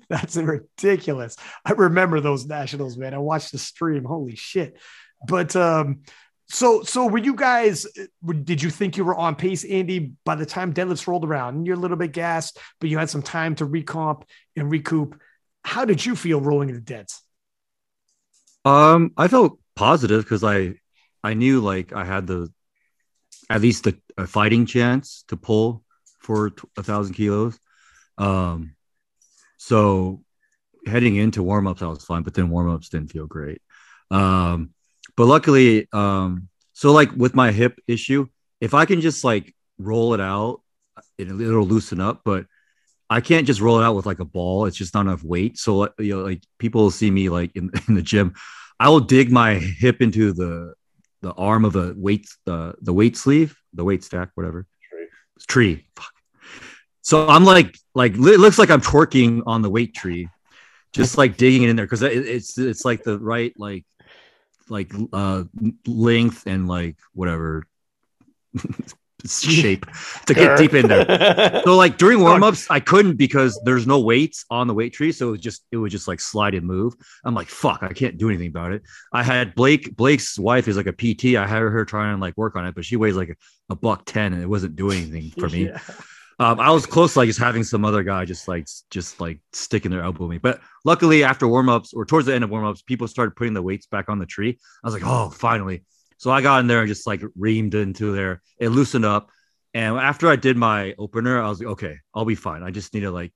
that's 0.08 0.36
ridiculous. 0.36 1.36
I 1.64 1.72
remember 1.72 2.20
those 2.20 2.46
nationals, 2.46 2.96
man. 2.96 3.14
I 3.14 3.18
watched 3.18 3.52
the 3.52 3.58
stream. 3.58 4.04
Holy 4.04 4.36
shit. 4.36 4.78
But 5.26 5.54
um, 5.56 6.02
So, 6.48 6.82
so 6.82 7.06
were 7.06 7.18
you 7.18 7.34
guys? 7.34 7.86
Did 8.44 8.62
you 8.62 8.70
think 8.70 8.96
you 8.96 9.04
were 9.04 9.14
on 9.14 9.34
pace, 9.34 9.64
Andy? 9.64 10.12
By 10.24 10.34
the 10.36 10.46
time 10.46 10.72
deadlifts 10.74 11.06
rolled 11.06 11.24
around, 11.24 11.56
and 11.56 11.66
you're 11.66 11.76
a 11.76 11.80
little 11.80 11.96
bit 11.96 12.12
gassed, 12.12 12.58
but 12.80 12.90
you 12.90 12.98
had 12.98 13.10
some 13.10 13.22
time 13.22 13.54
to 13.56 13.66
recomp 13.66 14.22
and 14.56 14.70
recoup. 14.70 15.18
How 15.64 15.84
did 15.86 16.04
you 16.04 16.14
feel 16.16 16.40
rolling 16.40 16.68
into 16.68 16.80
deads? 16.82 17.22
Um, 18.64 19.12
I 19.16 19.28
felt 19.28 19.58
positive 19.74 20.24
because 20.24 20.44
I, 20.44 20.74
I 21.24 21.34
knew 21.34 21.60
like 21.60 21.92
I 21.92 22.04
had 22.04 22.26
the, 22.26 22.52
at 23.50 23.62
least 23.62 23.84
the 23.84 23.98
a 24.16 24.26
fighting 24.26 24.66
chance 24.66 25.24
to 25.28 25.36
pull 25.36 25.82
for 26.20 26.52
a 26.76 26.82
thousand 26.82 27.14
kilos. 27.14 27.58
Um, 28.18 28.76
so 29.56 30.22
heading 30.86 31.16
into 31.16 31.42
warm 31.42 31.66
ups, 31.66 31.82
I 31.82 31.86
was 31.86 32.04
fine, 32.04 32.22
but 32.22 32.34
then 32.34 32.50
warm 32.50 32.70
ups 32.70 32.90
didn't 32.90 33.10
feel 33.10 33.26
great. 33.26 33.60
Um, 34.10 34.74
but 35.16 35.24
luckily, 35.24 35.88
um, 35.92 36.48
so 36.74 36.92
like 36.92 37.10
with 37.12 37.34
my 37.34 37.50
hip 37.50 37.80
issue, 37.86 38.26
if 38.60 38.74
I 38.74 38.84
can 38.84 39.00
just 39.00 39.24
like 39.24 39.54
roll 39.78 40.14
it 40.14 40.20
out, 40.20 40.60
it, 41.18 41.28
it'll 41.28 41.66
loosen 41.66 42.00
up. 42.00 42.20
But 42.24 42.46
I 43.08 43.20
can't 43.20 43.46
just 43.46 43.60
roll 43.60 43.80
it 43.80 43.84
out 43.84 43.96
with 43.96 44.06
like 44.06 44.20
a 44.20 44.24
ball. 44.24 44.66
It's 44.66 44.76
just 44.76 44.94
not 44.94 45.02
enough 45.06 45.24
weight. 45.24 45.58
So 45.58 45.88
you 45.98 46.16
know, 46.16 46.22
like 46.22 46.42
people 46.58 46.82
will 46.82 46.90
see 46.90 47.10
me 47.10 47.28
like 47.28 47.54
in, 47.56 47.70
in 47.88 47.94
the 47.94 48.02
gym. 48.02 48.34
I 48.78 48.88
will 48.90 49.00
dig 49.00 49.30
my 49.30 49.54
hip 49.54 50.02
into 50.02 50.32
the 50.32 50.74
the 51.24 51.32
arm 51.32 51.64
of 51.64 51.74
a 51.74 51.94
weight 51.96 52.28
the 52.44 52.74
the 52.82 52.92
weight 52.92 53.16
sleeve, 53.16 53.56
the 53.72 53.82
weight 53.82 54.04
stack, 54.04 54.28
whatever 54.34 54.66
Tree. 54.90 55.08
tree. 55.48 55.86
Fuck. 55.96 56.12
So 57.00 57.26
I'm 57.26 57.44
like 57.44 57.78
like 57.94 58.12
it 58.12 58.18
looks 58.18 58.58
like 58.58 58.70
I'm 58.70 58.82
twerking 58.82 59.42
on 59.46 59.62
the 59.62 59.70
weight 59.70 59.94
tree, 59.94 60.28
just 60.92 61.16
like 61.16 61.38
digging 61.38 61.62
it 61.62 61.70
in 61.70 61.76
there 61.76 61.86
because 61.86 62.02
it, 62.02 62.12
it's 62.12 62.58
it's 62.58 62.84
like 62.84 63.02
the 63.04 63.18
right 63.18 63.54
like 63.56 63.86
like 64.68 64.92
uh 65.14 65.44
length 65.86 66.46
and 66.46 66.68
like 66.68 66.98
whatever 67.14 67.64
shape 69.26 69.86
to 70.26 70.34
get 70.34 70.58
deep 70.58 70.74
in 70.74 70.88
there. 70.88 71.62
So 71.64 71.76
like 71.76 71.98
during 71.98 72.20
warm-ups, 72.20 72.70
I 72.70 72.80
couldn't 72.80 73.16
because 73.16 73.60
there's 73.64 73.86
no 73.86 74.00
weights 74.00 74.44
on 74.50 74.66
the 74.66 74.74
weight 74.74 74.92
tree. 74.92 75.12
So 75.12 75.28
it 75.28 75.30
was 75.32 75.40
just 75.40 75.64
it 75.72 75.76
would 75.76 75.90
just 75.90 76.08
like 76.08 76.20
slide 76.20 76.54
and 76.54 76.66
move. 76.66 76.94
I'm 77.24 77.34
like, 77.34 77.48
fuck, 77.48 77.82
I 77.82 77.92
can't 77.92 78.18
do 78.18 78.28
anything 78.28 78.48
about 78.48 78.72
it. 78.72 78.82
I 79.12 79.22
had 79.22 79.54
Blake, 79.54 79.96
Blake's 79.96 80.38
wife 80.38 80.68
is 80.68 80.76
like 80.76 80.86
a 80.86 80.92
PT. 80.92 81.36
I 81.36 81.46
had 81.46 81.62
her 81.62 81.84
trying 81.84 82.16
to 82.16 82.20
like 82.20 82.36
work 82.36 82.56
on 82.56 82.66
it, 82.66 82.74
but 82.74 82.84
she 82.84 82.96
weighs 82.96 83.16
like 83.16 83.30
a, 83.30 83.36
a 83.70 83.76
buck 83.76 84.04
10 84.06 84.32
and 84.32 84.42
it 84.42 84.48
wasn't 84.48 84.76
doing 84.76 85.02
anything 85.02 85.30
for 85.30 85.48
me. 85.48 85.70
Yeah. 85.74 85.78
Um, 86.40 86.58
I 86.58 86.70
was 86.70 86.84
close 86.84 87.12
to 87.12 87.20
like 87.20 87.28
just 87.28 87.38
having 87.38 87.62
some 87.62 87.84
other 87.84 88.02
guy 88.02 88.24
just 88.24 88.48
like 88.48 88.66
just 88.90 89.20
like 89.20 89.38
sticking 89.52 89.90
their 89.90 90.02
elbow 90.02 90.26
me. 90.26 90.38
But 90.38 90.60
luckily 90.84 91.22
after 91.22 91.46
warm-ups 91.46 91.94
or 91.94 92.04
towards 92.04 92.26
the 92.26 92.34
end 92.34 92.42
of 92.42 92.50
warm-ups, 92.50 92.82
people 92.82 93.06
started 93.06 93.36
putting 93.36 93.54
the 93.54 93.62
weights 93.62 93.86
back 93.86 94.08
on 94.08 94.18
the 94.18 94.26
tree. 94.26 94.58
I 94.82 94.86
was 94.86 94.94
like, 94.94 95.04
oh, 95.06 95.30
finally. 95.30 95.84
So 96.24 96.30
I 96.30 96.40
got 96.40 96.60
in 96.60 96.68
there 96.68 96.78
and 96.78 96.88
just 96.88 97.06
like 97.06 97.20
reamed 97.38 97.74
into 97.74 98.12
there. 98.12 98.40
It 98.58 98.70
loosened 98.70 99.04
up. 99.04 99.28
And 99.74 99.98
after 99.98 100.26
I 100.26 100.36
did 100.36 100.56
my 100.56 100.94
opener, 100.98 101.38
I 101.38 101.50
was 101.50 101.58
like, 101.58 101.68
okay, 101.72 101.98
I'll 102.14 102.24
be 102.24 102.34
fine. 102.34 102.62
I 102.62 102.70
just 102.70 102.94
need 102.94 103.00
to 103.00 103.10
like 103.10 103.34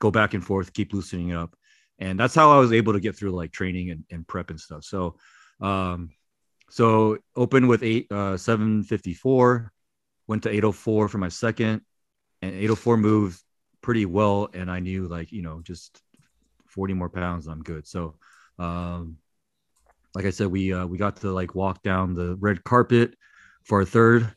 go 0.00 0.10
back 0.10 0.34
and 0.34 0.44
forth, 0.44 0.72
keep 0.72 0.92
loosening 0.92 1.28
it 1.28 1.36
up. 1.36 1.54
And 2.00 2.18
that's 2.18 2.34
how 2.34 2.50
I 2.50 2.58
was 2.58 2.72
able 2.72 2.92
to 2.94 2.98
get 2.98 3.14
through 3.14 3.36
like 3.36 3.52
training 3.52 3.90
and, 3.90 4.04
and 4.10 4.26
prep 4.26 4.50
and 4.50 4.58
stuff. 4.58 4.82
So 4.82 5.14
um 5.60 6.10
so 6.70 7.18
open 7.36 7.68
with 7.68 7.84
eight 7.84 8.10
uh 8.10 8.36
754, 8.36 9.70
went 10.26 10.42
to 10.42 10.48
804 10.48 11.06
for 11.06 11.18
my 11.18 11.28
second, 11.28 11.82
and 12.42 12.52
804 12.52 12.96
moved 12.96 13.40
pretty 13.80 14.06
well. 14.06 14.48
And 14.52 14.68
I 14.68 14.80
knew 14.80 15.06
like, 15.06 15.30
you 15.30 15.42
know, 15.42 15.60
just 15.62 16.02
40 16.66 16.94
more 16.94 17.10
pounds, 17.10 17.46
I'm 17.46 17.62
good. 17.62 17.86
So 17.86 18.16
um 18.58 19.18
like 20.14 20.26
I 20.26 20.30
said, 20.30 20.46
we 20.46 20.72
uh, 20.72 20.86
we 20.86 20.98
got 20.98 21.16
to 21.18 21.32
like 21.32 21.54
walk 21.54 21.82
down 21.82 22.14
the 22.14 22.36
red 22.36 22.62
carpet 22.64 23.14
for 23.64 23.80
our 23.80 23.84
third. 23.84 24.32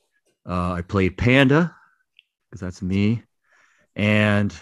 Uh, 0.47 0.73
I 0.73 0.81
played 0.81 1.17
Panda 1.17 1.75
because 2.49 2.61
that's 2.61 2.81
me, 2.81 3.23
and 3.95 4.53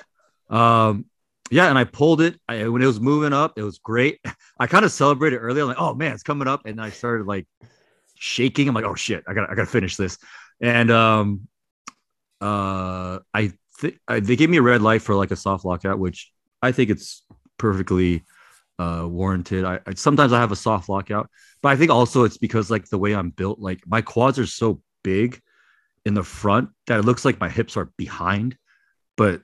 um, 0.50 1.06
yeah, 1.52 1.70
and 1.70 1.78
I 1.78 1.84
pulled 1.84 2.22
it. 2.22 2.40
I, 2.48 2.68
when 2.68 2.82
it 2.82 2.88
was 2.88 3.00
moving 3.00 3.34
up, 3.34 3.54
it 3.58 3.64
was 3.64 3.80
great. 3.80 4.20
I 4.60 4.68
kind 4.68 4.84
of 4.84 4.92
celebrated 4.92 5.38
early. 5.38 5.62
I'm 5.62 5.68
like, 5.68 5.80
oh 5.80 5.94
man, 5.94 6.14
it's 6.14 6.24
coming 6.24 6.48
up, 6.48 6.66
and 6.66 6.82
I 6.82 6.90
started 6.90 7.28
like 7.28 7.48
shaking. 8.16 8.68
I'm 8.68 8.76
like, 8.76 8.86
oh 8.86 8.96
shit, 8.96 9.24
I 9.28 9.34
got 9.34 9.50
I 9.50 9.56
got 9.56 9.64
to 9.64 9.72
finish 9.72 9.96
this. 9.96 10.18
And 10.62 10.92
um, 10.92 11.48
uh, 12.42 13.20
I 13.34 13.54
think 13.78 14.00
they 14.08 14.36
gave 14.36 14.50
me 14.50 14.58
a 14.58 14.62
red 14.62 14.82
light 14.82 15.02
for 15.02 15.16
like 15.16 15.32
a 15.32 15.36
soft 15.36 15.66
lockout, 15.66 16.00
which 16.00 16.32
I 16.62 16.72
think 16.72 16.90
it's 16.90 17.24
perfectly 17.58 18.24
uh 18.80 19.06
warranted. 19.08 19.66
I, 19.66 19.80
I 19.86 19.94
sometimes 19.94 20.34
I 20.34 20.40
have 20.40 20.52
a 20.52 20.56
soft 20.56 20.90
lockout, 20.90 21.30
but 21.62 21.70
I 21.70 21.76
think 21.76 21.92
also 21.92 22.24
it's 22.24 22.38
because 22.38 22.70
like 22.70 22.88
the 22.88 22.98
way 22.98 23.16
I'm 23.16 23.30
built, 23.30 23.60
like 23.60 23.82
my 23.86 24.02
quads 24.02 24.40
are 24.40 24.46
so 24.46 24.82
big 25.04 25.42
in 26.06 26.14
the 26.14 26.24
front 26.24 26.70
that 26.88 27.00
it 27.00 27.06
looks 27.06 27.26
like 27.26 27.40
my 27.40 27.50
hips 27.50 27.78
are 27.78 27.92
behind. 27.98 28.58
But 29.18 29.42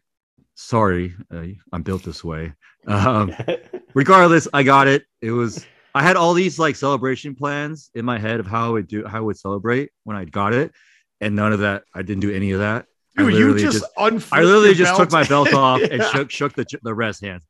sorry, 0.56 1.16
uh, 1.34 1.46
I'm 1.72 1.84
built 1.84 2.04
this 2.04 2.24
way. 2.24 2.54
Um, 2.88 3.32
regardless, 3.94 4.48
I 4.54 4.64
got 4.64 4.88
it. 4.88 5.04
It 5.22 5.30
was 5.30 5.64
I 5.94 6.02
had 6.02 6.16
all 6.16 6.34
these 6.34 6.58
like 6.58 6.76
celebration 6.76 7.36
plans 7.36 7.92
in 7.94 8.06
my 8.06 8.18
head 8.18 8.40
of 8.40 8.48
how 8.48 8.66
I 8.66 8.70
would 8.70 8.88
do 8.88 9.06
how 9.06 9.20
I 9.20 9.22
would 9.22 9.38
celebrate 9.38 9.92
when 10.04 10.18
I 10.18 10.26
got 10.26 10.54
it, 10.54 10.72
and 11.20 11.36
none 11.36 11.54
of 11.54 11.60
that. 11.60 11.84
I 11.94 12.02
didn't 12.02 12.22
do 12.22 12.34
any 12.34 12.54
of 12.54 12.60
that. 12.60 12.86
I 13.18 13.24
Dude, 13.24 13.34
you 13.34 13.40
literally 13.52 13.62
just, 13.62 13.86
unflipped 13.98 14.34
I 14.34 14.44
literally 14.44 14.74
just 14.74 14.96
took 14.96 15.12
my 15.12 15.24
belt 15.26 15.54
off 15.54 15.82
and 15.92 16.02
shook 16.06 16.32
shook 16.32 16.54
the 16.54 16.66
the 16.82 16.94
rest 16.94 17.22
hands. 17.24 17.46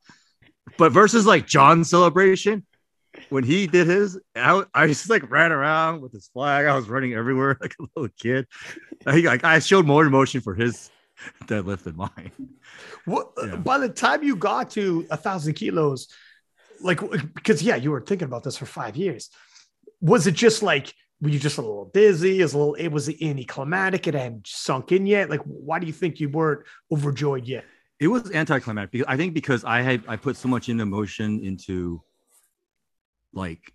But 0.78 0.92
versus 0.92 1.26
like 1.26 1.48
John's 1.48 1.90
celebration, 1.90 2.66
when 3.30 3.44
he 3.44 3.68
did 3.68 3.88
his, 3.88 4.20
I, 4.36 4.64
I 4.74 4.88
just 4.88 5.10
like 5.10 5.30
ran 5.30 5.52
around 5.52 6.02
with 6.02 6.12
his 6.14 6.30
flag. 6.30 6.66
I 6.66 6.76
was 6.76 6.90
running 6.90 7.14
everywhere 7.14 7.58
like 7.62 7.76
a 7.80 7.86
little 7.96 8.14
kid. 8.20 8.48
I, 9.06 9.18
like 9.20 9.44
I 9.44 9.60
showed 9.60 9.86
more 9.86 10.06
emotion 10.06 10.42
for 10.42 10.56
his 10.56 10.90
deadlift 11.46 11.84
than 11.84 11.98
mine. 11.98 12.32
What, 13.06 13.32
uh, 13.38 13.48
Yeah. 13.48 13.56
By 13.58 13.78
the 13.78 13.90
time 13.90 14.24
you 14.24 14.36
got 14.36 14.72
to 14.72 15.06
a 15.12 15.18
thousand 15.18 15.54
kilos, 15.54 16.08
like 16.82 17.00
because 17.36 17.62
yeah, 17.62 17.76
you 17.76 17.92
were 17.92 18.02
thinking 18.02 18.28
about 18.28 18.44
this 18.44 18.58
for 18.58 18.66
five 18.66 18.96
years. 18.96 19.30
Was 20.02 20.26
it 20.26 20.34
just 20.34 20.64
like 20.64 20.94
were 21.22 21.30
you 21.30 21.40
just 21.40 21.60
a 21.60 21.62
little 21.62 21.92
dizzy? 21.94 22.42
Is 22.42 22.54
a 22.54 22.58
little 22.58 22.74
it 22.74 22.88
was 22.88 23.08
anticlimactic? 23.22 24.08
It 24.08 24.16
hadn't 24.16 24.48
sunk 24.48 24.92
in 24.92 25.06
yet. 25.06 25.30
Like, 25.30 25.42
why 25.42 25.80
do 25.80 25.86
you 25.86 25.94
think 25.94 26.20
you 26.20 26.30
weren't 26.30 26.66
overjoyed 26.92 27.46
yet? 27.46 27.66
It 28.02 28.08
was 28.08 28.32
anticlimactic 28.32 28.92
because 28.92 29.06
I 29.08 29.16
think 29.16 29.36
because 29.36 29.64
I 29.64 29.82
had 29.82 30.04
I 30.08 30.16
put 30.16 30.36
so 30.36 30.50
much 30.50 30.70
emotion 30.70 31.40
into 31.40 32.02
like 33.32 33.72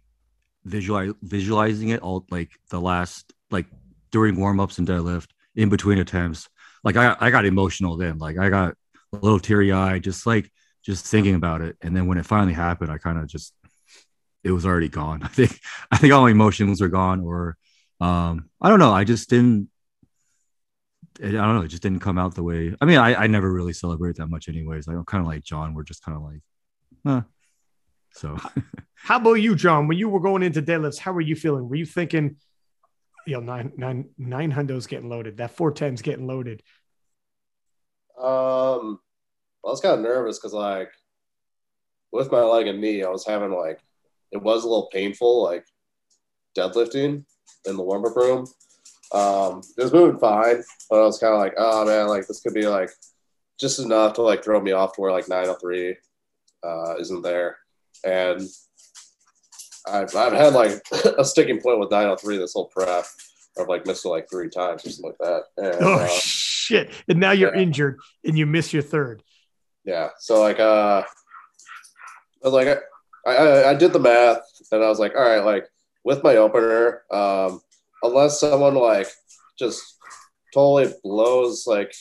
visualize 0.65 1.13
visualizing 1.23 1.91
it 1.91 2.01
all 2.01 2.27
like 2.29 2.51
the 2.71 2.81
last 2.81 3.33
like 3.53 3.67
during 4.11 4.35
warm-ups 4.35 4.79
and 4.79 4.89
deadlift 4.89 5.29
in 5.55 5.69
between 5.69 5.99
attempts. 5.99 6.49
Like 6.83 6.97
I 6.97 7.17
I 7.21 7.31
got 7.31 7.45
emotional 7.45 7.97
then. 7.97 8.19
Like 8.19 8.37
I 8.37 8.51
got 8.51 8.75
a 9.13 9.17
little 9.17 9.39
teary 9.39 9.71
eyed 9.71 10.03
just 10.03 10.27
like 10.27 10.51
just 10.85 11.07
thinking 11.07 11.37
about 11.37 11.61
it. 11.61 11.77
And 11.81 11.97
then 11.97 12.09
when 12.09 12.19
it 12.19 12.27
finally 12.27 12.53
happened, 12.53 12.91
I 12.91 12.99
kind 12.99 13.19
of 13.19 13.29
just 13.29 13.55
it 14.43 14.51
was 14.51 14.67
already 14.67 14.89
gone. 14.89 15.23
I 15.23 15.29
think 15.29 15.61
I 15.93 15.99
think 15.99 16.13
all 16.13 16.23
my 16.23 16.33
emotions 16.33 16.83
are 16.83 16.89
gone 16.89 17.21
or 17.21 17.57
um 18.01 18.51
I 18.61 18.71
don't 18.71 18.81
know. 18.81 18.93
I 18.93 19.05
just 19.05 19.31
didn't 19.31 19.71
I 21.23 21.31
don't 21.31 21.57
know. 21.57 21.63
It 21.63 21.69
just 21.69 21.83
didn't 21.83 22.01
come 22.01 22.19
out 22.19 22.35
the 22.35 22.43
way. 22.43 22.75
I 22.81 22.85
mean, 22.85 22.99
I, 22.99 23.15
I 23.15 23.27
never 23.27 23.51
really 23.53 23.73
celebrate 23.73 24.17
that 24.17 24.27
much, 24.27 24.49
anyways. 24.49 24.87
I'm 24.87 25.05
kind 25.05 25.23
of 25.23 25.27
like 25.27 25.43
John. 25.43 25.75
We're 25.75 25.85
just 25.85 26.05
kind 26.05 26.17
of 26.17 26.23
like, 26.23 26.41
huh. 27.07 27.23
So 28.13 28.37
How 29.07 29.19
about 29.19 29.35
you, 29.35 29.55
John? 29.55 29.87
When 29.87 29.99
you 29.99 30.09
were 30.09 30.19
going 30.19 30.43
into 30.43 30.61
deadlifts, 30.61 30.99
how 30.99 31.13
were 31.13 31.21
you 31.21 31.37
feeling? 31.37 31.69
Were 31.69 31.77
you 31.77 31.87
thinking, 31.87 32.37
you 33.25 33.35
know, 33.35 33.41
nine 33.41 33.73
nine 33.77 34.09
nine 34.19 34.53
hundos 34.53 34.89
getting 34.89 35.09
loaded, 35.09 35.37
that 35.37 35.53
four 35.53 35.71
tens 35.71 36.03
getting 36.03 36.27
loaded? 36.27 36.63
Um, 38.19 38.99
I 39.65 39.69
was 39.69 39.81
kind 39.81 39.95
of 39.95 40.01
nervous 40.01 40.39
because 40.39 40.55
like 40.55 40.91
with 42.11 42.33
my 42.33 42.41
leg 42.41 42.67
and 42.67 42.81
knee, 42.81 43.05
I 43.05 43.09
was 43.09 43.25
having 43.25 43.53
like 43.53 43.79
it 44.33 44.43
was 44.43 44.65
a 44.65 44.69
little 44.69 44.89
painful, 44.93 45.45
like 45.45 45.65
deadlifting 46.59 47.25
in 47.67 47.77
the 47.77 47.83
warm 47.83 48.05
up 48.07 48.17
room. 48.17 48.47
Um, 49.13 49.63
it 49.79 49.83
was 49.83 49.93
moving 49.93 50.19
fine, 50.19 50.63
but 50.91 51.01
I 51.01 51.03
was 51.03 51.19
kind 51.19 51.33
of 51.35 51.41
like, 51.41 51.55
oh 51.57 51.85
man, 51.87 52.09
like 52.09 52.27
this 52.27 52.41
could 52.41 52.55
be 52.55 52.67
like 52.67 52.91
just 53.61 53.79
enough 53.79 54.15
to 54.15 54.23
like 54.23 54.43
throw 54.45 54.61
me 54.61 54.73
off 54.73 54.95
to 54.95 55.01
where 55.01 55.13
like 55.13 55.29
903 55.29 55.97
uh, 56.65 56.95
isn't 56.99 57.23
there, 57.23 57.59
and 58.05 58.43
I've 59.89 60.15
I've 60.15 60.33
had 60.33 60.55
like 60.55 60.83
a 61.19 61.25
sticking 61.25 61.61
point 61.61 61.79
with 61.79 61.91
903 61.91 62.39
this 62.39 62.53
whole 62.55 62.67
prep. 62.67 63.05
I've 63.59 63.69
like 63.69 63.87
missed 63.87 64.05
it 64.05 64.09
like 64.11 64.29
three 64.29 64.51
times 64.51 64.85
or 64.85 64.91
something 64.91 65.15
like 65.19 65.19
that. 65.19 65.43
And, 65.57 65.77
Oh 65.85 65.95
uh, 66.01 66.09
shit! 66.09 66.91
And 67.09 67.19
now 67.21 67.31
you're 67.31 67.55
yeah. 67.55 67.63
injured 67.63 67.99
and 68.25 68.37
you 68.37 68.45
miss 68.45 68.73
your 68.73 68.83
third. 68.83 69.23
yeah 69.85 70.09
so 70.19 70.41
like 70.41 70.59
uh 70.59 71.03
i 72.45 72.49
was 72.49 72.53
like 72.53 72.67
I, 73.27 73.31
I 73.37 73.71
i 73.71 73.75
did 73.75 73.93
the 73.93 74.01
math 74.01 74.41
and 74.73 74.83
i 74.83 74.89
was 74.89 74.99
like 74.99 75.15
all 75.15 75.23
right 75.23 75.45
like 75.45 75.69
with 76.05 76.25
my 76.25 76.37
opener 76.37 77.03
um 77.11 77.61
unless 78.07 78.41
someone 78.41 78.75
like 78.75 79.09
just 79.59 79.83
totally 80.55 80.93
blows 81.03 81.67
like 81.67 81.93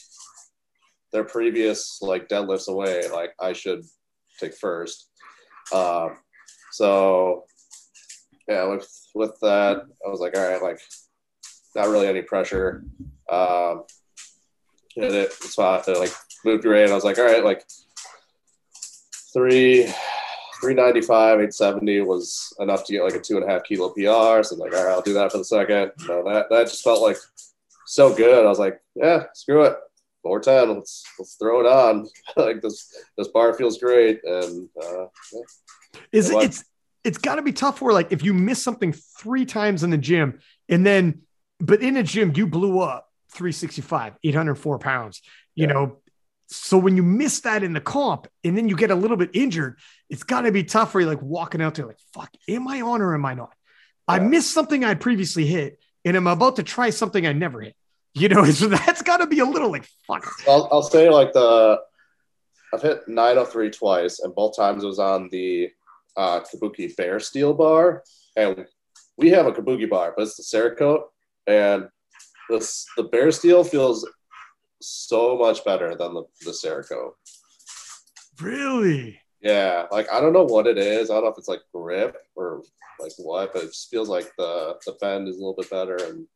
their 1.11 1.23
previous 1.23 1.99
like 2.01 2.27
deadlifts 2.27 2.67
away 2.67 3.07
like 3.09 3.31
i 3.39 3.53
should 3.53 3.83
take 4.39 4.53
first 4.53 5.09
um 5.73 6.17
so 6.71 7.45
yeah, 8.47 8.65
with 8.65 8.87
with 9.13 9.39
that, 9.41 9.83
I 10.05 10.09
was 10.09 10.19
like, 10.19 10.37
all 10.37 10.47
right, 10.47 10.61
like 10.61 10.79
not 11.75 11.87
really 11.87 12.07
any 12.07 12.21
pressure. 12.21 12.83
Um, 13.31 13.83
hit 14.93 15.13
it 15.13 15.33
spot, 15.33 15.87
like 15.87 16.11
moved 16.43 16.63
great. 16.63 16.89
I 16.89 16.93
was 16.93 17.03
like, 17.03 17.17
all 17.17 17.25
right, 17.25 17.43
like 17.43 17.63
three. 19.33 19.91
395, 20.65 21.33
870 21.33 22.01
was 22.01 22.53
enough 22.59 22.85
to 22.85 22.93
get 22.93 23.03
like 23.03 23.13
a 23.13 23.19
two 23.19 23.37
and 23.37 23.45
a 23.45 23.47
half 23.51 23.63
kilo 23.63 23.89
PR. 23.89 24.43
So 24.43 24.55
I'm 24.55 24.59
like, 24.59 24.73
all 24.73 24.83
right, 24.83 24.91
I'll 24.91 25.01
do 25.01 25.13
that 25.13 25.31
for 25.31 25.37
the 25.37 25.45
second. 25.45 25.91
No, 26.07 26.23
that 26.23 26.47
that 26.49 26.67
just 26.67 26.83
felt 26.83 27.01
like 27.01 27.17
so 27.85 28.13
good. 28.13 28.43
I 28.45 28.49
was 28.49 28.59
like, 28.59 28.79
yeah, 28.95 29.23
screw 29.33 29.63
it. 29.63 29.77
410, 30.23 30.77
let's 30.77 31.03
let's 31.19 31.35
throw 31.35 31.59
it 31.59 31.67
on. 31.67 32.07
like 32.37 32.61
this 32.61 32.95
this 33.17 33.27
bar 33.27 33.53
feels 33.53 33.77
great. 33.77 34.21
And 34.23 34.67
uh, 34.83 35.05
yeah. 35.33 35.99
Is 36.11 36.29
it, 36.31 36.43
it's, 36.43 36.63
it's 37.03 37.17
got 37.19 37.35
to 37.35 37.43
be 37.43 37.53
tough 37.53 37.79
where 37.81 37.93
like 37.93 38.11
if 38.11 38.23
you 38.23 38.33
miss 38.33 38.61
something 38.61 38.91
three 38.91 39.45
times 39.45 39.83
in 39.83 39.91
the 39.91 39.97
gym 39.97 40.39
and 40.67 40.83
then 40.85 41.21
but 41.59 41.81
in 41.83 41.95
a 41.97 42.03
gym 42.03 42.33
you 42.35 42.47
blew 42.47 42.79
up 42.79 43.07
365 43.33 44.13
804 44.23 44.79
pounds 44.79 45.21
you 45.53 45.67
Yeah. 45.67 45.73
know 45.73 45.97
so 46.47 46.77
when 46.77 46.95
you 46.95 47.03
miss 47.03 47.41
that 47.41 47.63
in 47.63 47.73
the 47.73 47.81
comp 47.81 48.27
and 48.43 48.57
then 48.57 48.69
you 48.69 48.75
get 48.75 48.91
a 48.91 48.95
little 48.95 49.17
bit 49.17 49.31
injured 49.33 49.77
it's 50.09 50.23
got 50.23 50.41
to 50.41 50.51
be 50.51 50.63
tough 50.63 50.91
for 50.91 50.99
you 51.01 51.07
like 51.07 51.21
walking 51.21 51.61
out 51.61 51.75
there 51.75 51.85
like 51.87 51.99
fuck 52.13 52.29
am 52.47 52.67
i 52.67 52.81
on 52.81 53.01
or 53.01 53.13
am 53.15 53.25
i 53.25 53.33
not 53.33 53.53
i 54.07 54.17
Yeah. 54.17 54.23
missed 54.27 54.51
something 54.51 54.83
i'd 54.83 55.01
previously 55.01 55.45
hit 55.45 55.79
and 56.03 56.15
i'm 56.15 56.27
about 56.27 56.57
to 56.57 56.63
try 56.63 56.89
something 56.91 57.25
i 57.25 57.33
never 57.33 57.61
hit 57.61 57.75
you 58.13 58.29
know 58.29 58.45
so 58.51 58.67
that's 58.67 59.01
got 59.01 59.17
to 59.17 59.27
be 59.27 59.39
a 59.39 59.45
little 59.45 59.71
like 59.71 59.87
fuck 60.07 60.25
I'll, 60.47 60.67
I'll 60.71 60.83
say 60.83 61.09
like 61.09 61.33
the 61.33 61.79
I've 62.73 62.81
hit 62.81 63.07
903 63.07 63.69
twice, 63.69 64.19
and 64.19 64.35
both 64.35 64.57
times 64.57 64.83
it 64.83 64.87
was 64.87 64.99
on 64.99 65.29
the 65.31 65.69
uh, 66.17 66.41
Kabuki 66.41 66.93
Bare 66.97 67.21
Steel 67.21 67.53
bar. 67.53 68.03
And 68.35 68.65
we 69.17 69.29
have 69.29 69.45
a 69.45 69.53
Kabuki 69.53 69.89
bar, 69.89 70.13
but 70.17 70.23
it's 70.23 70.35
the 70.35 70.43
Cerakote, 70.43 71.03
and 71.47 71.87
this 72.49 72.85
the 72.97 73.03
Bare 73.03 73.31
Steel 73.31 73.63
feels 73.63 74.05
so 74.81 75.37
much 75.37 75.63
better 75.65 75.95
than 75.95 76.13
the 76.13 76.23
the 76.45 76.51
Cerakote. 76.51 77.13
really 78.41 79.19
Yeah, 79.41 79.85
like 79.91 80.07
I 80.11 80.19
don't 80.19 80.33
know 80.33 80.43
what 80.45 80.67
it 80.67 80.77
is. 80.77 81.09
I 81.09 81.15
don't 81.15 81.23
know 81.23 81.29
if 81.29 81.37
it's 81.37 81.47
like 81.47 81.61
grip 81.73 82.15
or 82.35 82.63
like 82.99 83.11
what, 83.17 83.53
but 83.53 83.63
it 83.63 83.67
just 83.67 83.89
feels 83.89 84.09
like 84.09 84.31
the 84.37 84.75
the 84.85 84.93
bend 85.01 85.27
is 85.27 85.35
a 85.35 85.39
little 85.39 85.55
bit 85.55 85.69
better, 85.69 85.95
and 85.95 86.27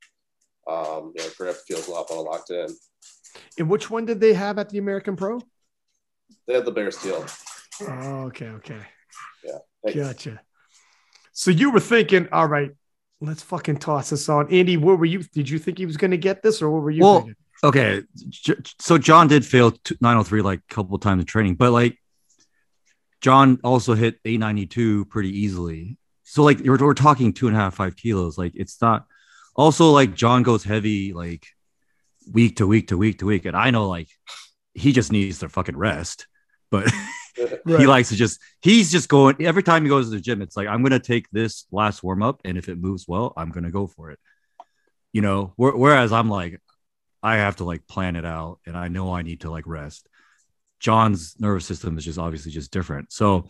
um, 0.67 1.13
yeah, 1.15 1.25
grip 1.37 1.55
feels 1.67 1.87
a 1.87 1.91
lot 1.91 2.07
more 2.11 2.23
locked 2.23 2.51
in. 2.51 2.67
and 3.57 3.69
which 3.69 3.89
one 3.89 4.05
did 4.05 4.19
they 4.19 4.33
have 4.33 4.57
at 4.59 4.69
the 4.69 4.77
american 4.77 5.15
pro 5.15 5.39
They 6.47 6.53
had 6.55 6.65
the 6.65 6.71
Bare 6.71 6.91
Steel. 6.91 7.25
Oh, 7.87 8.25
okay, 8.27 8.47
okay. 8.47 8.81
Yeah. 9.43 9.59
Hey. 9.85 9.93
Gotcha. 9.93 10.41
So 11.31 11.49
you 11.51 11.71
were 11.71 11.79
thinking, 11.79 12.27
all 12.31 12.47
right, 12.47 12.71
let's 13.21 13.41
fucking 13.41 13.77
toss 13.77 14.09
this 14.09 14.27
on. 14.27 14.51
Andy, 14.51 14.75
what 14.77 14.99
were 14.99 15.05
you? 15.05 15.23
Did 15.23 15.49
you 15.49 15.57
think 15.59 15.77
he 15.77 15.85
was 15.85 15.95
going 15.95 16.11
to 16.11 16.17
get 16.17 16.43
this, 16.43 16.61
or 16.61 16.69
what 16.69 16.81
were 16.83 16.91
you 16.91 17.01
Well, 17.03 17.15
thinking? 17.19 17.35
Okay 17.63 18.01
so 18.79 18.97
john 18.97 19.27
did 19.27 19.45
fail 19.45 19.73
903 20.01 20.41
like 20.41 20.59
a 20.59 20.73
couple 20.73 20.97
times 20.97 21.21
in 21.21 21.25
training 21.25 21.55
but 21.55 21.71
like 21.71 21.97
john 23.21 23.59
also 23.63 23.93
hit 23.93 24.15
892 24.25 25.05
pretty 25.05 25.39
easily. 25.39 25.97
So 26.23 26.43
like 26.43 26.59
we're, 26.59 26.77
we're 26.77 26.93
talking 26.93 27.33
two 27.33 27.47
and 27.47 27.55
a 27.55 27.59
half 27.59 27.75
five 27.75 27.95
kilos 27.95 28.37
like 28.37 28.53
it's 28.55 28.81
not 28.81 29.05
also 29.55 29.91
like 29.91 30.15
john 30.15 30.43
goes 30.43 30.63
heavy 30.63 31.11
like 31.11 31.45
week 32.31 32.57
to 32.57 32.67
week 32.67 32.89
to 32.89 32.97
week 32.97 33.19
to 33.19 33.25
week 33.25 33.45
and 33.45 33.57
i 33.57 33.71
know 33.71 33.87
like 33.87 34.07
he 34.73 34.91
just 34.91 35.11
needs 35.11 35.39
to 35.39 35.49
fucking 35.49 35.75
rest 35.75 36.27
but 36.69 36.89
he 37.65 37.87
likes 37.87 38.09
to 38.09 38.15
just 38.15 38.39
he's 38.61 38.91
just 38.91 39.09
going 39.09 39.35
every 39.43 39.63
time 39.63 39.83
he 39.83 39.89
goes 39.89 40.05
to 40.09 40.15
the 40.15 40.21
gym 40.21 40.41
it's 40.41 40.55
like 40.55 40.67
i'm 40.67 40.83
gonna 40.83 40.99
take 40.99 41.27
this 41.31 41.65
last 41.71 42.03
warm 42.03 42.21
up 42.21 42.39
and 42.45 42.57
if 42.57 42.69
it 42.69 42.77
moves 42.77 43.05
well 43.07 43.33
i'm 43.35 43.49
gonna 43.49 43.71
go 43.71 43.87
for 43.87 44.11
it. 44.11 44.19
You 45.11 45.21
know 45.21 45.53
wh- 45.55 45.75
whereas 45.75 46.11
i'm 46.11 46.29
like 46.29 46.61
i 47.21 47.35
have 47.37 47.57
to 47.57 47.63
like 47.63 47.87
plan 47.87 48.15
it 48.15 48.25
out 48.25 48.59
and 48.65 48.77
i 48.77 48.87
know 48.87 49.13
i 49.13 49.21
need 49.21 49.41
to 49.41 49.51
like 49.51 49.67
rest. 49.67 50.07
John's 50.79 51.35
nervous 51.39 51.65
system 51.65 51.97
is 51.97 52.05
just 52.05 52.17
obviously 52.17 52.51
just 52.51 52.71
different. 52.71 53.11
So 53.11 53.49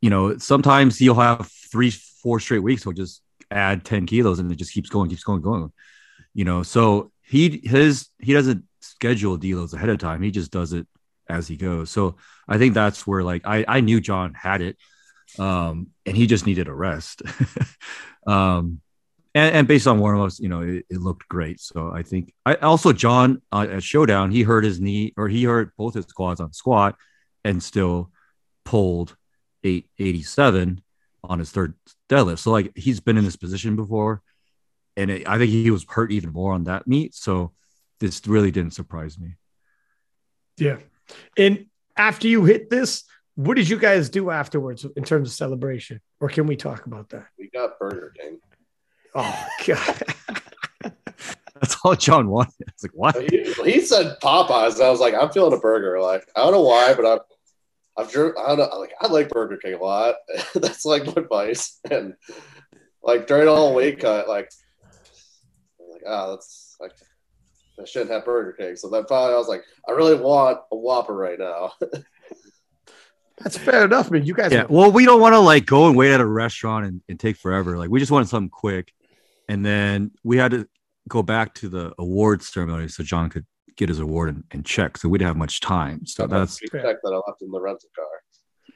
you 0.00 0.10
know 0.10 0.38
sometimes 0.38 0.98
he'll 0.98 1.14
have 1.14 1.50
three 1.70 1.90
four 1.90 2.40
straight 2.40 2.62
weeks 2.62 2.84
he'll 2.84 2.92
just 2.92 3.22
add 3.50 3.84
10 3.84 4.06
kilos 4.06 4.38
and 4.38 4.50
it 4.50 4.56
just 4.56 4.72
keeps 4.72 4.88
going 4.88 5.10
keeps 5.10 5.24
going 5.24 5.42
going. 5.42 5.72
You 6.34 6.44
know 6.44 6.62
so 6.62 7.12
he 7.22 7.60
his 7.64 8.08
he 8.18 8.32
doesn't 8.32 8.64
schedule 8.80 9.38
deloads 9.38 9.74
ahead 9.74 9.88
of 9.88 9.98
time. 9.98 10.22
He 10.22 10.30
just 10.30 10.50
does 10.50 10.72
it 10.72 10.86
as 11.28 11.48
he 11.48 11.56
goes. 11.56 11.90
So 11.90 12.16
i 12.48 12.58
think 12.58 12.74
that's 12.74 13.06
where 13.06 13.22
like 13.22 13.42
i 13.46 13.64
i 13.68 13.80
knew 13.80 14.00
john 14.00 14.34
had 14.34 14.60
it 14.60 14.76
um 15.38 15.86
and 16.04 16.16
he 16.16 16.26
just 16.26 16.46
needed 16.46 16.68
a 16.68 16.74
rest. 16.74 17.22
Um 18.26 18.82
and, 19.34 19.54
and 19.54 19.68
based 19.68 19.86
on 19.86 19.98
warm-ups 19.98 20.40
you 20.40 20.48
know 20.48 20.60
it, 20.60 20.84
it 20.90 21.00
looked 21.00 21.28
great 21.28 21.60
so 21.60 21.92
i 21.94 22.02
think 22.02 22.32
i 22.46 22.54
also 22.56 22.92
john 22.92 23.40
uh, 23.52 23.66
at 23.70 23.82
showdown 23.82 24.30
he 24.30 24.42
hurt 24.42 24.64
his 24.64 24.80
knee 24.80 25.12
or 25.16 25.28
he 25.28 25.44
hurt 25.44 25.76
both 25.76 25.94
his 25.94 26.06
quads 26.06 26.40
on 26.40 26.52
squat 26.52 26.96
and 27.44 27.62
still 27.62 28.10
pulled 28.64 29.16
887 29.64 30.82
on 31.24 31.38
his 31.38 31.50
third 31.50 31.74
deadlift 32.08 32.38
so 32.38 32.50
like 32.50 32.72
he's 32.76 33.00
been 33.00 33.16
in 33.16 33.24
this 33.24 33.36
position 33.36 33.76
before 33.76 34.22
and 34.96 35.10
it, 35.10 35.28
i 35.28 35.38
think 35.38 35.50
he 35.50 35.70
was 35.70 35.84
hurt 35.88 36.12
even 36.12 36.32
more 36.32 36.52
on 36.52 36.64
that 36.64 36.86
meet 36.86 37.14
so 37.14 37.52
this 38.00 38.26
really 38.26 38.50
didn't 38.50 38.72
surprise 38.72 39.18
me 39.18 39.36
Yeah. 40.60 40.76
And 41.36 41.66
after 41.96 42.28
you 42.28 42.44
hit 42.44 42.70
this, 42.70 43.04
what 43.34 43.56
did 43.56 43.68
you 43.68 43.78
guys 43.78 44.10
do 44.10 44.30
afterwards 44.30 44.84
in 44.96 45.02
terms 45.04 45.30
of 45.30 45.34
celebration? 45.34 46.00
Or 46.20 46.28
can 46.28 46.46
we 46.46 46.56
talk 46.56 46.86
about 46.86 47.08
that? 47.10 47.26
We 47.38 47.48
got 47.48 47.78
Burger 47.78 48.12
King. 48.16 48.38
Oh 49.14 49.46
God. 49.66 50.04
that's 51.60 51.76
all 51.84 51.94
john 51.94 52.28
wanted 52.28 52.54
it's 52.68 52.82
like 52.84 52.92
what 52.94 53.16
He, 53.30 53.42
he 53.64 53.80
said 53.82 54.16
Popeyes, 54.22 54.74
and 54.76 54.84
I 54.84 54.90
was 54.90 55.00
like, 55.00 55.14
I'm 55.14 55.30
feeling 55.30 55.52
a 55.52 55.58
burger. 55.60 56.00
Like 56.00 56.26
I 56.36 56.40
don't 56.42 56.52
know 56.52 56.62
why, 56.62 56.94
but 56.94 57.04
I'm, 57.06 57.18
I'm 57.98 58.06
drew, 58.06 58.36
I 58.38 58.48
don't 58.54 58.58
know, 58.58 58.78
like 58.78 58.92
I 59.00 59.08
like 59.08 59.28
Burger 59.28 59.56
King 59.58 59.74
a 59.74 59.78
lot. 59.82 60.14
That's 60.54 60.84
like 60.84 61.04
my 61.06 61.22
vice, 61.28 61.78
and 61.90 62.14
like 63.02 63.26
during 63.26 63.48
all 63.48 63.54
the 63.56 63.60
whole 63.60 63.74
weight 63.74 63.98
cut, 64.00 64.28
like 64.28 64.48
I'm 65.80 65.90
like 65.90 66.02
ah, 66.06 66.30
that's 66.30 66.76
like 66.80 66.92
I 67.80 67.84
shouldn't 67.84 68.10
have 68.10 68.24
Burger 68.24 68.52
King. 68.52 68.76
So 68.76 68.88
then 68.90 69.04
finally, 69.08 69.34
I 69.34 69.38
was 69.38 69.48
like, 69.48 69.62
I 69.88 69.92
really 69.92 70.14
want 70.14 70.58
a 70.70 70.76
Whopper 70.76 71.14
right 71.14 71.38
now. 71.38 71.72
That's 73.38 73.56
fair 73.56 73.86
enough, 73.86 74.10
man. 74.10 74.24
You 74.26 74.34
guys 74.34 74.52
Yeah. 74.52 74.64
were- 74.64 74.68
Well, 74.80 74.92
we 74.92 75.06
don't 75.06 75.18
want 75.20 75.32
to 75.32 75.38
like 75.38 75.64
go 75.64 75.86
and 75.88 75.96
wait 75.96 76.12
at 76.12 76.20
a 76.20 76.26
restaurant 76.26 76.84
and, 76.84 77.00
and 77.08 77.18
take 77.18 77.38
forever. 77.38 77.78
Like 77.78 77.88
we 77.88 77.98
just 77.98 78.12
want 78.12 78.28
something 78.28 78.50
quick. 78.50 78.92
And 79.50 79.66
then 79.66 80.12
we 80.22 80.36
had 80.36 80.52
to 80.52 80.68
go 81.08 81.22
back 81.24 81.54
to 81.54 81.68
the 81.68 81.92
awards 81.98 82.46
ceremony 82.48 82.86
so 82.86 83.02
John 83.02 83.28
could 83.28 83.44
get 83.76 83.88
his 83.88 83.98
award 83.98 84.28
and, 84.28 84.44
and 84.52 84.64
check. 84.64 84.96
So 84.96 85.08
we 85.08 85.18
didn't 85.18 85.28
have 85.28 85.36
much 85.36 85.58
time. 85.60 86.06
So 86.06 86.26
that's 86.28 86.60
Big 86.60 86.70
check 86.70 86.96
that 87.02 87.12
I 87.12 87.16
left 87.28 87.42
in 87.42 87.50
the 87.50 87.60
rental 87.60 87.88
car. 87.96 88.74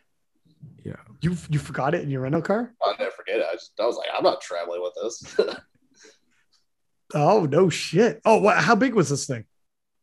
yeah. 0.85 0.97
you 1.21 1.37
you 1.49 1.61
forgot 1.61 1.95
it 1.95 2.03
in 2.03 2.11
your 2.11 2.23
rental 2.23 2.43
car? 2.43 2.75
I'll 2.83 2.97
never 2.99 3.13
forget 3.13 3.37
it. 3.37 3.47
I 3.49 3.53
just 3.55 3.73
I 3.81 3.87
was 3.87 3.97
like, 3.97 4.09
I'm 4.17 4.25
not 4.25 4.41
traveling 4.41 4.83
with 4.83 4.95
this. 5.03 5.57
Oh 7.15 7.45
no 7.45 7.69
shit. 7.69 8.21
Oh 8.25 8.39
what 8.41 8.57
how 8.59 8.75
big 8.75 8.95
was 8.95 9.09
this 9.09 9.27
thing? 9.27 9.45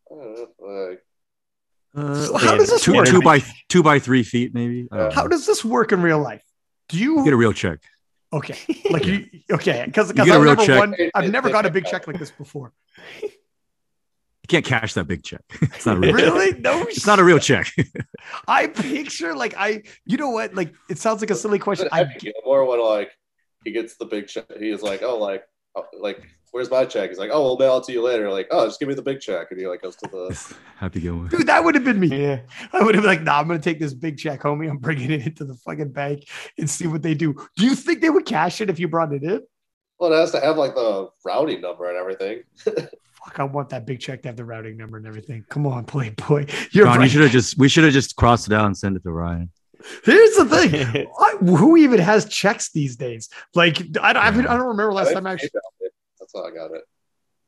Know, 0.09 0.47
like, 0.59 1.03
Uh, 1.95 2.15
So 2.15 2.37
how 2.37 2.55
does 2.55 2.69
this 2.69 2.83
two, 2.83 2.93
work? 2.93 3.07
two 3.07 3.21
by 3.21 3.43
two 3.67 3.83
by 3.83 3.99
three 3.99 4.23
feet, 4.23 4.53
maybe. 4.53 4.87
I 4.91 4.97
don't 4.97 5.13
How 5.13 5.27
does 5.27 5.45
this 5.45 5.65
work 5.65 5.91
in 5.91 6.01
real 6.01 6.19
life? 6.19 6.43
Do 6.87 6.97
you 6.97 7.23
get 7.25 7.33
a 7.33 7.35
real 7.35 7.51
check? 7.51 7.79
Okay? 8.33 8.57
Like 8.89 9.05
you 9.05 9.27
okay? 9.51 9.83
Because 9.85 10.13
You 10.15 10.21
I've 10.21 10.27
never 10.43 10.55
check. 10.55 10.79
won, 10.79 10.95
I've 11.15 11.31
never 11.31 11.49
got 11.49 11.65
a 11.65 11.69
big 11.69 11.85
check 11.85 12.07
like 12.07 12.19
this 12.19 12.31
before. 12.31 12.73
You 13.21 14.47
can't 14.47 14.65
cash 14.65 14.93
that 14.95 15.07
big 15.07 15.23
check. 15.23 15.41
it's 15.61 15.85
not 15.85 15.97
a 15.97 15.99
real. 15.99 16.13
Really? 16.13 16.59
No, 16.59 16.81
It's 16.83 17.05
not 17.05 17.19
a 17.19 17.23
real 17.23 17.39
check. 17.39 17.73
I 18.47 18.67
picture 18.67 19.33
like 19.35 19.53
I, 19.57 19.83
you 20.05 20.17
know 20.17 20.29
what? 20.29 20.53
Like 20.53 20.73
it 20.89 20.97
sounds 20.97 21.21
like 21.21 21.31
a 21.31 21.35
silly 21.35 21.59
question. 21.59 21.87
I 21.91 22.01
I 22.01 22.03
Gilmore 22.19 22.65
when 22.65 22.81
like 22.83 23.11
he 23.63 23.71
gets 23.71 23.95
the 23.97 24.05
big 24.05 24.27
check. 24.27 24.45
He 24.59 24.69
is 24.69 24.81
like, 24.81 25.03
oh, 25.03 25.17
like, 25.17 25.43
oh, 25.75 25.85
like, 25.99 26.21
where's 26.51 26.69
my 26.69 26.85
check? 26.85 27.09
He's 27.09 27.17
like, 27.17 27.31
oh, 27.33 27.41
we'll 27.41 27.57
mail 27.57 27.77
it 27.77 27.85
to 27.85 27.91
you 27.91 28.03
later. 28.03 28.29
Like, 28.29 28.47
oh, 28.51 28.65
just 28.65 28.79
give 28.79 28.89
me 28.89 28.95
the 28.95 29.01
big 29.01 29.19
check, 29.19 29.47
and 29.51 29.59
he 29.59 29.67
like 29.67 29.81
goes 29.81 29.95
to 29.97 30.09
the. 30.09 30.55
Happy 30.77 31.01
Gilmore. 31.01 31.27
dude, 31.27 31.47
that 31.47 31.63
would 31.63 31.75
have 31.75 31.83
been 31.83 31.99
me. 31.99 32.07
Yeah. 32.07 32.41
I 32.73 32.83
would 32.83 32.95
have 32.95 33.03
been 33.03 33.11
like, 33.11 33.23
nah, 33.23 33.39
I'm 33.39 33.47
gonna 33.47 33.59
take 33.59 33.79
this 33.79 33.93
big 33.93 34.17
check, 34.17 34.41
homie. 34.41 34.69
I'm 34.69 34.77
bringing 34.77 35.11
it 35.11 35.25
into 35.25 35.45
the 35.45 35.55
fucking 35.55 35.91
bank 35.91 36.27
and 36.57 36.69
see 36.69 36.87
what 36.87 37.01
they 37.01 37.13
do. 37.13 37.33
Do 37.57 37.65
you 37.65 37.75
think 37.75 38.01
they 38.01 38.09
would 38.09 38.25
cash 38.25 38.61
it 38.61 38.69
if 38.69 38.79
you 38.79 38.87
brought 38.87 39.13
it 39.13 39.23
in? 39.23 39.41
Well, 39.99 40.13
it 40.13 40.17
has 40.17 40.31
to 40.31 40.39
have 40.39 40.57
like 40.57 40.75
the 40.75 41.09
routing 41.23 41.61
number 41.61 41.87
and 41.87 41.97
everything. 41.97 42.43
Fuck, 42.55 43.39
I 43.39 43.43
want 43.43 43.69
that 43.69 43.85
big 43.85 43.99
check 43.99 44.23
to 44.23 44.29
have 44.29 44.35
the 44.35 44.45
routing 44.45 44.75
number 44.75 44.97
and 44.97 45.05
everything. 45.05 45.45
Come 45.49 45.67
on, 45.67 45.85
Playboy. 45.85 46.47
You're 46.71 46.85
John, 46.85 47.01
you 47.01 47.07
should 47.07 47.21
have 47.21 47.31
just 47.31 47.57
we 47.57 47.69
should 47.69 47.83
have 47.83 47.93
just 47.93 48.15
crossed 48.15 48.47
it 48.47 48.53
out 48.53 48.65
and 48.65 48.75
sent 48.75 48.95
it 48.95 49.03
to 49.03 49.11
Ryan. 49.11 49.51
Here's 50.03 50.35
the 50.35 50.45
thing. 50.45 51.07
I, 51.19 51.37
who 51.37 51.75
even 51.77 51.99
has 51.99 52.25
checks 52.25 52.71
these 52.71 52.95
days? 52.95 53.29
Like, 53.55 53.79
I 53.99 54.13
don't, 54.13 54.47
I 54.47 54.57
don't 54.57 54.67
remember 54.67 54.93
last 54.93 55.09
I 55.09 55.13
time 55.15 55.27
I 55.27 55.37
think 55.37 55.51
actually. 55.55 55.80
PayPal. 56.33 56.41
That's 56.43 56.55
how 56.55 56.63
I 56.63 56.67
got 56.67 56.75
it. 56.75 56.83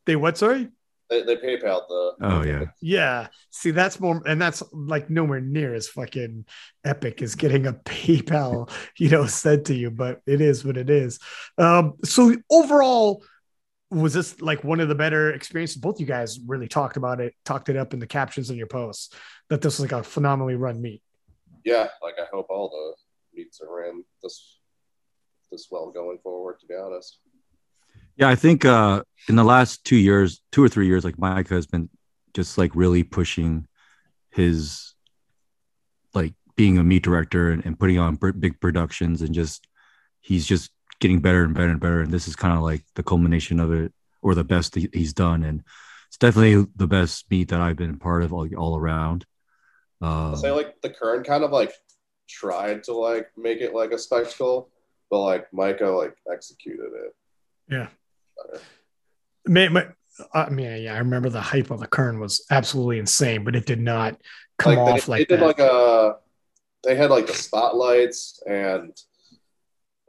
They 0.05 0.15
what? 0.15 0.37
Sorry. 0.37 0.69
They, 1.09 1.23
they 1.23 1.35
PayPal 1.35 1.87
the. 1.87 2.13
Oh 2.21 2.43
yeah. 2.43 2.65
Yeah. 2.81 3.27
See, 3.51 3.71
that's 3.71 3.99
more, 3.99 4.21
and 4.25 4.41
that's 4.41 4.63
like 4.71 5.09
nowhere 5.09 5.41
near 5.41 5.75
as 5.75 5.87
fucking 5.87 6.45
epic 6.83 7.21
as 7.21 7.35
getting 7.35 7.67
a 7.67 7.73
PayPal, 7.73 8.69
you 8.97 9.09
know, 9.09 9.25
sent 9.25 9.65
to 9.65 9.75
you, 9.75 9.91
but 9.91 10.21
it 10.25 10.41
is 10.41 10.65
what 10.65 10.77
it 10.77 10.89
is. 10.89 11.19
Um, 11.57 11.93
so 12.03 12.35
overall, 12.49 13.23
was 13.91 14.13
this 14.13 14.41
like 14.41 14.63
one 14.63 14.79
of 14.79 14.87
the 14.87 14.95
better 14.95 15.31
experiences? 15.31 15.77
Both 15.77 15.99
you 15.99 16.05
guys 16.05 16.39
really 16.39 16.67
talked 16.67 16.97
about 16.97 17.21
it, 17.21 17.35
talked 17.45 17.69
it 17.69 17.77
up 17.77 17.93
in 17.93 17.99
the 17.99 18.07
captions 18.07 18.49
in 18.49 18.55
your 18.55 18.67
posts 18.67 19.15
that 19.49 19.61
this 19.61 19.79
was 19.79 19.91
like 19.91 19.99
a 19.99 20.03
phenomenally 20.03 20.55
run 20.55 20.81
meet. 20.81 21.03
Yeah, 21.63 21.87
like 22.01 22.15
I 22.19 22.25
hope 22.31 22.47
all 22.49 22.69
the 22.69 23.37
meets 23.37 23.61
are 23.61 23.73
ran 23.73 24.03
this 24.23 24.59
this 25.51 25.67
well 25.69 25.91
going 25.91 26.17
forward. 26.23 26.59
To 26.61 26.65
be 26.65 26.73
honest. 26.73 27.19
Yeah, 28.15 28.29
I 28.29 28.35
think 28.35 28.65
uh, 28.65 29.03
in 29.27 29.35
the 29.35 29.43
last 29.43 29.83
two 29.83 29.95
years, 29.95 30.41
two 30.51 30.63
or 30.63 30.69
three 30.69 30.87
years, 30.87 31.03
like 31.03 31.17
Micah 31.17 31.53
has 31.55 31.65
been 31.65 31.89
just 32.33 32.57
like 32.57 32.75
really 32.75 33.03
pushing 33.03 33.67
his 34.31 34.93
like 36.13 36.33
being 36.55 36.77
a 36.77 36.83
meet 36.83 37.03
director 37.03 37.49
and, 37.49 37.65
and 37.65 37.79
putting 37.79 37.99
on 37.99 38.17
big 38.39 38.59
productions 38.59 39.21
and 39.21 39.33
just 39.33 39.67
he's 40.21 40.45
just 40.45 40.71
getting 40.99 41.19
better 41.19 41.43
and 41.43 41.53
better 41.53 41.69
and 41.69 41.79
better. 41.79 42.01
And 42.01 42.11
this 42.11 42.27
is 42.27 42.35
kind 42.35 42.55
of 42.55 42.63
like 42.63 42.83
the 42.95 43.03
culmination 43.03 43.59
of 43.59 43.71
it 43.73 43.93
or 44.21 44.35
the 44.35 44.43
best 44.43 44.75
he's 44.75 45.13
done. 45.13 45.43
And 45.43 45.63
it's 46.07 46.17
definitely 46.17 46.67
the 46.75 46.87
best 46.87 47.29
meet 47.29 47.49
that 47.49 47.61
I've 47.61 47.75
been 47.75 47.97
part 47.97 48.23
of 48.23 48.31
all, 48.31 48.47
all 48.55 48.77
around. 48.77 49.25
Uh, 50.01 50.35
say 50.35 50.51
like 50.51 50.81
the 50.81 50.89
current 50.89 51.25
kind 51.25 51.43
of 51.43 51.51
like 51.51 51.73
tried 52.27 52.83
to 52.83 52.93
like 52.93 53.29
make 53.37 53.61
it 53.61 53.73
like 53.73 53.91
a 53.91 53.97
spectacle, 53.97 54.69
but 55.09 55.21
like 55.21 55.53
Micah 55.53 55.85
like 55.85 56.15
executed 56.31 56.91
it. 56.93 57.15
Yeah. 57.69 57.87
Man, 59.45 59.93
I 60.33 60.49
mean, 60.49 60.83
yeah, 60.83 60.95
I 60.95 60.99
remember 60.99 61.29
the 61.29 61.41
hype 61.41 61.71
on 61.71 61.79
the 61.79 61.87
Kern 61.87 62.19
was 62.19 62.45
absolutely 62.49 62.99
insane, 62.99 63.43
but 63.43 63.55
it 63.55 63.65
did 63.65 63.79
not 63.79 64.19
come 64.57 64.75
like 64.75 64.79
off 64.79 65.05
they, 65.05 65.11
like 65.11 65.27
they 65.27 65.35
did 65.35 65.41
that. 65.41 65.45
like 65.45 65.59
a 65.59 66.17
they 66.83 66.95
had 66.95 67.09
like 67.09 67.27
the 67.27 67.33
spotlights 67.33 68.41
and 68.47 68.91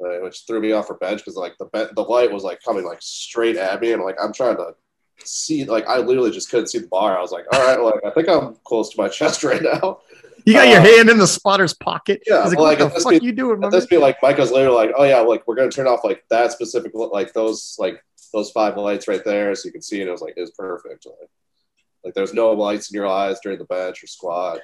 uh, 0.04 0.18
which 0.22 0.42
threw 0.46 0.60
me 0.60 0.72
off 0.72 0.86
for 0.86 0.94
bench 0.94 1.20
because 1.20 1.36
like 1.36 1.56
the 1.58 1.90
the 1.94 2.02
light 2.02 2.30
was 2.30 2.44
like 2.44 2.62
coming 2.62 2.84
like 2.84 3.00
straight 3.00 3.56
at 3.56 3.80
me 3.80 3.92
and 3.92 4.02
like 4.02 4.16
I'm 4.22 4.32
trying 4.32 4.56
to 4.56 4.74
see 5.24 5.64
like 5.64 5.86
I 5.86 5.98
literally 5.98 6.30
just 6.30 6.50
couldn't 6.50 6.68
see 6.68 6.78
the 6.78 6.88
bar. 6.88 7.16
I 7.16 7.20
was 7.20 7.32
like, 7.32 7.46
all 7.52 7.60
right, 7.60 7.80
like 7.80 8.04
I 8.04 8.10
think 8.10 8.28
I'm 8.28 8.56
close 8.64 8.90
to 8.90 9.00
my 9.00 9.08
chest 9.20 9.44
right 9.44 9.62
now. 9.62 10.00
You 10.44 10.52
got 10.52 10.68
uh, 10.68 10.72
your 10.72 10.80
hand 10.80 11.08
in 11.08 11.16
the 11.16 11.26
spotter's 11.26 11.72
pocket. 11.72 12.22
Yeah, 12.26 12.40
like, 12.40 12.58
well, 12.58 12.66
like, 12.66 12.78
what 12.80 12.94
the 12.94 13.00
fuck 13.00 13.20
be, 13.20 13.24
you 13.24 13.32
doing? 13.32 13.60
This 13.70 13.86
be 13.86 13.96
like 13.96 14.20
Micah's 14.20 14.52
literally 14.52 14.76
like, 14.76 14.94
oh 14.96 15.04
yeah, 15.04 15.20
like 15.20 15.46
we're 15.46 15.54
gonna 15.54 15.70
turn 15.70 15.86
off 15.86 16.04
like 16.04 16.24
that 16.28 16.52
specific 16.52 16.92
like 16.94 17.32
those 17.32 17.76
like 17.78 18.04
those 18.34 18.50
five 18.50 18.76
lights 18.76 19.08
right 19.08 19.24
there 19.24 19.54
so 19.54 19.66
you 19.66 19.72
can 19.72 19.82
see 19.82 20.00
and 20.00 20.08
it 20.08 20.12
was 20.12 20.20
like 20.20 20.34
it's 20.36 20.50
perfect. 20.50 21.06
Like, 21.06 21.30
like 22.04 22.14
there's 22.14 22.34
no 22.34 22.50
lights 22.52 22.90
in 22.90 22.96
your 22.96 23.06
eyes 23.06 23.38
during 23.42 23.58
the 23.58 23.64
bench 23.64 24.02
or 24.02 24.06
squat. 24.06 24.60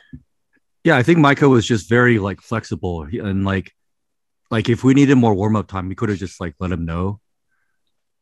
Yeah, 0.84 0.96
I 0.96 1.02
think 1.02 1.18
Micah 1.18 1.48
was 1.48 1.66
just 1.66 1.88
very 1.88 2.18
like 2.18 2.40
flexible 2.40 3.02
and 3.02 3.44
like 3.44 3.72
like 4.50 4.68
if 4.68 4.82
we 4.82 4.94
needed 4.94 5.14
more 5.14 5.34
warm 5.34 5.56
up 5.56 5.68
time, 5.68 5.88
we 5.88 5.94
could 5.94 6.08
have 6.08 6.18
just 6.18 6.40
like 6.40 6.54
let 6.58 6.72
him 6.72 6.84
know, 6.84 7.20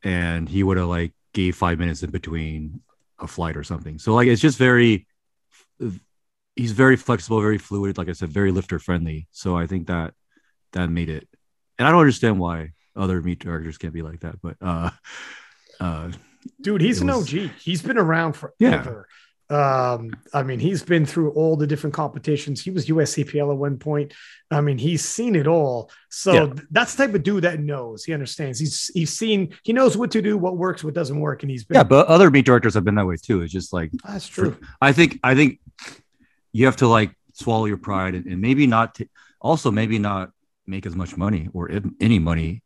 and 0.02 0.48
he 0.48 0.62
would 0.62 0.76
have 0.76 0.88
like 0.88 1.12
gave 1.32 1.56
five 1.56 1.78
minutes 1.78 2.02
in 2.02 2.10
between 2.10 2.80
a 3.18 3.26
flight 3.26 3.56
or 3.56 3.64
something. 3.64 3.98
So 3.98 4.14
like 4.14 4.28
it's 4.28 4.42
just 4.42 4.58
very, 4.58 5.06
he's 6.54 6.72
very 6.72 6.96
flexible, 6.96 7.40
very 7.40 7.58
fluid. 7.58 7.96
Like 7.96 8.08
I 8.08 8.12
said, 8.12 8.28
very 8.28 8.52
lifter 8.52 8.78
friendly. 8.78 9.26
So 9.30 9.56
I 9.56 9.66
think 9.66 9.86
that 9.86 10.14
that 10.72 10.90
made 10.90 11.08
it. 11.08 11.26
And 11.78 11.88
I 11.88 11.90
don't 11.90 12.00
understand 12.00 12.38
why 12.38 12.72
other 12.98 13.22
meet 13.22 13.38
directors 13.38 13.78
can't 13.78 13.94
be 13.94 14.02
like 14.02 14.20
that, 14.20 14.40
but 14.42 14.56
uh, 14.60 14.90
uh, 15.80 16.10
dude, 16.60 16.80
he's 16.80 17.00
an 17.00 17.08
was, 17.08 17.32
OG. 17.32 17.50
He's 17.60 17.82
been 17.82 17.98
around 17.98 18.34
forever. 18.34 19.08
Yeah. 19.08 19.14
Um, 19.50 20.10
I 20.34 20.42
mean, 20.42 20.58
he's 20.58 20.82
been 20.82 21.06
through 21.06 21.30
all 21.30 21.56
the 21.56 21.66
different 21.66 21.94
competitions. 21.94 22.62
He 22.62 22.70
was 22.70 22.86
USCPL 22.86 23.50
at 23.50 23.56
one 23.56 23.78
point. 23.78 24.12
I 24.50 24.60
mean, 24.60 24.76
he's 24.76 25.02
seen 25.02 25.34
it 25.36 25.46
all. 25.46 25.90
So 26.10 26.32
yeah. 26.32 26.52
that's 26.70 26.94
the 26.94 27.06
type 27.06 27.14
of 27.14 27.22
dude 27.22 27.44
that 27.44 27.58
knows. 27.58 28.04
He 28.04 28.12
understands. 28.12 28.58
He's 28.58 28.90
he's 28.92 29.16
seen. 29.16 29.54
He 29.62 29.72
knows 29.72 29.96
what 29.96 30.10
to 30.10 30.22
do, 30.22 30.36
what 30.36 30.58
works, 30.58 30.84
what 30.84 30.92
doesn't 30.92 31.18
work, 31.18 31.42
and 31.42 31.50
he's 31.50 31.64
been. 31.64 31.76
Yeah, 31.76 31.84
but 31.84 32.06
other 32.08 32.30
meet 32.30 32.44
directors 32.44 32.74
have 32.74 32.84
been 32.84 32.96
that 32.96 33.06
way 33.06 33.16
too. 33.16 33.40
It's 33.40 33.52
just 33.52 33.72
like 33.72 33.90
that's 34.04 34.28
true. 34.28 34.52
For, 34.52 34.60
I 34.82 34.92
think 34.92 35.18
I 35.22 35.34
think 35.34 35.60
you 36.52 36.66
have 36.66 36.76
to 36.76 36.88
like 36.88 37.14
swallow 37.32 37.64
your 37.64 37.78
pride 37.78 38.14
and, 38.14 38.26
and 38.26 38.40
maybe 38.40 38.66
not. 38.66 38.96
T- 38.96 39.08
also, 39.40 39.70
maybe 39.70 39.98
not 39.98 40.30
make 40.66 40.84
as 40.84 40.94
much 40.94 41.16
money 41.16 41.48
or 41.54 41.70
any 42.00 42.18
money. 42.18 42.62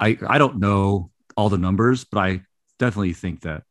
I 0.00 0.18
I 0.26 0.38
don't 0.38 0.58
know 0.58 1.10
all 1.36 1.48
the 1.48 1.58
numbers, 1.58 2.04
but 2.04 2.18
I 2.18 2.42
definitely 2.78 3.12
think 3.12 3.42
that 3.42 3.62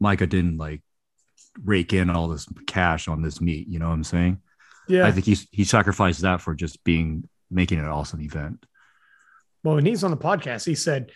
Micah 0.00 0.26
didn't 0.26 0.58
like 0.58 0.82
rake 1.62 1.92
in 1.92 2.10
all 2.10 2.28
this 2.28 2.46
cash 2.66 3.08
on 3.08 3.22
this 3.22 3.40
meet. 3.40 3.68
You 3.68 3.78
know 3.78 3.88
what 3.88 3.94
I'm 3.94 4.04
saying? 4.04 4.40
Yeah. 4.88 5.06
I 5.06 5.12
think 5.12 5.26
he's 5.26 5.46
he 5.50 5.64
sacrificed 5.64 6.22
that 6.22 6.40
for 6.40 6.54
just 6.54 6.82
being 6.84 7.28
making 7.50 7.78
an 7.78 7.86
awesome 7.86 8.20
event. 8.20 8.64
Well, 9.62 9.76
when 9.76 9.86
he's 9.86 10.04
on 10.04 10.10
the 10.10 10.16
podcast, 10.16 10.66
he 10.66 10.74
said, 10.74 11.10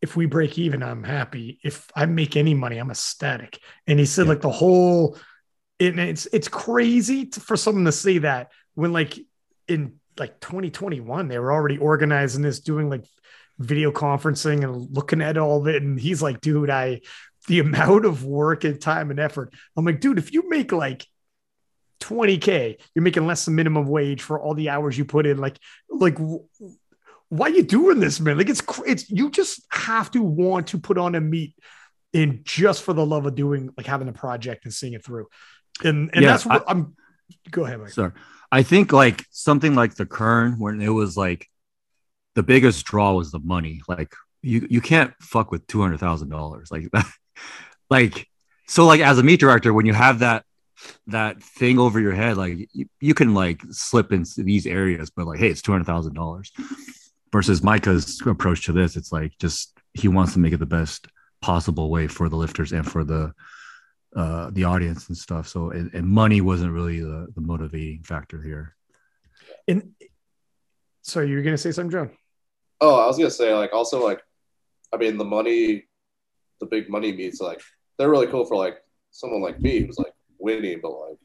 if 0.00 0.16
we 0.16 0.26
break 0.26 0.58
even, 0.58 0.82
I'm 0.82 1.02
happy. 1.02 1.58
If 1.62 1.90
I 1.94 2.06
make 2.06 2.36
any 2.36 2.54
money, 2.54 2.78
I'm 2.78 2.90
ecstatic. 2.90 3.58
And 3.86 3.98
he 3.98 4.06
said, 4.06 4.26
yeah. 4.26 4.30
like 4.30 4.40
the 4.40 4.50
whole, 4.50 5.18
and 5.78 5.98
it's 5.98 6.26
it's 6.26 6.48
crazy 6.48 7.26
to, 7.26 7.40
for 7.40 7.56
someone 7.56 7.84
to 7.84 7.92
say 7.92 8.18
that 8.18 8.52
when 8.74 8.92
like 8.92 9.18
in 9.68 9.94
like 10.18 10.40
2021 10.40 11.28
they 11.28 11.38
were 11.38 11.52
already 11.52 11.78
organizing 11.78 12.42
this, 12.42 12.60
doing 12.60 12.88
like 12.88 13.04
video 13.60 13.92
conferencing 13.92 14.64
and 14.64 14.90
looking 14.90 15.20
at 15.20 15.36
all 15.36 15.60
of 15.60 15.68
it. 15.68 15.82
And 15.82 16.00
he's 16.00 16.22
like, 16.22 16.40
dude, 16.40 16.70
I 16.70 17.02
the 17.46 17.60
amount 17.60 18.04
of 18.04 18.24
work 18.24 18.64
and 18.64 18.80
time 18.80 19.10
and 19.10 19.20
effort. 19.20 19.52
I'm 19.76 19.84
like, 19.84 20.00
dude, 20.00 20.18
if 20.18 20.32
you 20.32 20.48
make 20.48 20.72
like 20.72 21.06
20k, 22.00 22.80
you're 22.94 23.02
making 23.02 23.26
less 23.26 23.44
than 23.44 23.54
minimum 23.54 23.86
wage 23.86 24.22
for 24.22 24.40
all 24.40 24.54
the 24.54 24.70
hours 24.70 24.96
you 24.96 25.04
put 25.04 25.26
in. 25.26 25.38
Like, 25.38 25.58
like 25.88 26.18
why 27.28 27.46
are 27.46 27.50
you 27.50 27.62
doing 27.62 28.00
this, 28.00 28.18
man? 28.18 28.38
Like 28.38 28.48
it's 28.48 28.62
it's 28.86 29.10
you 29.10 29.30
just 29.30 29.62
have 29.70 30.10
to 30.12 30.22
want 30.22 30.68
to 30.68 30.78
put 30.78 30.98
on 30.98 31.14
a 31.14 31.20
meet 31.20 31.54
in 32.12 32.40
just 32.44 32.82
for 32.82 32.92
the 32.92 33.06
love 33.06 33.26
of 33.26 33.34
doing 33.34 33.70
like 33.76 33.86
having 33.86 34.08
a 34.08 34.12
project 34.12 34.64
and 34.64 34.74
seeing 34.74 34.94
it 34.94 35.04
through. 35.04 35.26
And 35.84 36.10
and 36.12 36.22
yeah, 36.22 36.30
that's 36.30 36.46
what 36.46 36.64
I, 36.66 36.72
am 36.72 36.96
go 37.50 37.64
ahead, 37.64 37.80
Mike. 37.80 37.90
Sorry. 37.90 38.12
I 38.50 38.62
think 38.62 38.92
like 38.92 39.24
something 39.30 39.74
like 39.74 39.94
the 39.94 40.06
Kern 40.06 40.58
when 40.58 40.80
it 40.80 40.88
was 40.88 41.16
like 41.16 41.48
the 42.40 42.44
biggest 42.44 42.86
draw 42.86 43.12
was 43.12 43.30
the 43.30 43.38
money. 43.38 43.82
Like 43.86 44.14
you 44.40 44.66
you 44.70 44.80
can't 44.80 45.12
fuck 45.20 45.50
with 45.50 45.66
two 45.66 45.82
hundred 45.82 46.00
thousand 46.00 46.30
dollars. 46.30 46.70
Like 46.70 46.90
that 46.92 47.06
like 47.90 48.26
so 48.66 48.86
like 48.86 49.02
as 49.02 49.18
a 49.18 49.22
meet 49.22 49.40
director 49.40 49.74
when 49.74 49.84
you 49.84 49.92
have 49.92 50.20
that 50.20 50.44
that 51.08 51.42
thing 51.42 51.78
over 51.78 52.00
your 52.00 52.14
head 52.14 52.38
like 52.38 52.56
you, 52.72 52.86
you 53.00 53.12
can 53.12 53.34
like 53.34 53.60
slip 53.70 54.12
into 54.12 54.42
these 54.42 54.66
areas 54.66 55.10
but 55.14 55.26
like 55.26 55.38
hey 55.38 55.48
it's 55.48 55.60
$200000 55.60 56.48
versus 57.30 57.62
micah's 57.62 58.22
approach 58.24 58.64
to 58.64 58.72
this 58.72 58.96
it's 58.96 59.12
like 59.12 59.36
just 59.38 59.78
he 59.92 60.08
wants 60.08 60.32
to 60.32 60.38
make 60.38 60.54
it 60.54 60.56
the 60.56 60.64
best 60.64 61.06
possible 61.42 61.90
way 61.90 62.06
for 62.06 62.30
the 62.30 62.36
lifters 62.36 62.72
and 62.72 62.90
for 62.90 63.04
the 63.04 63.30
uh 64.16 64.48
the 64.52 64.64
audience 64.64 65.08
and 65.08 65.16
stuff. 65.18 65.46
So 65.48 65.70
and, 65.70 65.92
and 65.92 66.06
money 66.06 66.40
wasn't 66.40 66.72
really 66.72 67.00
the, 67.00 67.28
the 67.34 67.42
motivating 67.42 68.02
factor 68.02 68.40
here. 68.42 68.74
And 69.68 69.92
sorry 71.02 71.28
you 71.28 71.36
were 71.36 71.42
gonna 71.42 71.58
say 71.58 71.72
something 71.72 71.90
john 71.90 72.10
oh 72.80 73.00
i 73.00 73.06
was 73.06 73.16
gonna 73.18 73.30
say 73.30 73.54
like 73.54 73.72
also 73.72 74.04
like 74.04 74.22
i 74.92 74.96
mean 74.96 75.16
the 75.16 75.24
money 75.24 75.84
the 76.60 76.66
big 76.66 76.88
money 76.88 77.12
meets 77.12 77.40
like 77.40 77.60
they're 77.98 78.10
really 78.10 78.26
cool 78.26 78.44
for 78.44 78.56
like 78.56 78.82
someone 79.10 79.42
like 79.42 79.60
me 79.60 79.80
who's 79.80 79.98
like 79.98 80.14
winning, 80.38 80.80
but 80.82 80.90
like 80.90 81.18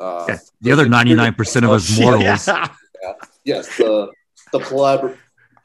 uh, 0.00 0.24
yeah, 0.28 0.38
the 0.60 0.72
other 0.72 0.88
ninety 0.88 1.14
nine 1.14 1.34
percent 1.34 1.64
of 1.64 1.70
us 1.70 1.98
mortals. 2.00 2.22
Yeah. 2.22 2.68
yeah. 3.02 3.12
Yes, 3.44 3.76
the 3.76 4.10
the 4.52 4.60
pleb 4.60 5.16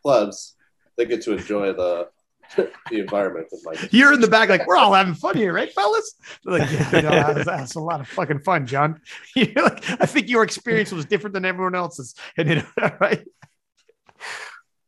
plebs 0.03 0.55
they 0.97 1.05
get 1.05 1.21
to 1.23 1.33
enjoy 1.33 1.73
the 1.73 2.09
the 2.55 2.99
environment 2.99 3.47
with 3.51 3.61
my 3.63 3.73
You're 3.91 4.13
in 4.13 4.21
the 4.21 4.27
back, 4.27 4.49
like 4.49 4.65
we're 4.65 4.77
all 4.77 4.93
having 4.93 5.13
fun 5.13 5.37
here, 5.37 5.53
right, 5.53 5.71
fellas? 5.71 6.15
like, 6.45 6.69
yeah, 6.71 6.95
you 6.95 7.01
know, 7.03 7.09
that's, 7.09 7.45
that's, 7.45 7.75
a 7.75 7.79
lot 7.79 8.01
of 8.01 8.07
fucking 8.07 8.39
fun, 8.39 8.65
John. 8.65 8.99
like, 9.35 9.87
I 10.01 10.07
think 10.07 10.29
your 10.29 10.41
experience 10.41 10.91
was 10.91 11.05
different 11.05 11.35
than 11.35 11.45
everyone 11.45 11.75
else's, 11.75 12.15
and 12.37 12.49
you 12.49 12.55
know, 12.55 12.91
right? 12.99 13.23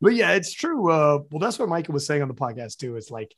But 0.02 0.16
yeah, 0.16 0.32
it's 0.32 0.52
true. 0.52 0.92
Uh, 0.92 1.20
well, 1.30 1.40
that's 1.40 1.60
what 1.60 1.70
Michael 1.70 1.94
was 1.94 2.06
saying 2.06 2.22
on 2.22 2.28
the 2.28 2.34
podcast 2.34 2.78
too. 2.78 2.96
It's 2.96 3.12
like 3.12 3.34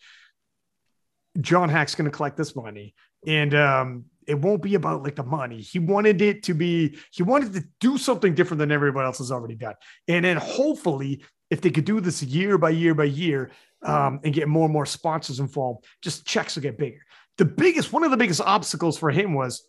John 1.39 1.69
Haack's 1.69 1.95
going 1.95 2.09
to 2.09 2.15
collect 2.15 2.37
this 2.37 2.55
money, 2.55 2.95
and 3.27 3.53
um, 3.53 4.05
it 4.25 4.39
won't 4.39 4.61
be 4.61 4.75
about 4.75 5.03
like 5.03 5.15
the 5.15 5.23
money. 5.23 5.61
He 5.61 5.79
wanted 5.79 6.21
it 6.21 6.43
to 6.43 6.53
be. 6.53 6.97
He 7.11 7.23
wanted 7.23 7.53
to 7.53 7.63
do 7.79 7.97
something 7.97 8.33
different 8.33 8.59
than 8.59 8.71
everybody 8.71 9.05
else 9.05 9.17
has 9.17 9.31
already 9.31 9.55
done, 9.55 9.75
and 10.07 10.23
then 10.23 10.37
hopefully, 10.37 11.23
if 11.49 11.61
they 11.61 11.69
could 11.69 11.85
do 11.85 11.99
this 11.99 12.23
year 12.23 12.57
by 12.57 12.69
year 12.69 12.95
by 12.95 13.05
year, 13.05 13.51
um, 13.83 14.19
and 14.23 14.33
get 14.33 14.47
more 14.47 14.65
and 14.65 14.73
more 14.73 14.85
sponsors 14.85 15.39
involved, 15.39 15.85
just 16.01 16.25
checks 16.25 16.55
will 16.55 16.63
get 16.63 16.77
bigger. 16.77 17.01
The 17.37 17.45
biggest, 17.45 17.91
one 17.91 18.03
of 18.03 18.11
the 18.11 18.17
biggest 18.17 18.41
obstacles 18.41 18.97
for 18.97 19.09
him 19.09 19.33
was 19.33 19.67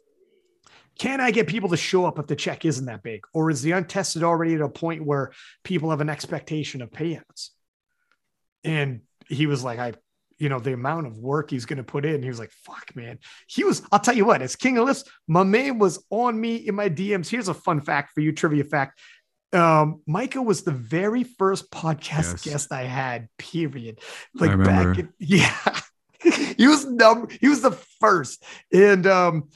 can 0.98 1.20
I 1.20 1.30
get 1.30 1.46
people 1.46 1.68
to 1.70 1.76
show 1.76 2.04
up 2.06 2.18
if 2.18 2.26
the 2.26 2.36
check 2.36 2.64
isn't 2.64 2.86
that 2.86 3.02
big? 3.02 3.24
Or 3.32 3.50
is 3.50 3.62
the 3.62 3.72
untested 3.72 4.22
already 4.22 4.54
at 4.54 4.60
a 4.60 4.68
point 4.68 5.04
where 5.04 5.32
people 5.62 5.90
have 5.90 6.00
an 6.00 6.10
expectation 6.10 6.82
of 6.82 6.90
payouts? 6.90 7.50
And 8.62 9.00
he 9.28 9.46
was 9.46 9.64
like, 9.64 9.78
I 9.78 9.94
you 10.38 10.48
know, 10.48 10.58
the 10.58 10.72
amount 10.72 11.06
of 11.06 11.18
work 11.18 11.50
he's 11.50 11.64
going 11.64 11.76
to 11.76 11.84
put 11.84 12.04
in. 12.04 12.22
He 12.22 12.28
was 12.28 12.38
like, 12.38 12.50
fuck, 12.50 12.94
man. 12.94 13.18
He 13.46 13.64
was, 13.64 13.82
I'll 13.92 14.00
tell 14.00 14.16
you 14.16 14.24
what, 14.24 14.42
as 14.42 14.56
King 14.56 14.78
of 14.78 14.86
Lifts, 14.86 15.04
my 15.28 15.42
man 15.42 15.78
was 15.78 16.04
on 16.10 16.40
me 16.40 16.56
in 16.56 16.74
my 16.74 16.88
DMs. 16.88 17.28
Here's 17.28 17.48
a 17.48 17.54
fun 17.54 17.80
fact 17.80 18.12
for 18.14 18.20
you, 18.20 18.32
trivia 18.32 18.64
fact. 18.64 18.98
Um, 19.52 20.02
Micah 20.06 20.42
was 20.42 20.62
the 20.62 20.72
very 20.72 21.22
first 21.22 21.70
podcast 21.70 22.32
Yes. 22.32 22.42
guest 22.42 22.72
I 22.72 22.82
had, 22.82 23.28
period. 23.38 24.00
Like 24.34 24.62
back, 24.62 24.98
in, 24.98 25.12
yeah. 25.18 25.56
he 26.56 26.66
was 26.66 26.84
number, 26.84 27.28
he 27.40 27.48
was 27.48 27.60
the 27.62 27.72
first. 28.00 28.42
And 28.72 29.06
um, 29.06 29.48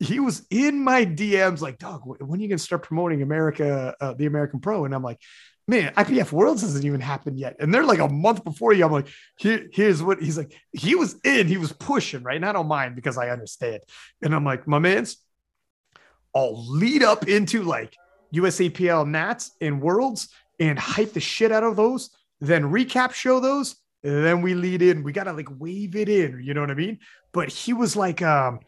he 0.00 0.18
was 0.18 0.46
in 0.50 0.82
my 0.82 1.04
DMs 1.04 1.60
like, 1.60 1.78
dog, 1.78 2.02
when 2.04 2.18
are 2.18 2.42
you 2.42 2.48
going 2.48 2.58
to 2.58 2.58
start 2.58 2.82
promoting 2.82 3.20
America, 3.20 3.94
uh, 4.00 4.14
the 4.14 4.24
American 4.24 4.58
Pro? 4.58 4.86
And 4.86 4.94
I'm 4.94 5.02
like, 5.02 5.20
man, 5.68 5.92
IPF 5.92 6.32
Worlds 6.32 6.62
hasn't 6.62 6.86
even 6.86 7.00
happened 7.00 7.38
yet. 7.38 7.56
And 7.60 7.72
they're 7.72 7.84
like 7.84 7.98
a 7.98 8.08
month 8.08 8.42
before 8.42 8.72
you. 8.72 8.84
I'm 8.84 8.92
like, 8.92 9.08
Here, 9.36 9.68
here's 9.72 10.02
what 10.02 10.20
he's 10.20 10.38
like. 10.38 10.58
He 10.72 10.94
was 10.94 11.16
in, 11.22 11.46
he 11.46 11.58
was 11.58 11.72
pushing, 11.72 12.22
right? 12.22 12.36
And 12.36 12.46
I 12.46 12.52
don't 12.52 12.66
mind 12.66 12.96
because 12.96 13.18
I 13.18 13.28
understand. 13.28 13.82
And 14.22 14.34
I'm 14.34 14.44
like, 14.44 14.66
my 14.66 14.78
man's, 14.78 15.18
I'll 16.34 16.66
lead 16.66 17.02
up 17.02 17.28
into 17.28 17.62
like 17.62 17.94
USAPL 18.34 19.06
Nats 19.06 19.52
and 19.60 19.82
Worlds 19.82 20.28
and 20.58 20.78
hype 20.78 21.12
the 21.12 21.20
shit 21.20 21.52
out 21.52 21.62
of 21.62 21.76
those, 21.76 22.10
then 22.40 22.64
recap 22.64 23.12
show 23.12 23.38
those. 23.38 23.76
Then 24.02 24.40
we 24.40 24.54
lead 24.54 24.80
in. 24.80 25.02
We 25.02 25.12
gotta 25.12 25.34
like 25.34 25.48
wave 25.58 25.94
it 25.94 26.08
in, 26.08 26.40
you 26.42 26.54
know 26.54 26.62
what 26.62 26.70
I 26.70 26.74
mean? 26.74 27.00
But 27.32 27.50
he 27.50 27.74
was 27.74 27.96
like, 27.96 28.22
um, 28.22 28.60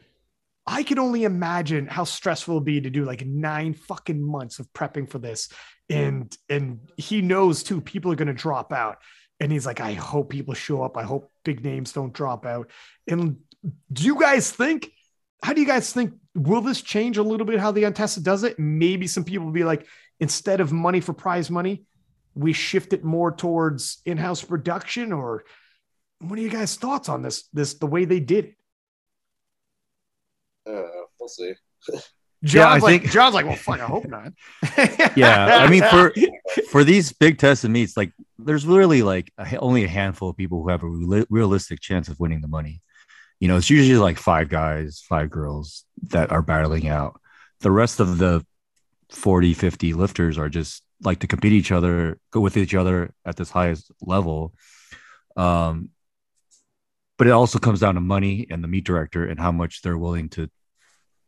I 0.67 0.83
can 0.83 0.99
only 0.99 1.25
imagine 1.25 1.87
how 1.87 2.05
stressful 2.05 2.55
it'll 2.55 2.65
be 2.65 2.81
to 2.81 2.91
do 2.91 3.05
like 3.05 3.27
nine 3.27 3.75
fucking 3.75 4.23
months 4.23 4.59
of 4.59 4.73
prepping 4.73 5.09
for 5.09 5.19
this. 5.19 5.49
And 5.91 6.35
and 6.49 6.81
he 6.97 7.21
knows 7.21 7.63
too, 7.63 7.81
people 7.81 8.13
are 8.13 8.17
gonna 8.17 8.33
drop 8.33 8.73
out. 8.73 8.99
And 9.41 9.51
he's 9.51 9.67
like, 9.67 9.81
I 9.81 9.95
hope 9.95 10.31
people 10.31 10.55
show 10.55 10.83
up. 10.83 10.97
I 10.97 11.03
hope 11.03 11.31
big 11.45 11.65
names 11.65 11.93
don't 11.93 12.13
drop 12.13 12.47
out. 12.47 12.71
And 13.09 13.39
do 13.93 14.05
you 14.05 14.19
guys 14.21 14.53
think? 14.53 14.93
How 15.43 15.53
do 15.53 15.61
you 15.61 15.67
guys 15.67 15.93
think? 15.93 16.15
Will 16.35 16.61
this 16.61 16.81
change 16.81 17.19
a 17.19 17.23
little 17.23 17.45
bit 17.45 17.59
how 17.59 17.73
the 17.73 17.85
untested 17.85 18.23
does 18.23 18.45
it? 18.45 18.59
Maybe 18.59 19.09
some 19.09 19.25
people 19.25 19.47
will 19.47 19.53
be 19.53 19.65
like, 19.65 19.87
instead 20.21 20.61
of 20.61 20.73
money 20.73 21.01
for 21.01 21.13
prize 21.13 21.51
money, 21.51 21.85
we 22.35 22.53
shift 22.53 22.93
it 22.93 23.03
more 23.03 23.33
towards 23.33 24.01
in-house 24.07 24.43
production. 24.43 25.13
Or 25.13 25.43
what 26.21 26.39
are 26.39 26.43
you 26.43 26.49
guys' 26.49 26.77
thoughts 26.77 27.09
on 27.09 27.23
this? 27.23 27.49
This 27.53 27.75
the 27.75 27.87
way 27.87 28.05
they 28.05 28.21
did 28.21 28.45
it. 28.45 28.55
Uh, 30.69 30.83
we'll 31.19 31.29
see. 31.29 31.53
John's 32.45 32.55
Yeah, 32.55 32.69
I 32.69 32.79
like, 32.79 33.03
think- 33.03 33.13
John's 33.13 33.35
like, 33.35 33.47
well, 33.47 33.57
fuck, 33.57 33.81
I 33.81 33.87
hope 33.87 34.07
not. 34.09 34.33
Yeah, 35.17 35.59
I 35.63 35.69
mean, 35.69 35.83
for 35.85 36.13
for 36.71 36.83
these 36.85 37.13
big 37.13 37.39
tests 37.39 37.65
and 37.65 37.73
meets, 37.73 37.97
like 37.97 38.13
there's 38.39 38.67
literally 38.67 39.03
like 39.03 39.33
a, 39.39 39.57
only 39.59 39.85
a 39.85 39.89
handful 39.89 40.31
of 40.31 40.37
people 40.37 40.63
who 40.63 40.69
have 40.71 40.83
a 40.83 40.87
reali- 40.87 41.27
realistic 41.31 41.81
chance 41.81 42.09
of 42.09 42.19
winning 42.19 42.41
the 42.41 42.49
money. 42.49 42.81
You 43.41 43.49
know, 43.49 43.57
it's 43.57 43.71
usually 43.71 43.99
like 43.99 44.19
five 44.19 44.49
guys, 44.49 45.03
five 45.09 45.31
girls 45.31 45.85
that 46.09 46.31
are 46.33 46.43
battling 46.43 46.89
out. 46.89 47.21
The 47.61 47.71
rest 47.71 48.01
of 48.01 48.19
the 48.19 48.45
40, 49.11 49.55
50 49.55 49.95
lifters 49.95 50.39
are 50.39 50.49
just 50.49 50.83
like 51.03 51.19
to 51.21 51.27
compete 51.27 51.53
each 51.53 51.73
other, 51.73 52.19
go 52.31 52.41
with 52.41 52.57
each 52.57 52.75
other 52.75 53.13
at 53.25 53.37
this 53.37 53.51
highest 53.51 53.91
level. 54.01 54.55
Um, 55.37 55.91
but 57.23 57.29
it 57.29 57.31
also 57.31 57.61
comes 57.61 57.79
down 57.79 57.95
to 57.95 58.01
money 58.01 58.49
and 58.51 58.64
the 58.64 58.66
meet 58.66 58.83
director 58.83 59.25
and 59.25 59.39
how 59.39 59.53
much 59.53 59.81
they're 59.81 59.97
willing 59.97 60.29
to 60.29 60.51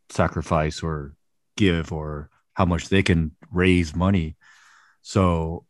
sacrifice 0.09 0.83
or 0.83 1.15
give 1.55 1.93
or 1.93 2.29
how 2.53 2.65
much 2.65 2.89
they 2.89 3.01
can 3.01 3.31
raise 3.49 3.95
money. 3.95 4.35
So 5.03 5.63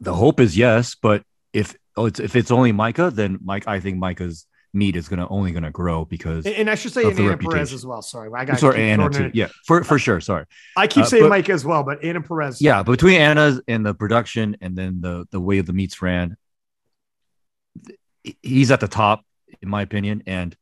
the 0.00 0.14
hope 0.14 0.40
is 0.40 0.56
yes, 0.56 0.94
but 0.94 1.24
if 1.52 1.76
oh, 1.94 2.06
it's, 2.06 2.20
if 2.20 2.36
it's 2.36 2.50
only 2.50 2.72
Micah, 2.72 3.10
then 3.10 3.38
Mike, 3.42 3.68
I 3.68 3.80
think 3.80 3.98
Micah's 3.98 4.46
meet 4.72 4.96
is 4.96 5.10
gonna 5.10 5.28
only 5.28 5.52
gonna 5.52 5.70
grow 5.70 6.06
because 6.06 6.46
And, 6.46 6.54
and 6.54 6.70
I 6.70 6.74
should 6.74 6.94
say 6.94 7.02
Of 7.04 7.18
in 7.18 7.26
the 7.26 7.32
Anna 7.32 7.36
Perez 7.36 7.74
as 7.74 7.84
well. 7.84 8.00
Sorry, 8.00 8.30
I 8.34 8.46
got 8.46 8.60
sorry 8.60 8.80
Anna 8.80 9.10
too. 9.10 9.30
Yeah, 9.34 9.48
for 9.66 9.84
for 9.84 9.98
sure. 9.98 10.22
Sorry. 10.22 10.46
I 10.74 10.86
keep 10.86 11.02
Uh, 11.02 11.06
saying 11.06 11.24
but- 11.24 11.28
Mike 11.28 11.50
as 11.50 11.66
well, 11.66 11.82
but 11.82 12.02
Anna 12.02 12.22
Perez. 12.22 12.62
Yeah, 12.62 12.82
between 12.82 13.20
Anna's 13.20 13.60
and 13.68 13.84
the 13.84 13.92
production 13.92 14.56
and 14.62 14.74
then 14.74 15.02
the 15.02 15.26
the 15.32 15.38
way 15.38 15.60
the 15.60 15.74
meets 15.74 16.00
ran, 16.00 16.38
he's 18.42 18.70
at 18.70 18.80
the 18.80 18.88
top 18.88 19.24
in 19.62 19.68
my 19.68 19.82
opinion. 19.82 20.22
And 20.26 20.56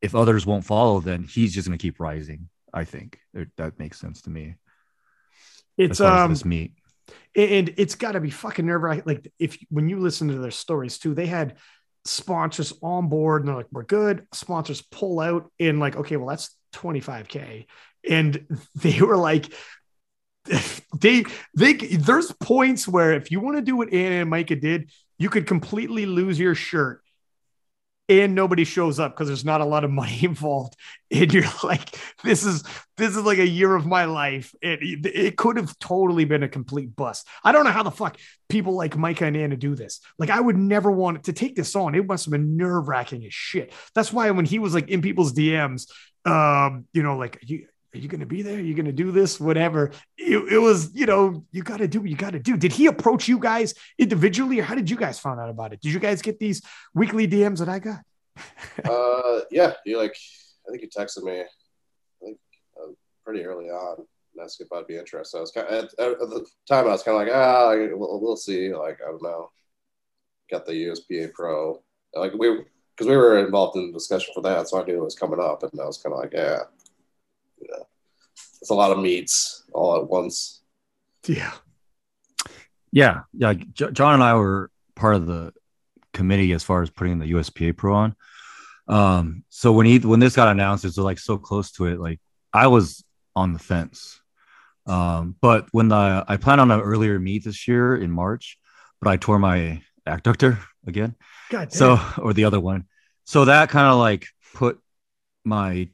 if 0.00 0.14
others 0.14 0.46
won't 0.46 0.64
follow, 0.64 1.00
then 1.00 1.24
he's 1.24 1.54
just 1.54 1.68
gonna 1.68 1.78
keep 1.78 2.00
rising. 2.00 2.48
I 2.72 2.84
think 2.84 3.18
That- 3.56 3.78
makes 3.78 3.98
sense 4.00 4.22
to 4.22 4.30
me. 4.30 4.56
it's 5.76 5.92
as 6.00 6.06
far 6.06 6.16
as 6.18 6.22
um, 6.24 6.30
this 6.30 6.44
and 7.34 7.74
it's 7.76 7.94
got 7.94 8.12
to 8.12 8.20
be 8.20 8.30
fucking 8.30 8.66
nerve 8.66 8.82
wracking. 8.82 9.04
Like 9.06 9.32
if 9.38 9.58
when 9.70 9.88
you 9.88 9.98
listen 9.98 10.28
to 10.28 10.38
their 10.38 10.50
stories 10.50 10.98
too, 10.98 11.14
they 11.14 11.26
had 11.26 11.56
sponsors 12.04 12.72
on 12.82 13.08
board 13.08 13.42
and 13.42 13.48
they're 13.48 13.56
like, 13.56 13.72
"We're 13.72 13.84
good." 13.84 14.26
Sponsors 14.32 14.82
pull 14.82 15.20
out 15.20 15.50
and 15.58 15.80
like, 15.80 15.96
okay, 15.96 16.16
well 16.16 16.28
that's 16.28 16.54
twenty 16.72 17.00
five 17.00 17.28
k, 17.28 17.66
and 18.08 18.46
they 18.76 19.00
were 19.00 19.16
like, 19.16 19.52
they 21.00 21.24
they 21.56 21.72
there's 21.74 22.32
points 22.32 22.86
where 22.88 23.12
if 23.12 23.30
you 23.30 23.40
want 23.40 23.56
to 23.56 23.62
do 23.62 23.76
what 23.76 23.92
Anna 23.92 24.16
and 24.16 24.30
Micah 24.30 24.56
did, 24.56 24.90
you 25.18 25.28
could 25.30 25.46
completely 25.46 26.06
lose 26.06 26.38
your 26.38 26.54
shirt. 26.54 27.00
And 28.08 28.34
nobody 28.34 28.64
shows 28.64 28.98
up 28.98 29.12
because 29.12 29.28
there's 29.28 29.44
not 29.44 29.60
a 29.60 29.64
lot 29.64 29.84
of 29.84 29.90
money 29.90 30.18
involved, 30.22 30.74
and 31.10 31.32
you're 31.32 31.44
like, 31.62 31.96
"This 32.24 32.44
is 32.44 32.64
this 32.96 33.16
is 33.16 33.22
like 33.24 33.38
a 33.38 33.46
year 33.46 33.74
of 33.74 33.86
my 33.86 34.04
life. 34.04 34.54
It, 34.60 35.06
it 35.06 35.36
could 35.36 35.56
have 35.56 35.78
totally 35.78 36.24
been 36.24 36.42
a 36.42 36.48
complete 36.48 36.94
bust. 36.94 37.26
I 37.42 37.52
don't 37.52 37.64
know 37.64 37.70
how 37.70 37.82
the 37.82 37.90
fuck 37.90 38.16
people 38.48 38.76
like 38.76 38.96
Micah 38.96 39.26
and 39.26 39.36
Anna 39.36 39.56
do 39.56 39.74
this. 39.74 40.00
Like, 40.18 40.30
I 40.30 40.40
would 40.40 40.56
never 40.56 40.90
want 40.90 41.24
to 41.24 41.32
take 41.32 41.56
this 41.56 41.74
on. 41.74 41.94
It 41.94 42.06
must 42.06 42.26
have 42.26 42.32
been 42.32 42.56
nerve 42.56 42.88
wracking 42.88 43.24
as 43.24 43.32
shit. 43.32 43.72
That's 43.94 44.12
why 44.12 44.30
when 44.30 44.44
he 44.44 44.58
was 44.58 44.74
like 44.74 44.88
in 44.88 45.02
people's 45.02 45.32
DMs, 45.32 45.90
um, 46.24 46.86
you 46.92 47.02
know, 47.02 47.16
like, 47.16 47.38
you, 47.42 47.66
are 47.94 47.98
you 47.98 48.08
going 48.08 48.20
to 48.20 48.26
be 48.26 48.42
there? 48.42 48.56
Are 48.56 48.60
you 48.60 48.74
going 48.74 48.86
to 48.86 48.92
do 48.92 49.10
this? 49.10 49.38
Whatever. 49.38 49.90
It, 50.16 50.52
it 50.52 50.58
was, 50.58 50.94
you 50.94 51.04
know, 51.04 51.44
you 51.52 51.62
got 51.62 51.78
to 51.78 51.88
do 51.88 52.00
what 52.00 52.08
you 52.08 52.16
got 52.16 52.32
to 52.32 52.38
do. 52.38 52.56
Did 52.56 52.72
he 52.72 52.86
approach 52.86 53.28
you 53.28 53.38
guys 53.38 53.74
individually 53.98 54.60
or 54.60 54.62
how 54.62 54.74
did 54.74 54.88
you 54.88 54.96
guys 54.96 55.18
find 55.18 55.38
out 55.38 55.50
about 55.50 55.72
it? 55.72 55.80
Did 55.80 55.92
you 55.92 56.00
guys 56.00 56.22
get 56.22 56.38
these 56.38 56.62
weekly 56.94 57.28
DMs 57.28 57.58
that 57.58 57.68
I 57.68 57.78
got? 57.78 58.00
Uh, 58.84 59.40
yeah, 59.50 59.72
you 59.84 59.98
like, 59.98 60.16
I 60.66 60.70
think 60.70 60.82
he 60.82 60.88
texted 60.88 61.22
me, 61.22 61.40
I 61.40 61.44
think 62.24 62.38
uh, 62.76 62.92
pretty 63.24 63.44
early 63.44 63.66
on, 63.66 63.98
and 63.98 64.44
asked 64.44 64.60
if 64.60 64.72
I'd 64.72 64.86
be 64.86 64.96
interested. 64.96 65.36
I 65.36 65.40
was 65.40 65.50
kind 65.50 65.66
of, 65.66 65.74
at, 65.74 65.84
at 65.98 66.18
the 66.18 66.46
time, 66.66 66.86
I 66.86 66.90
was 66.90 67.02
kind 67.02 67.20
of 67.20 67.26
like, 67.26 67.34
ah, 67.34 67.74
we'll, 67.94 68.20
we'll 68.20 68.36
see. 68.36 68.74
Like, 68.74 68.98
I 69.06 69.10
don't 69.10 69.22
know. 69.22 69.50
Got 70.50 70.64
the 70.64 70.72
USPA 70.72 71.32
Pro. 71.34 71.82
Like, 72.14 72.32
we, 72.34 72.64
because 72.96 73.06
we 73.06 73.16
were 73.16 73.44
involved 73.44 73.76
in 73.76 73.88
the 73.88 73.92
discussion 73.92 74.32
for 74.34 74.42
that, 74.42 74.68
so 74.68 74.80
I 74.80 74.84
knew 74.84 74.96
it 74.96 75.04
was 75.04 75.14
coming 75.14 75.40
up, 75.40 75.62
and 75.62 75.80
I 75.80 75.84
was 75.84 75.98
kind 75.98 76.14
of 76.14 76.20
like, 76.20 76.32
yeah, 76.32 76.60
you 77.62 77.84
it's 78.62 78.70
a 78.70 78.74
lot 78.74 78.92
of 78.92 78.98
meets 78.98 79.64
all 79.72 79.96
at 79.96 80.08
once. 80.08 80.62
Yeah. 81.26 81.52
Yeah, 82.92 83.22
yeah. 83.32 83.54
J- 83.54 83.90
John 83.90 84.14
and 84.14 84.22
I 84.22 84.34
were 84.34 84.70
part 84.94 85.16
of 85.16 85.26
the 85.26 85.52
committee 86.12 86.52
as 86.52 86.62
far 86.62 86.82
as 86.82 86.90
putting 86.90 87.18
the 87.18 87.32
USPA 87.32 87.76
Pro 87.76 87.94
on. 87.94 88.16
Um, 88.86 89.44
so 89.48 89.72
when 89.72 89.86
he 89.86 89.98
when 89.98 90.20
this 90.20 90.36
got 90.36 90.48
announced, 90.48 90.84
it's 90.84 90.96
like 90.96 91.18
so 91.18 91.38
close 91.38 91.72
to 91.72 91.86
it. 91.86 91.98
Like 91.98 92.20
I 92.52 92.68
was 92.68 93.04
on 93.34 93.52
the 93.52 93.58
fence. 93.58 94.20
Um, 94.86 95.34
but 95.40 95.66
when 95.72 95.88
the 95.88 96.24
I 96.26 96.36
planned 96.36 96.60
on 96.60 96.70
an 96.70 96.80
earlier 96.80 97.18
meet 97.18 97.44
this 97.44 97.66
year 97.66 97.96
in 97.96 98.10
March, 98.10 98.58
but 99.00 99.10
I 99.10 99.16
tore 99.16 99.38
my 99.38 99.82
adductor 100.06 100.58
again. 100.86 101.16
God 101.50 101.70
damn. 101.70 101.70
So 101.70 102.00
or 102.18 102.32
the 102.32 102.44
other 102.44 102.60
one. 102.60 102.86
So 103.24 103.46
that 103.46 103.70
kind 103.70 103.86
of 103.86 103.98
like 103.98 104.26
put 104.54 104.78
my 105.44 105.88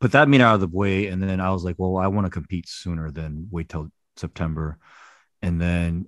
put 0.00 0.12
that 0.12 0.28
meet 0.28 0.40
out 0.40 0.54
of 0.54 0.60
the 0.60 0.68
way. 0.68 1.06
And 1.06 1.22
then 1.22 1.40
I 1.40 1.50
was 1.50 1.64
like, 1.64 1.76
well, 1.78 1.96
I 1.96 2.06
want 2.06 2.26
to 2.26 2.30
compete 2.30 2.68
sooner 2.68 3.10
than 3.10 3.48
wait 3.50 3.68
till 3.68 3.90
September. 4.16 4.78
And 5.42 5.60
then 5.60 6.06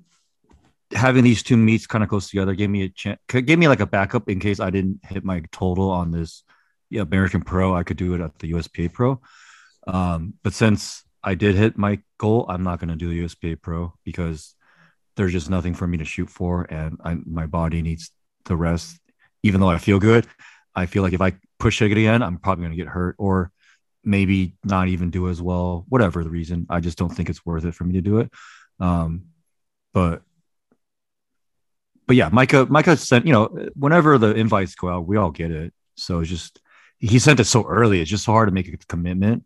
having 0.92 1.24
these 1.24 1.42
two 1.42 1.56
meets 1.56 1.86
kind 1.86 2.02
of 2.02 2.10
close 2.10 2.28
together 2.28 2.54
gave 2.54 2.70
me 2.70 2.82
a 2.82 2.88
chance 2.88 3.20
gave 3.28 3.58
me 3.58 3.68
like 3.68 3.80
a 3.80 3.86
backup 3.86 4.28
in 4.28 4.40
case 4.40 4.58
I 4.58 4.70
didn't 4.70 5.00
hit 5.04 5.24
my 5.24 5.42
total 5.52 5.90
on 5.90 6.10
this 6.10 6.42
yeah, 6.88 7.02
American 7.02 7.42
Pro. 7.42 7.74
I 7.74 7.84
could 7.84 7.96
do 7.96 8.14
it 8.14 8.20
at 8.20 8.38
the 8.38 8.52
USPA 8.52 8.92
Pro. 8.92 9.20
Um, 9.86 10.34
but 10.42 10.52
since 10.52 11.04
I 11.22 11.34
did 11.34 11.54
hit 11.54 11.78
my 11.78 12.00
goal, 12.18 12.46
I'm 12.48 12.64
not 12.64 12.80
gonna 12.80 12.96
do 12.96 13.08
the 13.08 13.24
USPA 13.24 13.62
Pro 13.62 13.94
because 14.04 14.54
there's 15.16 15.32
just 15.32 15.50
nothing 15.50 15.74
for 15.74 15.86
me 15.86 15.98
to 15.98 16.04
shoot 16.04 16.28
for, 16.30 16.66
and 16.70 16.98
I, 17.04 17.16
my 17.26 17.46
body 17.46 17.82
needs 17.82 18.10
the 18.44 18.56
rest. 18.56 18.98
Even 19.42 19.60
though 19.60 19.70
I 19.70 19.78
feel 19.78 19.98
good, 19.98 20.26
I 20.74 20.86
feel 20.86 21.02
like 21.02 21.12
if 21.12 21.20
I 21.20 21.34
push 21.58 21.80
it 21.80 21.92
again, 21.92 22.22
I'm 22.22 22.38
probably 22.38 22.64
gonna 22.64 22.76
get 22.76 22.88
hurt 22.88 23.14
or 23.18 23.52
maybe 24.04 24.54
not 24.64 24.88
even 24.88 25.10
do 25.10 25.28
as 25.28 25.40
well. 25.42 25.84
Whatever 25.88 26.24
the 26.24 26.30
reason, 26.30 26.66
I 26.70 26.80
just 26.80 26.98
don't 26.98 27.10
think 27.10 27.28
it's 27.28 27.44
worth 27.44 27.64
it 27.64 27.74
for 27.74 27.84
me 27.84 27.94
to 27.94 28.00
do 28.00 28.18
it. 28.18 28.30
Um, 28.78 29.26
but 29.92 30.22
but 32.06 32.16
yeah, 32.16 32.28
Micah 32.32 32.66
Micah 32.68 32.96
sent 32.96 33.26
you 33.26 33.32
know 33.32 33.46
whenever 33.74 34.18
the 34.18 34.34
invites 34.34 34.74
go 34.74 34.88
out, 34.88 35.06
we 35.06 35.16
all 35.16 35.30
get 35.30 35.50
it. 35.50 35.72
So 35.96 36.20
it's 36.20 36.30
just 36.30 36.60
he 36.98 37.18
sent 37.18 37.40
it 37.40 37.44
so 37.44 37.64
early. 37.66 38.00
It's 38.00 38.10
just 38.10 38.24
so 38.24 38.32
hard 38.32 38.48
to 38.48 38.54
make 38.54 38.68
a 38.68 38.76
commitment 38.76 39.44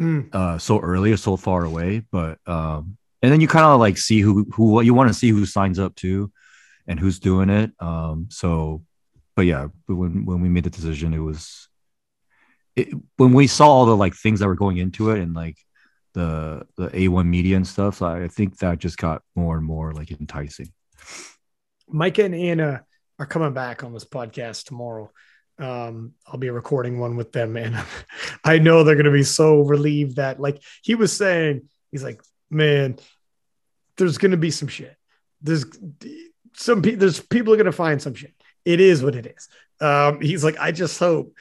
Mm. 0.00 0.32
uh 0.32 0.58
so 0.58 0.78
early 0.78 1.10
or 1.10 1.16
so 1.16 1.36
far 1.36 1.64
away 1.64 2.04
but 2.12 2.38
um 2.46 2.96
and 3.20 3.32
then 3.32 3.40
you 3.40 3.48
kind 3.48 3.64
of 3.66 3.80
like 3.80 3.98
see 3.98 4.20
who 4.20 4.46
who 4.52 4.80
you 4.80 4.94
want 4.94 5.08
to 5.08 5.12
see 5.12 5.30
who 5.30 5.44
signs 5.44 5.80
up 5.80 5.96
to 5.96 6.30
and 6.86 6.98
who's 7.00 7.18
doing 7.18 7.50
it. 7.50 7.72
Um, 7.80 8.28
so, 8.30 8.82
but 9.34 9.42
yeah, 9.42 9.68
when 9.86 10.24
when 10.24 10.40
we 10.40 10.48
made 10.48 10.64
the 10.64 10.70
decision, 10.70 11.14
it 11.14 11.18
was 11.18 11.67
it, 12.78 12.88
when 13.16 13.32
we 13.32 13.46
saw 13.46 13.68
all 13.68 13.86
the 13.86 13.96
like 13.96 14.14
things 14.14 14.40
that 14.40 14.46
were 14.46 14.54
going 14.54 14.76
into 14.76 15.10
it 15.10 15.20
and 15.20 15.34
like 15.34 15.56
the 16.14 16.66
the 16.76 16.88
A1 16.88 17.26
media 17.26 17.56
and 17.56 17.66
stuff. 17.66 18.02
I 18.02 18.28
think 18.28 18.58
that 18.58 18.78
just 18.78 18.98
got 18.98 19.22
more 19.34 19.56
and 19.56 19.64
more 19.64 19.92
like 19.92 20.10
enticing. 20.10 20.72
Micah 21.88 22.24
and 22.24 22.34
Anna 22.34 22.84
are 23.18 23.26
coming 23.26 23.52
back 23.52 23.84
on 23.84 23.92
this 23.92 24.04
podcast 24.04 24.64
tomorrow. 24.64 25.10
Um, 25.58 26.14
I'll 26.26 26.38
be 26.38 26.50
recording 26.50 26.98
one 26.98 27.16
with 27.16 27.32
them, 27.32 27.56
and 27.56 27.76
I 28.44 28.58
know 28.58 28.84
they're 28.84 28.94
going 28.94 29.06
to 29.06 29.12
be 29.12 29.22
so 29.22 29.62
relieved 29.62 30.16
that, 30.16 30.40
like 30.40 30.62
he 30.82 30.94
was 30.94 31.12
saying, 31.12 31.68
he's 31.90 32.04
like, 32.04 32.20
man, 32.50 32.98
there's 33.96 34.18
going 34.18 34.30
to 34.30 34.36
be 34.36 34.50
some 34.50 34.68
shit. 34.68 34.96
There's 35.42 35.64
some 36.54 36.82
people. 36.82 37.00
There's 37.00 37.20
people 37.20 37.52
are 37.52 37.56
going 37.56 37.66
to 37.66 37.72
find 37.72 38.00
some 38.00 38.14
shit. 38.14 38.34
It 38.64 38.80
is 38.80 39.02
what 39.02 39.14
it 39.14 39.26
is. 39.26 39.48
Um, 39.80 40.20
he's 40.20 40.44
like, 40.44 40.58
I 40.58 40.72
just 40.72 40.98
hope 40.98 41.32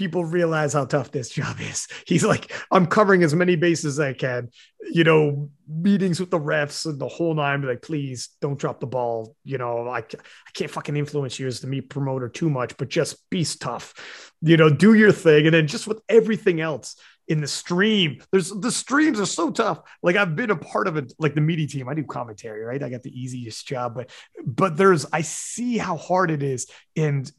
people 0.00 0.24
realize 0.24 0.72
how 0.72 0.86
tough 0.86 1.10
this 1.10 1.28
job 1.28 1.60
is. 1.60 1.86
He's 2.06 2.24
like, 2.24 2.50
I'm 2.70 2.86
covering 2.86 3.22
as 3.22 3.34
many 3.34 3.54
bases 3.54 3.98
as 3.98 4.00
I 4.00 4.14
can, 4.14 4.48
you 4.90 5.04
know, 5.04 5.50
meetings 5.68 6.18
with 6.18 6.30
the 6.30 6.40
refs 6.40 6.86
and 6.86 6.98
the 6.98 7.06
whole 7.06 7.34
nine. 7.34 7.60
Like, 7.60 7.82
please 7.82 8.30
don't 8.40 8.58
drop 8.58 8.80
the 8.80 8.86
ball. 8.86 9.36
You 9.44 9.58
know, 9.58 9.86
I, 9.88 9.98
I 9.98 10.50
can't 10.54 10.70
fucking 10.70 10.96
influence 10.96 11.38
you 11.38 11.46
as 11.46 11.60
the 11.60 11.66
meet 11.66 11.90
promoter 11.90 12.30
too 12.30 12.48
much, 12.48 12.78
but 12.78 12.88
just 12.88 13.28
be 13.28 13.44
tough, 13.44 14.32
you 14.40 14.56
know, 14.56 14.70
do 14.70 14.94
your 14.94 15.12
thing. 15.12 15.44
And 15.44 15.54
then 15.54 15.66
just 15.66 15.86
with 15.86 16.00
everything 16.08 16.62
else 16.62 16.96
in 17.28 17.42
the 17.42 17.46
stream, 17.46 18.22
there's 18.32 18.48
the 18.48 18.72
streams 18.72 19.20
are 19.20 19.26
so 19.26 19.50
tough. 19.50 19.80
Like 20.02 20.16
I've 20.16 20.34
been 20.34 20.50
a 20.50 20.56
part 20.56 20.88
of 20.88 20.96
it, 20.96 21.12
like 21.18 21.34
the 21.34 21.42
media 21.42 21.68
team. 21.68 21.90
I 21.90 21.94
do 21.94 22.04
commentary, 22.04 22.64
right? 22.64 22.82
I 22.82 22.88
got 22.88 23.02
the 23.02 23.20
easiest 23.20 23.68
job, 23.68 23.94
but, 23.94 24.10
but 24.46 24.78
there's, 24.78 25.04
I 25.12 25.20
see 25.20 25.76
how 25.76 25.98
hard 25.98 26.30
it 26.30 26.42
is. 26.42 26.68
And 26.96 27.30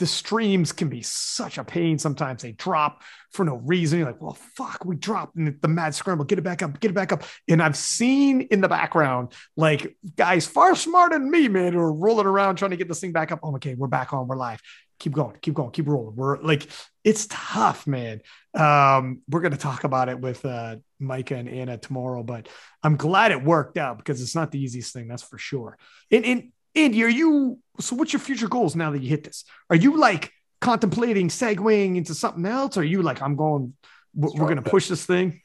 the 0.00 0.06
streams 0.06 0.72
can 0.72 0.88
be 0.88 1.02
such 1.02 1.58
a 1.58 1.62
pain. 1.62 1.98
Sometimes 1.98 2.40
they 2.40 2.52
drop 2.52 3.02
for 3.32 3.44
no 3.44 3.56
reason. 3.56 3.98
You're 3.98 4.08
like, 4.08 4.20
well, 4.20 4.38
fuck, 4.56 4.82
we 4.86 4.96
dropped 4.96 5.36
and 5.36 5.60
the 5.60 5.68
mad 5.68 5.94
scramble, 5.94 6.24
get 6.24 6.38
it 6.38 6.42
back 6.42 6.62
up, 6.62 6.80
get 6.80 6.90
it 6.90 6.94
back 6.94 7.12
up. 7.12 7.22
And 7.48 7.62
I've 7.62 7.76
seen 7.76 8.40
in 8.40 8.62
the 8.62 8.68
background, 8.68 9.34
like 9.58 9.94
guys 10.16 10.46
far 10.46 10.74
smarter 10.74 11.18
than 11.18 11.30
me, 11.30 11.48
man, 11.48 11.74
who 11.74 11.80
are 11.80 11.92
rolling 11.92 12.24
around 12.24 12.56
trying 12.56 12.70
to 12.70 12.78
get 12.78 12.88
this 12.88 13.00
thing 13.00 13.12
back 13.12 13.30
up. 13.30 13.40
Oh, 13.42 13.54
okay, 13.56 13.74
we're 13.74 13.88
back 13.88 14.14
on, 14.14 14.26
we're 14.26 14.36
live. 14.36 14.62
Keep 15.00 15.12
going, 15.12 15.36
keep 15.42 15.52
going, 15.52 15.70
keep 15.70 15.86
rolling. 15.86 16.16
We're 16.16 16.40
like, 16.40 16.66
it's 17.04 17.26
tough, 17.28 17.86
man. 17.86 18.22
Um, 18.54 19.20
we're 19.28 19.42
gonna 19.42 19.58
talk 19.58 19.84
about 19.84 20.08
it 20.08 20.18
with 20.18 20.44
uh 20.46 20.76
Micah 20.98 21.36
and 21.36 21.48
Anna 21.48 21.76
tomorrow, 21.76 22.22
but 22.22 22.48
I'm 22.82 22.96
glad 22.96 23.32
it 23.32 23.44
worked 23.44 23.76
out 23.76 23.98
because 23.98 24.22
it's 24.22 24.34
not 24.34 24.50
the 24.50 24.62
easiest 24.62 24.94
thing, 24.94 25.08
that's 25.08 25.22
for 25.22 25.36
sure. 25.36 25.76
And 26.10 26.24
and 26.24 26.52
Andy, 26.74 27.02
are 27.02 27.08
you 27.08 27.58
so 27.80 27.96
what's 27.96 28.12
your 28.12 28.20
future 28.20 28.48
goals 28.48 28.76
now 28.76 28.90
that 28.90 29.02
you 29.02 29.08
hit 29.08 29.24
this? 29.24 29.44
Are 29.68 29.76
you 29.76 29.96
like 29.96 30.32
contemplating 30.60 31.28
segueing 31.28 31.96
into 31.96 32.14
something 32.14 32.44
else? 32.44 32.76
Or 32.76 32.80
are 32.80 32.84
you 32.84 33.02
like, 33.02 33.22
I'm 33.22 33.36
going, 33.36 33.74
we're, 34.14 34.30
we're 34.34 34.48
gonna 34.48 34.62
push 34.62 34.88
this 34.88 35.04
thing? 35.04 35.40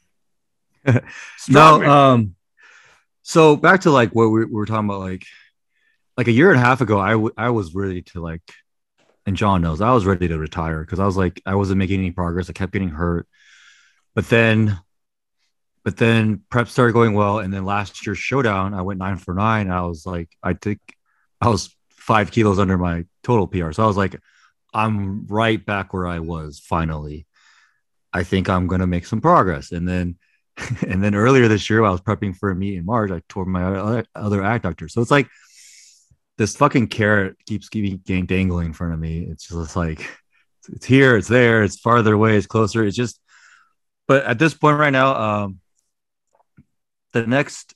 no, 1.49 1.83
um, 1.83 2.35
so 3.23 3.55
back 3.55 3.81
to 3.81 3.91
like 3.91 4.11
what 4.11 4.27
we, 4.27 4.45
we, 4.45 4.51
were 4.51 4.65
talking 4.65 4.85
about, 4.85 4.99
like 4.99 5.25
like 6.17 6.27
a 6.27 6.31
year 6.31 6.51
and 6.51 6.59
a 6.59 6.63
half 6.63 6.81
ago, 6.81 6.99
I, 6.99 7.11
w- 7.11 7.33
I 7.37 7.49
was 7.49 7.73
ready 7.73 8.01
to 8.03 8.21
like, 8.21 8.41
and 9.25 9.35
John 9.35 9.61
knows 9.61 9.81
I 9.81 9.91
was 9.91 10.05
ready 10.05 10.27
to 10.27 10.37
retire 10.37 10.81
because 10.81 10.99
I 10.99 11.05
was 11.05 11.17
like, 11.17 11.41
I 11.45 11.55
wasn't 11.55 11.79
making 11.79 11.99
any 11.99 12.11
progress. 12.11 12.49
I 12.49 12.53
kept 12.53 12.71
getting 12.71 12.89
hurt, 12.89 13.27
but 14.13 14.29
then 14.29 14.79
but 15.83 15.97
then 15.97 16.41
prep 16.49 16.67
started 16.67 16.93
going 16.93 17.13
well 17.13 17.39
and 17.39 17.53
then 17.53 17.63
last 17.63 18.05
year's 18.05 18.17
showdown 18.17 18.73
i 18.73 18.81
went 18.81 18.99
nine 18.99 19.17
for 19.17 19.35
nine 19.35 19.69
i 19.69 19.83
was 19.83 20.03
like 20.03 20.27
i 20.41 20.53
think 20.53 20.79
I 21.45 21.49
was 21.49 21.75
five 21.89 22.31
kilos 22.31 22.59
under 22.59 22.77
my 22.77 23.05
total 23.23 23.47
PR. 23.47 23.71
So 23.71 23.83
I 23.83 23.87
was 23.87 23.97
like, 23.97 24.19
I'm 24.73 25.25
right 25.27 25.63
back 25.63 25.93
where 25.93 26.07
I 26.07 26.19
was 26.19 26.59
finally. 26.59 27.27
I 28.11 28.23
think 28.23 28.49
I'm 28.49 28.67
gonna 28.67 28.87
make 28.87 29.05
some 29.05 29.21
progress. 29.21 29.71
And 29.71 29.87
then 29.87 30.17
and 30.87 31.03
then 31.03 31.15
earlier 31.15 31.47
this 31.47 31.69
year, 31.69 31.83
I 31.83 31.91
was 31.91 32.01
prepping 32.01 32.35
for 32.35 32.49
a 32.49 32.55
meet 32.55 32.77
in 32.77 32.85
March. 32.85 33.11
I 33.11 33.21
tore 33.27 33.45
my 33.45 33.63
other, 33.63 34.05
other 34.15 34.41
adductor. 34.41 34.89
So 34.89 35.01
it's 35.01 35.11
like 35.11 35.27
this 36.37 36.55
fucking 36.55 36.87
carrot 36.87 37.37
keeps 37.45 37.69
getting 37.69 38.25
dangling 38.25 38.67
in 38.67 38.73
front 38.73 38.93
of 38.93 38.99
me. 38.99 39.19
It's 39.29 39.47
just 39.47 39.75
like 39.75 40.09
it's 40.69 40.85
here, 40.85 41.15
it's 41.17 41.27
there, 41.27 41.63
it's 41.63 41.79
farther 41.79 42.13
away, 42.13 42.37
it's 42.37 42.47
closer. 42.47 42.83
It's 42.85 42.95
just, 42.95 43.19
but 44.07 44.25
at 44.25 44.39
this 44.39 44.53
point 44.53 44.79
right 44.79 44.91
now, 44.91 45.15
um, 45.15 45.59
the 47.13 47.27
next 47.27 47.73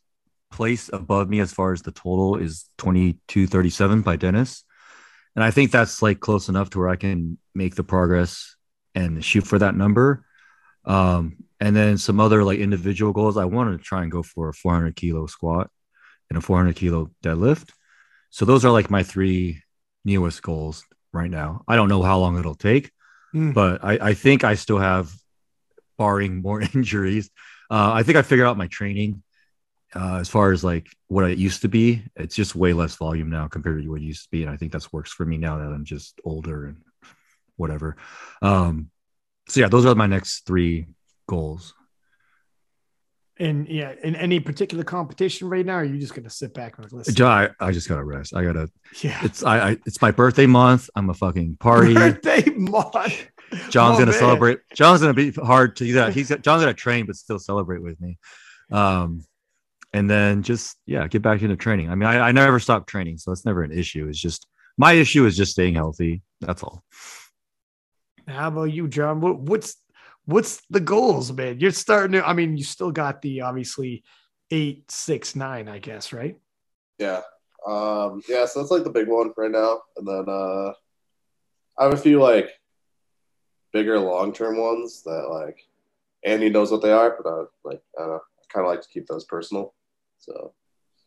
place 0.51 0.89
above 0.91 1.29
me 1.29 1.39
as 1.39 1.53
far 1.53 1.73
as 1.73 1.81
the 1.81 1.91
total 1.91 2.35
is 2.37 2.69
2237 2.77 4.01
by 4.01 4.15
Dennis. 4.15 4.63
And 5.35 5.43
I 5.43 5.51
think 5.51 5.71
that's 5.71 6.01
like 6.01 6.19
close 6.19 6.49
enough 6.49 6.71
to 6.71 6.79
where 6.79 6.89
I 6.89 6.95
can 6.95 7.37
make 7.53 7.75
the 7.75 7.83
progress 7.83 8.55
and 8.95 9.23
shoot 9.23 9.45
for 9.45 9.59
that 9.59 9.75
number. 9.75 10.25
Um, 10.85 11.37
and 11.59 11.75
then 11.75 11.97
some 11.97 12.19
other 12.19 12.43
like 12.43 12.59
individual 12.59 13.13
goals. 13.13 13.37
I 13.37 13.45
want 13.45 13.77
to 13.77 13.83
try 13.83 14.01
and 14.03 14.11
go 14.11 14.23
for 14.23 14.49
a 14.49 14.53
400 14.53 14.95
kilo 14.95 15.27
squat 15.27 15.69
and 16.29 16.37
a 16.37 16.41
400 16.41 16.75
kilo 16.75 17.11
deadlift. 17.23 17.69
So 18.31 18.45
those 18.45 18.65
are 18.65 18.71
like 18.71 18.89
my 18.89 19.03
three 19.03 19.61
newest 20.05 20.41
goals 20.41 20.85
right 21.13 21.29
now. 21.29 21.63
I 21.67 21.75
don't 21.75 21.89
know 21.89 22.01
how 22.01 22.19
long 22.19 22.37
it'll 22.37 22.55
take, 22.55 22.91
mm. 23.33 23.53
but 23.53 23.83
I, 23.83 24.09
I 24.09 24.13
think 24.13 24.43
I 24.43 24.55
still 24.55 24.79
have, 24.79 25.11
barring 25.99 26.41
more 26.41 26.61
injuries, 26.73 27.29
uh, 27.69 27.91
I 27.93 28.01
think 28.01 28.17
I 28.17 28.23
figured 28.23 28.47
out 28.47 28.57
my 28.57 28.67
training 28.67 29.21
uh, 29.95 30.17
as 30.17 30.29
far 30.29 30.51
as 30.51 30.63
like 30.63 30.87
what 31.07 31.29
it 31.29 31.37
used 31.37 31.61
to 31.63 31.67
be, 31.67 32.03
it's 32.15 32.35
just 32.35 32.55
way 32.55 32.73
less 32.73 32.95
volume 32.95 33.29
now 33.29 33.47
compared 33.47 33.81
to 33.81 33.89
what 33.89 34.01
it 34.01 34.05
used 34.05 34.23
to 34.23 34.29
be, 34.29 34.43
and 34.43 34.51
I 34.51 34.57
think 34.57 34.71
that's 34.71 34.93
works 34.93 35.11
for 35.11 35.25
me 35.25 35.37
now 35.37 35.57
that 35.57 35.71
I'm 35.73 35.85
just 35.85 36.19
older 36.23 36.65
and 36.65 36.77
whatever. 37.55 37.97
Um, 38.41 38.91
so 39.47 39.61
yeah, 39.61 39.67
those 39.67 39.85
are 39.85 39.95
my 39.95 40.07
next 40.07 40.45
three 40.45 40.87
goals. 41.27 41.73
And 43.41 43.69
yeah, 43.69 43.93
in 44.03 44.17
any 44.17 44.41
particular 44.41 44.83
competition 44.83 45.47
right 45.49 45.65
now, 45.65 45.75
are 45.75 45.83
you 45.83 45.97
just 45.97 46.13
gonna 46.13 46.29
sit 46.29 46.53
back 46.53 46.77
and 46.77 46.91
listen? 46.91 47.25
I, 47.25 47.49
I 47.59 47.71
just 47.71 47.87
gotta 47.87 48.03
rest. 48.03 48.35
I 48.35 48.43
gotta. 48.43 48.69
Yeah. 49.01 49.17
It's 49.23 49.43
I, 49.43 49.69
I 49.69 49.77
it's 49.85 50.01
my 50.01 50.11
birthday 50.11 50.45
month. 50.45 50.89
I'm 50.93 51.09
a 51.09 51.13
fucking 51.13 51.55
party. 51.57 51.93
Birthday 51.93 52.43
month. 52.51 52.93
John's 53.69 53.95
oh, 53.95 53.99
gonna 53.99 54.11
man. 54.11 54.19
celebrate. 54.19 54.59
John's 54.73 54.99
gonna 54.99 55.13
be 55.13 55.31
hard 55.31 55.77
to. 55.77 55.85
He's 55.85 55.95
gonna, 55.95 56.11
he's 56.11 56.27
John's 56.27 56.63
gonna 56.63 56.73
train, 56.73 57.05
but 57.05 57.15
still 57.15 57.39
celebrate 57.39 57.81
with 57.81 57.99
me. 58.01 58.17
Um, 58.71 59.23
and 59.93 60.09
then 60.09 60.43
just 60.43 60.77
yeah 60.85 61.07
get 61.07 61.21
back 61.21 61.41
into 61.41 61.55
training. 61.55 61.89
I 61.89 61.95
mean 61.95 62.07
I, 62.07 62.29
I 62.29 62.31
never 62.31 62.59
stopped 62.59 62.89
training 62.89 63.17
so 63.17 63.31
that's 63.31 63.45
never 63.45 63.63
an 63.63 63.71
issue. 63.71 64.07
It's 64.07 64.19
just 64.19 64.47
my 64.77 64.93
issue 64.93 65.25
is 65.25 65.35
just 65.35 65.51
staying 65.51 65.75
healthy. 65.75 66.21
That's 66.41 66.63
all. 66.63 66.83
How 68.27 68.49
about 68.49 68.65
you 68.65 68.87
john? 68.87 69.21
What, 69.21 69.39
what's 69.39 69.75
what's 70.25 70.61
the 70.69 70.79
goals 70.79 71.31
man? 71.31 71.59
You're 71.59 71.71
starting 71.71 72.13
to 72.13 72.27
i 72.27 72.33
mean 72.33 72.57
you 72.57 72.63
still 72.63 72.91
got 72.91 73.21
the 73.21 73.41
obviously 73.41 74.03
eight 74.51 74.89
six 74.89 75.35
nine 75.35 75.67
i 75.67 75.79
guess 75.79 76.13
right? 76.13 76.37
Yeah. 76.97 77.21
Um 77.67 78.21
yeah 78.27 78.45
so 78.45 78.59
that's 78.59 78.71
like 78.71 78.83
the 78.83 78.89
big 78.89 79.07
one 79.07 79.33
right 79.37 79.51
now. 79.51 79.81
And 79.97 80.07
then 80.07 80.25
uh 80.27 80.73
i 81.77 81.83
have 81.83 81.93
a 81.93 81.97
few 81.97 82.21
like 82.21 82.49
bigger 83.73 83.99
long-term 83.99 84.57
ones 84.57 85.03
that 85.03 85.29
like 85.29 85.57
andy 86.25 86.49
knows 86.49 86.71
what 86.71 86.81
they 86.81 86.91
are 86.91 87.15
but 87.21 87.29
i 87.29 87.43
like 87.63 87.81
i 87.97 88.01
don't 88.01 88.09
know. 88.09 88.15
I 88.15 88.53
kind 88.53 88.65
of 88.65 88.71
like 88.71 88.81
to 88.81 88.89
keep 88.89 89.07
those 89.07 89.25
personal 89.25 89.73
so 90.19 90.53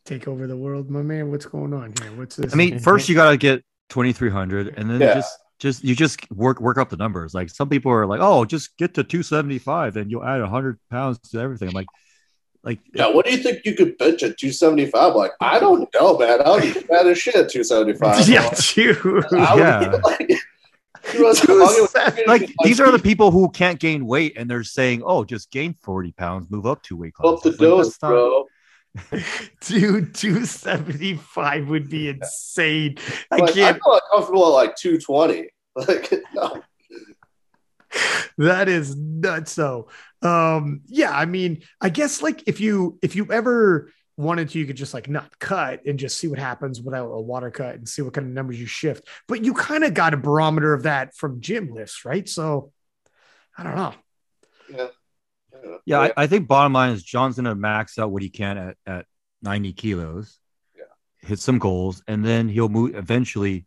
take 0.05 0.27
over 0.27 0.47
the 0.47 0.57
world, 0.57 0.89
my 0.89 1.01
man. 1.01 1.31
What's 1.31 1.45
going 1.45 1.73
on 1.73 1.93
here? 2.01 2.11
What's 2.13 2.35
this? 2.35 2.53
I 2.53 2.55
mean, 2.55 2.79
first 2.79 3.07
you 3.07 3.15
got 3.15 3.31
to 3.31 3.37
get 3.37 3.63
2300 3.89 4.75
and 4.77 4.89
then 4.89 5.01
yeah. 5.01 5.13
just 5.15 5.37
just 5.59 5.83
you 5.83 5.95
just 5.95 6.29
work 6.31 6.59
work 6.59 6.77
up 6.77 6.89
the 6.89 6.97
numbers. 6.97 7.33
Like 7.33 7.49
some 7.49 7.69
people 7.69 7.91
are 7.91 8.05
like, 8.05 8.19
"Oh, 8.21 8.43
just 8.45 8.75
get 8.77 8.95
to 8.95 9.03
275 9.03 9.97
and 9.97 10.11
you'll 10.11 10.25
add 10.25 10.41
100 10.41 10.79
pounds 10.89 11.19
to 11.31 11.39
everything." 11.39 11.69
I'm 11.69 11.73
like 11.73 11.87
like 12.63 12.79
yeah, 12.93 13.07
what 13.07 13.25
do 13.25 13.31
you 13.31 13.37
think 13.37 13.65
you 13.65 13.75
could 13.75 13.97
bench 13.97 14.23
at 14.23 14.37
275? 14.37 15.15
Like, 15.15 15.31
I 15.41 15.59
don't 15.59 15.89
know, 15.93 16.17
man. 16.17 16.39
I'll 16.45 16.61
be 16.61 16.71
fat 16.71 17.05
as 17.05 17.17
shit 17.17 17.35
at 17.35 17.49
275. 17.49 18.27
Yeah, 18.33 18.49
too. 18.49 19.21
Yeah. 19.31 19.99
Like, 20.03 20.31
like 22.27 22.53
these 22.63 22.79
are 22.79 22.89
the 22.89 22.99
people 22.99 23.31
who 23.31 23.49
can't 23.49 23.77
gain 23.79 24.05
weight 24.05 24.37
and 24.37 24.49
they're 24.49 24.63
saying, 24.63 25.03
"Oh, 25.05 25.25
just 25.25 25.51
gain 25.51 25.75
40 25.81 26.13
pounds, 26.13 26.49
move 26.49 26.65
up 26.65 26.81
two 26.81 26.95
weight 26.95 27.13
classes." 27.13 27.37
Up 27.37 27.43
the 27.43 27.49
like, 27.49 27.59
dose, 27.59 27.97
bro. 27.97 28.47
Dude, 29.61 30.13
275 30.13 31.69
would 31.69 31.89
be 31.89 32.09
insane. 32.09 32.97
I 33.31 33.37
like, 33.37 33.53
can't. 33.53 33.77
I 33.77 33.79
feel 33.79 33.93
like 33.93 34.03
comfortable 34.11 34.45
at 34.45 34.65
like 34.67 34.75
220. 34.75 35.49
Like, 35.75 36.13
no. 36.35 36.61
That 38.37 38.69
is 38.69 38.95
nuts. 38.95 39.53
So, 39.53 39.87
um, 40.21 40.81
yeah, 40.85 41.09
I 41.09 41.25
mean, 41.25 41.63
I 41.81 41.89
guess 41.89 42.21
like 42.21 42.43
if 42.45 42.59
you 42.59 42.99
if 43.01 43.15
you 43.15 43.31
ever 43.31 43.91
wanted 44.15 44.49
to, 44.49 44.59
you 44.59 44.67
could 44.67 44.75
just 44.77 44.93
like 44.93 45.09
not 45.09 45.39
cut 45.39 45.85
and 45.87 45.97
just 45.97 46.19
see 46.19 46.27
what 46.27 46.37
happens 46.37 46.79
without 46.79 47.07
a 47.07 47.19
water 47.19 47.49
cut 47.49 47.73
and 47.73 47.89
see 47.89 48.03
what 48.03 48.13
kind 48.13 48.27
of 48.27 48.33
numbers 48.33 48.59
you 48.59 48.67
shift. 48.67 49.07
But 49.27 49.43
you 49.43 49.55
kind 49.55 49.83
of 49.83 49.95
got 49.95 50.13
a 50.13 50.17
barometer 50.17 50.73
of 50.75 50.83
that 50.83 51.15
from 51.15 51.41
gym 51.41 51.73
lifts, 51.73 52.05
right? 52.05 52.29
So, 52.29 52.71
I 53.57 53.63
don't 53.63 53.75
know. 53.75 53.93
Yeah. 54.69 54.87
Yeah, 55.85 55.99
I, 55.99 56.13
I, 56.17 56.27
think 56.27 56.47
bottom 56.47 56.73
line 56.73 56.91
is 56.91 57.03
John's 57.03 57.35
gonna 57.35 57.55
max 57.55 57.99
out 57.99 58.11
what 58.11 58.21
he 58.21 58.29
can 58.29 58.57
at, 58.57 58.77
at 58.85 59.05
90 59.41 59.73
kilos. 59.73 60.39
Yeah. 60.75 60.83
hit 61.27 61.39
some 61.39 61.59
goals, 61.59 62.03
and 62.07 62.25
then 62.25 62.47
he'll 62.47 62.69
move 62.69 62.95
eventually, 62.95 63.65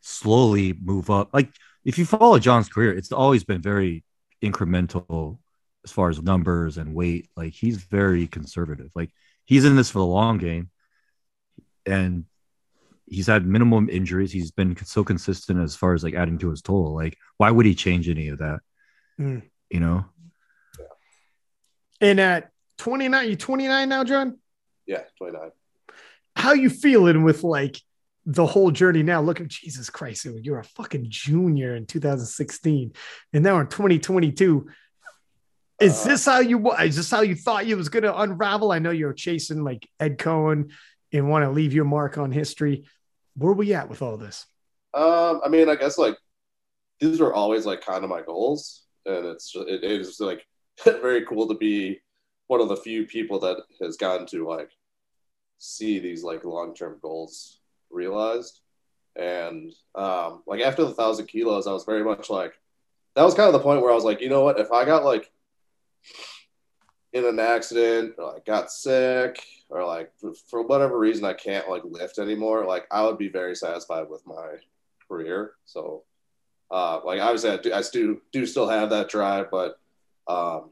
slowly 0.00 0.74
move 0.80 1.10
up. 1.10 1.30
Like 1.32 1.50
if 1.84 1.98
you 1.98 2.04
follow 2.04 2.38
John's 2.38 2.68
career, 2.68 2.92
it's 2.96 3.12
always 3.12 3.44
been 3.44 3.62
very 3.62 4.04
incremental 4.42 5.38
as 5.84 5.92
far 5.92 6.08
as 6.08 6.22
numbers 6.22 6.78
and 6.78 6.94
weight. 6.94 7.28
Like 7.36 7.52
he's 7.52 7.78
very 7.78 8.26
conservative. 8.26 8.90
Like 8.94 9.10
he's 9.44 9.64
in 9.64 9.76
this 9.76 9.90
for 9.90 9.98
the 9.98 10.06
long 10.06 10.38
game, 10.38 10.70
and 11.84 12.24
he's 13.06 13.28
had 13.28 13.46
minimum 13.46 13.88
injuries. 13.88 14.32
He's 14.32 14.50
been 14.50 14.76
so 14.84 15.04
consistent 15.04 15.60
as 15.60 15.76
far 15.76 15.94
as 15.94 16.02
like 16.02 16.14
adding 16.14 16.38
to 16.38 16.50
his 16.50 16.62
total. 16.62 16.94
Like 16.94 17.16
why 17.36 17.50
would 17.50 17.66
he 17.66 17.74
change 17.74 18.08
any 18.08 18.28
of 18.28 18.38
that? 18.38 18.60
Mm. 19.18 19.42
You 19.70 19.80
know. 19.80 20.04
And 22.00 22.20
at 22.20 22.50
29, 22.78 23.28
you 23.28 23.36
29 23.36 23.88
now, 23.88 24.04
John? 24.04 24.38
Yeah, 24.86 25.02
29. 25.18 25.50
How 26.34 26.52
you 26.52 26.68
feeling 26.68 27.22
with 27.22 27.42
like 27.42 27.80
the 28.26 28.46
whole 28.46 28.70
journey 28.70 29.02
now? 29.02 29.20
Look 29.22 29.40
at 29.40 29.48
Jesus 29.48 29.88
Christ, 29.88 30.26
you're 30.26 30.58
a 30.58 30.64
fucking 30.64 31.06
junior 31.08 31.74
in 31.76 31.86
2016, 31.86 32.92
and 33.32 33.44
now 33.44 33.58
in 33.60 33.68
2022. 33.68 34.68
Is 35.78 36.04
Uh, 36.04 36.08
this 36.08 36.24
how 36.24 36.40
you 36.40 36.72
is 36.72 36.96
this 36.96 37.10
how 37.10 37.20
you 37.20 37.34
thought 37.34 37.66
you 37.66 37.76
was 37.76 37.90
gonna 37.90 38.12
unravel? 38.14 38.72
I 38.72 38.78
know 38.78 38.90
you're 38.90 39.12
chasing 39.12 39.62
like 39.62 39.86
Ed 40.00 40.18
Coan 40.18 40.70
and 41.12 41.28
want 41.28 41.44
to 41.44 41.50
leave 41.50 41.74
your 41.74 41.84
mark 41.84 42.16
on 42.18 42.32
history. 42.32 42.86
Where 43.36 43.52
we 43.52 43.74
at 43.74 43.88
with 43.90 44.00
all 44.00 44.16
this? 44.16 44.46
Um, 44.94 45.42
I 45.44 45.48
mean, 45.48 45.68
I 45.68 45.76
guess 45.76 45.98
like 45.98 46.16
these 46.98 47.20
were 47.20 47.34
always 47.34 47.66
like 47.66 47.82
kind 47.82 48.04
of 48.04 48.10
my 48.10 48.22
goals, 48.22 48.84
and 49.04 49.26
it's 49.26 49.54
it, 49.54 49.84
it 49.84 50.00
is 50.00 50.18
like 50.18 50.46
very 50.84 51.24
cool 51.24 51.48
to 51.48 51.54
be 51.54 52.00
one 52.48 52.60
of 52.60 52.68
the 52.68 52.76
few 52.76 53.06
people 53.06 53.40
that 53.40 53.58
has 53.80 53.96
gotten 53.96 54.26
to 54.26 54.48
like 54.48 54.70
see 55.58 55.98
these 55.98 56.22
like 56.22 56.44
long 56.44 56.74
term 56.74 56.98
goals 57.00 57.60
realized. 57.90 58.60
And 59.16 59.72
um, 59.94 60.42
like 60.46 60.60
after 60.60 60.84
the 60.84 60.92
thousand 60.92 61.26
kilos, 61.26 61.66
I 61.66 61.72
was 61.72 61.84
very 61.84 62.04
much 62.04 62.28
like 62.28 62.52
that 63.14 63.24
was 63.24 63.34
kind 63.34 63.46
of 63.46 63.54
the 63.54 63.60
point 63.60 63.80
where 63.80 63.90
I 63.90 63.94
was 63.94 64.04
like, 64.04 64.20
you 64.20 64.28
know 64.28 64.44
what, 64.44 64.60
if 64.60 64.70
I 64.70 64.84
got 64.84 65.04
like 65.04 65.30
in 67.12 67.24
an 67.24 67.38
accident 67.38 68.14
or 68.18 68.34
like 68.34 68.44
got 68.44 68.70
sick 68.70 69.42
or 69.70 69.84
like 69.84 70.12
for, 70.50 70.62
whatever 70.62 70.98
reason 70.98 71.24
I 71.24 71.32
can't 71.32 71.68
like 71.68 71.82
lift 71.84 72.18
anymore, 72.18 72.66
like 72.66 72.86
I 72.90 73.02
would 73.04 73.16
be 73.16 73.28
very 73.28 73.56
satisfied 73.56 74.10
with 74.10 74.26
my 74.26 74.56
career. 75.08 75.52
So, 75.64 76.04
uh, 76.70 77.00
like 77.04 77.20
obviously 77.20 77.50
I 77.50 77.56
do, 77.56 77.72
I 77.72 77.82
do, 77.90 78.20
do 78.32 78.44
still 78.44 78.68
have 78.68 78.90
that 78.90 79.08
drive, 79.08 79.50
but 79.50 79.80
um, 80.28 80.70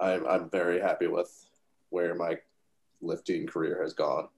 I'm, 0.00 0.26
I'm 0.26 0.50
very 0.50 0.80
happy 0.80 1.06
with 1.06 1.30
where 1.90 2.14
my 2.14 2.38
lifting 3.00 3.46
career 3.46 3.80
has 3.82 3.94
gone. 3.94 4.28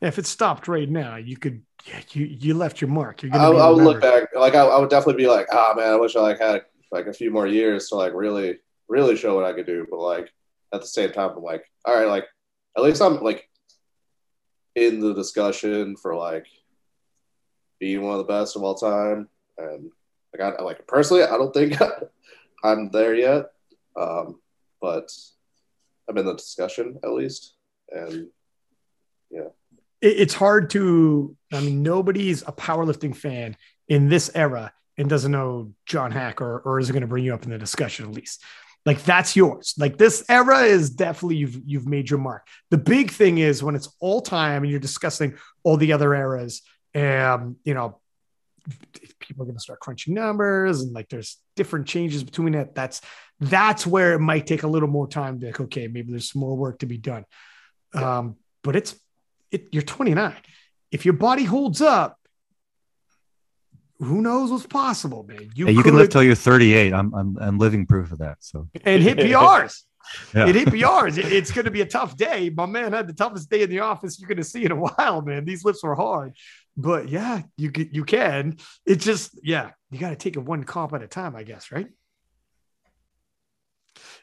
If 0.00 0.18
it 0.18 0.26
stopped 0.26 0.68
right 0.68 0.88
now, 0.88 1.16
you 1.16 1.36
could 1.36 1.62
yeah, 1.84 2.00
you 2.12 2.26
you 2.26 2.54
left 2.54 2.80
your 2.80 2.88
mark. 2.88 3.22
You're 3.22 3.34
I, 3.34 3.38
gonna 3.38 3.54
be 3.54 3.60
I 3.60 3.68
would 3.68 3.84
look 3.84 4.00
back, 4.00 4.28
like 4.36 4.54
I, 4.54 4.62
I 4.62 4.78
would 4.78 4.90
definitely 4.90 5.22
be 5.22 5.28
like, 5.28 5.48
ah, 5.52 5.74
man, 5.76 5.92
I 5.92 5.96
wish 5.96 6.14
I 6.14 6.20
like 6.20 6.38
had 6.38 6.62
like 6.92 7.06
a 7.06 7.12
few 7.12 7.30
more 7.30 7.46
years 7.46 7.88
to 7.88 7.96
like 7.96 8.12
really, 8.14 8.58
really 8.88 9.16
show 9.16 9.34
what 9.34 9.44
I 9.44 9.52
could 9.52 9.66
do. 9.66 9.86
But 9.90 9.98
like 9.98 10.32
at 10.72 10.80
the 10.80 10.86
same 10.86 11.10
time, 11.10 11.30
I'm 11.36 11.42
like, 11.42 11.64
all 11.84 11.96
right, 11.96 12.06
like 12.06 12.26
at 12.76 12.84
least 12.84 13.02
I'm 13.02 13.20
like 13.22 13.48
in 14.76 15.00
the 15.00 15.14
discussion 15.14 15.96
for 15.96 16.14
like 16.14 16.46
being 17.80 18.02
one 18.02 18.12
of 18.12 18.18
the 18.18 18.32
best 18.32 18.56
of 18.56 18.62
all 18.62 18.74
time. 18.74 19.28
And 19.56 19.90
like, 20.32 20.54
I 20.60 20.62
like 20.62 20.86
personally, 20.86 21.24
I 21.24 21.36
don't 21.36 21.52
think 21.52 21.76
I'm 22.64 22.90
there 22.90 23.14
yet, 23.14 23.46
um, 23.96 24.40
but 24.80 25.10
I'm 26.08 26.18
in 26.18 26.26
the 26.26 26.34
discussion 26.34 26.98
at 27.04 27.12
least. 27.12 27.54
And 27.90 28.28
it- 30.00 30.20
it's 30.20 30.34
hard 30.34 30.70
to 30.70 31.36
i 31.52 31.60
mean 31.60 31.82
nobody's 31.82 32.42
a 32.42 32.52
powerlifting 32.52 33.16
fan 33.16 33.56
in 33.88 34.08
this 34.08 34.30
era 34.34 34.72
and 34.96 35.08
doesn't 35.08 35.32
know 35.32 35.72
john 35.86 36.12
haack 36.12 36.40
or, 36.40 36.60
or 36.60 36.78
is 36.78 36.90
going 36.90 37.00
to 37.00 37.06
bring 37.08 37.24
you 37.24 37.34
up 37.34 37.44
in 37.44 37.50
the 37.50 37.58
discussion 37.58 38.04
at 38.06 38.12
least. 38.12 38.42
Like 38.86 39.02
that's 39.02 39.34
yours. 39.36 39.74
Like 39.76 39.98
this 39.98 40.24
era 40.28 40.60
is 40.62 40.88
definitely 40.90 41.36
you've 41.36 41.60
you've 41.66 41.86
made 41.86 42.08
your 42.08 42.20
mark. 42.20 42.46
The 42.70 42.78
big 42.78 43.10
thing 43.10 43.38
is 43.38 43.62
when 43.62 43.74
it's 43.74 43.88
all 44.00 44.20
time 44.22 44.62
and 44.62 44.70
you're 44.70 44.80
discussing 44.80 45.36
all 45.62 45.76
the 45.76 45.92
other 45.92 46.14
eras 46.14 46.62
and 46.94 47.56
you 47.64 47.74
know 47.74 47.98
people 49.20 49.42
are 49.42 49.46
going 49.46 49.56
to 49.56 49.62
start 49.62 49.80
crunching 49.80 50.14
numbers 50.14 50.80
and 50.80 50.92
like 50.94 51.08
there's 51.08 51.38
different 51.56 51.86
changes 51.86 52.22
between 52.24 52.54
it 52.54 52.74
that's 52.74 53.00
that's 53.40 53.86
where 53.86 54.14
it 54.14 54.20
might 54.20 54.46
take 54.46 54.62
a 54.62 54.68
little 54.68 54.88
more 54.88 55.06
time 55.08 55.38
to 55.40 55.46
like 55.46 55.60
okay 55.60 55.86
maybe 55.88 56.10
there's 56.10 56.32
some 56.32 56.40
more 56.40 56.56
work 56.56 56.78
to 56.78 56.86
be 56.86 56.98
done 56.98 57.24
um 57.94 58.36
but 58.62 58.76
it's 58.76 58.94
it, 59.50 59.68
you're 59.72 59.82
29. 59.82 60.34
If 60.90 61.04
your 61.04 61.14
body 61.14 61.44
holds 61.44 61.80
up, 61.80 62.18
who 63.98 64.20
knows 64.22 64.50
what's 64.50 64.66
possible, 64.66 65.24
man? 65.24 65.50
You, 65.54 65.68
you 65.68 65.82
can 65.82 65.96
live 65.96 66.10
till 66.10 66.22
you're 66.22 66.34
38. 66.34 66.92
I'm, 66.92 67.12
I'm 67.14 67.36
I'm 67.40 67.58
living 67.58 67.84
proof 67.86 68.12
of 68.12 68.18
that. 68.18 68.38
So 68.40 68.68
and 68.84 69.02
hit 69.02 69.18
PRs. 69.18 69.82
Yeah. 70.34 70.46
It 70.48 70.54
hit 70.54 70.68
PRs. 70.68 71.18
It- 71.18 71.30
it's 71.30 71.50
going 71.50 71.66
to 71.66 71.70
be 71.70 71.82
a 71.82 71.86
tough 71.86 72.16
day. 72.16 72.48
My 72.48 72.64
man 72.64 72.94
had 72.94 73.06
the 73.06 73.12
toughest 73.12 73.50
day 73.50 73.60
in 73.60 73.68
the 73.68 73.80
office 73.80 74.18
you're 74.18 74.28
going 74.28 74.38
to 74.38 74.44
see 74.44 74.64
in 74.64 74.72
a 74.72 74.76
while, 74.76 75.20
man. 75.20 75.44
These 75.44 75.66
lifts 75.66 75.82
were 75.82 75.94
hard, 75.94 76.34
but 76.78 77.08
yeah, 77.08 77.42
you 77.58 77.72
can, 77.72 77.90
you 77.92 78.04
can. 78.04 78.56
It 78.86 78.96
just 78.96 79.38
yeah, 79.42 79.72
you 79.90 79.98
got 79.98 80.10
to 80.10 80.16
take 80.16 80.36
it 80.36 80.40
one 80.40 80.64
comp 80.64 80.94
at 80.94 81.02
a 81.02 81.08
time, 81.08 81.36
I 81.36 81.42
guess, 81.42 81.70
right? 81.72 81.88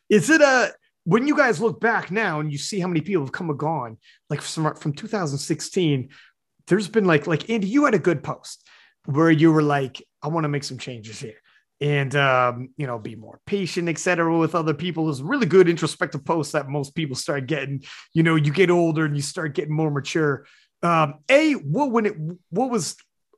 Is 0.09 0.29
it 0.29 0.41
a 0.41 0.73
when 1.03 1.27
you 1.27 1.37
guys 1.37 1.61
look 1.61 1.79
back 1.79 2.09
now 2.09 2.39
and 2.39 2.51
you 2.51 2.57
see 2.57 2.79
how 2.79 2.87
many 2.87 3.01
people 3.01 3.23
have 3.23 3.31
come 3.31 3.49
and 3.49 3.59
gone, 3.59 3.97
like 4.29 4.41
from, 4.41 4.73
from 4.75 4.93
2016, 4.93 6.09
there's 6.67 6.87
been 6.87 7.05
like, 7.05 7.27
like 7.27 7.49
Andy, 7.49 7.67
you 7.67 7.85
had 7.85 7.93
a 7.93 7.99
good 7.99 8.23
post 8.23 8.67
where 9.05 9.29
you 9.29 9.51
were 9.51 9.61
like, 9.61 10.01
I 10.23 10.29
want 10.29 10.45
to 10.45 10.49
make 10.49 10.63
some 10.63 10.79
changes 10.79 11.19
here 11.19 11.35
and, 11.79 12.15
um, 12.15 12.69
you 12.75 12.87
know, 12.87 12.97
be 12.97 13.15
more 13.15 13.39
patient, 13.45 13.87
et 13.87 13.99
cetera, 13.99 14.35
with 14.35 14.55
other 14.55 14.73
people. 14.73 15.07
It's 15.11 15.21
really 15.21 15.45
good 15.45 15.69
introspective 15.69 16.25
posts 16.25 16.53
that 16.53 16.69
most 16.69 16.95
people 16.95 17.15
start 17.15 17.45
getting, 17.45 17.83
you 18.13 18.23
know, 18.23 18.35
you 18.35 18.51
get 18.51 18.71
older 18.71 19.05
and 19.05 19.15
you 19.15 19.21
start 19.21 19.53
getting 19.53 19.75
more 19.75 19.91
mature. 19.91 20.47
Um, 20.85 21.15
a, 21.29 21.53
what, 21.53 21.91
when 21.91 22.05
it, 22.05 22.15
what 22.49 22.69
was, 22.69 22.95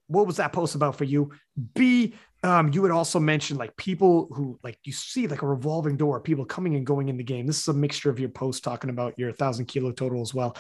what 0.08 0.28
was 0.28 0.38
that 0.38 0.54
post 0.54 0.76
about 0.76 0.96
for 0.98 1.04
you? 1.06 1.32
B, 1.76 2.14
um, 2.44 2.72
you 2.72 2.84
had 2.84 2.92
also 2.92 3.20
mentioned 3.20 3.60
like 3.60 3.76
people 3.78 4.28
who 4.32 4.60
like 4.64 4.78
you 4.84 4.94
see 4.94 5.28
like 5.28 5.42
a 5.42 5.48
revolving 5.48 5.98
door, 5.98 6.20
people 6.20 6.46
coming 6.46 6.76
and 6.76 6.86
going 6.86 7.10
in 7.10 7.18
the 7.18 7.24
game. 7.24 7.48
This 7.48 7.60
is 7.60 7.68
a 7.68 7.74
mixture 7.74 8.10
of 8.10 8.20
your 8.20 8.30
post 8.30 8.64
talking 8.64 8.90
about 8.90 9.18
your 9.18 9.32
thousand 9.32 9.66
kilo 9.66 9.92
total 9.92 10.22
as 10.22 10.34
well, 10.34 10.56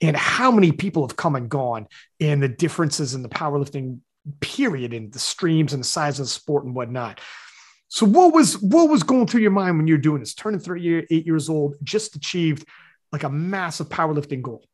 and 0.00 0.16
how 0.16 0.50
many 0.50 0.72
people 0.72 1.06
have 1.06 1.16
come 1.16 1.34
and 1.36 1.48
gone, 1.48 1.86
and 2.20 2.42
the 2.42 2.48
differences 2.48 3.14
in 3.14 3.22
the 3.22 3.28
powerlifting 3.28 4.00
period 4.40 4.92
and 4.92 5.12
the 5.12 5.18
streams 5.18 5.72
and 5.72 5.82
the 5.82 5.88
size 5.88 6.20
of 6.20 6.26
the 6.26 6.30
sport 6.30 6.64
and 6.64 6.74
whatnot. 6.74 7.20
So 7.88 8.06
what 8.06 8.34
was 8.34 8.60
what 8.60 8.90
was 8.90 9.02
going 9.02 9.26
through 9.26 9.42
your 9.42 9.50
mind 9.50 9.78
when 9.78 9.86
you're 9.86 9.98
doing 9.98 10.20
this? 10.20 10.34
Turning 10.34 10.60
three 10.60 10.82
year, 10.82 11.06
eight 11.10 11.26
years 11.26 11.48
old, 11.48 11.76
just 11.82 12.14
achieved 12.14 12.68
like 13.10 13.24
a 13.24 13.30
massive 13.30 13.88
powerlifting 13.88 14.42
goal. 14.42 14.64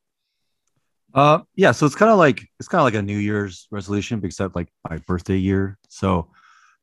Uh, 1.19 1.43
yeah. 1.57 1.73
So 1.73 1.85
it's 1.85 1.97
kind 1.97 2.13
of 2.13 2.19
like 2.19 2.47
it's 2.61 2.69
kind 2.69 2.79
of 2.79 2.85
like 2.85 2.95
a 2.95 3.03
New 3.03 3.19
Year's 3.19 3.67
resolution, 3.73 4.21
except 4.23 4.55
like 4.55 4.69
my 4.89 4.99
birthday 4.99 5.37
year. 5.37 5.77
So, 5.89 6.31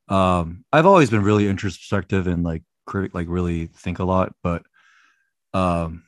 um, 0.10 0.66
I've 0.74 0.86
always 0.86 1.10
been 1.10 1.24
really 1.24 1.48
introspective 1.48 2.28
and 2.28 2.44
like 2.44 2.62
critic, 2.86 3.16
like 3.16 3.28
really 3.30 3.68
think 3.68 4.00
a 4.00 4.04
lot. 4.04 4.36
But, 4.44 4.64
um, 5.54 6.04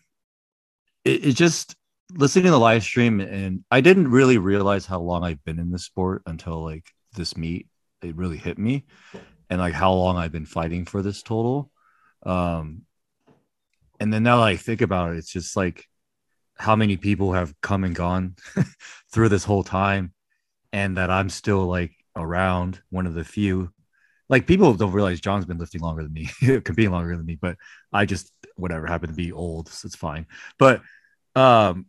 it, 1.05 1.28
it 1.28 1.34
just 1.38 1.78
listening 2.15 2.43
to 2.45 2.51
the 2.51 2.60
live 2.60 2.84
stream, 2.84 3.22
and 3.22 3.64
I 3.72 3.80
didn't 3.80 4.11
really 4.11 4.38
realize 4.38 4.85
how 4.85 4.99
long 4.99 5.23
I've 5.23 5.43
been 5.45 5.57
in 5.57 5.72
this 5.72 5.85
sport 5.85 6.23
until 6.26 6.61
like 6.61 6.91
this 7.15 7.38
meet. 7.38 7.68
It 8.01 8.18
really 8.18 8.38
hit 8.38 8.57
me, 8.57 8.84
and 9.49 9.61
like 9.61 9.73
how 9.73 9.93
long 9.93 10.18
I've 10.18 10.34
been 10.34 10.45
fighting 10.45 10.84
for 10.84 11.01
this 11.01 11.23
total. 11.23 11.72
Um, 12.26 12.81
and 14.01 14.11
then 14.11 14.23
now 14.23 14.39
that 14.39 14.47
I 14.47 14.57
think 14.57 14.81
about 14.81 15.14
it, 15.14 15.18
it's 15.18 15.31
just 15.31 15.56
like 15.56 15.88
how 16.57 16.75
many 16.75 16.97
people 16.97 17.34
have 17.34 17.53
come 17.61 17.84
and 17.84 17.95
gone 17.95 18.35
through 19.11 19.29
this 19.29 19.43
whole 19.43 19.63
time 19.63 20.13
and 20.73 20.97
that 20.97 21.09
I'm 21.09 21.29
still 21.29 21.65
like 21.65 21.91
around 22.15 22.81
one 22.89 23.05
of 23.07 23.13
the 23.13 23.23
few. 23.23 23.71
Like 24.29 24.47
people 24.47 24.73
don't 24.73 24.91
realize 24.91 25.21
John's 25.21 25.45
been 25.45 25.57
lifting 25.57 25.81
longer 25.81 26.03
than 26.03 26.13
me 26.13 26.29
competing 26.61 26.91
longer 26.91 27.15
than 27.15 27.25
me 27.25 27.38
but 27.39 27.57
I 27.93 28.05
just 28.05 28.31
whatever 28.55 28.88
happened 28.88 29.13
to 29.13 29.15
be 29.15 29.31
old 29.31 29.69
so 29.69 29.85
it's 29.85 29.95
fine. 29.95 30.25
But 30.57 30.81
um 31.35 31.85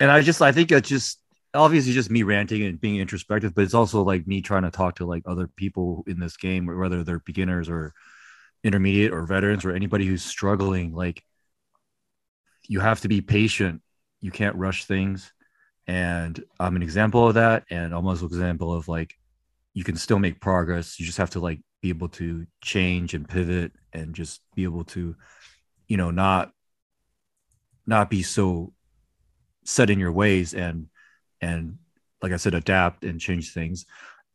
and 0.00 0.10
I 0.10 0.20
just 0.20 0.42
I 0.42 0.52
think 0.52 0.72
it's 0.72 0.88
just 0.88 1.18
obviously 1.54 1.92
just 1.92 2.10
me 2.10 2.22
ranting 2.22 2.62
and 2.64 2.80
being 2.80 2.96
introspective 2.96 3.54
but 3.54 3.64
it's 3.64 3.74
also 3.74 4.02
like 4.02 4.26
me 4.26 4.40
trying 4.40 4.62
to 4.62 4.70
talk 4.70 4.96
to 4.96 5.06
like 5.06 5.22
other 5.26 5.46
people 5.46 6.02
in 6.06 6.18
this 6.18 6.36
game 6.36 6.66
whether 6.66 7.04
they're 7.04 7.20
beginners 7.20 7.68
or 7.68 7.92
intermediate 8.64 9.12
or 9.12 9.26
veterans 9.26 9.64
or 9.64 9.72
anybody 9.72 10.06
who's 10.06 10.24
struggling 10.24 10.94
like 10.94 11.22
you 12.68 12.80
have 12.80 13.00
to 13.00 13.08
be 13.08 13.20
patient 13.20 13.80
you 14.20 14.30
can't 14.30 14.56
rush 14.56 14.84
things 14.84 15.32
and 15.86 16.42
i'm 16.60 16.76
an 16.76 16.82
example 16.82 17.26
of 17.26 17.34
that 17.34 17.64
and 17.70 17.94
almost 17.94 18.22
an 18.22 18.28
example 18.28 18.72
of 18.72 18.88
like 18.88 19.14
you 19.74 19.84
can 19.84 19.96
still 19.96 20.18
make 20.18 20.40
progress 20.40 20.98
you 20.98 21.06
just 21.06 21.18
have 21.18 21.30
to 21.30 21.40
like 21.40 21.60
be 21.80 21.88
able 21.88 22.08
to 22.08 22.46
change 22.60 23.14
and 23.14 23.28
pivot 23.28 23.72
and 23.92 24.14
just 24.14 24.40
be 24.54 24.64
able 24.64 24.84
to 24.84 25.16
you 25.88 25.96
know 25.96 26.10
not 26.10 26.52
not 27.86 28.08
be 28.08 28.22
so 28.22 28.72
set 29.64 29.90
in 29.90 29.98
your 29.98 30.12
ways 30.12 30.54
and 30.54 30.86
and 31.40 31.78
like 32.22 32.32
I 32.32 32.36
said, 32.36 32.54
adapt 32.54 33.04
and 33.04 33.20
change 33.20 33.52
things, 33.52 33.84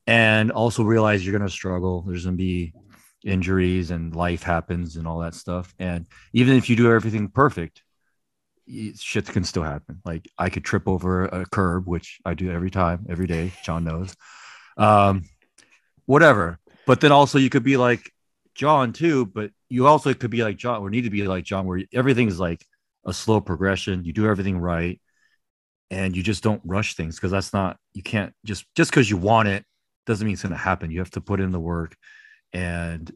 and 0.05 0.51
also 0.51 0.83
realize 0.83 1.25
you're 1.25 1.37
gonna 1.37 1.49
struggle. 1.49 2.01
There's 2.01 2.25
gonna 2.25 2.35
be 2.35 2.73
injuries 3.23 3.91
and 3.91 4.15
life 4.15 4.43
happens 4.43 4.95
and 4.95 5.07
all 5.07 5.19
that 5.19 5.33
stuff. 5.33 5.73
And 5.79 6.05
even 6.33 6.55
if 6.55 6.69
you 6.69 6.75
do 6.75 6.91
everything 6.91 7.29
perfect, 7.29 7.81
shit 8.95 9.25
can 9.25 9.43
still 9.43 9.63
happen. 9.63 10.01
Like 10.05 10.27
I 10.37 10.49
could 10.49 10.63
trip 10.63 10.87
over 10.87 11.25
a 11.25 11.45
curb, 11.45 11.87
which 11.87 12.19
I 12.25 12.33
do 12.33 12.51
every 12.51 12.71
time, 12.71 13.05
every 13.09 13.27
day. 13.27 13.51
John 13.63 13.83
knows. 13.83 14.15
Um, 14.77 15.23
whatever. 16.05 16.59
But 16.85 17.01
then 17.01 17.11
also 17.11 17.37
you 17.37 17.49
could 17.49 17.63
be 17.63 17.77
like 17.77 18.11
John 18.55 18.93
too, 18.93 19.25
but 19.25 19.51
you 19.69 19.87
also 19.87 20.13
could 20.13 20.31
be 20.31 20.43
like 20.43 20.57
John 20.57 20.81
or 20.81 20.89
need 20.89 21.03
to 21.03 21.09
be 21.09 21.27
like 21.27 21.43
John, 21.43 21.65
where 21.65 21.81
everything 21.93 22.27
is 22.27 22.39
like 22.39 22.65
a 23.05 23.13
slow 23.13 23.41
progression. 23.41 24.03
You 24.03 24.13
do 24.13 24.27
everything 24.27 24.57
right 24.57 24.99
and 25.89 26.15
you 26.15 26.23
just 26.23 26.43
don't 26.43 26.61
rush 26.65 26.95
things 26.95 27.15
because 27.15 27.31
that's 27.31 27.53
not 27.53 27.77
you 27.93 28.03
can't 28.03 28.33
just 28.45 28.65
just 28.75 28.91
because 28.91 29.09
you 29.09 29.15
want 29.15 29.47
it 29.47 29.63
doesn't 30.05 30.25
mean 30.25 30.33
it's 30.33 30.43
going 30.43 30.51
to 30.51 30.57
happen. 30.57 30.91
You 30.91 30.99
have 30.99 31.11
to 31.11 31.21
put 31.21 31.39
in 31.39 31.51
the 31.51 31.59
work 31.59 31.95
and 32.53 33.11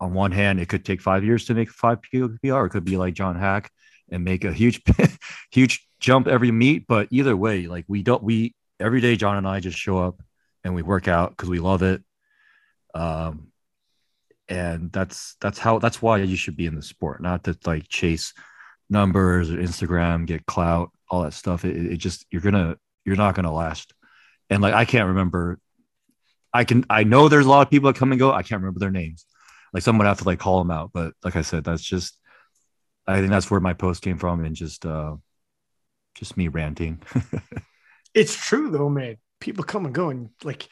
on 0.00 0.12
one 0.12 0.32
hand, 0.32 0.60
it 0.60 0.68
could 0.68 0.84
take 0.84 1.00
five 1.00 1.24
years 1.24 1.46
to 1.46 1.54
make 1.54 1.70
five 1.70 1.98
POPR. 2.12 2.66
It 2.66 2.70
could 2.70 2.84
be 2.84 2.96
like 2.96 3.14
John 3.14 3.36
Haack 3.36 3.68
and 4.10 4.24
make 4.24 4.44
a 4.44 4.52
huge, 4.52 4.82
huge 5.50 5.86
jump 6.00 6.26
every 6.26 6.50
meet. 6.50 6.86
But 6.86 7.08
either 7.10 7.36
way, 7.36 7.66
like 7.66 7.84
we 7.88 8.02
don't, 8.02 8.22
we 8.22 8.54
every 8.80 9.00
day, 9.00 9.16
John 9.16 9.36
and 9.36 9.48
I 9.48 9.60
just 9.60 9.78
show 9.78 9.98
up 9.98 10.22
and 10.62 10.74
we 10.74 10.82
work 10.82 11.08
out 11.08 11.30
because 11.30 11.48
we 11.48 11.58
love 11.58 11.82
it. 11.82 12.02
Um, 12.94 13.48
and 14.48 14.92
that's 14.92 15.36
that's 15.40 15.58
how 15.58 15.78
that's 15.78 16.02
why 16.02 16.18
you 16.18 16.36
should 16.36 16.56
be 16.56 16.66
in 16.66 16.74
the 16.74 16.82
sport, 16.82 17.22
not 17.22 17.44
to 17.44 17.56
like 17.64 17.88
chase 17.88 18.34
numbers 18.90 19.50
or 19.50 19.56
Instagram, 19.56 20.26
get 20.26 20.46
clout, 20.46 20.90
all 21.10 21.22
that 21.22 21.32
stuff. 21.32 21.64
It, 21.64 21.76
it 21.76 21.96
just 21.96 22.26
you're 22.30 22.42
gonna 22.42 22.76
you're 23.04 23.16
not 23.16 23.34
gonna 23.34 23.52
last. 23.52 23.94
And 24.50 24.62
like 24.62 24.74
I 24.74 24.84
can't 24.84 25.08
remember 25.08 25.58
I 26.54 26.64
can 26.64 26.86
I 26.88 27.02
know 27.02 27.28
there's 27.28 27.46
a 27.46 27.50
lot 27.50 27.66
of 27.66 27.70
people 27.70 27.92
that 27.92 27.98
come 27.98 28.12
and 28.12 28.18
go. 28.18 28.30
I 28.30 28.42
can't 28.42 28.60
remember 28.60 28.78
their 28.78 28.92
names. 28.92 29.26
Like 29.72 29.82
someone 29.82 30.06
have 30.06 30.18
to 30.18 30.24
like 30.24 30.38
call 30.38 30.58
them 30.58 30.70
out. 30.70 30.90
But 30.94 31.14
like 31.24 31.34
I 31.34 31.42
said, 31.42 31.64
that's 31.64 31.82
just 31.82 32.16
I 33.06 33.18
think 33.18 33.30
that's 33.30 33.50
where 33.50 33.60
my 33.60 33.74
post 33.74 34.02
came 34.02 34.18
from 34.18 34.44
and 34.44 34.56
just 34.56 34.86
uh 34.86 35.16
just 36.14 36.36
me 36.36 36.48
ranting. 36.48 37.02
it's 38.14 38.36
true 38.36 38.70
though, 38.70 38.88
man. 38.88 39.16
People 39.40 39.64
come 39.64 39.84
and 39.84 39.94
go 39.94 40.10
and 40.10 40.30
like 40.42 40.68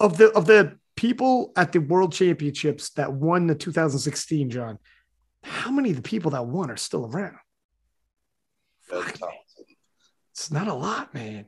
of 0.00 0.16
the 0.18 0.30
of 0.32 0.46
the 0.46 0.78
people 0.96 1.52
at 1.56 1.72
the 1.72 1.80
world 1.80 2.12
championships 2.12 2.90
that 2.90 3.12
won 3.12 3.46
the 3.46 3.54
2016, 3.54 4.50
John, 4.50 4.78
how 5.42 5.70
many 5.70 5.90
of 5.90 5.96
the 5.96 6.02
people 6.02 6.32
that 6.32 6.46
won 6.46 6.70
are 6.70 6.76
still 6.76 7.06
around? 7.06 7.36
Fuck, 8.82 9.18
it's 10.32 10.50
not 10.50 10.68
a 10.68 10.74
lot, 10.74 11.14
man. 11.14 11.46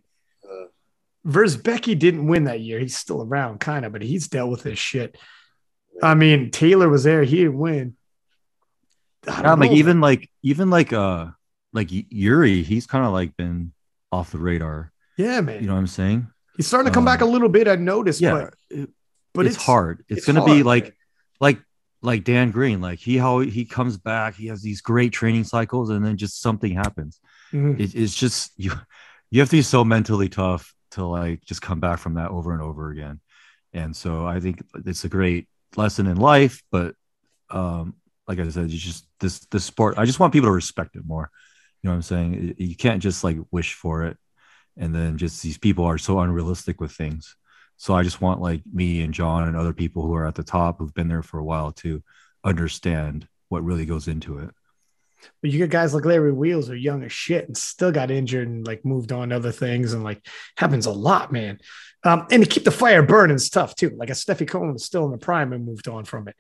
Wierzbicki 1.27 1.99
didn't 1.99 2.27
win 2.27 2.45
that 2.45 2.61
year. 2.61 2.79
He's 2.79 2.97
still 2.97 3.23
around, 3.23 3.59
kind 3.59 3.85
of, 3.85 3.93
but 3.93 4.03
he's 4.03 4.29
dealt 4.29 4.51
with 4.51 4.63
this 4.63 4.79
shit. 4.79 5.17
I 6.03 6.15
mean, 6.15 6.51
Taylor 6.51 6.89
was 6.89 7.05
there. 7.05 7.23
He 7.23 7.37
didn't 7.37 7.59
win. 7.59 7.97
Yeah, 9.27 9.55
like 9.55 9.73
even 9.73 10.01
like 10.01 10.31
even 10.43 10.71
like 10.71 10.93
uh 10.93 11.29
like 11.73 11.89
Yuri, 11.91 12.63
he's 12.63 12.87
kind 12.87 13.05
of 13.05 13.13
like 13.13 13.37
been 13.37 13.73
off 14.13 14.31
the 14.31 14.39
radar. 14.39 14.93
Yeah, 15.17 15.41
man. 15.41 15.61
You 15.61 15.67
know 15.67 15.75
what 15.75 15.81
I'm 15.81 15.87
saying? 15.87 16.29
He's 16.57 16.67
starting 16.67 16.91
to 16.91 16.95
come 16.95 17.07
um, 17.07 17.13
back 17.13 17.21
a 17.21 17.27
little 17.27 17.49
bit. 17.49 17.67
I 17.67 17.77
noticed. 17.77 18.21
Yeah, 18.21 18.51
but, 18.71 18.89
but 19.33 19.47
it's, 19.47 19.57
it's, 19.57 19.65
hard. 19.65 20.05
It's, 20.09 20.19
it's 20.19 20.27
gonna 20.27 20.41
hard, 20.41 20.53
be 20.53 20.63
like 20.63 20.85
man. 20.85 20.93
like 21.41 21.59
like 22.03 22.25
Dan 22.25 22.51
Green. 22.51 22.81
Like 22.81 22.99
he 22.99 23.17
how 23.17 23.41
he 23.41 23.65
comes 23.65 23.97
back. 23.97 24.37
He 24.37 24.47
has 24.47 24.63
these 24.63 24.81
great 24.81 25.13
training 25.13 25.45
cycles, 25.45 25.91
and 25.91 26.05
then 26.05 26.17
just 26.17 26.41
something 26.41 26.73
happens. 26.73 27.21
Mm-hmm. 27.53 27.81
It, 27.81 27.95
it's 27.95 28.15
just 28.15 28.53
you. 28.57 28.73
You 29.31 29.41
have 29.41 29.51
to 29.51 29.57
be 29.57 29.63
so 29.63 29.85
mentally 29.85 30.29
tough 30.29 30.73
to 30.93 31.05
like 31.05 31.45
just 31.45 31.61
come 31.61 31.81
back 31.81 31.99
from 31.99 32.15
that 32.15 32.31
over 32.31 32.53
and 32.53 32.63
over 32.63 32.91
again. 32.91 33.21
And 33.73 33.97
so 33.97 34.25
I 34.25 34.39
think 34.39 34.63
it's 34.87 35.05
a 35.05 35.09
great 35.09 35.49
lesson 35.77 36.07
in 36.07 36.17
life, 36.17 36.63
but 36.71 36.95
um, 37.51 37.97
like 38.27 38.39
I 38.39 38.49
said, 38.49 38.71
you 38.71 38.79
just 38.79 39.07
this 39.21 39.41
this 39.51 39.65
sport. 39.65 39.99
I 39.99 40.05
just 40.05 40.21
want 40.21 40.33
people 40.33 40.49
to 40.49 40.55
respect 40.55 40.97
it 40.97 41.05
more. 41.05 41.31
You 41.83 41.89
know 41.89 41.93
what 41.93 41.97
I'm 41.97 42.03
saying? 42.03 42.55
You 42.59 42.77
can't 42.77 43.03
just 43.03 43.25
like 43.25 43.37
wish 43.51 43.75
for 43.75 44.05
it, 44.05 44.17
and 44.77 44.95
then 44.95 45.19
just 45.19 45.43
these 45.43 45.59
people 45.59 45.85
are 45.85 45.99
so 45.99 46.21
unrealistic 46.21 46.81
with 46.81 46.93
things. 46.93 47.37
So 47.77 47.95
I 47.95 48.03
just 48.03 48.21
want 48.21 48.41
like 48.41 48.63
me 48.73 49.03
and 49.03 49.13
John 49.13 49.49
and 49.49 49.57
other 49.57 49.73
people 49.73 50.07
who 50.07 50.15
are 50.15 50.27
at 50.27 50.35
the 50.35 50.45
top 50.45 50.79
who've 50.79 50.95
been 50.95 51.09
there 51.09 51.23
for 51.23 51.39
a 51.39 51.45
while 51.45 51.73
to 51.73 52.03
understand 52.45 53.29
what 53.49 53.65
really 53.65 53.85
goes 53.85 54.09
into 54.09 54.39
it. 54.39 54.51
But 55.43 55.51
you 55.51 55.59
get 55.59 55.71
guys 55.71 55.95
like 55.95 56.05
Larry 56.05 56.33
Wheels 56.33 56.71
are 56.71 56.77
young 56.77 57.03
as 57.03 57.13
shit 57.13 57.47
and 57.47 57.57
still 57.57 57.93
got 57.93 58.11
injured 58.11 58.47
and 58.47 58.67
like 58.67 58.85
moved 58.85 59.13
on 59.13 59.31
to 59.31 59.37
other 59.37 59.53
things 59.53 59.93
and 59.93 60.05
like 60.05 60.25
happens 60.57 60.87
a 60.87 60.93
lot, 60.93 61.33
man. 61.33 61.59
Um, 62.05 62.27
and 62.31 62.43
to 62.43 62.49
keep 62.49 62.65
the 62.65 62.71
fire 62.71 63.03
burning 63.03 63.37
is 63.37 63.49
tough 63.49 63.75
too. 63.75 63.91
Like 63.97 64.11
a 64.11 64.15
Stefi 64.15 64.47
Cohen 64.47 64.77
is 64.77 64.85
still 64.85 65.07
in 65.07 65.11
the 65.11 65.19
prime 65.19 65.53
and 65.53 65.65
moved 65.65 65.89
on 65.89 66.05
from 66.05 66.29
it. 66.29 66.37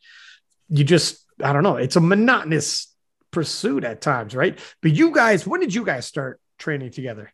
You 0.69 0.85
just, 0.85 1.24
I 1.43 1.53
don't 1.53 1.63
know, 1.63 1.77
it's 1.77 1.97
a 1.97 2.01
monotonous 2.01 2.95
pursuit 3.31 3.85
at 3.85 4.01
times, 4.01 4.35
right? 4.35 4.59
But 4.81 4.93
you 4.93 5.13
guys, 5.13 5.47
when 5.47 5.61
did 5.61 5.75
you 5.75 5.85
guys 5.85 6.07
start 6.07 6.41
training 6.59 6.91
together? 6.91 7.33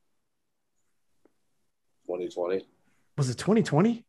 2020. 2.06 2.66
Was 3.16 3.30
it 3.30 3.38
2020? 3.38 4.04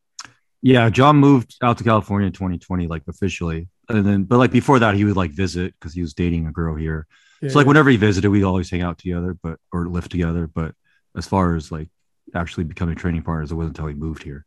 Yeah, 0.61 0.89
John 0.89 1.17
moved 1.17 1.57
out 1.61 1.77
to 1.79 1.83
California 1.83 2.27
in 2.27 2.33
2020, 2.33 2.87
like 2.87 3.03
officially. 3.07 3.67
And 3.89 4.05
then, 4.05 4.23
but 4.23 4.37
like 4.37 4.51
before 4.51 4.79
that, 4.79 4.95
he 4.95 5.03
would 5.05 5.17
like 5.17 5.31
visit 5.31 5.73
because 5.79 5.93
he 5.93 6.01
was 6.01 6.13
dating 6.13 6.47
a 6.47 6.51
girl 6.51 6.75
here. 6.75 7.07
Yeah, 7.41 7.49
so 7.49 7.57
like 7.57 7.67
whenever 7.67 7.89
he 7.89 7.97
visited, 7.97 8.29
we'd 8.29 8.43
always 8.43 8.69
hang 8.69 8.81
out 8.81 8.99
together, 8.99 9.37
but 9.41 9.59
or 9.71 9.87
live 9.87 10.07
together. 10.07 10.47
But 10.47 10.75
as 11.17 11.27
far 11.27 11.55
as 11.55 11.71
like 11.71 11.89
actually 12.35 12.63
becoming 12.63 12.95
training 12.95 13.23
partners, 13.23 13.51
it 13.51 13.55
wasn't 13.55 13.77
until 13.77 13.87
he 13.87 13.95
moved 13.95 14.23
here. 14.23 14.45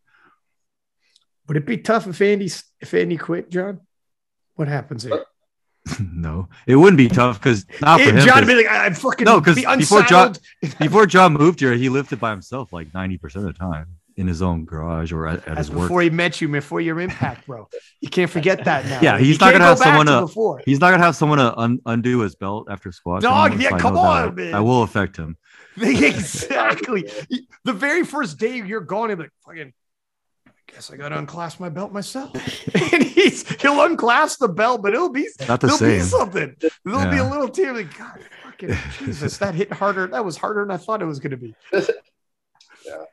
Would 1.48 1.56
it 1.56 1.66
be 1.66 1.78
tough 1.78 2.06
if 2.06 2.20
Andy 2.22 2.50
if 2.80 2.94
Andy 2.94 3.16
quit, 3.16 3.50
John? 3.50 3.80
What 4.54 4.68
happens 4.68 5.02
here? 5.02 5.24
no, 6.00 6.48
it 6.66 6.76
wouldn't 6.76 6.96
be 6.96 7.08
tough 7.08 7.38
because 7.38 7.66
not 7.80 8.00
for 8.00 8.10
him. 8.10 8.24
John 8.24 8.46
be 8.46 8.54
like, 8.54 8.66
I'm 8.70 8.94
fucking 8.94 9.24
no, 9.24 9.40
because 9.40 9.56
be 9.56 9.66
before 9.76 10.02
John 10.02 10.34
before 10.78 11.06
John 11.06 11.34
moved 11.34 11.60
here, 11.60 11.74
he 11.74 11.88
lived 11.88 12.12
it 12.12 12.20
by 12.20 12.30
himself 12.30 12.72
like 12.72 12.92
ninety 12.94 13.18
percent 13.18 13.46
of 13.46 13.52
the 13.52 13.58
time 13.58 13.86
in 14.16 14.26
his 14.26 14.40
own 14.40 14.64
garage 14.64 15.12
or 15.12 15.26
at, 15.26 15.46
at 15.46 15.58
his 15.58 15.68
before 15.68 15.80
work. 15.80 15.88
Before 15.88 16.02
he 16.02 16.10
met 16.10 16.40
you, 16.40 16.48
before 16.48 16.80
your 16.80 17.00
impact, 17.00 17.46
bro. 17.46 17.68
You 18.00 18.08
can't 18.08 18.30
forget 18.30 18.64
that 18.64 18.86
now. 18.86 19.00
Yeah, 19.02 19.18
he's 19.18 19.40
not 19.40 19.52
gonna 19.52 19.64
have 19.64 19.78
someone 19.78 20.06
to. 20.06 20.22
Before. 20.22 20.62
He's 20.64 20.80
not 20.80 20.90
gonna 20.90 21.02
have 21.02 21.16
someone 21.16 21.38
to 21.38 21.56
un, 21.58 21.80
undo 21.84 22.20
his 22.20 22.34
belt 22.34 22.68
after 22.70 22.90
squat. 22.92 23.22
Dog, 23.22 23.60
yeah, 23.60 23.76
come 23.76 23.96
on, 23.96 24.34
man. 24.34 24.54
I 24.54 24.60
will 24.60 24.82
affect 24.82 25.16
him. 25.16 25.36
exactly. 25.76 27.10
the 27.64 27.72
very 27.72 28.04
first 28.04 28.38
day 28.38 28.58
you're 28.58 28.80
gone, 28.80 29.08
he'll 29.10 29.16
be 29.16 29.24
like, 29.24 29.32
"Fucking, 29.44 29.72
guess 30.66 30.90
I 30.90 30.96
gotta 30.96 31.18
unclasp 31.18 31.60
my 31.60 31.68
belt 31.68 31.92
myself." 31.92 32.34
and 32.92 33.02
he's 33.02 33.48
he'll 33.60 33.82
unclasp 33.82 34.40
the 34.40 34.48
belt, 34.48 34.82
but 34.82 34.94
it'll 34.94 35.12
be 35.12 35.28
not 35.48 35.60
the 35.60 35.68
there'll 35.68 35.78
same. 35.78 35.98
Be 35.98 36.04
something. 36.04 36.56
There'll 36.84 37.02
yeah. 37.02 37.10
be 37.10 37.18
a 37.18 37.24
little 37.24 37.48
tear. 37.48 37.72
Like, 37.72 37.96
God, 37.96 38.20
fucking 38.42 38.76
Jesus, 38.98 39.38
that 39.38 39.54
hit 39.54 39.72
harder. 39.72 40.06
That 40.06 40.24
was 40.24 40.36
harder 40.36 40.62
than 40.62 40.70
I 40.70 40.76
thought 40.76 41.02
it 41.02 41.06
was 41.06 41.20
gonna 41.20 41.36
be. 41.36 41.54
yeah 41.72 43.04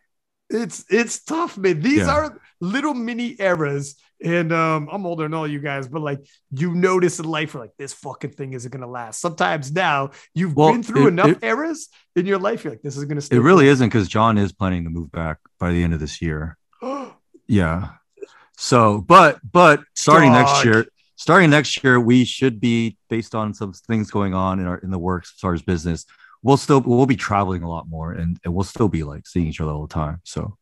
it's 0.52 0.86
it's 0.90 1.24
tough, 1.24 1.58
man. 1.58 1.82
These 1.82 2.00
yeah. 2.00 2.14
are 2.14 2.42
little 2.60 2.94
mini 2.94 3.36
eras, 3.40 3.96
and 4.24 4.52
um, 4.52 4.90
I'm 4.92 5.06
older 5.06 5.24
than 5.24 5.34
all 5.34 5.48
you 5.48 5.60
guys, 5.60 5.88
but 5.88 6.02
like 6.02 6.20
you 6.52 6.74
notice 6.74 7.20
in 7.20 7.26
life, 7.26 7.56
like 7.56 7.72
this 7.78 7.94
fucking 7.94 8.32
thing 8.32 8.54
isn't 8.54 8.72
gonna 8.72 8.88
last. 8.88 9.22
Sometimes 9.22 9.72
now 9.72 10.12
you've 10.34 10.56
well, 10.56 10.72
been 10.72 10.84
through 10.84 11.06
it, 11.06 11.10
enough 11.10 11.30
it, 11.30 11.44
eras 11.44 11.90
in 12.16 12.26
your 12.26 12.40
life, 12.40 12.64
you're 12.64 12.74
like, 12.74 12.82
this 12.82 12.98
is 12.98 13.06
gonna. 13.06 13.22
Stay 13.22 13.38
it 13.38 13.40
really 13.40 13.68
isn't 13.68 13.88
because 13.88 14.08
John 14.08 14.38
is 14.38 14.52
planning 14.52 14.84
to 14.84 14.90
move 14.90 15.12
back 15.12 15.38
by 15.60 15.72
the 15.72 15.84
end 15.84 15.94
of 15.94 16.00
this 16.00 16.22
year. 16.22 16.58
yeah. 17.52 17.90
So, 18.58 19.02
but 19.02 19.40
but 19.50 19.82
starting 19.96 20.32
Dog. 20.32 20.46
next 20.46 20.66
year, 20.66 20.86
starting 21.16 21.50
next 21.50 21.84
year, 21.84 22.00
we 22.00 22.26
should 22.26 22.60
be 22.60 22.98
based 23.10 23.36
on 23.36 23.54
some 23.54 23.74
things 23.74 24.12
going 24.12 24.34
on 24.34 24.60
in 24.60 24.68
our 24.68 24.78
in 24.78 24.92
the 24.92 25.00
works 25.00 25.34
as 25.36 25.40
far 25.40 25.54
as 25.54 25.62
business 25.62 26.06
we'll 26.44 26.58
still 26.58 26.82
we'll 26.82 27.06
be 27.06 27.16
traveling 27.16 27.64
a 27.64 27.70
lot 27.70 27.88
more 27.88 28.12
and, 28.12 28.40
and 28.44 28.54
we'll 28.54 28.64
still 28.64 28.90
be 28.90 29.04
like 29.04 29.28
seeing 29.28 29.48
each 29.48 29.62
other 29.62 29.72
all 29.72 29.86
the 29.86 29.94
time. 29.94 30.22
So 30.24 30.58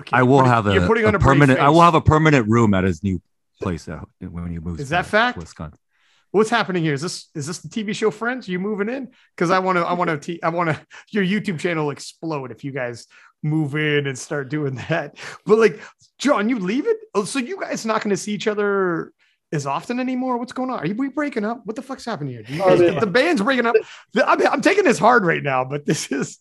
okay, 0.00 0.16
I 0.16 0.22
will 0.22 0.44
have 0.44 0.66
a, 0.66 0.74
you're 0.74 0.86
putting 0.86 1.04
on 1.04 1.14
a, 1.14 1.18
a 1.18 1.20
permanent 1.20 1.60
I 1.60 1.68
will 1.68 1.82
have 1.82 1.94
a 1.94 2.00
permanent 2.00 2.48
room 2.48 2.74
at 2.74 2.84
his 2.84 3.02
new 3.02 3.20
place 3.60 3.88
out 3.88 4.08
when 4.20 4.52
you 4.52 4.60
move. 4.60 4.80
Is 4.80 4.90
that 4.90 5.06
fact? 5.06 5.38
Wisconsin. 5.38 5.78
What's 6.32 6.48
happening 6.48 6.82
here? 6.82 6.94
Is 6.94 7.02
this 7.02 7.28
is 7.34 7.46
this 7.46 7.58
the 7.58 7.68
TV 7.68 7.94
show 7.94 8.10
Friends? 8.10 8.48
Are 8.48 8.52
you 8.52 8.58
moving 8.58 8.88
in? 8.88 9.10
Because 9.36 9.50
I 9.50 9.58
want 9.58 9.76
to 9.76 9.82
I 9.82 9.92
want 9.92 10.22
to 10.22 10.40
I 10.42 10.48
want 10.48 10.70
to 10.70 10.86
your 11.10 11.24
YouTube 11.24 11.60
channel 11.60 11.90
explode 11.90 12.50
if 12.50 12.64
you 12.64 12.72
guys 12.72 13.06
move 13.42 13.74
in 13.76 14.06
and 14.06 14.18
start 14.18 14.48
doing 14.48 14.74
that. 14.88 15.16
But 15.44 15.58
like 15.58 15.80
John, 16.18 16.48
you 16.48 16.58
leave 16.58 16.86
it. 16.86 16.96
Oh, 17.14 17.24
so 17.24 17.38
you 17.38 17.60
guys 17.60 17.84
not 17.84 18.02
going 18.02 18.10
to 18.10 18.16
see 18.16 18.32
each 18.32 18.46
other 18.46 19.12
as 19.52 19.66
often 19.66 20.00
anymore? 20.00 20.38
What's 20.38 20.54
going 20.54 20.70
on? 20.70 20.78
Are 20.78 20.94
we 20.94 21.10
breaking 21.10 21.44
up? 21.44 21.60
What 21.64 21.76
the 21.76 21.82
fuck's 21.82 22.06
happening 22.06 22.32
here? 22.32 22.62
Oh, 22.62 22.70
guys, 22.70 22.80
oh, 22.80 23.00
the 23.00 23.06
band's 23.06 23.42
breaking 23.42 23.66
up. 23.66 23.74
I'm, 24.16 24.46
I'm, 24.46 24.60
taking 24.62 24.84
this 24.84 24.98
hard 24.98 25.26
right 25.26 25.42
now, 25.42 25.64
but 25.64 25.84
this 25.84 26.10
is. 26.10 26.38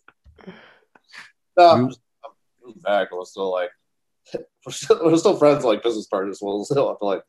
No, 1.57 1.69
I'm, 1.69 1.88
just, 1.89 1.99
I'm 2.65 2.80
back. 2.80 3.09
We're 3.11 3.26
still 3.26 3.51
like, 3.51 3.72
we're 4.65 4.72
still, 4.72 4.99
we're 5.03 5.18
still 5.18 5.35
friends, 5.35 5.65
like 5.65 5.84
business 5.84 6.07
partners. 6.07 6.39
We'll 6.41 6.63
still 6.63 6.88
have 6.88 6.99
to 6.99 7.05
like 7.05 7.23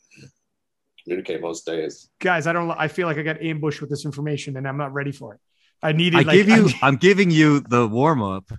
communicate 1.04 1.40
most 1.40 1.66
days. 1.66 2.08
Guys, 2.20 2.46
I 2.46 2.52
don't. 2.52 2.70
I 2.70 2.88
feel 2.88 3.06
like 3.06 3.18
I 3.18 3.22
got 3.22 3.42
ambushed 3.42 3.80
with 3.80 3.90
this 3.90 4.04
information, 4.04 4.56
and 4.56 4.66
I'm 4.66 4.76
not 4.76 4.92
ready 4.92 5.12
for 5.12 5.34
it. 5.34 5.40
I 5.82 5.92
needed. 5.92 6.20
I 6.20 6.22
like, 6.22 6.34
give 6.34 6.48
you. 6.48 6.62
need- 6.66 6.74
I'm 6.82 6.96
giving 6.96 7.30
you 7.30 7.60
the 7.60 7.88
warm 7.88 8.22
up, 8.22 8.50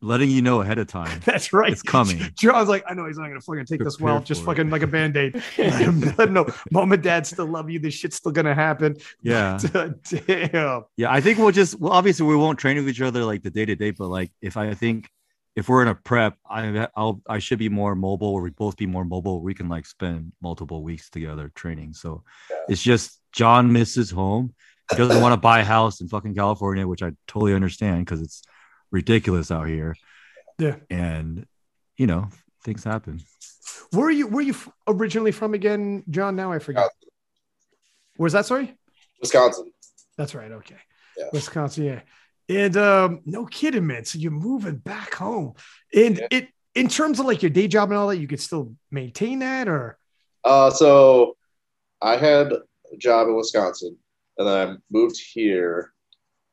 letting 0.00 0.30
you 0.30 0.40
know 0.40 0.60
ahead 0.60 0.78
of 0.78 0.86
time. 0.86 1.20
that's 1.24 1.52
right. 1.52 1.72
It's 1.72 1.82
coming. 1.82 2.18
John's 2.38 2.68
like, 2.68 2.84
I 2.88 2.94
know 2.94 3.06
he's 3.06 3.18
not 3.18 3.28
gonna 3.28 3.40
fucking 3.40 3.66
take 3.66 3.82
this 3.82 3.98
well. 3.98 4.20
Just 4.20 4.42
for 4.44 4.52
it. 4.52 4.56
fucking 4.56 4.70
like 4.70 4.82
a 4.82 4.86
band 4.86 5.16
aid. 5.16 5.42
let 5.58 5.72
him 5.80 6.00
let 6.00 6.20
him 6.20 6.32
know. 6.32 6.46
Mom 6.70 6.92
and 6.92 7.02
dad 7.02 7.26
still 7.26 7.46
love 7.46 7.68
you. 7.70 7.78
This 7.78 7.94
shit's 7.94 8.16
still 8.16 8.32
gonna 8.32 8.54
happen. 8.54 8.96
Yeah, 9.22 9.58
Damn. 9.72 10.84
yeah. 10.96 11.10
I 11.12 11.20
think 11.20 11.38
we'll 11.38 11.50
just. 11.52 11.80
Well, 11.80 11.92
obviously, 11.92 12.26
we 12.26 12.36
won't 12.36 12.58
train 12.58 12.76
with 12.76 12.88
each 12.88 13.00
other 13.00 13.24
like 13.24 13.42
the 13.42 13.50
day 13.50 13.64
to 13.64 13.74
day, 13.76 13.90
but 13.90 14.08
like 14.08 14.30
if 14.40 14.56
I 14.56 14.74
think 14.74 15.08
if 15.56 15.68
we're 15.68 15.82
in 15.82 15.88
a 15.88 15.94
prep, 15.94 16.36
I 16.48 16.88
I'll 16.94 17.20
I 17.28 17.38
should 17.38 17.58
be 17.58 17.68
more 17.68 17.94
mobile, 17.94 18.28
or 18.28 18.42
we 18.42 18.50
both 18.50 18.76
be 18.76 18.86
more 18.86 19.04
mobile. 19.04 19.42
We 19.42 19.54
can 19.54 19.68
like 19.68 19.86
spend 19.86 20.32
multiple 20.40 20.82
weeks 20.82 21.10
together 21.10 21.50
training. 21.54 21.94
So 21.94 22.22
it's 22.68 22.82
just 22.82 23.20
John 23.32 23.72
misses 23.72 24.10
home. 24.10 24.54
He 24.90 24.96
doesn't 24.96 25.20
want 25.20 25.32
to 25.32 25.40
buy 25.40 25.60
a 25.60 25.64
house 25.64 26.00
in 26.00 26.08
fucking 26.08 26.34
California, 26.34 26.86
which 26.86 27.02
I 27.02 27.12
totally 27.26 27.54
understand 27.54 28.04
because 28.04 28.20
it's 28.20 28.42
ridiculous 28.90 29.50
out 29.50 29.68
here. 29.68 29.96
Yeah. 30.58 30.76
And 30.88 31.46
you 31.96 32.06
know, 32.06 32.28
things 32.64 32.84
happen. 32.84 33.20
Where 33.92 34.06
are 34.06 34.10
you? 34.10 34.26
Where 34.28 34.38
are 34.38 34.46
you 34.46 34.54
originally 34.86 35.32
from 35.32 35.54
again, 35.54 36.04
John? 36.10 36.36
Now 36.36 36.52
I 36.52 36.58
forget. 36.60 36.90
Where's 38.16 38.32
that? 38.34 38.46
Sorry. 38.46 38.74
Wisconsin. 39.20 39.72
That's 40.16 40.34
right. 40.34 40.52
Okay. 40.52 40.76
Yeah. 41.16 41.26
Wisconsin. 41.32 41.84
Yeah. 41.84 42.00
And 42.50 42.76
um, 42.76 43.20
no 43.24 43.46
kidding, 43.46 43.86
man. 43.86 44.04
So 44.04 44.18
you're 44.18 44.32
moving 44.32 44.78
back 44.78 45.14
home, 45.14 45.54
and 45.94 46.18
Yeah. 46.18 46.26
it 46.32 46.48
in 46.74 46.88
terms 46.88 47.20
of 47.20 47.26
like 47.26 47.42
your 47.42 47.50
day 47.50 47.68
job 47.68 47.90
and 47.90 47.98
all 47.98 48.08
that, 48.08 48.16
you 48.18 48.26
could 48.26 48.40
still 48.40 48.74
maintain 48.90 49.38
that, 49.38 49.68
or 49.68 49.98
Uh, 50.44 50.70
so 50.70 51.36
I 52.02 52.16
had 52.16 52.52
a 52.52 52.96
job 52.98 53.28
in 53.28 53.36
Wisconsin, 53.36 53.96
and 54.36 54.48
then 54.48 54.68
I 54.68 54.76
moved 54.90 55.16
here, 55.32 55.92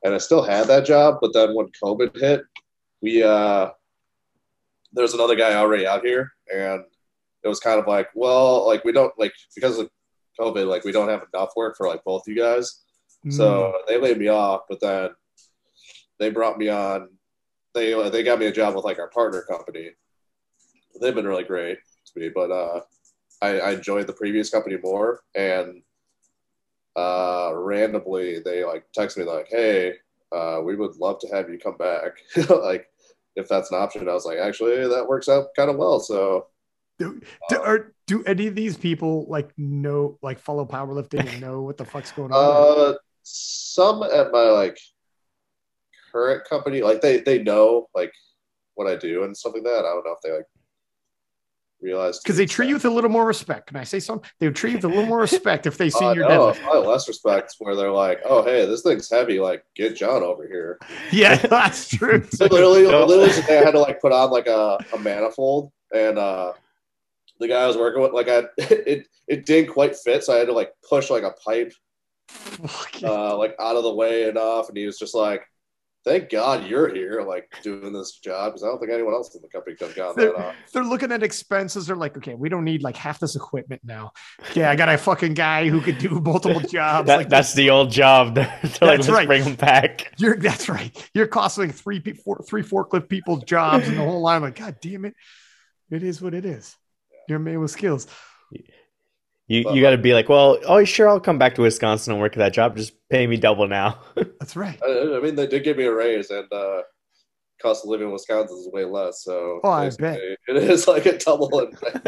and 0.03 0.14
I 0.14 0.19
still 0.19 0.44
had 0.44 0.68
that 0.68 0.86
job. 0.86 1.18
But 1.19 1.34
then 1.34 1.56
when 1.56 1.68
COVID 1.84 2.15
hit, 2.19 2.44
we 3.02 3.24
uh, 3.24 3.72
there's 4.94 5.15
another 5.15 5.36
guy 5.36 5.56
already 5.56 5.88
out 5.88 6.06
here, 6.06 6.32
and 6.53 6.84
it 7.44 7.48
was 7.48 7.60
kind 7.60 7.80
of 7.80 7.88
like, 7.88 8.10
well, 8.14 8.68
like 8.68 8.84
we 8.84 8.91
don't 8.91 9.18
like 9.18 9.34
because 9.56 9.80
of 9.80 9.90
COVID, 10.40 10.68
like 10.68 10.84
we 10.84 10.91
don't 10.91 11.10
have 11.10 11.26
enough 11.34 11.53
work 11.56 11.76
for 11.76 11.88
like 11.88 12.03
both 12.03 12.22
you 12.28 12.36
guys. 12.36 12.84
Mm. 13.26 13.34
So 13.34 13.74
they 13.88 13.99
laid 13.99 14.19
me 14.19 14.28
off, 14.28 14.61
but 14.69 14.80
then 14.80 15.10
they 16.19 16.30
brought 16.30 16.57
me 16.57 16.69
on. 16.69 17.10
They 17.73 17.94
they 18.10 18.23
got 18.23 18.39
me 18.39 18.48
a 18.48 18.52
job 18.52 18.76
with 18.76 18.85
like 18.85 18.99
our 18.99 19.10
partner 19.10 19.44
company. 19.44 19.91
They've 20.99 21.15
been 21.15 21.27
really 21.27 21.44
great 21.44 21.77
to 22.14 22.19
me, 22.19 22.30
but 22.34 22.52
uh, 22.52 22.81
I, 23.41 23.60
I 23.60 23.72
enjoyed 23.73 24.07
the 24.07 24.14
previous 24.14 24.49
company 24.49 24.77
more. 24.81 25.22
And 25.35 25.81
uh, 26.95 27.52
randomly, 27.53 28.39
they 28.39 28.64
like 28.64 28.85
text 28.94 29.18
me 29.18 29.23
like, 29.23 29.48
"Hey, 29.49 29.94
uh, 30.35 30.61
we 30.64 30.76
would 30.76 30.95
love 30.95 31.19
to 31.19 31.27
have 31.27 31.49
you 31.49 31.60
come 31.60 31.77
back." 31.77 32.14
like, 32.49 32.88
if 33.35 33.48
that's 33.48 33.72
an 33.72 33.77
option, 33.77 34.10
I 34.10 34.14
was 34.14 34.26
like, 34.26 34.39
"Actually, 34.39 34.88
that 34.88 35.07
works 35.07 35.30
out 35.30 35.48
kind 35.56 35.69
of 35.69 35.77
well." 35.77 35.99
So 35.99 36.48
do, 36.98 37.22
do, 37.49 37.61
are, 37.61 37.94
do 38.07 38.23
any 38.23 38.48
of 38.48 38.56
these 38.56 38.76
people 38.76 39.27
like 39.30 39.52
know, 39.57 40.18
like 40.23 40.39
follow 40.39 40.65
powerlifting 40.65 41.31
and 41.31 41.41
know 41.41 41.61
what 41.61 41.77
the 41.77 41.85
fuck's 41.85 42.11
going 42.11 42.31
on? 42.31 42.94
Uh, 42.94 42.98
some 43.22 44.02
at 44.03 44.31
my 44.31 44.44
like 44.49 44.80
current 46.12 46.44
company, 46.50 46.82
like 46.82 47.02
they 47.02 47.20
they 47.22 47.42
know 47.44 47.88
like 47.96 48.14
what 48.76 48.88
I 48.88 48.96
do 48.96 49.24
and 49.24 49.36
stuff 49.36 49.54
like 49.54 49.64
that. 49.64 49.80
I 49.80 49.94
don't 49.94 50.06
know 50.06 50.14
if 50.14 50.22
they 50.24 50.32
like 50.32 50.46
realize 51.82 52.20
Because 52.20 52.38
they 52.38 52.46
treat 52.46 52.70
you 52.70 52.76
with 52.76 52.86
a 52.86 52.90
little 52.90 53.10
more 53.10 53.26
respect. 53.26 53.68
Can 53.68 53.78
I 53.78 53.84
say 53.84 54.00
something? 54.00 54.28
They 54.40 54.48
would 54.48 54.56
treat 54.56 54.72
you 54.72 54.78
with 54.78 54.86
a 54.86 54.90
little 54.90 55.06
more 55.06 55.20
respect 55.30 55.68
if 55.68 55.78
they 55.78 55.90
see 55.90 56.06
Uh, 56.06 56.14
your 56.14 56.28
no, 56.28 56.48
deadlift. 56.48 56.62
probably 56.62 56.88
less 56.88 57.08
respect 57.08 57.56
where 57.60 57.76
they're 57.76 57.92
like, 57.92 58.20
"Oh, 58.26 58.44
hey, 58.44 58.66
this 58.66 58.82
thing's 58.82 59.10
heavy. 59.10 59.40
Like, 59.40 59.64
get 59.76 59.96
John 59.96 60.24
over 60.24 60.48
here." 60.48 60.80
Yeah, 61.12 61.36
that's 61.38 61.88
true. 61.90 62.24
So 62.32 62.46
literally, 62.46 62.84
No. 62.84 63.06
literally 63.06 63.32
today 63.32 63.60
I 63.60 63.64
had 63.64 63.72
to 63.72 63.80
like 63.80 64.02
put 64.02 64.12
on 64.12 64.30
like 64.32 64.48
a, 64.48 64.78
a 64.94 65.00
manifold, 65.00 65.72
and 65.94 66.18
uh, 66.18 66.54
the 67.40 67.48
guy 67.48 67.62
I 67.64 67.68
was 67.68 67.78
working 67.78 68.02
with, 68.02 68.12
like, 68.14 68.28
I 68.30 68.44
it 68.58 69.08
it 69.28 69.46
didn't 69.46 69.72
quite 69.72 69.96
fit, 69.96 70.24
so 70.24 70.34
I 70.34 70.38
had 70.38 70.48
to 70.48 70.54
like 70.54 70.72
push 70.90 71.10
like 71.10 71.24
a 71.24 71.32
pipe 71.46 71.72
uh, 73.04 73.38
like 73.38 73.56
out 73.60 73.76
of 73.76 73.84
the 73.84 73.94
way 73.94 74.28
enough, 74.28 74.68
and 74.70 74.78
he 74.78 74.86
was 74.86 74.98
just 75.00 75.14
like, 75.16 75.44
"Thank 76.08 76.30
God 76.30 76.66
you're 76.66 76.94
here, 76.94 77.22
like 77.22 77.52
doing 77.64 77.92
this 77.92 78.20
job, 78.20 78.54
because 78.54 78.64
I 78.64 78.68
don't 78.68 78.80
think 78.80 78.92
anyone 78.92 79.14
else 79.14 79.36
in 79.36 79.42
the 79.42 79.48
company 79.50 79.76
could 79.76 79.88
have 79.88 79.96
gotten 79.96 80.24
that 80.24 80.36
off." 80.36 80.56
They're 80.74 80.84
looking 80.84 81.12
at 81.12 81.24
expenses. 81.24 81.88
They're 81.88 81.96
like, 81.96 82.16
okay, 82.18 82.34
we 82.34 82.50
don't 82.50 82.64
need 82.64 82.82
like 82.82 82.96
half 82.96 83.20
this 83.20 83.36
equipment 83.36 83.82
now. 83.84 84.12
Yeah, 84.56 84.72
I 84.72 84.76
got 84.76 84.90
a 84.90 84.98
fucking 84.98 85.34
guy 85.34 85.68
who 85.68 85.82
could 85.82 85.98
do 85.98 86.10
multiple 86.20 86.60
jobs. 86.70 87.08
That, 87.08 87.18
like 87.18 87.30
that's 87.30 87.54
the 87.54 87.70
old 87.70 87.92
job. 87.92 88.36
They're 88.36 88.46
like, 88.46 88.62
That's 88.62 88.82
let's 88.82 89.10
right. 89.10 89.28
bring 89.28 89.44
them 89.44 89.56
back. 89.56 90.14
You're 90.18 90.38
that's 90.38 90.70
right. 90.70 91.10
You're 91.14 91.28
costing 91.28 91.72
three 91.72 92.00
pe- 92.00 92.14
three 92.48 92.64
forklift 92.64 93.10
people's 93.10 93.44
jobs 93.44 93.88
and 93.88 93.98
the 93.98 94.04
whole 94.04 94.22
line. 94.22 94.42
Like, 94.42 94.56
God 94.58 94.78
damn 94.82 95.06
it. 95.06 95.14
It 95.92 96.04
is 96.04 96.22
what 96.22 96.34
it 96.34 96.46
is. 96.46 96.76
You're 97.28 97.38
a 97.38 97.42
man 97.42 97.60
with 97.60 97.72
skills. 97.72 98.08
You 99.48 99.64
But- 99.64 99.76
you 99.76 99.82
got 99.82 99.91
to 99.91 99.98
be 99.98 100.14
like, 100.14 100.28
well, 100.30 100.57
oh 100.65 100.84
sure, 100.84 101.07
I'll 101.07 101.19
come 101.19 101.38
back 101.38 101.56
to 101.56 101.61
Wisconsin 101.61 102.14
and 102.14 102.22
work 102.22 102.34
at 102.34 102.40
that 102.40 102.53
job. 102.53 102.76
Just 102.76 102.94
pay 103.10 103.26
me 103.28 103.38
double 103.38 103.68
now. 103.68 103.99
That's 104.15 104.56
right. 104.56 104.78
I, 104.84 105.18
I 105.18 105.19
mean, 105.22 105.36
they 105.36 105.48
did 105.48 105.64
give 105.64 105.78
me 105.78 105.86
a 105.86 105.94
raise, 105.94 106.30
and 106.30 106.52
uh, 106.52 106.82
cost 107.61 107.86
of 107.86 107.90
living 107.90 108.07
in 108.07 108.14
Wisconsin 108.14 108.57
is 108.57 108.69
way 108.74 108.84
less. 108.86 109.24
So 109.24 109.61
Oh, 109.64 109.69
I 109.69 109.86
basically, 109.86 110.38
it 110.49 110.57
is 110.57 110.88
like 110.88 111.06
a 111.06 111.18
double. 111.18 111.60
In, 111.60 111.72
like, 111.82 112.03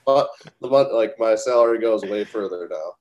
but 0.04 0.28
the 0.60 0.68
month, 0.68 0.88
like 0.92 1.14
my 1.18 1.36
salary 1.36 1.78
goes 1.80 2.02
way 2.04 2.24
further 2.24 2.68
now. 2.70 2.92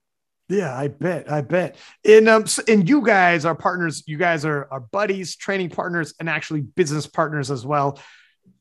Yeah, 0.50 0.78
I 0.78 0.90
bet. 0.90 1.32
I 1.32 1.41
bet. 1.41 1.78
And 2.06 2.28
um, 2.30 2.44
s- 2.44 2.60
and 2.68 2.88
you 2.88 3.02
guys 3.04 3.44
are 3.45 3.56
partners. 3.56 4.04
You 4.06 4.18
guys 4.18 4.45
are 4.45 4.68
are 4.72 4.82
buddies, 4.82 5.36
training 5.36 5.70
partners, 5.72 6.14
and 6.20 6.30
actually 6.30 6.62
business 6.62 7.08
partners 7.08 7.50
as 7.50 7.66
well. 7.66 7.98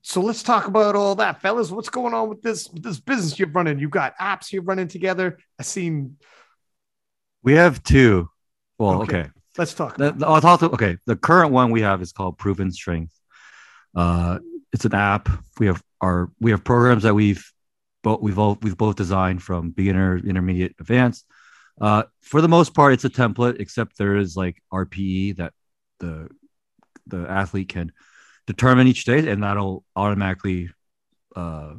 So 0.02 0.20
let's 0.20 0.42
talk 0.42 0.66
about 0.66 0.96
all 0.96 1.14
that, 1.16 1.40
fellas. 1.40 1.70
What's 1.70 1.88
going 1.88 2.12
on 2.12 2.28
with 2.28 2.42
this 2.42 2.68
with 2.70 2.82
this 2.82 2.98
business 2.98 3.38
you're 3.38 3.48
running? 3.48 3.78
You've 3.78 3.90
got 3.92 4.16
apps 4.18 4.52
you're 4.52 4.62
running 4.62 4.88
together. 4.88 5.38
I 5.59 5.62
seen. 5.62 6.16
We 7.42 7.52
have 7.54 7.82
two. 7.82 8.28
Well, 8.78 9.02
Okay. 9.02 9.20
okay. 9.20 9.30
Let's 9.59 9.74
talk. 9.74 9.96
The- 9.96 10.16
I'll 10.26 10.40
talk 10.40 10.60
to, 10.60 10.70
okay. 10.70 10.96
The 11.06 11.16
current 11.16 11.52
one 11.52 11.70
we 11.70 11.82
have 11.82 12.00
is 12.02 12.12
called 12.12 12.38
Proven 12.38 12.72
Strength. 12.72 13.12
Uh, 13.94 14.38
it's 14.72 14.84
an 14.86 14.94
app. 14.94 15.28
We 15.60 15.66
have 15.66 15.82
our 16.00 16.30
we 16.40 16.50
have 16.52 16.64
programs 16.64 17.02
that 17.04 17.14
we've 17.14 17.44
both 18.02 18.20
we've 18.22 18.38
all 18.38 18.59
we've 18.62 18.76
both 18.76 18.96
designed 18.96 19.42
from 19.42 19.70
beginner, 19.70 20.16
intermediate, 20.16 20.74
advanced. 20.80 21.26
Uh, 21.80 22.04
for 22.22 22.40
the 22.40 22.48
most 22.48 22.74
part, 22.74 22.92
it's 22.94 23.04
a 23.04 23.10
template, 23.10 23.60
except 23.60 23.98
there 23.98 24.16
is 24.16 24.36
like 24.36 24.62
RPE 24.72 25.36
that 25.36 25.52
the 26.00 26.28
the 27.06 27.28
athlete 27.28 27.68
can 27.68 27.92
determine 28.47 28.86
each 28.86 29.05
day, 29.05 29.28
and 29.28 29.43
that'll 29.43 29.85
automatically 29.97 30.70
uh, 31.36 31.74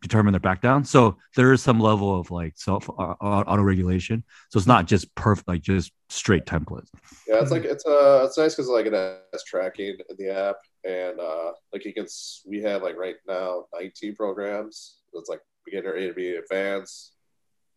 determine 0.00 0.32
their 0.32 0.40
back 0.40 0.60
down. 0.60 0.84
So 0.84 1.18
there 1.36 1.52
is 1.52 1.62
some 1.62 1.80
level 1.80 2.18
of 2.18 2.30
like 2.30 2.54
self 2.56 2.88
uh, 2.88 3.14
auto 3.20 3.62
regulation. 3.62 4.24
So 4.50 4.58
it's 4.58 4.66
not 4.66 4.86
just 4.86 5.14
perfect, 5.14 5.48
like 5.48 5.62
just 5.62 5.92
straight 6.08 6.46
templates. 6.46 6.88
Yeah, 7.26 7.40
it's 7.40 7.50
like 7.50 7.64
it's 7.64 7.86
uh 7.86 8.24
it's 8.26 8.38
nice 8.38 8.54
because 8.54 8.68
like 8.68 8.86
it 8.86 8.92
has 8.92 9.44
tracking 9.44 9.96
in 10.08 10.16
the 10.18 10.30
app, 10.30 10.56
and 10.84 11.18
uh 11.20 11.52
like 11.72 11.84
you 11.84 11.92
can 11.92 12.06
we 12.46 12.62
have 12.62 12.82
like 12.82 12.96
right 12.96 13.16
now 13.26 13.66
19 13.74 14.14
programs. 14.14 14.98
It's 15.14 15.28
like 15.28 15.40
beginner, 15.64 15.96
intermediate, 15.96 16.44
advanced, 16.44 17.14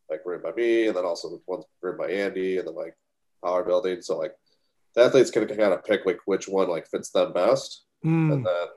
like 0.10 0.22
written 0.26 0.44
by 0.44 0.56
me, 0.56 0.88
and 0.88 0.96
then 0.96 1.06
also 1.06 1.30
the 1.30 1.42
ones 1.48 1.66
written 1.82 2.00
by 2.00 2.12
Andy, 2.12 2.58
and 2.58 2.68
then 2.68 2.76
like 2.76 2.96
power 3.44 3.64
building. 3.64 4.02
So 4.02 4.18
like 4.18 4.34
the 4.96 5.04
athletes 5.04 5.32
gonna 5.32 5.48
kind 5.48 5.62
of 5.74 5.84
pick 5.84 6.06
like 6.06 6.20
which 6.26 6.48
one 6.48 6.70
like 6.70 6.88
fits 6.88 7.10
them 7.12 7.34
best, 7.34 7.84
Mm, 8.06 8.34
and 8.34 8.46
then 8.46 8.68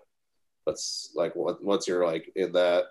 that's 0.66 1.10
like 1.14 1.32
once 1.34 1.86
you're 1.88 2.04
like 2.06 2.30
in 2.36 2.52
that, 2.52 2.84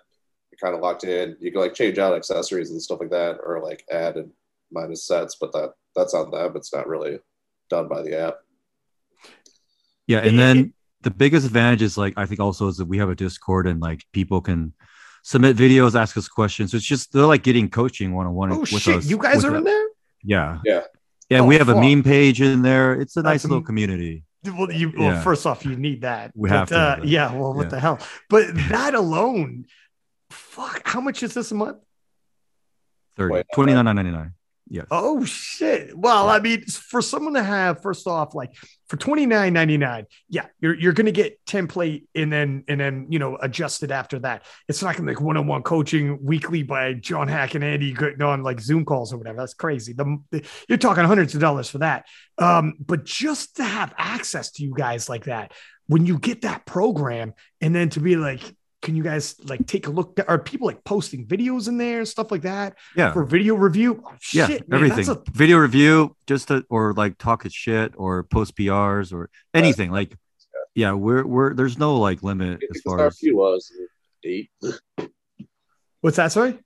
you're 0.50 0.58
kind 0.60 0.74
of 0.74 0.80
locked 0.80 1.04
in. 1.04 1.36
You 1.40 1.50
can 1.52 1.60
like 1.60 1.74
change 1.74 1.98
out 1.98 2.14
accessories 2.14 2.70
and 2.70 2.80
stuff 2.82 3.00
like 3.00 3.10
that, 3.10 3.38
or 3.44 3.62
like 3.62 3.84
add 3.90 4.16
and 4.16 4.30
minus 4.72 5.06
sets, 5.06 5.36
but 5.40 5.52
that 5.52 5.74
that's 5.96 6.14
on 6.14 6.30
them. 6.30 6.52
It's 6.56 6.72
not 6.74 6.86
really 6.88 7.18
done 7.70 7.88
by 7.88 8.02
the 8.02 8.18
app. 8.20 8.34
Yeah, 10.06 10.18
and 10.18 10.38
then 10.38 10.74
the 11.02 11.10
biggest 11.10 11.46
advantage 11.46 11.82
is 11.82 11.96
like 11.96 12.14
I 12.16 12.26
think 12.26 12.40
also 12.40 12.68
is 12.68 12.76
that 12.76 12.84
we 12.86 12.98
have 12.98 13.08
a 13.10 13.14
Discord 13.14 13.66
and 13.66 13.80
like 13.80 14.04
people 14.12 14.40
can 14.40 14.72
submit 15.22 15.56
videos, 15.56 15.98
ask 15.98 16.16
us 16.16 16.28
questions. 16.28 16.70
So 16.72 16.76
it's 16.76 16.86
just 16.86 17.12
they're 17.12 17.24
like 17.26 17.42
getting 17.42 17.70
coaching 17.70 18.12
one 18.14 18.26
on 18.26 18.34
one. 18.34 18.52
oh 18.52 18.58
with 18.60 18.68
shit! 18.68 18.96
us, 18.96 19.06
You 19.08 19.18
guys 19.18 19.44
are 19.44 19.50
the- 19.52 19.58
in 19.58 19.64
there. 19.64 19.86
Yeah, 20.26 20.58
Yeah. 20.64 20.80
Yeah. 21.28 21.40
Oh, 21.40 21.44
we 21.44 21.56
have 21.56 21.66
fuck. 21.68 21.76
a 21.76 21.80
meme 21.80 22.02
page 22.02 22.40
in 22.40 22.62
there. 22.62 22.94
It's 22.94 23.16
a 23.16 23.22
That's 23.22 23.44
nice 23.44 23.44
little 23.44 23.62
community. 23.62 24.24
Well, 24.44 24.70
you 24.70 24.92
well, 24.96 25.12
Yeah. 25.14 25.22
first 25.22 25.46
off, 25.46 25.64
you 25.64 25.74
need 25.76 26.02
that. 26.02 26.32
We 26.34 26.50
But, 26.50 26.58
have 26.58 26.68
to 26.68 26.78
Uh, 26.78 26.96
have 26.96 27.04
yeah. 27.04 27.32
Well, 27.34 27.54
what 27.54 27.64
Yeah. 27.64 27.68
the 27.70 27.80
hell? 27.80 27.98
But 28.28 28.48
that 28.68 28.94
alone, 28.94 29.64
fuck. 30.30 30.82
How 30.86 31.00
much 31.00 31.22
is 31.22 31.32
this 31.34 31.50
a 31.50 31.54
month? 31.54 31.78
30, 33.16 33.32
Wait, 33.34 33.46
29.99. 33.54 34.32
Yes. 34.68 34.86
Oh 34.90 35.24
shit. 35.26 35.96
Well, 35.96 36.30
I 36.30 36.40
mean, 36.40 36.64
for 36.64 37.02
someone 37.02 37.34
to 37.34 37.42
have 37.42 37.82
first 37.82 38.06
off, 38.06 38.34
like 38.34 38.54
for 38.88 38.96
twenty 38.96 39.26
nine 39.26 39.52
ninety 39.52 39.76
nine, 39.76 40.06
yeah, 40.30 40.46
you're 40.58 40.74
you're 40.74 40.94
gonna 40.94 41.12
get 41.12 41.38
template 41.44 42.04
and 42.14 42.32
then 42.32 42.64
and 42.66 42.80
then 42.80 43.06
you 43.10 43.18
know 43.18 43.36
adjusted 43.36 43.92
after 43.92 44.18
that. 44.20 44.46
It's 44.68 44.82
not 44.82 44.96
gonna 44.96 45.06
be 45.06 45.14
like 45.14 45.22
one 45.22 45.36
on 45.36 45.46
one 45.46 45.62
coaching 45.62 46.18
weekly 46.24 46.62
by 46.62 46.94
John 46.94 47.28
Haack 47.28 47.54
and 47.54 47.62
Andy 47.62 47.92
getting 47.92 48.22
on 48.22 48.42
like 48.42 48.58
Zoom 48.58 48.86
calls 48.86 49.12
or 49.12 49.18
whatever. 49.18 49.36
That's 49.38 49.54
crazy. 49.54 49.92
The, 49.92 50.16
the- 50.30 50.46
you're 50.66 50.78
talking 50.78 51.04
hundreds 51.04 51.34
of 51.34 51.42
dollars 51.42 51.68
for 51.68 51.78
that. 51.78 52.06
Um, 52.38 52.74
but 52.80 53.04
just 53.04 53.56
to 53.56 53.64
have 53.64 53.94
access 53.98 54.50
to 54.52 54.62
you 54.62 54.72
guys 54.74 55.10
like 55.10 55.24
that, 55.24 55.52
when 55.88 56.06
you 56.06 56.18
get 56.18 56.40
that 56.42 56.64
program, 56.64 57.34
and 57.60 57.74
then 57.74 57.90
to 57.90 58.00
be 58.00 58.16
like, 58.16 58.40
can 58.84 58.94
you 58.94 59.02
guys 59.02 59.34
like 59.44 59.66
take 59.66 59.86
a 59.86 59.90
look? 59.90 60.20
Are 60.28 60.38
people 60.38 60.66
like 60.68 60.84
posting 60.84 61.26
videos 61.26 61.66
in 61.68 61.78
there 61.78 61.98
and 61.98 62.06
stuff 62.08 62.30
like 62.30 62.42
that? 62.42 62.76
Yeah. 62.96 63.12
for 63.12 63.24
video 63.24 63.54
review. 63.54 64.02
Oh, 64.06 64.12
yeah. 64.32 64.46
shit, 64.46 64.68
man, 64.68 64.84
everything. 64.84 65.08
a- 65.16 65.22
Video 65.32 65.56
review, 65.56 66.14
just 66.26 66.48
to, 66.48 66.64
or 66.68 66.92
like 66.92 67.18
talk 67.18 67.42
his 67.42 67.54
shit 67.54 67.94
or 67.96 68.22
post 68.22 68.54
PRs 68.56 69.12
or 69.12 69.30
anything. 69.54 69.90
Like, 69.90 70.14
yeah, 70.74 70.92
we're 70.92 71.24
we're 71.26 71.54
there's 71.54 71.78
no 71.78 71.96
like 71.96 72.22
limit 72.22 72.60
as 72.74 72.80
far 72.82 73.06
as 73.06 73.18
RP 73.18 73.32
was 73.32 73.72
eight. 74.24 74.50
what's 76.00 76.16
that? 76.18 76.30
Sorry. 76.30 76.58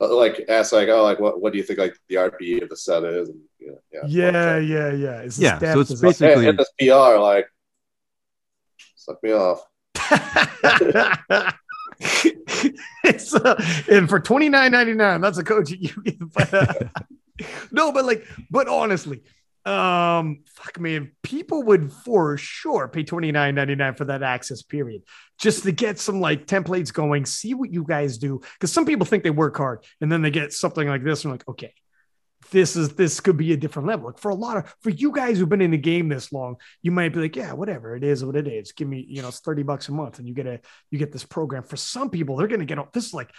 Uh, 0.00 0.14
Like 0.14 0.44
ask 0.48 0.72
like 0.72 0.88
oh 0.88 1.02
like 1.02 1.18
what 1.20 1.40
what 1.40 1.52
do 1.52 1.58
you 1.58 1.64
think 1.64 1.78
like 1.78 1.94
the 2.08 2.14
RP 2.16 2.62
of 2.62 2.68
the 2.68 2.76
set 2.76 3.04
is 3.04 3.28
and 3.28 3.40
yeah 3.60 3.72
yeah 3.92 4.00
Yeah, 4.06 4.58
yeah, 4.58 4.92
yeah. 4.92 5.22
Yeah, 5.36 5.58
so 5.74 5.80
it's 5.80 5.90
Like, 5.90 6.00
basically- 6.00 6.34
hey, 6.36 6.42
hit 6.44 6.56
this 6.56 6.70
PR 6.78 7.18
like 7.18 7.46
suck 8.96 9.22
me 9.22 9.32
off. 9.32 9.60
it's 13.04 13.34
uh, 13.34 13.62
and 13.90 14.08
for 14.08 14.20
twenty 14.20 14.48
nine 14.48 14.72
ninety 14.72 14.94
nine, 14.94 15.20
that's 15.20 15.38
a 15.38 15.44
coach 15.44 15.70
you 15.70 15.88
get. 16.02 16.18
But, 16.34 16.54
uh, 16.54 16.74
no, 17.72 17.92
but 17.92 18.04
like, 18.04 18.26
but 18.50 18.68
honestly, 18.68 19.22
um, 19.64 20.40
fuck 20.46 20.80
man, 20.80 21.12
people 21.22 21.62
would 21.64 21.92
for 21.92 22.36
sure 22.36 22.88
pay 22.88 23.02
twenty 23.04 23.32
nine 23.32 23.54
ninety 23.54 23.74
nine 23.74 23.94
for 23.94 24.06
that 24.06 24.22
access 24.22 24.62
period 24.62 25.02
just 25.38 25.62
to 25.64 25.72
get 25.72 25.98
some 25.98 26.20
like 26.20 26.46
templates 26.46 26.92
going, 26.92 27.26
see 27.26 27.54
what 27.54 27.72
you 27.72 27.84
guys 27.84 28.18
do. 28.18 28.40
Because 28.54 28.72
some 28.72 28.86
people 28.86 29.06
think 29.06 29.24
they 29.24 29.30
work 29.30 29.56
hard 29.56 29.84
and 30.00 30.10
then 30.10 30.22
they 30.22 30.30
get 30.30 30.52
something 30.52 30.88
like 30.88 31.04
this 31.04 31.24
and 31.24 31.32
like, 31.32 31.46
okay, 31.48 31.72
this 32.50 32.76
is 32.76 32.90
this 32.94 33.20
could 33.20 33.36
be 33.36 33.52
a 33.52 33.56
different 33.56 33.88
level. 33.88 34.06
Like 34.06 34.18
for 34.18 34.30
a 34.30 34.34
lot 34.34 34.56
of 34.56 34.74
for 34.80 34.90
you 34.90 35.12
guys 35.12 35.38
who've 35.38 35.48
been 35.48 35.60
in 35.60 35.70
the 35.70 35.78
game 35.78 36.08
this 36.08 36.32
long, 36.32 36.56
you 36.82 36.90
might 36.90 37.12
be 37.12 37.20
like, 37.20 37.36
yeah, 37.36 37.52
whatever 37.52 37.96
it 37.96 38.04
is, 38.04 38.24
what 38.24 38.36
it 38.36 38.48
is. 38.48 38.72
Give 38.72 38.88
me, 38.88 39.04
you 39.08 39.22
know, 39.22 39.28
it's 39.28 39.40
30 39.40 39.62
bucks 39.62 39.88
a 39.88 39.92
month 39.92 40.18
and 40.18 40.28
you 40.28 40.34
get 40.34 40.46
a 40.46 40.60
you 40.90 40.98
get 40.98 41.12
this 41.12 41.24
program. 41.24 41.62
For 41.62 41.76
some 41.76 42.10
people, 42.10 42.36
they're 42.36 42.48
gonna 42.48 42.64
get 42.64 42.78
this 42.92 43.06
is 43.06 43.14
like 43.14 43.30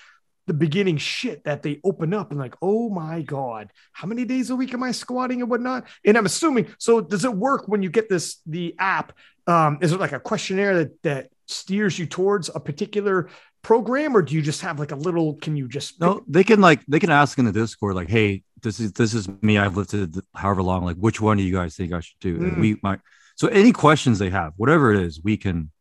the 0.47 0.53
beginning 0.53 0.97
shit 0.97 1.43
that 1.43 1.61
they 1.61 1.79
open 1.83 2.13
up 2.13 2.31
and 2.31 2.39
like, 2.39 2.55
oh 2.61 2.89
my 2.89 3.21
God, 3.21 3.71
how 3.93 4.07
many 4.07 4.25
days 4.25 4.49
a 4.49 4.55
week 4.55 4.73
am 4.73 4.81
I 4.81 4.91
squatting 4.91 5.41
and 5.41 5.49
whatnot? 5.49 5.85
And 6.03 6.17
I'm 6.17 6.25
assuming 6.25 6.67
so 6.79 7.01
does 7.01 7.25
it 7.25 7.33
work 7.33 7.67
when 7.67 7.83
you 7.83 7.89
get 7.89 8.09
this 8.09 8.41
the 8.45 8.75
app? 8.79 9.13
Um, 9.47 9.79
is 9.81 9.91
it 9.91 9.99
like 9.99 10.11
a 10.11 10.19
questionnaire 10.19 10.77
that 10.77 11.03
that 11.03 11.29
steers 11.47 11.97
you 11.97 12.05
towards 12.05 12.49
a 12.53 12.59
particular 12.59 13.29
program, 13.61 14.15
or 14.15 14.21
do 14.21 14.35
you 14.35 14.41
just 14.41 14.61
have 14.61 14.79
like 14.79 14.91
a 14.91 14.95
little 14.95 15.35
can 15.35 15.55
you 15.55 15.67
just 15.67 15.99
no, 15.99 16.23
they 16.27 16.43
can 16.43 16.61
like 16.61 16.85
they 16.87 16.99
can 16.99 17.09
ask 17.09 17.37
in 17.37 17.45
the 17.45 17.51
Discord 17.51 17.95
like, 17.95 18.09
hey, 18.09 18.43
this 18.61 18.79
is 18.79 18.93
this 18.93 19.13
is 19.13 19.27
me. 19.41 19.57
I've 19.57 19.77
lifted 19.77 20.15
however 20.35 20.61
long. 20.63 20.83
Like, 20.83 20.97
which 20.97 21.19
one 21.21 21.37
do 21.37 21.43
you 21.43 21.53
guys 21.53 21.75
think 21.75 21.93
I 21.93 21.99
should 21.99 22.19
do? 22.19 22.39
Mm. 22.39 22.59
we 22.59 22.79
might. 22.83 22.99
So 23.35 23.47
any 23.47 23.71
questions 23.71 24.19
they 24.19 24.29
have, 24.29 24.53
whatever 24.57 24.93
it 24.93 25.01
is, 25.01 25.21
we 25.23 25.37
can 25.37 25.71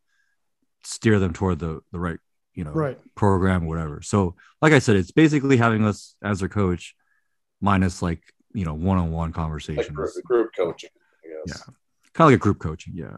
steer 0.84 1.18
them 1.18 1.32
toward 1.32 1.58
the 1.58 1.80
the 1.92 1.98
right 1.98 2.18
you 2.54 2.64
know 2.64 2.72
right? 2.72 2.98
program, 3.14 3.66
whatever. 3.66 4.02
So, 4.02 4.34
like 4.60 4.72
I 4.72 4.78
said, 4.80 4.96
it's 4.96 5.12
basically 5.12 5.56
having 5.56 5.84
us 5.84 6.16
as 6.22 6.40
their 6.40 6.48
coach, 6.48 6.94
minus 7.60 8.02
like 8.02 8.22
you 8.52 8.64
know 8.64 8.74
one 8.74 8.98
on 8.98 9.10
one 9.12 9.28
Like 9.28 9.34
conversations, 9.36 9.88
group, 9.88 10.10
group 10.24 10.50
coaching. 10.56 10.90
I 11.24 11.46
guess. 11.46 11.62
kind 12.14 12.26
of 12.26 12.32
like 12.32 12.34
a 12.34 12.38
group 12.38 12.58
coaching. 12.58 12.94
Yeah. 12.96 13.16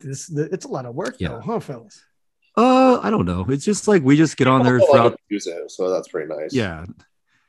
This 0.00 0.30
it's 0.30 0.64
a 0.64 0.68
lot 0.68 0.86
of 0.86 0.94
work 0.94 1.16
Yeah. 1.18 1.28
though, 1.28 1.40
huh, 1.40 1.60
fellas? 1.60 2.02
Uh, 2.56 3.00
I 3.02 3.10
don't 3.10 3.24
know. 3.26 3.46
It's 3.48 3.64
just 3.64 3.88
like 3.88 4.02
we 4.02 4.16
just 4.16 4.36
get 4.36 4.46
on 4.46 4.62
there 4.62 4.78
throughout. 4.78 5.18
abuse 5.26 5.46
it, 5.46 5.70
so 5.70 5.90
that's 5.90 6.08
pretty 6.08 6.28
nice. 6.28 6.52
Yeah. 6.54 6.84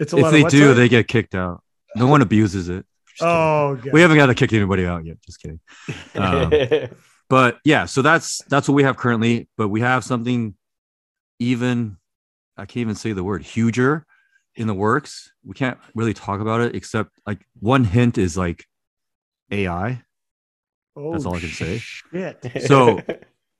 It's 0.03 0.13
a 0.13 0.17
If 0.17 0.23
lot 0.23 0.31
they 0.31 0.43
of 0.43 0.49
do, 0.49 0.67
that? 0.69 0.73
they 0.75 0.89
get 0.89 1.07
kicked 1.07 1.35
out. 1.35 1.63
No 1.95 2.07
one 2.07 2.21
abuses 2.21 2.69
it. 2.69 2.85
Just. 3.09 3.21
Oh, 3.23 3.75
God. 3.81 3.93
we 3.93 4.01
haven't 4.01 4.17
got 4.17 4.27
to 4.27 4.35
kick 4.35 4.53
anybody 4.53 4.85
out 4.85 5.05
yet. 5.05 5.17
Just 5.25 5.41
kidding. 5.41 5.59
Um, 6.15 6.51
but 7.29 7.59
yeah, 7.63 7.85
so 7.85 8.01
that's 8.01 8.41
that's 8.49 8.67
what 8.67 8.75
we 8.75 8.83
have 8.83 8.97
currently. 8.97 9.47
But 9.57 9.69
we 9.69 9.81
have 9.81 10.03
something 10.03 10.55
even 11.39 11.97
I 12.57 12.65
can't 12.65 12.77
even 12.81 12.95
say 12.95 13.13
the 13.13 13.23
word 13.23 13.43
huger 13.43 14.05
in 14.55 14.67
the 14.67 14.73
works. 14.73 15.31
We 15.43 15.53
can't 15.53 15.77
really 15.95 16.13
talk 16.13 16.39
about 16.41 16.61
it 16.61 16.75
except 16.75 17.11
like 17.25 17.45
one 17.59 17.83
hint 17.83 18.17
is 18.17 18.37
like 18.37 18.65
AI. 19.51 20.01
oh, 20.95 21.11
that's 21.11 21.25
all 21.25 21.35
I 21.35 21.39
can 21.39 21.49
say. 21.49 21.77
Shit. 21.79 22.45
So- 22.67 22.99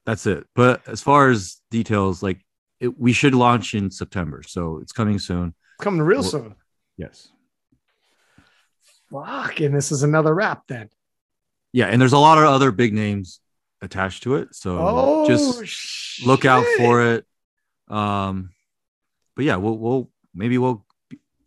That's 0.05 0.25
it. 0.27 0.45
But 0.53 0.81
as 0.87 1.01
far 1.01 1.29
as 1.29 1.61
details, 1.71 2.21
like 2.21 2.41
it, 2.81 2.99
we 2.99 3.13
should 3.13 3.33
launch 3.33 3.73
in 3.73 3.89
September, 3.89 4.43
so 4.45 4.79
it's 4.81 4.91
coming 4.91 5.17
soon. 5.17 5.53
Coming 5.83 6.01
real 6.01 6.21
Well- 6.21 6.29
soon. 6.29 6.55
Yes. 6.97 7.29
Fuck, 9.11 9.59
and 9.59 9.75
this 9.75 9.91
is 9.91 10.03
another 10.03 10.33
wrap 10.33 10.67
then. 10.67 10.89
Yeah, 11.71 11.87
and 11.87 12.01
there's 12.01 12.13
a 12.13 12.17
lot 12.19 12.37
of 12.37 12.45
other 12.45 12.71
big 12.71 12.93
names 12.93 13.39
attached 13.81 14.23
to 14.23 14.35
it, 14.35 14.55
so 14.55 14.77
Oh, 14.79 15.27
just 15.27 16.25
look 16.25 16.45
out 16.45 16.65
for 16.77 17.01
it. 17.13 17.25
Um, 17.89 18.51
but 19.35 19.45
yeah, 19.45 19.57
we'll 19.57 19.77
we'll 19.77 20.09
maybe 20.33 20.57
we'll 20.57 20.85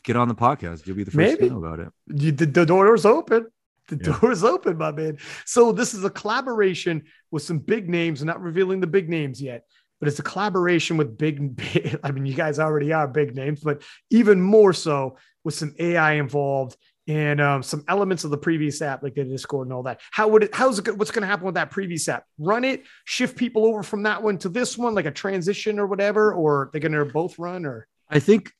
get 0.04 0.16
on 0.16 0.28
the 0.28 0.34
podcast. 0.34 0.86
You'll 0.86 0.96
be 0.96 1.04
the 1.04 1.10
first 1.10 1.16
Maybe. 1.40 1.48
to 1.48 1.54
know 1.54 1.64
about 1.64 1.80
it. 1.80 1.88
You, 2.06 2.30
the, 2.32 2.46
the 2.46 2.66
door's 2.66 3.04
open. 3.04 3.46
The 3.88 3.96
Yeah. 4.04 4.18
door's 4.20 4.44
open, 4.44 4.76
my 4.78 4.90
man. 4.92 5.18
So 5.44 5.72
this 5.72 5.94
is 5.94 6.04
a 6.04 6.10
collaboration 6.10 7.04
with 7.30 7.42
some 7.44 7.58
big 7.58 7.88
names. 7.88 8.22
Not 8.22 8.40
revealing 8.40 8.80
the 8.80 8.86
big 8.88 9.08
names 9.08 9.40
yet, 9.40 9.64
but 10.00 10.08
it's 10.08 10.18
a 10.18 10.22
collaboration 10.22 10.96
with 10.96 11.16
big. 11.16 11.98
I 12.02 12.10
mean, 12.10 12.26
you 12.26 12.34
guys 12.34 12.58
already 12.58 12.92
are 12.92 13.08
big 13.08 13.34
names, 13.34 13.60
but 13.60 13.82
even 14.10 14.40
more 14.40 14.72
so 14.72 15.16
with 15.44 15.54
some 15.54 15.74
AI 15.78 16.14
involved 16.14 16.76
and 17.08 17.40
um, 17.40 17.62
some 17.62 17.84
elements 17.88 18.24
of 18.24 18.30
the 18.30 18.38
previous 18.38 18.82
app, 18.82 19.02
like 19.02 19.14
the 19.14 19.24
Discord 19.24 19.68
and 19.68 19.72
all 19.72 19.84
that. 19.84 20.00
How 20.10 20.28
would 20.28 20.44
it? 20.44 20.54
How's 20.54 20.78
it? 20.78 20.96
What's 20.96 21.10
going 21.10 21.22
to 21.22 21.28
happen 21.28 21.46
with 21.46 21.54
that 21.54 21.70
previous 21.70 22.08
app? 22.08 22.24
Run 22.38 22.64
it, 22.64 22.84
shift 23.04 23.36
people 23.36 23.64
over 23.64 23.82
from 23.82 24.02
that 24.02 24.22
one 24.22 24.38
to 24.38 24.48
this 24.48 24.76
one, 24.76 24.94
like 24.94 25.06
a 25.06 25.10
transition 25.10 25.78
or 25.78 25.86
whatever, 25.86 26.32
or 26.32 26.70
they're 26.72 26.80
going 26.80 26.92
to 26.92 27.04
both 27.04 27.38
run 27.38 27.64
or. 27.64 27.86
I 28.08 28.18
think 28.18 28.52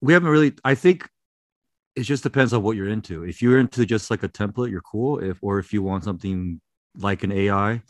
we 0.00 0.12
haven't 0.12 0.28
really. 0.28 0.52
I 0.64 0.74
think 0.74 1.08
it 1.96 2.02
just 2.02 2.22
depends 2.22 2.52
on 2.52 2.62
what 2.62 2.76
you're 2.76 2.88
into. 2.88 3.24
If 3.24 3.42
you're 3.42 3.58
into 3.58 3.86
just 3.86 4.10
like 4.10 4.22
a 4.22 4.28
template, 4.28 4.70
you're 4.70 4.80
cool. 4.80 5.18
If 5.18 5.38
or 5.42 5.58
if 5.58 5.72
you 5.72 5.82
want 5.82 6.04
something 6.04 6.60
like 6.96 7.22
an 7.22 7.32
AI, 7.32 7.82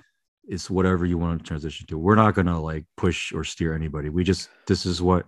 it's 0.50 0.68
whatever 0.68 1.06
you 1.06 1.16
want 1.16 1.40
to 1.40 1.46
transition 1.46 1.86
to. 1.86 1.96
We're 1.96 2.16
not 2.16 2.34
gonna 2.34 2.60
like 2.60 2.84
push 2.96 3.32
or 3.32 3.44
steer 3.44 3.72
anybody. 3.72 4.08
We 4.08 4.24
just 4.24 4.50
this 4.66 4.84
is 4.84 5.00
what 5.00 5.24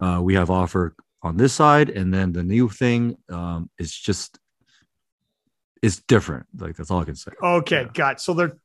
uh, 0.00 0.20
we 0.22 0.34
have 0.34 0.50
offer 0.50 0.94
on 1.22 1.36
this 1.36 1.52
side, 1.52 1.90
and 1.90 2.12
then 2.12 2.32
the 2.32 2.42
new 2.42 2.68
thing 2.68 3.16
um, 3.30 3.70
is 3.78 3.96
just 3.96 4.38
it's 5.80 6.00
different. 6.00 6.46
Like 6.58 6.76
that's 6.76 6.90
all 6.90 7.00
I 7.00 7.04
can 7.04 7.14
say. 7.14 7.30
Okay, 7.42 7.82
Yeah. 7.82 7.88
got. 7.94 8.20
So 8.20 8.34
they're 8.34 8.56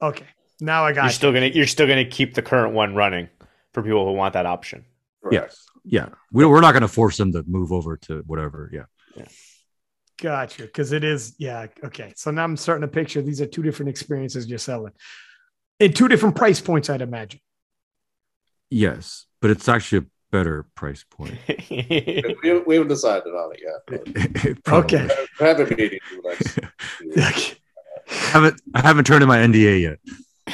okay. 0.00 0.26
Now 0.60 0.84
I 0.84 0.92
got. 0.92 1.02
you're 1.02 1.06
you. 1.06 1.12
still 1.12 1.32
gonna 1.32 1.46
you're 1.46 1.66
still 1.66 1.86
gonna 1.86 2.06
keep 2.06 2.34
the 2.34 2.42
current 2.42 2.72
one 2.74 2.94
running 2.94 3.28
for 3.74 3.82
people 3.82 4.06
who 4.06 4.12
want 4.12 4.32
that 4.32 4.46
option. 4.46 4.84
Correct. 5.22 5.54
Yeah, 5.84 6.08
we, 6.32 6.46
we're 6.46 6.60
not 6.62 6.72
gonna 6.72 6.88
force 6.88 7.18
them 7.18 7.32
to 7.32 7.44
move 7.46 7.72
over 7.72 7.98
to 7.98 8.22
whatever. 8.26 8.70
Yeah. 8.72 8.84
yeah. 9.16 9.26
Gotcha. 10.20 10.62
Because 10.62 10.92
it 10.92 11.02
is, 11.04 11.34
yeah. 11.38 11.66
Okay. 11.84 12.12
So 12.16 12.30
now 12.30 12.44
I'm 12.44 12.56
starting 12.56 12.82
to 12.82 12.88
picture 12.88 13.22
these 13.22 13.40
are 13.40 13.46
two 13.46 13.62
different 13.62 13.88
experiences 13.90 14.46
you're 14.48 14.58
selling 14.58 14.92
in 15.78 15.92
two 15.94 16.08
different 16.08 16.36
price 16.36 16.60
points, 16.60 16.90
I'd 16.90 17.00
imagine. 17.00 17.40
Yes, 18.68 19.26
but 19.40 19.50
it's 19.50 19.68
actually 19.68 19.98
a 19.98 20.06
better 20.30 20.66
price 20.74 21.04
point. 21.10 21.34
We, 21.70 22.58
we 22.66 22.74
haven't 22.76 22.88
decided 22.88 23.28
on 23.28 23.52
it 23.54 23.60
yet. 23.62 23.80
but 23.86 24.64
Probably. 24.64 24.98
Okay. 24.98 25.26
we 25.40 25.46
have 25.46 25.60
a 25.60 25.66
meeting 25.66 25.98
in 26.12 26.20
next. 26.22 26.48
few. 27.48 27.56
I 28.10 28.14
haven't 28.30 28.60
I 28.74 28.80
haven't 28.80 29.04
turned 29.06 29.22
in 29.22 29.28
my 29.28 29.38
NDA 29.38 29.80
yet. 29.82 29.98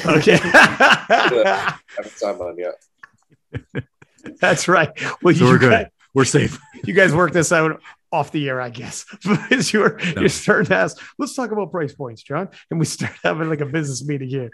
okay. 0.07 0.37
haven't 0.43 2.13
signed 2.17 2.41
on 2.41 2.57
yet. 2.59 2.75
That's 4.41 4.69
right. 4.69 4.91
Well, 5.23 5.35
So 5.35 5.45
you, 5.45 5.51
we're 5.51 5.59
good. 5.59 5.71
Guys, 5.71 5.87
We're 6.15 6.25
safe. 6.25 6.59
you 6.85 6.93
guys 6.95 7.15
work 7.15 7.33
this 7.33 7.53
out 7.53 7.81
off 8.13 8.31
the 8.33 8.49
air, 8.49 8.61
I 8.61 8.71
guess. 8.71 9.05
Because 9.23 9.73
you're 9.73 9.99
No. 9.99 10.21
you're 10.21 10.29
starting 10.29 10.67
to 10.67 10.77
ask, 10.77 10.97
let's 11.19 11.35
talk 11.35 11.51
about 11.51 11.71
price 11.71 11.95
points, 11.95 12.23
John. 12.23 12.49
And 12.71 12.79
we 12.81 12.87
start 12.87 13.13
having 13.25 13.49
like 13.49 13.61
a 13.61 13.67
business 13.67 14.05
meeting 14.07 14.29
here. 14.29 14.51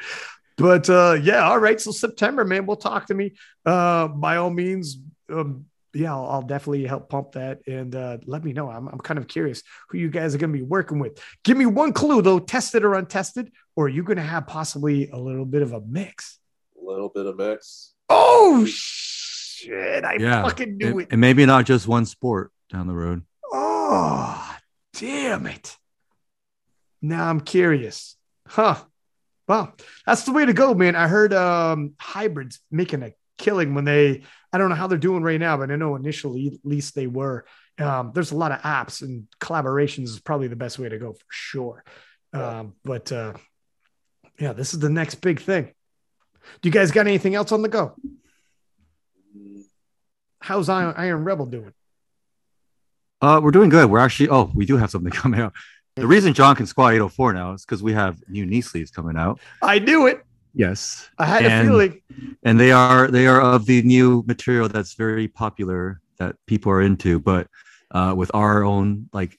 But 0.58 0.88
uh 0.90 1.18
yeah, 1.22 1.44
all 1.48 1.58
right. 1.58 1.80
So 1.80 1.90
September, 1.92 2.44
man, 2.44 2.66
we'll 2.66 2.76
talk 2.76 3.06
to 3.06 3.14
me. 3.14 3.34
Uh 3.64 4.08
by 4.08 4.36
all 4.36 4.50
means. 4.50 4.98
Um, 5.30 5.66
yeah, 5.94 6.14
I'll, 6.14 6.26
I'll 6.26 6.42
definitely 6.42 6.86
help 6.86 7.10
pump 7.10 7.32
that 7.32 7.60
and 7.66 7.94
uh, 7.94 8.16
let 8.24 8.42
me 8.42 8.54
know. 8.54 8.70
I'm, 8.70 8.88
I'm 8.88 8.98
kind 8.98 9.18
of 9.18 9.28
curious 9.28 9.62
who 9.90 9.98
you 9.98 10.08
guys 10.08 10.34
are 10.34 10.38
going 10.38 10.50
to 10.50 10.58
be 10.58 10.64
working 10.64 10.98
with. 10.98 11.22
Give 11.44 11.54
me 11.58 11.66
one 11.66 11.92
clue 11.92 12.22
though, 12.22 12.38
tested 12.38 12.82
or 12.82 12.94
untested, 12.94 13.52
or 13.76 13.84
are 13.86 13.88
you 13.90 14.02
going 14.02 14.16
to 14.16 14.22
have 14.22 14.46
possibly 14.46 15.10
a 15.10 15.18
little 15.18 15.44
bit 15.44 15.60
of 15.60 15.74
a 15.74 15.82
mix? 15.82 16.38
A 16.80 16.84
little 16.90 17.10
bit 17.10 17.26
of 17.26 17.36
mix. 17.36 17.92
Oh 18.08 18.64
shit! 18.66 20.04
I 20.04 20.16
Yeah. 20.18 20.42
fucking 20.42 20.78
knew 20.78 20.88
And, 20.92 21.00
it. 21.02 21.08
and 21.10 21.20
maybe 21.20 21.44
not 21.46 21.66
just 21.66 21.86
one 21.86 22.06
sport 22.06 22.52
down 22.70 22.86
the 22.86 22.94
road. 22.94 23.24
Oh 23.94 24.56
damn 24.94 25.47
it. 25.47 25.77
Now 27.02 27.28
I'm 27.28 27.43
curious. 27.43 28.16
Huh. 28.48 28.77
Well, 29.47 29.74
that's 30.06 30.23
the 30.23 30.32
way 30.32 30.47
to 30.47 30.55
go, 30.55 30.73
man. 30.73 30.97
I 30.97 31.09
heard 31.09 31.35
um 31.35 31.93
hybrids 32.01 32.60
making 32.70 33.02
a 33.02 33.12
killing 33.36 33.74
when 33.74 33.85
they 33.85 34.23
I 34.51 34.56
don't 34.56 34.70
know 34.70 34.77
how 34.77 34.86
they're 34.86 34.97
doing 34.97 35.23
right 35.23 35.39
now, 35.39 35.59
but 35.59 35.70
I 35.70 35.77
know 35.77 35.94
initially 35.94 36.47
at 36.47 36.64
least 36.64 36.94
they 36.94 37.06
were. 37.06 37.44
Um, 37.78 38.12
there's 38.14 38.32
a 38.32 38.36
lot 38.36 38.52
of 38.52 38.62
apps 38.62 39.02
and 39.02 39.27
collaborations 39.40 40.05
is 40.05 40.20
probably 40.20 40.48
the 40.48 40.56
best 40.56 40.78
way 40.78 40.89
to 40.89 40.98
go 40.98 41.12
for 41.12 41.27
sure. 41.28 41.85
Um, 42.32 42.77
but 42.85 43.12
uh 43.12 43.35
yeah, 44.39 44.55
this 44.55 44.73
is 44.73 44.81
the 44.81 44.89
next 44.89 45.16
big 45.16 45.39
thing. 45.39 45.70
Do 46.62 46.69
you 46.69 46.73
guys 46.73 46.93
got 46.93 47.06
anything 47.06 47.35
else 47.35 47.52
on 47.52 47.60
the 47.60 47.69
go? 47.69 47.94
How's 50.40 50.70
Iron, 50.70 50.94
Iron 50.97 51.24
Rebel 51.24 51.44
doing? 51.44 51.74
Uh, 53.23 53.40
we're 53.43 53.53
doing 53.53 53.70
good. 53.70 53.89
We're 53.89 54.01
actually 54.01 54.28
oh, 54.28 54.51
we 54.55 54.66
do 54.66 54.77
have 54.77 54.90
something 54.90 55.12
coming 55.23 55.40
out. 55.40 55.55
The 55.97 56.07
reason 56.07 56.35
John 56.35 56.57
can 56.57 56.66
squat 56.66 56.94
804 56.94 57.32
now 57.35 57.53
is 57.53 57.65
because 57.65 57.82
we 57.82 57.93
have 57.93 58.16
new 58.28 58.44
knee 58.47 58.61
sleeves 58.62 58.90
coming 58.90 59.16
out. 59.16 59.40
I 59.62 59.78
knew 59.78 60.07
it. 60.07 60.24
Yes, 60.55 61.09
I 61.19 61.24
had 61.27 61.44
And- 61.44 61.69
a 61.69 61.70
feeling. 61.70 62.03
and 62.43 62.61
they 62.61 62.73
are 62.73 63.09
they 63.09 63.27
are 63.27 63.40
of 63.40 63.65
the 63.66 63.81
new 63.82 64.23
material 64.27 64.69
that's 64.69 64.94
very 64.94 65.28
popular 65.28 66.01
that 66.19 66.36
people 66.47 66.70
are 66.73 66.82
into, 66.82 67.19
but 67.20 67.47
uh, 67.90 68.12
with 68.16 68.31
our 68.35 68.65
own 68.65 69.09
like 69.12 69.39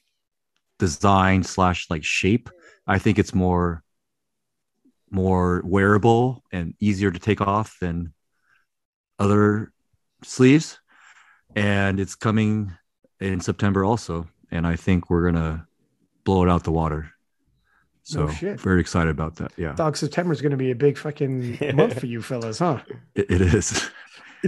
design 0.78 1.42
slash 1.44 1.88
like 1.90 2.04
shape, 2.04 2.50
I 2.86 2.98
think 2.98 3.18
it's 3.18 3.34
more 3.34 3.82
more 5.10 5.62
wearable 5.64 6.42
and 6.50 6.74
easier 6.80 7.10
to 7.10 7.18
take 7.20 7.40
off 7.40 7.76
than 7.80 8.12
other 9.18 9.72
sleeves. 10.24 10.78
And 11.54 12.00
it's 12.00 12.16
coming 12.16 12.72
in 13.32 13.40
September 13.40 13.84
also, 13.84 14.28
and 14.50 14.66
I 14.66 14.76
think 14.76 15.10
we're 15.10 15.30
gonna 15.30 15.66
blow 16.24 16.44
it 16.44 16.50
out 16.50 16.64
the 16.64 16.72
water. 16.72 17.10
So 18.02 18.26
No 18.26 18.32
shit. 18.32 18.60
very 18.60 18.80
excited 18.80 19.10
about 19.10 19.36
that. 19.36 19.52
Yeah, 19.56 19.72
Dog 19.72 19.96
September 19.96 20.32
is 20.32 20.42
going 20.42 20.50
to 20.50 20.58
be 20.58 20.70
a 20.70 20.74
big 20.74 20.98
fucking 20.98 21.58
month 21.74 21.98
for 21.98 22.04
you 22.06 22.20
fellas, 22.20 22.58
huh? 22.58 22.80
it, 23.14 23.30
it 23.30 23.40
is. 23.40 23.90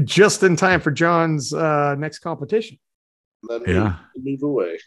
Just 0.04 0.42
in 0.42 0.56
time 0.56 0.78
for 0.80 0.90
John's 0.90 1.54
uh, 1.54 1.94
next 1.94 2.18
competition. 2.18 2.78
And 3.48 3.64
then 3.64 3.74
Yeah. 3.74 3.96
move 4.16 4.42
away. 4.42 4.78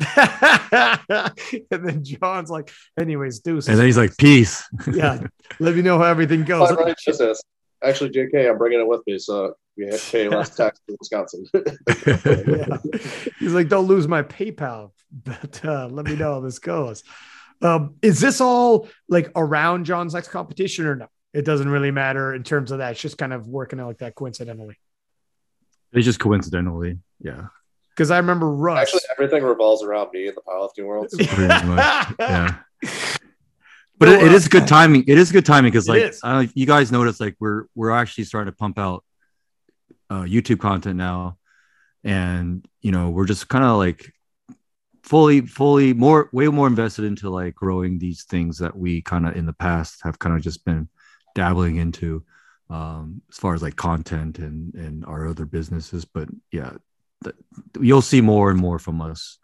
and 0.16 1.84
then 1.84 2.04
John's 2.04 2.50
like, 2.50 2.70
anyways, 2.98 3.40
deuces. 3.40 3.68
And 3.68 3.78
then 3.78 3.86
he's 3.86 3.96
like, 3.98 4.16
"Peace." 4.18 4.64
yeah, 4.92 5.22
let 5.58 5.74
me 5.74 5.82
know 5.82 5.98
how 5.98 6.04
everything 6.04 6.44
goes. 6.44 6.70
My 6.72 6.76
righteousness. 6.76 7.40
Actually, 7.82 8.10
JK, 8.10 8.50
I'm 8.50 8.58
bringing 8.58 8.80
it 8.80 8.86
with 8.86 9.00
me, 9.06 9.18
so 9.18 9.54
we 9.76 9.86
have 9.86 10.02
to 10.02 10.10
pay 10.10 10.28
less 10.28 10.50
tax 10.56 10.80
in 10.88 10.96
Wisconsin. 10.98 11.44
yeah. 11.54 12.76
He's 13.38 13.52
like, 13.52 13.68
don't 13.68 13.86
lose 13.86 14.06
my 14.06 14.22
PayPal, 14.22 14.92
but 15.10 15.64
uh, 15.64 15.88
let 15.88 16.06
me 16.06 16.16
know 16.16 16.34
how 16.34 16.40
this 16.40 16.58
goes. 16.58 17.02
Um, 17.62 17.96
is 18.02 18.20
this 18.20 18.40
all 18.40 18.88
like 19.08 19.30
around 19.36 19.84
John's 19.84 20.14
next 20.14 20.28
competition 20.28 20.86
or 20.86 20.96
no? 20.96 21.06
It 21.32 21.44
doesn't 21.44 21.68
really 21.68 21.90
matter 21.90 22.34
in 22.34 22.42
terms 22.42 22.70
of 22.70 22.78
that. 22.78 22.92
It's 22.92 23.00
just 23.00 23.18
kind 23.18 23.32
of 23.32 23.46
working 23.46 23.78
out 23.78 23.86
like 23.86 23.98
that 23.98 24.14
coincidentally. 24.14 24.76
It's 25.92 26.04
just 26.04 26.20
coincidentally, 26.20 26.98
yeah, 27.20 27.46
Because 27.90 28.10
I 28.10 28.18
remember 28.18 28.50
Russ. 28.50 28.80
Actually, 28.80 29.00
everything 29.12 29.42
revolves 29.42 29.82
around 29.82 30.10
me 30.12 30.28
in 30.28 30.34
the 30.34 30.40
powerlifting 30.42 30.86
world. 30.86 31.10
So 31.10 31.24
pretty 31.24 31.66
much, 31.66 32.14
yeah. 32.18 32.58
But 34.00 34.08
it, 34.08 34.22
it 34.22 34.32
is 34.32 34.48
good 34.48 34.66
timing. 34.66 35.04
It 35.06 35.18
is 35.18 35.30
good 35.30 35.44
timing 35.44 35.70
because, 35.70 35.86
like, 35.86 36.00
you 36.54 36.66
guys 36.66 36.90
notice, 36.90 37.20
like, 37.20 37.36
we're 37.38 37.66
we're 37.74 37.90
actually 37.92 38.24
starting 38.24 38.50
to 38.50 38.56
pump 38.56 38.78
out 38.78 39.04
uh, 40.08 40.22
YouTube 40.22 40.58
content 40.58 40.96
now, 40.96 41.36
and 42.02 42.66
you 42.80 42.92
know, 42.92 43.10
we're 43.10 43.26
just 43.26 43.48
kind 43.48 43.62
of 43.62 43.76
like 43.76 44.12
fully, 45.02 45.42
fully 45.42 45.92
more, 45.92 46.30
way 46.32 46.48
more 46.48 46.66
invested 46.66 47.04
into 47.04 47.30
like 47.30 47.54
growing 47.54 47.98
these 47.98 48.24
things 48.24 48.58
that 48.58 48.76
we 48.76 49.02
kind 49.02 49.26
of 49.26 49.36
in 49.36 49.44
the 49.44 49.52
past 49.52 50.00
have 50.02 50.18
kind 50.18 50.34
of 50.34 50.42
just 50.42 50.64
been 50.64 50.88
dabbling 51.34 51.76
into, 51.76 52.24
um, 52.70 53.22
as 53.30 53.36
far 53.36 53.54
as 53.54 53.62
like 53.62 53.76
content 53.76 54.38
and 54.38 54.74
and 54.74 55.04
our 55.04 55.28
other 55.28 55.44
businesses. 55.44 56.04
But 56.06 56.28
yeah, 56.50 56.72
th- 57.22 57.36
you'll 57.78 58.02
see 58.02 58.22
more 58.22 58.50
and 58.50 58.58
more 58.58 58.78
from 58.78 59.00
us 59.02 59.38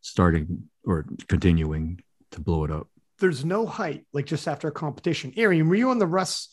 starting 0.00 0.70
or 0.84 1.04
continuing 1.28 2.00
to 2.30 2.40
blow 2.40 2.64
it 2.64 2.70
up. 2.70 2.88
There's 3.20 3.44
no 3.44 3.66
hype 3.66 4.04
like 4.12 4.26
just 4.26 4.48
after 4.48 4.68
a 4.68 4.72
competition. 4.72 5.32
Arian, 5.36 5.68
were 5.68 5.74
you 5.74 5.90
on 5.90 5.98
the 5.98 6.06
Russ 6.06 6.48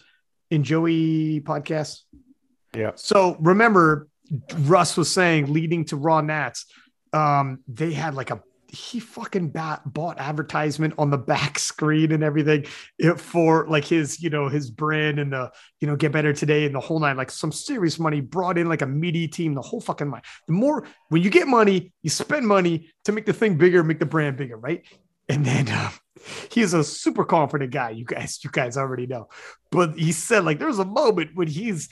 and 0.52 0.64
Joey 0.64 1.42
podcast? 1.42 2.02
Yeah. 2.76 2.92
So 2.96 3.38
remember, 3.40 4.08
Russ 4.60 4.98
was 4.98 5.10
saying 5.10 5.52
leading 5.52 5.86
to 5.86 5.96
Raw 5.96 6.22
Nats, 6.22 6.66
um, 7.14 7.60
they 7.68 7.94
had 7.94 8.14
like 8.14 8.30
a 8.30 8.42
he 8.70 9.00
fucking 9.00 9.50
bat, 9.50 9.82
bought 9.86 10.20
advertisement 10.20 10.94
on 10.98 11.10
the 11.10 11.18
back 11.18 11.58
screen 11.60 12.12
and 12.12 12.24
everything 12.24 12.66
for 13.18 13.68
like 13.68 13.86
his 13.86 14.22
you 14.22 14.30
know 14.30 14.50
his 14.50 14.70
brand 14.70 15.20
and 15.20 15.32
the 15.32 15.52
you 15.80 15.88
know 15.88 15.96
get 15.96 16.12
better 16.12 16.34
today 16.34 16.66
and 16.66 16.76
the 16.76 16.80
whole 16.80 17.00
night 17.00 17.18
like 17.18 17.32
some 17.32 17.52
serious 17.52 17.98
money 17.98 18.22
brought 18.22 18.58
in 18.58 18.68
like 18.68 18.82
a 18.82 18.86
media 18.86 19.28
team 19.28 19.54
the 19.54 19.62
whole 19.62 19.82
fucking 19.82 20.10
night 20.10 20.24
the 20.48 20.54
more 20.54 20.86
when 21.10 21.24
you 21.24 21.30
get 21.30 21.48
money 21.48 21.94
you 22.02 22.10
spend 22.10 22.46
money 22.46 22.90
to 23.06 23.12
make 23.12 23.26
the 23.26 23.34
thing 23.34 23.58
bigger 23.58 23.84
make 23.84 24.00
the 24.00 24.06
brand 24.06 24.38
bigger 24.38 24.58
right 24.58 24.86
and 25.30 25.46
then 25.46 25.70
um, 25.70 25.92
he's 26.52 26.74
a 26.74 26.84
super 26.84 27.26
confident 27.26 27.72
guy 27.72 27.90
you 27.90 28.06
guys 28.06 28.40
you 28.44 28.50
guys 28.52 28.78
already 28.78 29.08
know 29.08 29.28
but 29.72 29.98
he 29.98 30.12
said 30.12 30.44
like 30.44 30.60
there's 30.60 30.80
a 30.80 30.86
moment 30.86 31.32
when 31.36 31.48
he's 31.48 31.90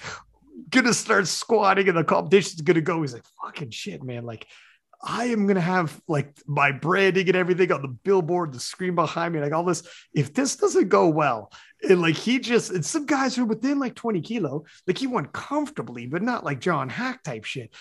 gonna 0.69 0.93
start 0.93 1.27
squatting 1.27 1.87
and 1.87 1.97
the 1.97 2.03
competition's 2.03 2.61
gonna 2.61 2.81
go. 2.81 3.01
He's 3.01 3.13
like, 3.13 3.25
fucking 3.43 3.71
shit, 3.71 4.03
man. 4.03 4.25
Like, 4.25 4.47
I 5.03 5.25
am 5.25 5.45
gonna 5.47 5.61
have 5.61 5.99
like 6.07 6.37
my 6.47 6.71
branding 6.71 7.27
and 7.27 7.35
everything 7.35 7.71
on 7.71 7.81
the 7.81 7.87
billboard, 7.87 8.53
the 8.53 8.59
screen 8.59 8.95
behind 8.95 9.33
me, 9.33 9.41
like 9.41 9.53
all 9.53 9.63
this. 9.63 9.83
If 10.13 10.33
this 10.33 10.55
doesn't 10.55 10.89
go 10.89 11.09
well, 11.09 11.51
and 11.87 12.01
like 12.01 12.15
he 12.15 12.39
just 12.39 12.71
and 12.71 12.85
some 12.85 13.05
guys 13.05 13.37
are 13.37 13.45
within 13.45 13.79
like 13.79 13.95
20 13.95 14.21
kilo, 14.21 14.65
like 14.87 14.97
he 14.97 15.07
went 15.07 15.33
comfortably, 15.33 16.07
but 16.07 16.23
not 16.23 16.43
like 16.43 16.59
John 16.59 16.89
Haack 16.89 17.21
type 17.23 17.43
shit. 17.43 17.73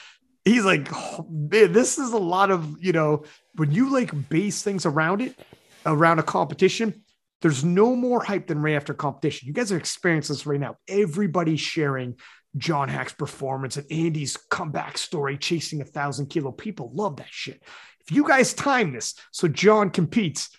He's 0.45 0.65
like, 0.65 0.89
oh, 0.93 1.27
man, 1.31 1.73
this 1.73 1.99
is 1.99 2.13
a 2.13 2.19
lot 2.19 2.51
of 2.51 2.77
you 2.81 2.93
know, 2.93 3.25
when 3.55 3.71
you 3.73 3.91
like 3.91 4.29
base 4.29 4.63
things 4.63 4.85
around 4.87 5.23
it, 5.23 5.39
around 5.87 6.19
a 6.19 6.23
competition, 6.23 7.03
there's 7.43 7.65
no 7.65 7.95
more 7.95 8.23
hype 8.23 8.47
than 8.47 8.61
right 8.61 8.75
after 8.75 8.95
competition. 8.95 9.49
You 9.49 9.55
guys 9.55 9.73
are 9.73 9.77
experiencing 9.77 10.35
this 10.35 10.47
right 10.47 10.61
now. 10.61 10.77
Everybody's 10.89 11.61
sharing 11.61 12.17
John 12.57 12.89
Haack's 12.89 13.13
performance 13.13 13.77
and 13.77 13.91
Andy's 13.91 14.37
comeback 14.37 14.97
story, 14.99 15.37
chasing 15.37 15.81
a 15.81 15.85
thousand 15.85 16.27
kilo. 16.27 16.53
People 16.53 16.91
love 16.95 17.17
that 17.17 17.29
shit. 17.31 17.63
If 18.01 18.15
you 18.15 18.27
guys 18.27 18.55
time 18.55 18.93
this 18.93 19.15
so 19.31 19.49
John 19.49 19.91
competes, 19.91 20.51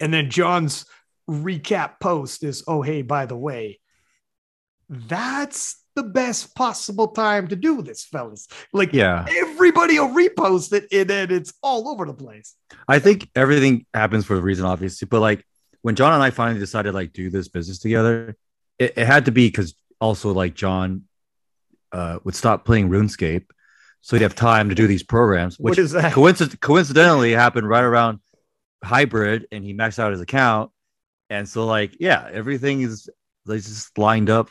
and 0.00 0.12
then 0.12 0.30
John's 0.30 0.86
recap 1.28 2.00
post 2.00 2.44
is, 2.44 2.64
oh, 2.66 2.82
hey, 2.82 3.02
by 3.02 3.26
the 3.26 3.36
way, 3.36 3.80
that's 4.88 5.82
the 6.02 6.08
best 6.22 6.54
possible 6.54 7.08
time 7.08 7.48
to 7.48 7.56
do 7.56 7.82
this, 7.82 8.04
fellas. 8.04 8.46
Like, 8.72 8.92
Yeah. 8.92 9.26
everybody 9.28 9.98
will 9.98 10.08
repost 10.10 10.72
it, 10.72 10.86
and 10.92 11.08
then 11.10 11.30
it's 11.30 11.52
all 11.62 11.88
over 11.88 12.06
the 12.06 12.14
place. 12.14 12.54
I 12.86 12.98
think 13.00 13.28
everything 13.34 13.84
happens 13.92 14.24
for 14.24 14.36
a 14.36 14.40
reason, 14.40 14.64
obviously. 14.64 15.06
But 15.06 15.20
like 15.20 15.44
when 15.82 15.94
John 15.96 16.12
and 16.12 16.22
I 16.22 16.30
finally 16.30 16.60
decided 16.60 16.94
like 16.94 17.12
do 17.12 17.30
this 17.30 17.48
business 17.48 17.78
together, 17.78 18.36
it, 18.78 18.94
it 18.96 19.06
had 19.06 19.24
to 19.26 19.32
be 19.32 19.48
because 19.48 19.74
also 20.00 20.32
like 20.32 20.54
John 20.54 21.02
uh, 21.92 22.18
would 22.24 22.34
stop 22.36 22.64
playing 22.64 22.88
RuneScape, 22.90 23.46
so 24.00 24.14
he'd 24.16 24.22
have 24.22 24.34
time 24.34 24.68
to 24.68 24.74
do 24.74 24.86
these 24.86 25.02
programs. 25.02 25.58
Which 25.58 25.72
what 25.72 25.78
is 25.78 25.92
that? 25.92 26.12
coincident- 26.12 26.60
coincidentally 26.60 27.32
happened 27.32 27.68
right 27.68 27.82
around 27.84 28.20
hybrid, 28.84 29.46
and 29.50 29.64
he 29.64 29.74
maxed 29.74 29.98
out 29.98 30.12
his 30.12 30.20
account. 30.20 30.70
And 31.30 31.48
so 31.48 31.66
like 31.66 31.96
yeah, 31.98 32.28
everything 32.32 32.82
is 32.82 33.08
like 33.46 33.62
just 33.62 33.96
lined 33.98 34.30
up. 34.30 34.50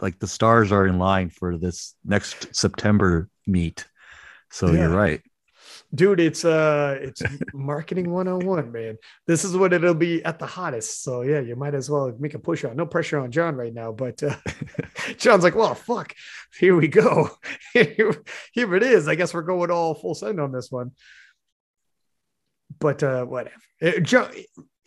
Like 0.00 0.18
the 0.18 0.26
stars 0.28 0.70
are 0.72 0.86
in 0.86 0.98
line 0.98 1.30
for 1.30 1.56
this 1.56 1.94
next 2.04 2.54
September 2.54 3.28
meet. 3.46 3.86
So 4.50 4.66
Yeah. 4.70 4.80
you're 4.88 4.96
right. 4.96 5.20
dude 5.94 6.20
it's 6.20 6.44
uh 6.44 6.98
it's 7.00 7.22
marketing 7.54 8.10
101 8.10 8.72
man. 8.72 8.96
This 9.26 9.44
is 9.44 9.56
when 9.56 9.72
it'll 9.72 9.94
be 9.94 10.22
at 10.24 10.38
the 10.38 10.46
hottest. 10.46 11.02
So 11.02 11.22
yeah 11.22 11.40
you 11.40 11.56
might 11.56 11.74
as 11.74 11.88
well 11.90 12.12
make 12.18 12.34
a 12.34 12.38
push 12.38 12.64
on 12.64 12.76
no 12.76 12.86
pressure 12.86 13.18
on 13.18 13.30
john 13.30 13.56
right 13.56 13.72
now 13.72 13.92
but 13.92 14.22
uh, 14.22 14.36
john's 15.18 15.44
like 15.44 15.54
well 15.54 15.74
fuck 15.74 16.14
here 16.58 16.76
we 16.76 16.88
go. 16.88 17.30
Here, 17.72 18.74
it 18.74 18.82
is. 18.82 19.06
I 19.08 19.14
guess 19.14 19.32
we're 19.34 19.42
going 19.42 19.70
all 19.70 19.94
full 19.94 20.14
send 20.14 20.40
on 20.40 20.50
this 20.52 20.70
one. 20.70 20.92
But 22.78 23.02
uh 23.02 23.24
whatever. 23.24 23.54
Uh, 23.82 24.00
Joe, 24.00 24.30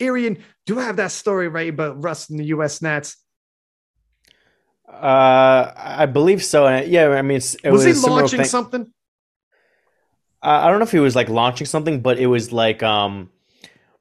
arian 0.00 0.38
do 0.66 0.78
I 0.78 0.84
have 0.84 0.96
that 0.96 1.12
story 1.12 1.48
right 1.48 1.68
about 1.68 2.02
russ 2.02 2.30
and 2.30 2.38
the 2.38 2.44
us 2.46 2.82
nats 2.82 3.16
Uh, 4.92 5.72
I 5.76 6.06
believe 6.06 6.44
so. 6.44 6.66
And 6.66 6.88
yeah, 6.88 7.08
I 7.08 7.22
mean, 7.22 7.36
it 7.36 7.70
was, 7.70 7.84
was, 7.84 8.02
he 8.02 8.08
launching 8.08 8.38
thing. 8.40 8.46
something 8.46 8.92
Uh, 10.42 10.60
I 10.64 10.70
don't 10.70 10.78
know 10.78 10.84
if 10.84 10.92
he 10.92 10.98
was 10.98 11.16
like 11.16 11.28
launching 11.28 11.66
something, 11.66 12.00
but 12.00 12.18
it 12.18 12.26
was 12.26 12.52
like 12.52 12.82
um 12.82 13.30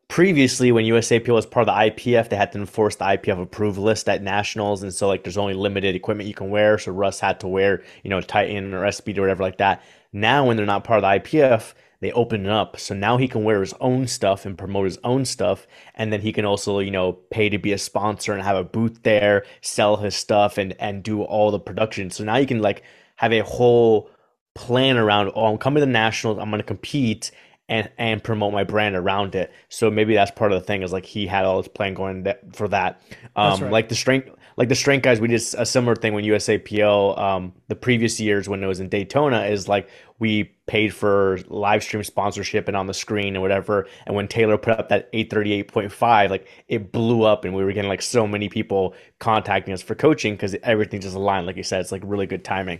previously 0.08 0.74
when 0.74 0.84
USAPL 0.84 1.34
was 1.34 1.46
part 1.46 1.70
of 1.70 1.74
the 1.74 1.90
IPF, 1.90 2.28
they 2.28 2.36
had 2.36 2.52
to 2.52 2.60
enforce 2.60 2.96
the 2.98 3.06
IPF 3.06 3.42
approved 3.42 3.78
list 3.78 4.10
at 4.10 4.22
nationals, 4.22 4.84
and 4.84 4.94
so 4.94 5.08
like 5.08 5.24
there's 5.24 5.38
only 5.38 5.54
limited 5.54 5.96
equipment 5.96 6.28
you 6.28 6.36
can 6.36 6.50
wear. 6.50 6.78
So 6.78 6.92
Russ 6.92 7.20
had 7.20 7.40
to 7.42 7.48
wear, 7.48 7.84
you 8.04 8.10
know, 8.10 8.22
Titan 8.22 8.74
or 8.74 8.82
SB 8.82 9.18
or 9.18 9.22
whatever 9.22 9.44
like 9.44 9.60
that. 9.60 9.84
Now 10.12 10.46
when 10.46 10.58
they're 10.58 10.66
not 10.66 10.84
part 10.84 11.04
of 11.04 11.04
the 11.04 11.20
IPF, 11.20 11.74
they 12.02 12.12
open 12.12 12.46
it 12.46 12.52
up. 12.52 12.80
So 12.80 12.94
now 12.94 13.18
he 13.18 13.28
can 13.28 13.44
wear 13.44 13.62
his 13.62 13.74
own 13.80 14.08
stuff 14.08 14.46
and 14.46 14.58
promote 14.58 14.86
his 14.86 15.00
own 15.04 15.24
stuff. 15.24 15.66
And 15.96 16.12
then 16.12 16.22
he 16.22 16.34
can 16.34 16.46
also, 16.46 16.80
you 16.80 16.92
know, 16.92 17.14
pay 17.14 17.48
to 17.50 17.58
be 17.58 17.72
a 17.72 17.78
sponsor 17.78 18.34
and 18.34 18.42
have 18.42 18.58
a 18.58 18.64
booth 18.64 19.04
there, 19.04 19.46
sell 19.62 19.98
his 19.98 20.16
stuff 20.16 20.58
and, 20.58 20.76
and 20.80 21.04
do 21.04 21.22
all 21.22 21.52
the 21.52 21.60
production. 21.60 22.10
So 22.10 22.24
now 22.24 22.38
you 22.38 22.48
can 22.48 22.62
like 22.62 22.84
have 23.18 23.32
a 23.32 23.42
whole 23.42 24.10
plan 24.56 24.98
around, 24.98 25.32
oh, 25.36 25.46
I'm 25.46 25.58
coming 25.58 25.80
to 25.80 25.86
the 25.86 25.92
nationals, 25.92 26.40
I'm 26.40 26.50
going 26.50 26.60
to 26.60 26.68
compete 26.68 27.32
and, 27.70 27.90
and 27.98 28.24
promote 28.24 28.52
my 28.52 28.64
brand 28.64 28.96
around 28.96 29.36
it. 29.36 29.54
So 29.70 29.92
maybe 29.92 30.16
that's 30.16 30.32
part 30.32 30.52
of 30.52 30.60
the 30.60 30.66
thing 30.66 30.82
is 30.82 30.92
like 30.92 31.06
he 31.06 31.28
had 31.28 31.46
all 31.46 31.58
his 31.58 31.70
plan 31.70 31.94
going 31.94 32.28
for 32.52 32.68
that. 32.68 33.02
Um, 33.36 33.62
right. 33.62 33.72
like 33.72 33.90
the 33.90 33.96
strength, 33.96 34.30
like 34.58 34.70
the 34.70 34.76
strength 34.76 35.04
guys, 35.04 35.22
we 35.22 35.28
did 35.28 35.42
a 35.58 35.66
similar 35.66 35.96
thing 35.96 36.14
when 36.14 36.24
USAPL, 36.24 37.18
um, 37.18 37.54
the 37.68 37.76
previous 37.76 38.20
years 38.20 38.50
when 38.50 38.64
it 38.64 38.68
was 38.68 38.80
in 38.80 38.90
Daytona 38.90 39.46
is 39.46 39.68
like 39.68 39.90
we 40.20 40.44
paid 40.68 40.94
for 40.94 41.40
live 41.48 41.84
stream 41.84 42.04
sponsorship 42.04 42.68
and 42.68 42.78
on 42.78 42.88
the 42.88 42.94
screen 42.94 43.36
and 43.36 43.42
whatever. 43.42 43.88
And 44.06 44.16
when 44.16 44.28
Taylor 44.28 44.58
put 44.58 44.78
up 44.80 44.90
that 44.90 45.12
838.5, 45.14 46.30
like 46.30 46.48
it 46.68 46.92
blew 46.92 47.24
up 47.24 47.46
and 47.46 47.56
we 47.56 47.64
were 47.64 47.74
getting 47.74 47.90
like 47.90 48.02
so 48.02 48.28
many 48.28 48.50
people 48.50 48.94
contacting 49.20 49.74
us 49.74 49.82
for 49.82 49.96
coaching 49.96 50.34
because 50.34 50.56
everything 50.64 51.02
just 51.02 51.16
aligned. 51.16 51.48
Like 51.48 51.58
you 51.58 51.64
said, 51.64 51.82
it's 51.82 51.92
like 51.92 52.04
really 52.06 52.28
good 52.28 52.44
timing. 52.44 52.80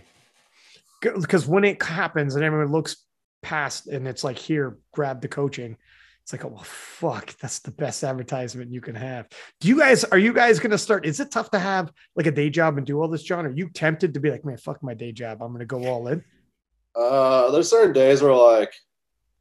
Because 1.00 1.48
when 1.48 1.64
it 1.64 1.82
happens 1.82 2.36
and 2.36 2.44
everyone 2.44 2.70
looks 2.70 2.96
past 3.42 3.88
and 3.88 4.06
it's 4.06 4.22
like, 4.22 4.38
here, 4.38 4.78
grab 4.92 5.20
the 5.20 5.28
coaching 5.28 5.76
it's 6.22 6.32
like, 6.32 6.44
oh 6.44 6.48
well, 6.48 6.64
fuck, 6.64 7.36
that's 7.38 7.58
the 7.58 7.72
best 7.72 8.04
advertisement 8.04 8.72
you 8.72 8.80
can 8.80 8.94
have. 8.94 9.28
Do 9.60 9.68
you 9.68 9.78
guys 9.78 10.04
are 10.04 10.18
you 10.18 10.32
guys 10.32 10.60
gonna 10.60 10.78
start? 10.78 11.04
Is 11.04 11.18
it 11.18 11.32
tough 11.32 11.50
to 11.50 11.58
have 11.58 11.92
like 12.14 12.26
a 12.26 12.30
day 12.30 12.48
job 12.48 12.78
and 12.78 12.86
do 12.86 13.00
all 13.00 13.08
this, 13.08 13.24
John? 13.24 13.44
Are 13.44 13.50
you 13.50 13.68
tempted 13.68 14.14
to 14.14 14.20
be 14.20 14.30
like, 14.30 14.44
man, 14.44 14.56
fuck 14.56 14.82
my 14.82 14.94
day 14.94 15.10
job, 15.10 15.42
I'm 15.42 15.52
gonna 15.52 15.64
go 15.64 15.84
all 15.84 16.06
in? 16.08 16.22
Uh, 16.94 17.50
there's 17.50 17.68
certain 17.68 17.92
days 17.92 18.22
where 18.22 18.32
like, 18.34 18.72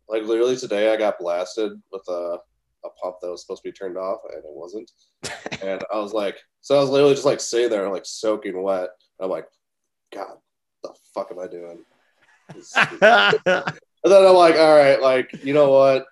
like 0.10 0.24
literally 0.24 0.58
today, 0.58 0.92
I 0.92 0.98
got 0.98 1.20
blasted 1.20 1.74
with 1.92 2.04
a 2.10 2.38
a 2.84 2.90
pump 3.00 3.18
that 3.22 3.30
was 3.30 3.42
supposed 3.42 3.62
to 3.62 3.70
be 3.70 3.74
turned 3.74 3.96
off 3.96 4.22
and 4.34 4.40
it 4.40 4.44
wasn't, 4.46 4.90
and 5.62 5.84
I 5.94 6.00
was 6.00 6.14
like, 6.14 6.40
so 6.62 6.76
I 6.78 6.80
was 6.80 6.90
literally 6.90 7.14
just 7.14 7.26
like 7.26 7.40
sitting 7.40 7.70
there 7.70 7.88
like 7.90 8.08
soaking 8.08 8.60
wet. 8.60 8.90
I'm 9.20 9.30
like, 9.30 9.46
God, 10.12 10.38
the 10.82 10.96
fuck 11.14 11.32
am 11.32 11.38
I 11.38 11.46
doing? 11.46 11.86
and 12.76 14.12
then 14.12 14.26
I'm 14.26 14.36
like, 14.36 14.56
all 14.56 14.76
right, 14.76 15.00
like 15.00 15.44
you 15.44 15.54
know 15.54 15.70
what? 15.70 16.06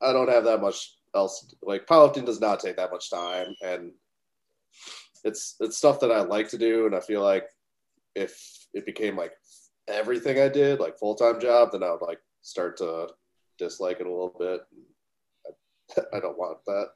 I 0.00 0.12
don't 0.12 0.30
have 0.30 0.44
that 0.44 0.60
much 0.60 0.94
else. 1.14 1.54
Like 1.62 1.86
powerlifting 1.86 2.26
does 2.26 2.40
not 2.40 2.60
take 2.60 2.76
that 2.76 2.90
much 2.90 3.10
time, 3.10 3.54
and 3.62 3.92
it's 5.24 5.56
it's 5.60 5.76
stuff 5.76 6.00
that 6.00 6.12
I 6.12 6.20
like 6.20 6.48
to 6.50 6.58
do. 6.58 6.86
And 6.86 6.94
I 6.94 7.00
feel 7.00 7.22
like 7.22 7.44
if 8.14 8.40
it 8.74 8.86
became 8.86 9.16
like 9.16 9.32
everything 9.88 10.40
I 10.40 10.48
did, 10.48 10.80
like 10.80 10.98
full 10.98 11.14
time 11.14 11.40
job, 11.40 11.70
then 11.72 11.82
I 11.82 11.90
would 11.90 12.02
like 12.02 12.20
start 12.42 12.76
to 12.78 13.08
dislike 13.58 14.00
it 14.00 14.06
a 14.06 14.10
little 14.10 14.34
bit. 14.38 14.60
I, 16.14 16.20
don't 16.20 16.38
want 16.38 16.58
that. 16.66 16.88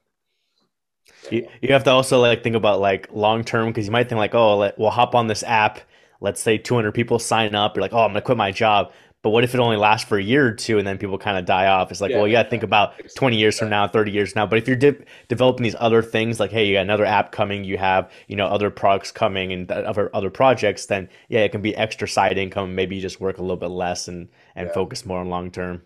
You, 1.31 1.49
you 1.61 1.73
have 1.73 1.85
to 1.85 1.91
also 1.91 2.21
like 2.21 2.43
think 2.43 2.57
about 2.57 2.81
like 2.81 3.09
long 3.13 3.45
term 3.45 3.69
because 3.69 3.87
you 3.87 3.93
might 3.93 4.09
think 4.09 4.19
like 4.19 4.35
oh 4.35 4.59
let, 4.59 4.79
we'll 4.79 4.91
hop 4.91 5.15
on 5.15 5.27
this 5.27 5.43
app 5.43 5.81
let's 6.21 6.41
say 6.41 6.57
200 6.57 6.93
people 6.93 7.19
sign 7.19 7.55
up 7.57 7.75
you're 7.75 7.83
like 7.83 7.93
oh 7.93 8.05
i'm 8.05 8.11
gonna 8.11 8.23
quit 8.23 8.39
my 8.39 8.53
job 8.53 8.93
but 9.23 9.31
what 9.31 9.45
if 9.45 9.55
it 9.55 9.61
only 9.61 9.77
lasts 9.77 10.09
for 10.09 10.19
a 10.19 10.23
year 10.23 10.49
or 10.49 10.53
two 10.53 10.79
and 10.79 10.87
then 10.87 10.99
people 10.99 11.17
kind 11.17 11.39
of 11.39 11.45
die 11.45 11.69
off? 11.69 11.93
It's 11.93 12.01
like, 12.01 12.11
yeah, 12.11 12.19
well, 12.19 12.27
you 12.27 12.33
got 12.33 12.45
to 12.45 12.51
think 12.51 12.65
about 12.65 12.95
20 13.17 13.37
years 13.37 13.57
from 13.57 13.71
now, 13.71 13.87
30 13.87 14.11
years 14.11 14.33
from 14.33 14.41
now. 14.41 14.47
But 14.47 14.59
if 14.59 14.67
you're 14.67 14.77
de- 14.77 15.05
developing 15.29 15.63
these 15.63 15.77
other 15.79 16.03
things, 16.03 16.41
like, 16.41 16.51
hey, 16.51 16.67
you 16.67 16.75
got 16.75 16.81
another 16.81 17.05
app 17.05 17.31
coming, 17.31 17.63
you 17.63 17.79
have, 17.79 18.11
you 18.27 18.35
know, 18.35 18.47
other 18.47 18.69
products 18.69 19.13
coming 19.13 19.53
and 19.53 19.71
other 19.71 20.11
other 20.15 20.29
projects, 20.29 20.87
then 20.87 21.09
yeah, 21.29 21.41
it 21.41 21.53
can 21.53 21.63
be 21.63 21.75
extra 21.77 22.09
side 22.09 22.37
income. 22.37 22.75
Maybe 22.75 22.97
you 22.97 23.03
just 23.03 23.21
work 23.21 23.39
a 23.39 23.43
little 23.43 23.57
bit 23.57 23.69
less 23.69 24.09
and 24.09 24.29
and 24.57 24.67
yeah. 24.67 24.75
focus 24.75 25.07
more 25.07 25.21
on 25.21 25.29
long 25.29 25.53
term. 25.53 25.83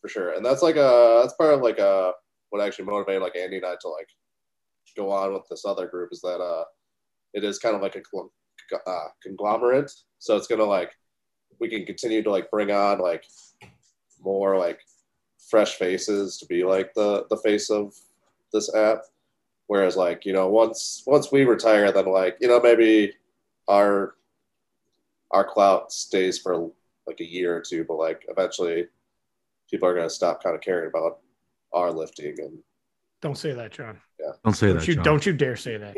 For 0.00 0.08
sure, 0.08 0.32
and 0.32 0.44
that's 0.44 0.62
like 0.62 0.76
a 0.76 1.20
that's 1.22 1.34
part 1.34 1.52
of 1.52 1.60
like 1.60 1.78
a 1.78 2.12
what 2.48 2.62
actually 2.62 2.86
motivated 2.86 3.20
like 3.20 3.36
Andy 3.36 3.58
and 3.58 3.66
I 3.66 3.74
to 3.82 3.88
like 3.88 4.08
go 4.96 5.10
on 5.12 5.34
with 5.34 5.42
this 5.50 5.64
other 5.66 5.86
group 5.86 6.08
is 6.12 6.20
that 6.22 6.40
uh 6.40 6.64
it 7.34 7.44
is 7.44 7.58
kind 7.58 7.76
of 7.76 7.82
like 7.82 7.94
a 7.94 8.02
uh, 8.86 9.08
conglomerate, 9.22 9.92
so 10.18 10.36
it's 10.36 10.46
gonna 10.46 10.64
like 10.64 10.92
we 11.60 11.68
can 11.68 11.84
continue 11.84 12.22
to 12.22 12.30
like 12.30 12.50
bring 12.50 12.70
on 12.70 12.98
like 12.98 13.24
more 14.24 14.58
like 14.58 14.80
fresh 15.48 15.74
faces 15.74 16.38
to 16.38 16.46
be 16.46 16.64
like 16.64 16.92
the 16.94 17.26
the 17.30 17.36
face 17.36 17.70
of 17.70 17.94
this 18.52 18.74
app. 18.74 19.02
Whereas 19.66 19.96
like 19.96 20.24
you 20.24 20.32
know 20.32 20.48
once 20.48 21.04
once 21.06 21.30
we 21.30 21.44
retire 21.44 21.92
then 21.92 22.06
like 22.06 22.38
you 22.40 22.48
know 22.48 22.60
maybe 22.60 23.12
our 23.68 24.14
our 25.30 25.44
clout 25.44 25.92
stays 25.92 26.38
for 26.38 26.70
like 27.06 27.20
a 27.20 27.24
year 27.24 27.56
or 27.56 27.60
two 27.60 27.84
but 27.84 27.94
like 27.94 28.24
eventually 28.28 28.86
people 29.70 29.88
are 29.88 29.94
going 29.94 30.08
to 30.08 30.14
stop 30.14 30.42
kind 30.42 30.56
of 30.56 30.60
caring 30.60 30.88
about 30.88 31.20
our 31.72 31.92
lifting 31.92 32.34
and 32.40 32.58
don't 33.22 33.38
say 33.38 33.52
that 33.52 33.70
john. 33.70 34.00
Yeah. 34.18 34.32
Don't 34.44 34.54
say 34.54 34.68
don't 34.68 34.78
that 34.78 34.88
you 34.88 34.94
John. 34.96 35.04
don't 35.04 35.26
you 35.26 35.32
dare 35.32 35.56
say 35.56 35.76
that. 35.76 35.96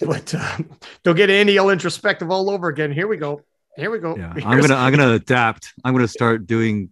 But 0.00 0.34
um, 0.34 0.70
don't 1.02 1.16
get 1.16 1.28
andy 1.28 1.58
all 1.58 1.68
introspective 1.68 2.30
all 2.30 2.48
over 2.48 2.68
again. 2.68 2.90
Here 2.90 3.06
we 3.06 3.18
go 3.18 3.42
here 3.76 3.90
we 3.90 3.98
go. 3.98 4.16
Yeah, 4.16 4.32
I'm 4.44 4.60
gonna 4.60 4.74
I'm 4.74 4.94
gonna 4.94 5.14
adapt. 5.14 5.72
I'm 5.84 5.94
gonna 5.94 6.08
start 6.08 6.46
doing 6.46 6.90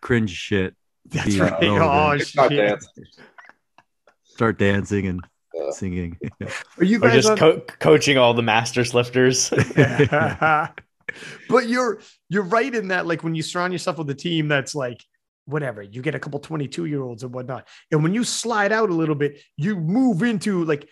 cringe 0.00 0.30
shit. 0.30 0.74
That's 1.06 1.36
right. 1.36 1.54
Oh 1.62 2.18
shit. 2.18 2.84
Start 4.24 4.58
dancing 4.58 5.06
and 5.06 5.20
yeah. 5.54 5.70
singing. 5.70 6.18
Are 6.78 6.84
you 6.84 6.98
guys 6.98 7.14
just 7.14 7.30
on... 7.30 7.38
co- 7.38 7.60
coaching 7.78 8.18
all 8.18 8.34
the 8.34 8.42
masters 8.42 8.92
lifters? 8.92 9.50
but 11.48 11.68
you're 11.68 12.00
you're 12.28 12.42
right 12.42 12.74
in 12.74 12.88
that 12.88 13.06
like 13.06 13.22
when 13.24 13.34
you 13.34 13.42
surround 13.42 13.72
yourself 13.72 13.98
with 13.98 14.10
a 14.10 14.14
team 14.14 14.48
that's 14.48 14.74
like 14.74 15.02
whatever 15.46 15.80
you 15.80 16.02
get 16.02 16.14
a 16.14 16.18
couple 16.18 16.40
22 16.40 16.86
year 16.86 17.02
olds 17.02 17.22
and 17.22 17.32
whatnot 17.32 17.68
and 17.92 18.02
when 18.02 18.12
you 18.12 18.24
slide 18.24 18.72
out 18.72 18.90
a 18.90 18.94
little 18.94 19.14
bit 19.14 19.40
you 19.56 19.76
move 19.76 20.24
into 20.24 20.64
like 20.64 20.88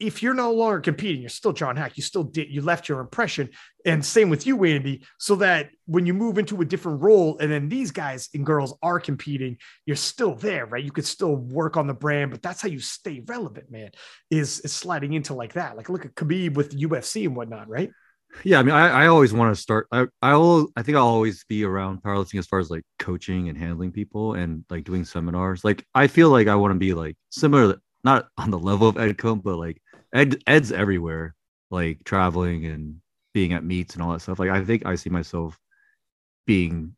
if 0.00 0.22
you're 0.22 0.34
no 0.34 0.52
longer 0.52 0.80
competing, 0.80 1.20
you're 1.20 1.30
still 1.30 1.52
John 1.52 1.76
Haack. 1.76 1.96
You 1.96 2.02
still 2.02 2.24
did, 2.24 2.50
you 2.50 2.60
left 2.60 2.88
your 2.88 3.00
impression. 3.00 3.50
And 3.84 4.04
same 4.04 4.30
with 4.30 4.46
you, 4.46 4.64
Andy, 4.64 5.04
so 5.18 5.36
that 5.36 5.70
when 5.86 6.06
you 6.06 6.14
move 6.14 6.38
into 6.38 6.60
a 6.60 6.64
different 6.64 7.02
role 7.02 7.38
and 7.38 7.50
then 7.50 7.68
these 7.68 7.90
guys 7.90 8.28
and 8.34 8.46
girls 8.46 8.76
are 8.82 9.00
competing, 9.00 9.58
you're 9.86 9.96
still 9.96 10.34
there, 10.34 10.66
right? 10.66 10.84
You 10.84 10.92
could 10.92 11.06
still 11.06 11.36
work 11.36 11.76
on 11.76 11.86
the 11.86 11.94
brand, 11.94 12.30
but 12.30 12.42
that's 12.42 12.62
how 12.62 12.68
you 12.68 12.80
stay 12.80 13.22
relevant, 13.26 13.70
man, 13.70 13.90
is, 14.30 14.60
is 14.60 14.72
sliding 14.72 15.12
into 15.12 15.34
like 15.34 15.54
that. 15.54 15.76
Like 15.76 15.88
look 15.88 16.04
at 16.04 16.14
Khabib 16.14 16.54
with 16.54 16.76
UFC 16.76 17.24
and 17.26 17.36
whatnot, 17.36 17.68
right? 17.68 17.90
Yeah. 18.42 18.58
I 18.58 18.62
mean, 18.62 18.74
I, 18.74 19.04
I 19.04 19.06
always 19.06 19.32
want 19.32 19.54
to 19.54 19.60
start, 19.60 19.86
I, 19.92 20.06
I'll, 20.20 20.68
I 20.76 20.82
think 20.82 20.96
I'll 20.96 21.06
always 21.06 21.44
be 21.44 21.64
around 21.64 22.02
powerlifting 22.02 22.38
as 22.38 22.46
far 22.46 22.58
as 22.58 22.70
like 22.70 22.82
coaching 22.98 23.48
and 23.48 23.56
handling 23.56 23.92
people 23.92 24.34
and 24.34 24.64
like 24.70 24.84
doing 24.84 25.04
seminars. 25.04 25.62
Like, 25.62 25.86
I 25.94 26.08
feel 26.08 26.30
like 26.30 26.48
I 26.48 26.56
want 26.56 26.72
to 26.72 26.78
be 26.78 26.94
like 26.94 27.16
similar 27.30 27.76
not 28.04 28.28
on 28.38 28.50
the 28.50 28.58
level 28.58 28.88
of 28.88 28.98
Ed 28.98 29.16
Coan, 29.16 29.42
but 29.42 29.56
like 29.56 29.80
Ed 30.12 30.42
Ed's 30.46 30.72
everywhere, 30.72 31.34
like 31.70 32.04
traveling 32.04 32.66
and 32.66 33.00
being 33.32 33.52
at 33.52 33.64
meets 33.64 33.94
and 33.94 34.02
all 34.02 34.12
that 34.12 34.20
stuff. 34.20 34.38
Like 34.38 34.50
I 34.50 34.64
think 34.64 34.86
I 34.86 34.94
see 34.94 35.10
myself 35.10 35.58
being 36.46 36.94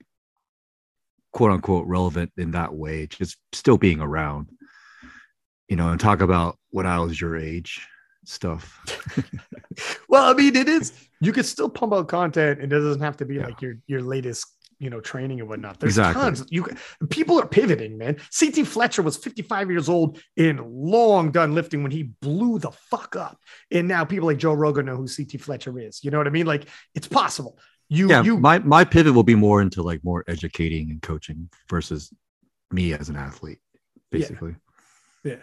quote 1.33 1.53
unquote 1.53 1.87
relevant 1.87 2.33
in 2.37 2.51
that 2.53 2.75
way, 2.75 3.07
just 3.07 3.39
still 3.53 3.79
being 3.79 4.01
around. 4.01 4.51
You 5.69 5.77
know, 5.77 5.91
and 5.91 5.99
talk 5.99 6.21
about 6.21 6.59
when 6.71 6.87
I 6.87 7.01
was 7.01 7.21
your 7.21 7.37
age 7.37 7.85
stuff. 8.25 8.81
well, 10.09 10.31
I 10.31 10.35
mean, 10.35 10.55
it 10.55 10.69
is 10.69 10.93
you 11.21 11.33
could 11.33 11.47
still 11.47 11.69
pump 11.69 11.93
out 11.93 12.09
content 12.09 12.61
and 12.61 12.73
it 12.73 12.79
doesn't 12.79 13.03
have 13.03 13.17
to 13.17 13.25
be 13.25 13.37
yeah. 13.37 13.47
like 13.47 13.63
your 13.63 13.77
your 13.87 14.03
latest 14.03 14.47
you 14.79 14.91
know, 14.91 15.01
training 15.01 15.41
and 15.41 15.49
whatnot. 15.49 15.81
There's 15.81 15.93
exactly. 15.93 16.23
tons. 16.23 16.45
You 16.51 16.67
people 17.11 17.41
are 17.41 17.47
pivoting, 17.47 17.97
man. 17.99 18.17
CT 18.39 18.67
Fletcher 18.67 19.03
was 19.03 19.17
55 19.17 19.71
years 19.71 19.89
old 19.89 20.21
and 20.37 20.61
long 20.61 21.31
done 21.31 21.55
lifting 21.55 21.83
when 21.83 21.93
he 21.93 22.05
blew 22.21 22.59
the 22.59 22.71
fuck 22.71 23.17
up. 23.17 23.39
And 23.71 23.89
now 23.89 24.05
people 24.05 24.27
like 24.27 24.39
Joe 24.39 24.53
Rogan 24.53 24.87
know 24.87 24.97
who 24.97 25.09
CT 25.09 25.41
Fletcher 25.41 25.79
is. 25.79 26.05
You 26.05 26.11
know 26.11 26.19
what 26.19 26.27
I 26.27 26.31
mean? 26.31 26.47
Like 26.47 26.69
it's 26.95 27.09
possible. 27.09 27.59
You 27.89 28.09
yeah, 28.11 28.23
you 28.23 28.39
my 28.39 28.59
my 28.59 28.85
pivot 28.85 29.15
will 29.15 29.23
be 29.23 29.37
more 29.37 29.63
into 29.63 29.83
like 29.83 30.03
more 30.05 30.25
educating 30.27 30.91
and 30.91 31.01
coaching 31.01 31.49
versus 31.69 32.13
me 32.71 32.93
as 32.93 33.09
an 33.09 33.17
athlete, 33.17 33.61
basically. 34.11 34.57
Yeah. 35.23 35.33
yeah. 35.33 35.39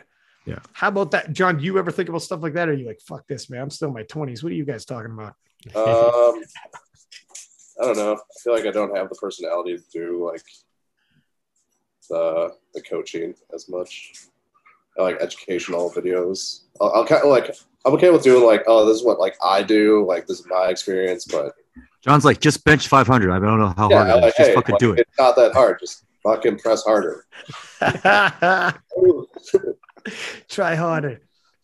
Yeah. 0.46 0.60
How 0.74 0.90
about 0.90 1.12
that, 1.12 1.32
John? 1.32 1.58
Do 1.58 1.64
you 1.64 1.80
ever 1.80 1.90
think 1.90 2.10
about 2.10 2.22
stuff 2.22 2.42
like 2.42 2.54
that? 2.56 2.68
Or 2.68 2.74
are 2.74 2.76
you 2.76 2.86
like, 2.86 3.00
fuck 3.00 3.26
this, 3.28 3.50
man? 3.50 3.62
I'm 3.62 3.70
still 3.70 3.88
in 3.88 3.94
my 3.94 4.04
20s. 4.04 4.44
What 4.44 4.52
are 4.52 4.56
you 4.56 4.66
guys 4.66 4.84
talking 4.84 5.14
about? 5.14 5.36
Um, 5.74 6.44
I 7.82 7.86
don't 7.86 7.98
know. 7.98 8.14
I 8.14 8.40
feel 8.44 8.54
like 8.54 8.66
I 8.66 8.72
don't 8.72 8.96
have 8.96 9.10
the 9.10 9.16
personality 9.16 9.78
to 9.78 9.84
do 9.92 10.30
like 10.32 10.44
the 12.10 12.56
the 12.74 12.82
coaching 12.82 13.34
as 13.54 13.70
much. 13.70 14.14
I 14.98 15.04
like 15.04 15.18
educational 15.22 15.92
videos. 15.92 16.62
I'll, 16.80 16.92
I'll 16.94 17.06
kind 17.06 17.24
of 17.24 17.30
like 17.30 17.56
I'm 17.86 17.94
okay 17.94 18.12
with 18.12 18.24
doing 18.24 18.46
like 18.46 18.64
oh 18.68 18.86
this 18.86 18.98
is 18.98 19.04
what 19.04 19.20
like 19.20 19.36
I 19.44 19.64
do 19.64 20.06
like 20.08 20.28
this 20.28 20.40
is 20.40 20.48
my 20.48 20.68
experience, 20.68 21.26
but 21.26 21.54
John's 22.02 22.26
like 22.26 22.40
just 22.40 22.64
bench 22.66 22.88
500. 22.88 23.32
I 23.32 23.40
don't 23.40 23.60
know 23.60 23.74
how 23.76 23.90
yeah, 23.90 24.06
hard 24.06 24.10
it 24.10 24.16
is. 24.18 24.22
Like, 24.24 24.36
just 24.36 24.50
hey, 24.50 24.56
fucking 24.56 24.74
like, 24.74 24.80
do 24.80 24.92
it. 24.92 25.00
It's 25.00 25.20
not 25.20 25.36
that 25.38 25.54
hard. 25.54 25.80
Just 25.80 26.06
fucking 26.24 26.60
press 26.60 26.84
harder. 26.84 27.26
Try 30.50 30.76
harder. 30.76 31.22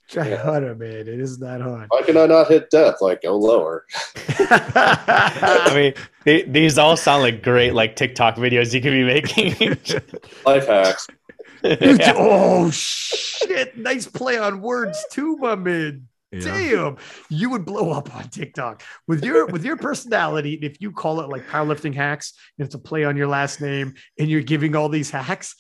Try 0.10 0.30
Yeah. 0.30 0.38
harder, 0.38 0.76
man. 0.76 0.92
It 0.92 1.08
is 1.08 1.40
not 1.40 1.62
hard. 1.62 1.86
Why 1.90 2.02
can 2.02 2.18
I 2.18 2.26
not 2.26 2.48
hit 2.48 2.70
death? 2.72 2.96
Like 3.00 3.22
go 3.22 3.38
lower. 3.38 3.86
I 4.40 5.72
mean, 5.76 5.94
they, 6.26 6.44
these 6.44 6.78
all 6.78 6.98
sound 6.98 7.22
like 7.24 7.44
great 7.44 7.74
like 7.74 7.96
TikTok 7.96 8.36
videos 8.36 8.74
you 8.74 8.82
could 8.82 8.92
be 8.92 9.04
making. 9.04 9.78
Life 10.46 10.68
hacks. 10.68 11.08
Yeah. 11.62 12.14
Oh 12.16 12.72
shit! 12.72 13.78
Nice 13.78 14.08
play 14.08 14.38
on 14.38 14.62
words 14.62 14.98
too, 15.12 15.36
my 15.38 15.56
man. 15.56 16.08
Yeah. 16.32 16.40
Damn, 16.40 16.98
you 17.30 17.50
would 17.50 17.66
blow 17.66 17.92
up 17.92 18.16
on 18.16 18.30
TikTok 18.30 18.82
with 19.10 19.26
your 19.26 19.46
with 19.48 19.66
your 19.66 19.76
personality. 19.76 20.54
If 20.62 20.80
you 20.80 20.94
call 20.94 21.20
it 21.20 21.28
like 21.28 21.46
powerlifting 21.48 21.94
hacks, 21.94 22.32
and 22.58 22.66
it's 22.66 22.76
a 22.76 22.80
play 22.80 23.04
on 23.04 23.18
your 23.18 23.28
last 23.28 23.60
name, 23.60 23.94
and 24.18 24.30
you're 24.30 24.40
giving 24.42 24.74
all 24.74 24.88
these 24.88 25.12
hacks, 25.12 25.54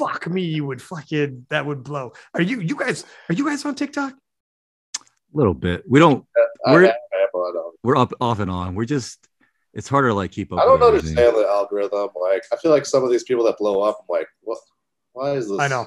fuck 0.00 0.26
me, 0.26 0.42
you 0.42 0.64
would 0.66 0.80
fucking 0.80 1.46
that 1.50 1.66
would 1.66 1.82
blow. 1.84 2.12
Are 2.34 2.42
you 2.42 2.60
you 2.60 2.76
guys 2.76 3.04
are 3.28 3.34
you 3.34 3.44
guys 3.44 3.64
on 3.64 3.74
TikTok? 3.74 4.12
A 4.12 5.36
little 5.36 5.54
bit. 5.54 5.84
We 5.88 6.00
don't. 6.00 6.24
I, 6.66 6.72
We're- 6.72 6.86
have, 6.86 6.96
but, 7.32 7.38
um, 7.38 7.72
We're 7.82 7.96
up 7.96 8.12
off 8.20 8.40
and 8.40 8.50
on. 8.50 8.74
We're 8.74 8.84
just. 8.86 9.26
It's 9.72 9.88
harder 9.88 10.08
to 10.08 10.14
like 10.14 10.32
keep 10.32 10.52
up. 10.52 10.58
I 10.58 10.64
don't 10.64 10.80
with 10.80 10.88
everything. 10.88 11.10
understand 11.10 11.36
the 11.44 11.48
algorithm. 11.48 12.08
Like 12.20 12.42
I 12.52 12.56
feel 12.56 12.72
like 12.72 12.84
some 12.84 13.04
of 13.04 13.10
these 13.10 13.22
people 13.22 13.44
that 13.44 13.56
blow 13.58 13.82
up, 13.82 13.98
I'm 14.00 14.06
like, 14.08 14.26
what? 14.40 14.58
Why 15.12 15.32
is 15.32 15.48
this? 15.48 15.60
I 15.60 15.68
know. 15.68 15.86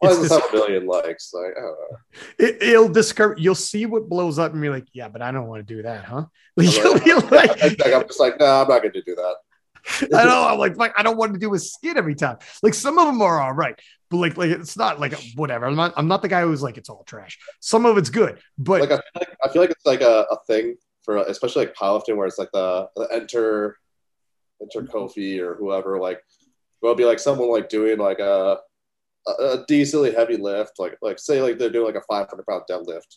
Why 0.00 0.10
It's 0.10 0.18
does 0.18 0.28
this 0.30 0.40
have 0.40 0.48
a 0.50 0.56
million 0.56 0.86
likes? 0.86 1.34
Like 1.34 1.52
I 1.56 1.60
don't 1.60 1.76
know. 1.78 1.98
It, 2.38 2.62
it'll 2.62 2.88
discourage. 2.88 3.40
You'll 3.40 3.54
see 3.54 3.84
what 3.84 4.08
blows 4.08 4.38
up, 4.38 4.54
and 4.54 4.64
you're 4.64 4.72
like, 4.72 4.86
yeah, 4.94 5.08
but 5.08 5.20
I 5.20 5.30
don't 5.32 5.46
want 5.46 5.66
to 5.66 5.74
do 5.74 5.82
that, 5.82 6.04
huh? 6.04 6.24
Like, 6.56 6.68
I'm 6.68 7.02
you'll 7.06 7.20
like, 7.20 7.54
be 7.54 7.68
like, 7.68 7.86
I, 7.86 7.90
am 7.90 8.06
just 8.06 8.18
like, 8.18 8.40
no, 8.40 8.46
I'm 8.46 8.68
not 8.68 8.82
going 8.82 8.92
to 8.94 9.02
do 9.02 9.14
that. 9.14 9.34
I 10.14 10.24
know. 10.24 10.48
I'm 10.48 10.58
like, 10.58 10.76
fuck, 10.76 10.92
I 10.96 11.02
don't 11.02 11.16
want 11.16 11.34
to 11.34 11.38
do 11.38 11.54
a 11.54 11.58
skit 11.58 11.96
every 11.96 12.14
time. 12.14 12.38
Like 12.62 12.74
some 12.74 12.98
of 12.98 13.06
them 13.06 13.22
are 13.22 13.40
all 13.40 13.52
right, 13.52 13.78
but 14.10 14.18
like, 14.18 14.36
like 14.36 14.50
it's 14.50 14.76
not 14.76 15.00
like 15.00 15.14
whatever. 15.34 15.66
I'm 15.66 15.76
not. 15.76 15.94
I'm 15.96 16.08
not 16.08 16.22
the 16.22 16.28
guy 16.28 16.42
who's 16.42 16.62
like 16.62 16.76
it's 16.76 16.88
all 16.88 17.04
trash. 17.04 17.38
Some 17.60 17.86
of 17.86 17.98
it's 17.98 18.10
good, 18.10 18.40
but 18.58 18.80
Like 18.80 18.92
I 18.92 18.96
feel 18.96 19.12
like, 19.16 19.36
I 19.44 19.48
feel 19.48 19.62
like 19.62 19.70
it's 19.70 19.86
like 19.86 20.00
a, 20.00 20.26
a 20.30 20.38
thing 20.46 20.76
for 21.08 21.16
especially 21.16 21.64
like 21.64 21.74
powerlifting 21.74 22.16
where 22.16 22.26
it's 22.26 22.38
like 22.38 22.50
the, 22.52 22.88
the 22.96 23.08
enter 23.12 23.78
enter 24.60 24.82
mm-hmm. 24.82 24.96
Kofi 24.96 25.40
or 25.40 25.54
whoever 25.54 25.98
like 25.98 26.20
will 26.82 26.94
be 26.94 27.04
like 27.04 27.18
someone 27.18 27.50
like 27.50 27.68
doing 27.68 27.98
like 27.98 28.18
a 28.18 28.58
a, 29.26 29.30
a 29.30 29.64
decently 29.66 30.12
heavy 30.12 30.36
lift 30.36 30.78
like 30.78 30.96
like 31.00 31.18
say 31.18 31.40
like 31.40 31.58
they're 31.58 31.70
doing 31.70 31.86
like 31.86 32.02
a 32.02 32.06
500 32.06 32.44
pound 32.46 32.64
deadlift. 32.70 33.16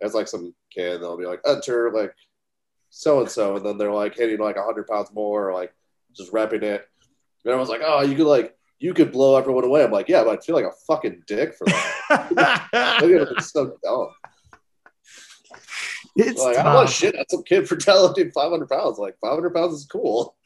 It's 0.00 0.14
like 0.14 0.28
some 0.28 0.54
kid 0.74 1.00
they'll 1.00 1.18
be 1.18 1.26
like 1.26 1.40
enter 1.46 1.92
like 1.92 2.12
so 2.90 3.20
and 3.20 3.30
so 3.30 3.56
and 3.56 3.64
then 3.64 3.78
they're 3.78 3.92
like 3.92 4.16
hitting 4.16 4.38
like 4.38 4.56
100 4.56 4.86
pounds 4.86 5.10
more 5.12 5.48
or 5.48 5.54
like 5.54 5.72
just 6.14 6.32
repping 6.32 6.62
it. 6.62 6.86
And 7.44 7.54
I 7.54 7.56
was 7.56 7.68
like, 7.68 7.80
oh, 7.84 8.02
you 8.02 8.14
could 8.16 8.26
like 8.26 8.54
you 8.78 8.94
could 8.94 9.12
blow 9.12 9.36
everyone 9.36 9.64
away. 9.64 9.84
I'm 9.84 9.90
like, 9.90 10.08
yeah, 10.08 10.24
but 10.24 10.38
I 10.38 10.42
feel 10.42 10.54
like 10.54 10.64
a 10.64 10.72
fucking 10.86 11.22
dick 11.26 11.54
for 11.54 11.66
that. 11.66 12.68
Like, 12.72 13.04
it's 13.36 13.52
so 13.52 13.76
dumb. 13.82 14.08
it's 16.16 16.40
Like, 16.40 16.56
I 16.58 16.62
don't 16.62 16.74
want 16.74 16.88
shit 16.90 17.14
at 17.14 17.30
some 17.30 17.42
kid 17.44 17.68
for 17.68 17.76
deadlifting 17.76 18.32
500 18.32 18.68
pounds. 18.68 18.98
Like, 18.98 19.16
500 19.20 19.54
pounds 19.54 19.74
is 19.74 19.86
cool. 19.86 20.36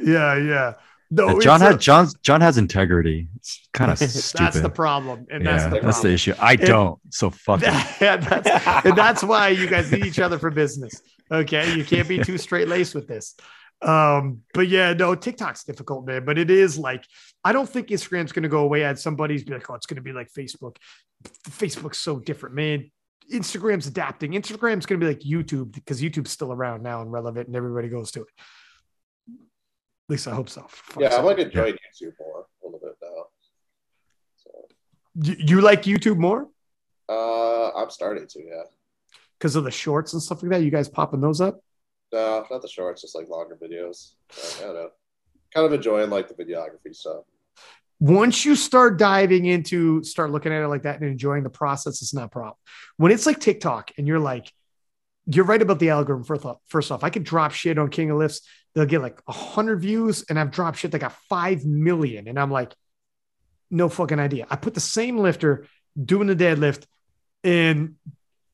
Yeah, 0.00 0.36
yeah. 0.36 0.72
No, 1.10 1.28
Yeah, 1.28 1.34
it's 1.36 1.44
John 1.44 1.62
a- 1.62 1.64
had 1.64 1.80
John. 1.80 2.08
John 2.22 2.40
has 2.40 2.58
integrity. 2.58 3.28
It's 3.36 3.68
kind 3.72 3.90
of 3.90 3.98
stupid. 3.98 4.44
That's 4.44 4.60
the 4.60 4.70
problem, 4.70 5.26
and 5.30 5.44
yeah, 5.44 5.50
that's 5.52 5.64
the 5.64 5.70
that's, 5.70 5.82
problem. 5.82 6.02
the 6.02 6.14
issue. 6.14 6.34
I 6.38 6.56
don't. 6.56 6.98
So 7.10 7.30
fuck 7.30 7.62
it. 7.62 7.72
Yeah, 8.00 8.16
that's, 8.16 8.86
and 8.86 8.96
that's 8.96 9.22
why 9.22 9.48
you 9.48 9.68
guys 9.68 9.92
need 9.92 10.04
each 10.06 10.18
other 10.18 10.38
for 10.38 10.50
business. 10.50 11.00
Okay, 11.30 11.74
you 11.74 11.84
can't 11.84 12.08
be 12.08 12.18
too 12.18 12.38
straight 12.38 12.68
laced 12.68 12.94
with 12.94 13.08
this. 13.08 13.34
Um, 13.82 14.42
but 14.52 14.68
yeah, 14.68 14.92
no, 14.92 15.14
TikTok's 15.14 15.64
difficult, 15.64 16.06
man. 16.06 16.24
But 16.24 16.38
it 16.38 16.50
is 16.50 16.78
like 16.78 17.04
I 17.42 17.52
don't 17.52 17.68
think 17.68 17.88
Instagram's 17.88 18.32
going 18.32 18.44
to 18.44 18.48
go 18.48 18.60
away. 18.60 18.84
I 18.84 18.88
had 18.88 18.98
somebody's 18.98 19.44
be 19.44 19.52
like, 19.52 19.68
"Oh, 19.70 19.74
it's 19.74 19.86
going 19.86 19.96
to 19.96 20.02
be 20.02 20.12
like 20.12 20.30
Facebook." 20.32 20.76
Facebook's 21.48 21.98
so 21.98 22.18
different, 22.18 22.54
man. 22.54 22.90
Instagram's 23.32 23.86
adapting. 23.86 24.32
Instagram's 24.32 24.84
going 24.84 25.00
to 25.00 25.06
be 25.06 25.12
like 25.12 25.20
YouTube 25.20 25.72
because 25.72 26.02
YouTube's 26.02 26.30
still 26.30 26.52
around 26.52 26.82
now 26.82 27.00
and 27.00 27.10
relevant, 27.10 27.46
and 27.46 27.56
everybody 27.56 27.88
goes 27.88 28.10
to 28.12 28.20
it. 28.22 28.28
At 29.28 30.10
least 30.10 30.28
I 30.28 30.34
hope 30.34 30.50
so. 30.50 30.66
Yeah, 30.98 31.08
fuck's 31.08 31.16
I'm 31.16 31.24
like 31.24 31.38
enjoying 31.38 31.74
YouTube 31.74 32.12
more 32.20 32.46
a 32.62 32.66
little 32.66 32.80
bit 32.80 32.96
now. 33.02 33.24
So, 34.36 34.50
you, 35.14 35.36
you 35.38 35.60
like 35.62 35.84
YouTube 35.84 36.18
more 36.18 36.48
uh, 37.08 37.70
I'm 37.70 37.90
starting 37.90 38.26
to, 38.26 38.40
yeah. 38.40 38.62
Because 39.38 39.56
of 39.56 39.64
the 39.64 39.70
shorts 39.70 40.12
and 40.12 40.22
stuff 40.22 40.42
like 40.42 40.52
that. 40.52 40.62
You 40.62 40.70
guys 40.70 40.88
popping 40.88 41.20
those 41.20 41.40
up? 41.40 41.60
No, 42.12 42.44
not 42.50 42.62
the 42.62 42.68
shorts, 42.68 43.02
just 43.02 43.14
like 43.14 43.28
longer 43.28 43.56
videos. 43.60 44.12
Like, 44.36 44.62
I 44.62 44.66
don't 44.66 44.74
know. 44.74 44.90
Kind 45.54 45.66
of 45.66 45.72
enjoying 45.72 46.10
like 46.10 46.28
the 46.28 46.34
videography 46.34 46.94
stuff. 46.94 47.24
once 48.00 48.44
you 48.44 48.56
start 48.56 48.98
diving 48.98 49.46
into 49.46 50.02
start 50.02 50.30
looking 50.30 50.52
at 50.52 50.62
it 50.62 50.68
like 50.68 50.82
that 50.82 51.00
and 51.00 51.08
enjoying 51.08 51.44
the 51.44 51.50
process 51.50 52.02
it's 52.02 52.12
not 52.12 52.24
a 52.24 52.28
problem 52.28 52.56
when 52.96 53.12
it's 53.12 53.24
like 53.24 53.38
tiktok 53.38 53.92
and 53.96 54.08
you're 54.08 54.18
like 54.18 54.50
you're 55.26 55.44
right 55.44 55.62
about 55.62 55.78
the 55.78 55.90
algorithm 55.90 56.24
first 56.24 56.44
off, 56.44 56.58
first 56.66 56.90
off 56.90 57.04
i 57.04 57.08
could 57.08 57.22
drop 57.22 57.52
shit 57.52 57.78
on 57.78 57.88
king 57.88 58.10
of 58.10 58.18
lifts 58.18 58.40
they'll 58.74 58.84
get 58.84 59.00
like 59.00 59.20
a 59.28 59.32
100 59.32 59.76
views 59.80 60.24
and 60.28 60.40
i've 60.40 60.50
dropped 60.50 60.78
shit 60.78 60.90
that 60.90 60.98
got 60.98 61.14
5 61.30 61.64
million 61.64 62.26
and 62.26 62.38
i'm 62.38 62.50
like 62.50 62.74
no 63.70 63.88
fucking 63.88 64.18
idea 64.18 64.44
i 64.50 64.56
put 64.56 64.74
the 64.74 64.80
same 64.80 65.18
lifter 65.18 65.66
doing 65.96 66.26
the 66.26 66.36
deadlift 66.36 66.84
and 67.44 67.94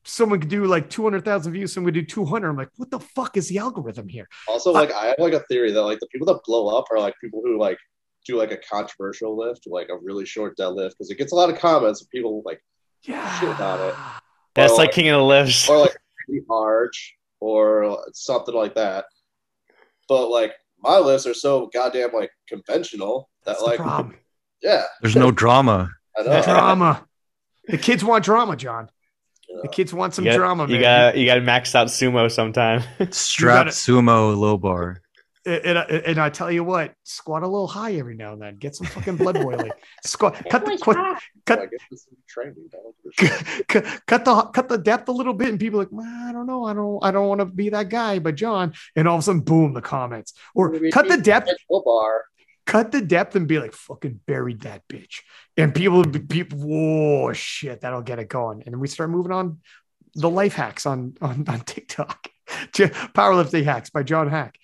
someone 0.03 0.39
could 0.39 0.49
do 0.49 0.65
like 0.65 0.89
200000 0.89 1.53
views 1.53 1.73
someone 1.73 1.85
would 1.85 1.93
do 1.93 2.05
200 2.05 2.49
i'm 2.49 2.55
like 2.57 2.69
what 2.77 2.89
the 2.89 2.99
fuck 2.99 3.37
is 3.37 3.47
the 3.49 3.57
algorithm 3.59 4.07
here 4.07 4.27
Also, 4.47 4.71
like, 4.71 4.91
I 4.91 5.07
have 5.07 5.15
like 5.19 5.33
a 5.33 5.41
theory 5.41 5.71
that 5.71 5.81
like 5.81 5.99
the 5.99 6.07
people 6.07 6.25
that 6.27 6.39
blow 6.45 6.67
up 6.77 6.85
are 6.91 6.99
like 6.99 7.13
people 7.21 7.41
who 7.45 7.59
like 7.59 7.77
do 8.25 8.37
like 8.37 8.51
a 8.51 8.57
controversial 8.57 9.35
lift, 9.37 9.61
like 9.65 9.89
a 9.89 9.97
really 9.97 10.25
short 10.25 10.55
deadlift, 10.57 10.91
because 10.91 11.09
it 11.09 11.17
gets 11.17 11.31
a 11.31 11.35
lot 11.35 11.49
of 11.49 11.57
comments 11.57 12.01
of 12.01 12.09
people 12.11 12.43
like, 12.45 12.61
yeah 13.03 13.39
Shit 13.39 13.59
on 13.59 13.89
it. 13.89 13.95
That's 14.53 14.73
Or, 14.73 14.77
like 14.77 14.91
King 14.91 15.09
of 15.09 15.19
the 15.19 15.25
Lifts. 15.25 15.67
or 15.69 15.77
like 15.79 15.95
really 16.27 16.43
arch 16.49 17.15
or 17.39 17.97
something 18.13 18.53
like 18.53 18.75
that. 18.75 19.05
But 20.07 20.29
like 20.29 20.53
my 20.79 20.97
lifts 20.99 21.25
are 21.25 21.33
so 21.33 21.69
goddamn 21.73 22.09
like 22.13 22.31
conventional 22.47 23.29
that 23.45 23.53
That's 23.53 23.61
like 23.63 23.77
problem. 23.77 24.17
yeah, 24.61 24.83
There's 25.01 25.15
no 25.15 25.31
drama. 25.31 25.89
I 26.17 26.23
know. 26.23 26.41
drama. 26.43 27.05
The 27.67 27.77
kids 27.77 28.03
want 28.03 28.23
drama, 28.25 28.55
John. 28.55 28.89
Yeah. 29.53 29.59
The 29.63 29.67
kids 29.69 29.93
want 29.93 30.13
some 30.13 30.25
you 30.25 30.31
got, 30.31 30.37
drama, 30.37 30.67
you 30.67 30.79
got 30.79 31.17
you 31.17 31.25
got 31.25 31.35
to 31.35 31.41
max 31.41 31.75
out 31.75 31.87
sumo 31.87 32.31
sometime. 32.31 32.83
Strap 33.11 33.65
gotta- 33.65 33.71
sumo 33.71 34.35
low 34.37 34.57
bar. 34.57 35.01
and, 35.45 35.65
and, 35.65 35.77
and 35.79 36.19
I 36.19 36.29
tell 36.29 36.51
you 36.51 36.63
what, 36.63 36.93
squat 37.03 37.41
a 37.43 37.47
little 37.47 37.67
high 37.67 37.95
every 37.95 38.15
now 38.15 38.33
and 38.33 38.41
then. 38.41 38.57
Get 38.57 38.75
some 38.75 38.85
fucking 38.87 39.17
blood 39.17 39.35
boiling. 39.41 39.71
Squat. 40.05 40.35
Cut 40.49 40.65
the 40.65 40.77
cut, 40.77 41.19
cut, 41.47 41.59
Like, 41.59 41.69
it's 41.71 41.83
just 41.89 42.07
training. 42.27 42.55
I 42.73 42.77
don't 42.77 42.95
give 43.17 43.31
a 43.31 43.37
shit. 43.39 43.67
cut, 43.67 44.05
cut 44.05 44.23
the 44.25 44.41
cut 44.53 44.69
the 44.69 44.77
depth 44.77 45.09
a 45.09 45.11
little 45.11 45.33
bit, 45.33 45.49
and 45.49 45.59
people 45.59 45.79
are 45.79 45.83
like, 45.83 45.91
"Man, 45.91 46.27
I 46.29 46.31
don't 46.31 46.45
know, 46.45 46.63
I 46.65 46.73
don't, 46.73 46.99
I 47.03 47.09
don't 47.11 47.27
want 47.27 47.39
to 47.39 47.45
be 47.45 47.69
that 47.69 47.89
guy, 47.89 48.19
but 48.19 48.35
John. 48.35 48.73
And 48.95 49.07
all 49.07 49.15
of 49.15 49.19
a 49.19 49.23
sudden, 49.23 49.41
boom, 49.41 49.73
the 49.73 49.81
comments 49.81 50.33
or 50.53 50.77
cut 50.91 51.07
the 51.07 51.17
depth, 51.17 51.49
Full 51.67 51.81
bar. 51.83 52.25
Cut 52.65 52.91
the 52.91 53.01
depth, 53.01 53.35
and 53.35 53.47
be 53.47 53.59
like, 53.59 53.73
fucking 53.73 54.19
buried 54.27 54.61
that 54.61 54.87
bitch. 54.87 55.19
And 55.57 55.73
people, 55.73 56.03
be 56.03 56.19
people, 56.19 56.59
whoa, 56.59 57.33
shit, 57.33 57.81
that'll 57.81 58.01
get 58.01 58.19
it 58.19 58.29
going. 58.29 58.63
And 58.63 58.73
then 58.73 58.79
we 58.79 58.87
start 58.87 59.09
moving 59.09 59.31
on 59.31 59.59
the 60.15 60.29
life 60.29 60.53
hacks 60.53 60.85
on 60.85 61.15
on, 61.21 61.45
on 61.47 61.59
TikTok. 61.65 62.27
Powerlifting 62.47 63.63
hacks 63.63 63.89
by 63.89 64.03
John 64.03 64.29
Haack. 64.29 64.55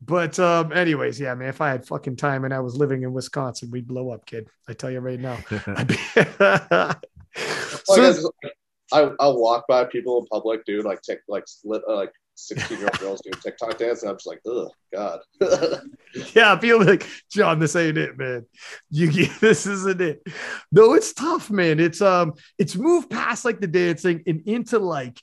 But 0.00 0.38
um, 0.38 0.72
anyways, 0.72 1.18
yeah, 1.20 1.34
man, 1.34 1.48
if 1.48 1.60
I 1.60 1.70
had 1.70 1.86
fucking 1.86 2.16
time 2.16 2.44
and 2.44 2.52
I 2.52 2.60
was 2.60 2.74
living 2.76 3.02
in 3.02 3.12
Wisconsin, 3.12 3.70
we'd 3.70 3.86
blow 3.86 4.10
up, 4.10 4.26
kid. 4.26 4.48
I 4.68 4.72
tell 4.74 4.90
you 4.90 5.00
right 5.00 5.20
now. 5.20 5.38
I'd 5.66 5.86
be- 5.88 5.98
Like, 6.16 6.98
So- 7.84 7.94
I, 7.94 7.96
just- 7.96 8.28
I 8.92 9.10
I'll 9.18 9.38
walk 9.40 9.66
by 9.66 9.84
people 9.84 10.20
in 10.20 10.26
public, 10.26 10.64
dude, 10.66 10.84
like 10.84 11.00
tick 11.02 11.20
like 11.28 11.44
slit 11.46 11.82
uh, 11.88 11.96
like 11.96 12.12
sixteen 12.34 12.78
year 12.78 12.88
old 12.88 12.98
girls 12.98 13.20
doing 13.22 13.40
TikTok 13.42 13.78
dance, 13.78 14.02
and 14.02 14.10
I'm 14.10 14.16
just 14.16 14.26
like, 14.26 14.40
oh 14.46 14.70
god. 14.92 15.20
yeah, 16.34 16.52
I 16.52 16.58
feel 16.58 16.84
like 16.84 17.06
John, 17.30 17.58
this 17.58 17.76
ain't 17.76 17.98
it, 17.98 18.18
man. 18.18 18.46
You 18.90 19.10
this 19.40 19.66
isn't 19.66 20.00
it. 20.00 20.22
No, 20.72 20.94
it's 20.94 21.12
tough, 21.12 21.50
man. 21.50 21.80
It's 21.80 22.00
um, 22.00 22.34
it's 22.58 22.76
moved 22.76 23.10
past 23.10 23.44
like 23.44 23.60
the 23.60 23.66
dancing 23.66 24.22
and 24.26 24.42
into 24.46 24.78
like 24.78 25.20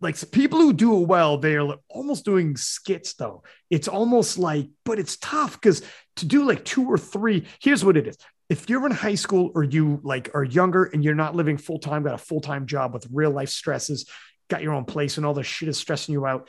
like 0.00 0.30
people 0.30 0.58
who 0.58 0.72
do 0.72 1.00
it 1.00 1.06
well, 1.06 1.38
they 1.38 1.54
are 1.56 1.62
like 1.62 1.78
almost 1.88 2.24
doing 2.24 2.56
skits 2.56 3.14
though. 3.14 3.42
It's 3.68 3.88
almost 3.88 4.38
like, 4.38 4.68
but 4.84 4.98
it's 4.98 5.16
tough 5.18 5.60
because 5.60 5.82
to 6.16 6.26
do 6.26 6.44
like 6.44 6.64
two 6.64 6.90
or 6.90 6.98
three, 6.98 7.46
here's 7.60 7.84
what 7.84 7.96
it 7.96 8.06
is. 8.06 8.16
If 8.48 8.68
you're 8.68 8.84
in 8.86 8.92
high 8.92 9.14
school 9.14 9.52
or 9.54 9.62
you 9.62 10.00
like 10.02 10.30
are 10.34 10.42
younger 10.42 10.84
and 10.84 11.04
you're 11.04 11.14
not 11.14 11.36
living 11.36 11.58
full 11.58 11.78
time, 11.78 12.02
got 12.02 12.14
a 12.14 12.18
full 12.18 12.40
time 12.40 12.66
job 12.66 12.94
with 12.94 13.06
real 13.12 13.30
life 13.30 13.50
stresses, 13.50 14.08
got 14.50 14.62
your 14.62 14.74
own 14.74 14.84
place, 14.84 15.16
and 15.16 15.24
all 15.24 15.34
this 15.34 15.46
shit 15.46 15.68
is 15.68 15.78
stressing 15.78 16.12
you 16.12 16.26
out. 16.26 16.48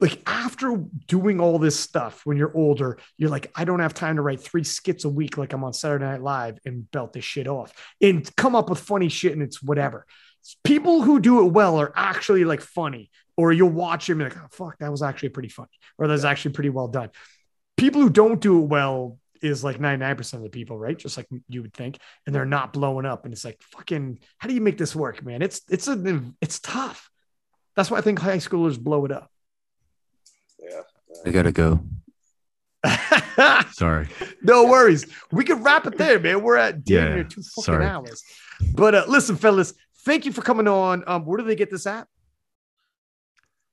Like 0.00 0.22
after 0.26 0.82
doing 1.08 1.40
all 1.40 1.58
this 1.58 1.78
stuff 1.78 2.22
when 2.24 2.38
you're 2.38 2.56
older, 2.56 2.98
you're 3.18 3.28
like, 3.28 3.50
I 3.54 3.64
don't 3.64 3.80
have 3.80 3.92
time 3.92 4.16
to 4.16 4.22
write 4.22 4.40
three 4.40 4.64
skits 4.64 5.04
a 5.04 5.10
week 5.10 5.36
like 5.36 5.52
I'm 5.52 5.62
on 5.62 5.74
Saturday 5.74 6.06
Night 6.06 6.22
Live 6.22 6.58
and 6.64 6.90
belt 6.90 7.12
this 7.12 7.24
shit 7.24 7.46
off 7.46 7.70
and 8.00 8.34
come 8.36 8.56
up 8.56 8.70
with 8.70 8.80
funny 8.80 9.10
shit 9.10 9.32
and 9.32 9.42
it's 9.42 9.62
whatever 9.62 10.06
people 10.64 11.02
who 11.02 11.20
do 11.20 11.46
it 11.46 11.52
well 11.52 11.78
are 11.78 11.92
actually 11.94 12.44
like 12.44 12.60
funny, 12.60 13.10
or 13.36 13.52
you'll 13.52 13.70
watch 13.70 14.06
them 14.06 14.20
and 14.20 14.32
like, 14.32 14.42
oh 14.42 14.48
fuck, 14.50 14.78
that 14.78 14.90
was 14.90 15.02
actually 15.02 15.30
pretty 15.30 15.48
funny, 15.48 15.68
or 15.98 16.06
that's 16.06 16.24
actually 16.24 16.52
pretty 16.52 16.70
well 16.70 16.88
done. 16.88 17.10
People 17.76 18.00
who 18.00 18.10
don't 18.10 18.40
do 18.40 18.62
it 18.62 18.66
well, 18.66 19.18
is 19.42 19.64
like 19.64 19.78
99% 19.78 20.34
of 20.34 20.42
the 20.42 20.50
people, 20.50 20.78
right? 20.78 20.98
Just 20.98 21.16
like 21.16 21.26
you 21.48 21.62
would 21.62 21.72
think, 21.72 21.98
and 22.26 22.34
they're 22.34 22.44
not 22.44 22.74
blowing 22.74 23.06
up. 23.06 23.24
And 23.24 23.32
it's 23.32 23.44
like, 23.44 23.58
fucking, 23.62 24.18
how 24.36 24.48
do 24.48 24.54
you 24.54 24.60
make 24.60 24.76
this 24.76 24.94
work, 24.94 25.24
man? 25.24 25.40
It's 25.40 25.62
it's 25.70 25.88
a 25.88 26.22
it's 26.40 26.60
tough. 26.60 27.09
That's 27.80 27.90
why 27.90 27.96
I 27.96 28.02
think 28.02 28.18
high 28.18 28.36
schoolers 28.36 28.78
blow 28.78 29.06
it 29.06 29.10
up. 29.10 29.30
Yeah. 30.58 30.82
I 31.24 31.30
gotta 31.30 31.50
go. 31.50 31.80
Sorry. 33.72 34.06
no 34.42 34.66
worries. 34.66 35.06
We 35.32 35.44
can 35.46 35.62
wrap 35.62 35.86
it 35.86 35.96
there, 35.96 36.20
man. 36.20 36.42
We're 36.42 36.58
at 36.58 36.84
damn 36.84 37.08
Yeah, 37.08 37.14
near 37.14 37.24
two 37.24 37.40
fucking 37.40 37.62
sorry. 37.64 37.86
hours. 37.86 38.22
But 38.74 38.94
uh, 38.94 39.04
listen, 39.08 39.36
fellas, 39.36 39.72
thank 40.04 40.26
you 40.26 40.32
for 40.32 40.42
coming 40.42 40.68
on. 40.68 41.04
Um, 41.06 41.24
where 41.24 41.38
do 41.38 41.44
they 41.44 41.56
get 41.56 41.70
this 41.70 41.86
app? 41.86 42.06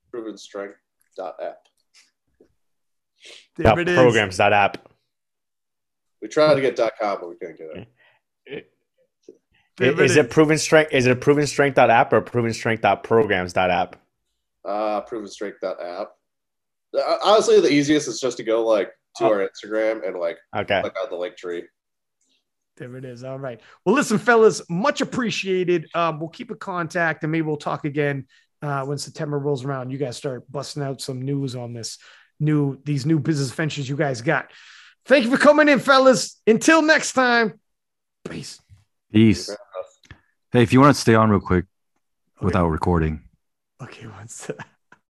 Proven 0.09 0.37
strength 0.37 0.77
dot 1.17 1.35
app. 1.43 1.57
There 3.57 3.77
it 3.77 3.89
is. 3.89 3.97
programs 3.97 4.37
dot 4.37 4.53
app. 4.53 4.87
We 6.21 6.29
tried 6.29 6.55
to 6.55 6.61
get 6.61 6.77
dot 6.77 6.93
com, 6.97 7.17
but 7.19 7.27
we 7.27 7.35
couldn't 7.35 7.57
get 7.57 7.75
it. 7.75 7.87
There 9.77 10.01
Is 10.01 10.11
is. 10.11 10.17
it 10.17 10.29
proven 10.31 10.57
strength? 10.57 10.91
Is 10.91 11.05
it 11.05 11.11
a 11.11 11.15
proven 11.15 11.45
strength 11.45 11.75
dot 11.75 11.89
app 11.89 12.11
or 12.13 12.21
proven 12.21 12.53
strength 12.53 12.81
dot 12.81 13.03
programs 13.03 13.53
dot 13.53 13.69
app? 13.69 13.95
Uh, 14.65 15.01
proven 15.01 15.27
strength 15.29 15.59
dot 15.61 15.81
app. 15.81 16.09
Uh, 16.97 17.17
Honestly, 17.23 17.61
the 17.61 17.71
easiest 17.71 18.07
is 18.07 18.19
just 18.19 18.37
to 18.37 18.43
go 18.43 18.65
like 18.65 18.91
to 19.17 19.25
Oh. 19.25 19.27
our 19.33 19.47
Instagram 19.47 20.05
and 20.07 20.17
like 20.19 20.37
Okay. 20.55 20.81
click 20.81 20.95
on 21.01 21.09
the 21.09 21.15
link 21.15 21.37
tree. 21.37 21.63
There 22.77 22.95
it 22.95 23.05
is. 23.05 23.23
All 23.23 23.39
right. 23.39 23.59
Well, 23.85 23.95
listen, 23.95 24.17
fellas, 24.19 24.61
much 24.69 25.01
appreciated. 25.01 25.87
Um, 25.95 26.19
we'll 26.19 26.29
keep 26.29 26.51
in 26.51 26.57
contact 26.57 27.23
and 27.23 27.31
maybe 27.31 27.41
we'll 27.43 27.57
talk 27.57 27.85
again 27.85 28.27
uh, 28.61 28.83
when 28.85 28.97
September 28.97 29.37
rolls 29.39 29.63
around. 29.65 29.89
You 29.91 29.97
guys 29.97 30.17
start 30.17 30.51
busting 30.51 30.83
out 30.83 31.01
some 31.01 31.21
news 31.21 31.55
on 31.55 31.73
this 31.73 31.97
new 32.39 32.79
these 32.83 33.05
new 33.05 33.19
business 33.19 33.51
ventures 33.51 33.87
you 33.89 33.95
guys 33.95 34.21
got. 34.21 34.51
Thank 35.05 35.25
you 35.25 35.31
for 35.31 35.37
coming 35.37 35.69
in, 35.69 35.79
fellas. 35.79 36.39
Until 36.47 36.81
next 36.81 37.13
time. 37.13 37.59
Peace. 38.27 38.59
Peace. 39.11 39.55
Hey, 40.51 40.63
if 40.63 40.73
you 40.73 40.81
want 40.81 40.95
to 40.95 41.01
stay 41.01 41.15
on 41.15 41.29
real 41.29 41.39
quick 41.39 41.65
without 42.41 42.67
recording, 42.67 43.23
Okay, 43.81 44.07
one 44.07 44.27
sec. 44.27 44.55